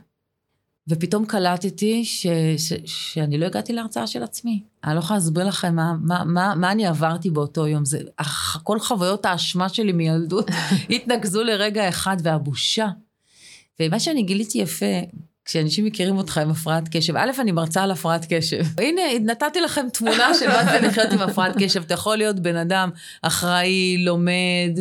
ופתאום 0.88 1.26
קלטתי 1.26 2.06
ש, 2.06 2.28
ש, 2.58 2.74
שאני 2.86 3.38
לא 3.38 3.46
הגעתי 3.46 3.74
להרצאה 3.74 4.08
של 4.08 4.24
עצמי. 4.24 4.64
אני 4.84 4.96
לא 4.96 5.00
יכולה 5.00 5.20
להסביר 5.20 5.48
לכם 5.48 5.76
מה, 5.76 5.94
מה, 6.02 6.24
מה, 6.24 6.56
מה 6.56 6.72
אני 6.72 6.86
עברתי 6.86 7.30
באותו 7.30 7.68
יום. 7.68 7.86
זה, 7.86 8.00
כל 8.64 8.80
חוויות 8.80 9.26
האשמה 9.26 9.70
שלי 9.70 9.92
מילדות 9.92 10.48
התנקזו 10.90 11.44
לרגע 11.44 11.90
אחד, 11.90 12.18
והבושה. 12.24 12.88
ומה 13.80 14.00
שאני 14.00 14.24
גיליתי 14.24 14.58
יפה, 14.58 14.86
כשאנשים 15.46 15.86
מכירים 15.86 16.18
אותך 16.18 16.38
עם 16.38 16.50
הפרעת 16.50 16.84
קשב, 16.92 17.16
א', 17.16 17.32
אני 17.40 17.52
מרצה 17.52 17.84
על 17.84 17.92
הפרעת 17.92 18.26
קשב. 18.30 18.64
הנה, 18.78 19.02
נתתי 19.22 19.62
לכם 19.62 19.86
תמונה 19.94 20.34
של 20.34 20.48
מה 20.48 20.64
זה 20.64 20.88
לחיות 20.88 21.12
עם 21.12 21.22
הפרעת 21.22 21.56
קשב. 21.60 21.82
אתה 21.82 21.94
יכול 21.94 22.18
להיות 22.18 22.40
בן 22.40 22.56
אדם 22.56 22.90
אחראי, 23.22 23.98
לומד, 23.98 24.80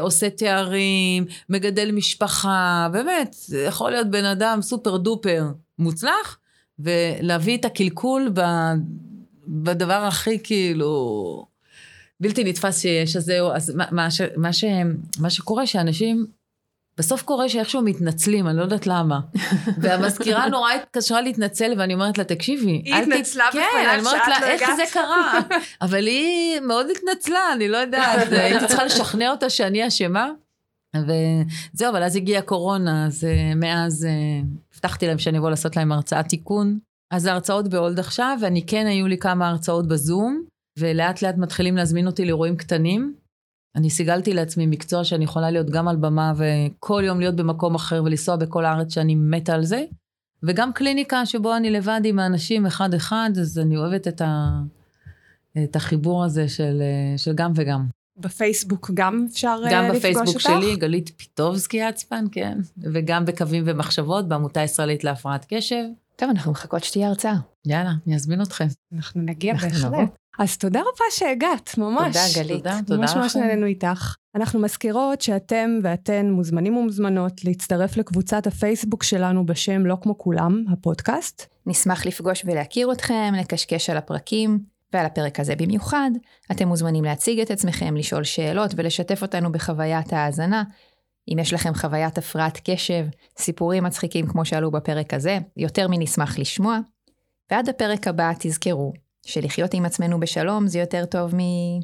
עושה 0.00 0.30
תארים, 0.30 1.24
מגדל 1.48 1.90
משפחה, 1.90 2.88
באמת, 2.92 3.36
יכול 3.66 3.90
להיות 3.90 4.10
בן 4.10 4.24
אדם 4.24 4.58
סופר 4.62 4.96
דופר 4.96 5.44
מוצלח, 5.78 6.38
ולהביא 6.78 7.58
את 7.58 7.64
הקלקול 7.64 8.30
ב, 8.34 8.40
בדבר 9.46 10.04
הכי 10.04 10.38
כאילו 10.42 11.46
בלתי 12.20 12.44
נתפס 12.44 12.80
שיש. 12.80 13.16
אז 13.16 13.24
זהו, 13.24 13.52
אז 13.52 13.74
מה, 13.74 13.84
מה, 13.90 14.10
ש, 14.10 14.20
מה, 14.36 14.52
ש, 14.52 14.64
מה 15.18 15.30
שקורה 15.30 15.66
שאנשים 15.66 16.26
בסוף 16.98 17.22
קורה 17.22 17.48
שאיכשהו 17.48 17.82
מתנצלים, 17.82 18.48
אני 18.48 18.56
לא 18.56 18.62
יודעת 18.62 18.86
למה. 18.86 19.20
והמזכירה 19.82 20.48
נורא 20.48 20.72
התקשרה 20.72 21.20
להתנצל, 21.20 21.72
ואני 21.78 21.94
אומרת 21.94 22.18
לה, 22.18 22.24
תקשיבי, 22.24 22.82
היא 22.84 22.94
התנצלה 22.94 23.44
בפניך 23.48 23.64
שאת 23.64 23.74
לא 23.74 23.80
הגעת. 23.80 23.82
כן, 23.82 23.90
אני 23.90 23.98
אומרת 23.98 24.28
לה, 24.28 24.46
איך 24.46 24.70
זה 24.76 24.82
קרה? 24.92 25.40
אבל 25.82 26.06
היא 26.06 26.60
מאוד 26.60 26.86
התנצלה, 26.90 27.52
אני 27.54 27.68
לא 27.68 27.76
יודעת, 27.76 28.32
הייתי 28.32 28.66
צריכה 28.66 28.84
לשכנע 28.84 29.30
אותה 29.30 29.50
שאני 29.50 29.88
אשמה. 29.88 30.30
וזהו, 30.96 31.90
אבל 31.90 32.02
אז 32.02 32.16
הגיעה 32.16 32.42
קורונה, 32.42 33.06
אז 33.06 33.24
אה, 33.24 33.54
מאז 33.54 34.04
אה, 34.04 34.10
הבטחתי 34.74 35.06
להם 35.06 35.18
שאני 35.18 35.38
אבוא 35.38 35.50
לעשות 35.50 35.76
להם 35.76 35.92
הרצאת 35.92 36.26
תיקון. 36.26 36.78
אז 37.10 37.26
ההרצאות 37.26 37.68
בהולד 37.68 37.98
עכשיו, 37.98 38.38
ואני 38.40 38.66
כן, 38.66 38.86
היו 38.86 39.06
לי 39.06 39.18
כמה 39.18 39.48
הרצאות 39.48 39.88
בזום, 39.88 40.42
ולאט 40.78 41.22
לאט 41.22 41.34
מתחילים 41.36 41.76
להזמין 41.76 42.06
אותי 42.06 42.24
לאירועים 42.24 42.56
קטנים. 42.56 43.14
אני 43.76 43.90
סיגלתי 43.90 44.34
לעצמי 44.34 44.66
מקצוע 44.66 45.04
שאני 45.04 45.24
יכולה 45.24 45.50
להיות 45.50 45.70
גם 45.70 45.88
על 45.88 45.96
במה 45.96 46.32
וכל 46.36 47.02
יום 47.06 47.20
להיות 47.20 47.36
במקום 47.36 47.74
אחר 47.74 48.02
ולנסוע 48.04 48.36
בכל 48.36 48.64
הארץ 48.64 48.94
שאני 48.94 49.14
מתה 49.14 49.54
על 49.54 49.64
זה, 49.64 49.84
וגם 50.42 50.72
קליניקה 50.72 51.26
שבו 51.26 51.56
אני 51.56 51.70
לבד 51.70 52.00
עם 52.04 52.18
האנשים 52.18 52.66
אחד-אחד, 52.66 53.30
אז 53.40 53.58
אני 53.58 53.76
אוהבת 53.76 54.08
את, 54.08 54.20
ה, 54.20 54.60
את 55.64 55.76
החיבור 55.76 56.24
הזה 56.24 56.48
של, 56.48 56.82
של 57.16 57.32
גם 57.34 57.52
וגם. 57.54 57.86
בפייסבוק 58.16 58.90
גם 58.94 59.26
אפשר 59.30 59.60
גם 59.70 59.84
לפגוש 59.84 60.04
אותך? 60.04 60.14
גם 60.14 60.24
בפייסבוק 60.24 60.40
שלי, 60.40 60.76
גלית 60.76 61.10
פיטובסקי 61.16 61.82
עצפן, 61.82 62.24
כן, 62.32 62.58
וגם 62.78 63.24
בקווים 63.24 63.62
ומחשבות 63.66 64.28
בעמותה 64.28 64.60
הישראלית 64.60 65.04
להפרעת 65.04 65.46
קשב. 65.48 65.84
טוב, 66.18 66.30
אנחנו 66.30 66.52
מחכות 66.52 66.84
שתהיה 66.84 67.08
הרצאה. 67.08 67.34
יאללה, 67.66 67.92
אני 68.06 68.14
אזמין 68.14 68.42
אתכם. 68.42 68.66
אנחנו 68.96 69.22
נגיע 69.22 69.52
אנחנו 69.52 69.68
בהחלט. 69.68 69.84
נבוא. 69.84 70.04
אז 70.38 70.56
תודה 70.56 70.80
רבה 70.80 71.04
שהגעת, 71.10 71.78
ממש. 71.78 72.16
תודה, 72.16 72.44
גלית. 72.44 72.64
תודה, 72.64 72.78
תודה 72.86 73.00
ממש 73.00 73.16
ממש 73.16 73.30
לכם. 73.30 73.40
נהנינו 73.40 73.66
איתך. 73.66 74.14
אנחנו 74.34 74.60
מזכירות 74.60 75.20
שאתם 75.20 75.78
ואתן 75.82 76.30
מוזמנים 76.30 76.76
ומוזמנות 76.76 77.44
להצטרף 77.44 77.96
לקבוצת 77.96 78.46
הפייסבוק 78.46 79.02
שלנו 79.02 79.46
בשם 79.46 79.86
לא 79.86 79.96
כמו 80.02 80.18
כולם, 80.18 80.64
הפודקאסט. 80.72 81.46
נשמח 81.66 82.06
לפגוש 82.06 82.42
ולהכיר 82.44 82.92
אתכם, 82.92 83.32
לקשקש 83.40 83.90
על 83.90 83.96
הפרקים 83.96 84.58
ועל 84.92 85.06
הפרק 85.06 85.40
הזה 85.40 85.56
במיוחד. 85.56 86.10
אתם 86.50 86.68
מוזמנים 86.68 87.04
להציג 87.04 87.40
את 87.40 87.50
עצמכם, 87.50 87.96
לשאול 87.96 88.24
שאלות 88.24 88.70
ולשתף 88.76 89.22
אותנו 89.22 89.52
בחוויית 89.52 90.12
ההאזנה. 90.12 90.62
אם 91.32 91.38
יש 91.38 91.52
לכם 91.52 91.74
חוויית 91.74 92.18
הפרעת 92.18 92.60
קשב, 92.64 93.04
סיפורים 93.38 93.84
מצחיקים 93.84 94.26
כמו 94.26 94.44
שעלו 94.44 94.70
בפרק 94.70 95.14
הזה, 95.14 95.38
יותר 95.56 95.88
מנשמח 95.88 96.38
לשמוע. 96.38 96.78
ועד 97.50 97.68
הפרק 97.68 98.08
הבא 98.08 98.32
תזכרו 98.38 98.92
שלחיות 99.26 99.74
עם 99.74 99.84
עצמנו 99.84 100.20
בשלום 100.20 100.66
זה 100.66 100.78
יותר 100.78 101.04
טוב 101.04 101.34
מ... 101.34 101.38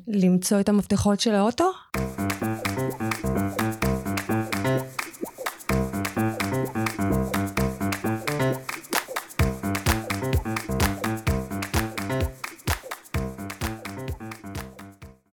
למצוא 0.08 0.60
את 0.60 0.68
המפתחות 0.68 1.20
של 1.20 1.34
האוטו? 1.34 1.70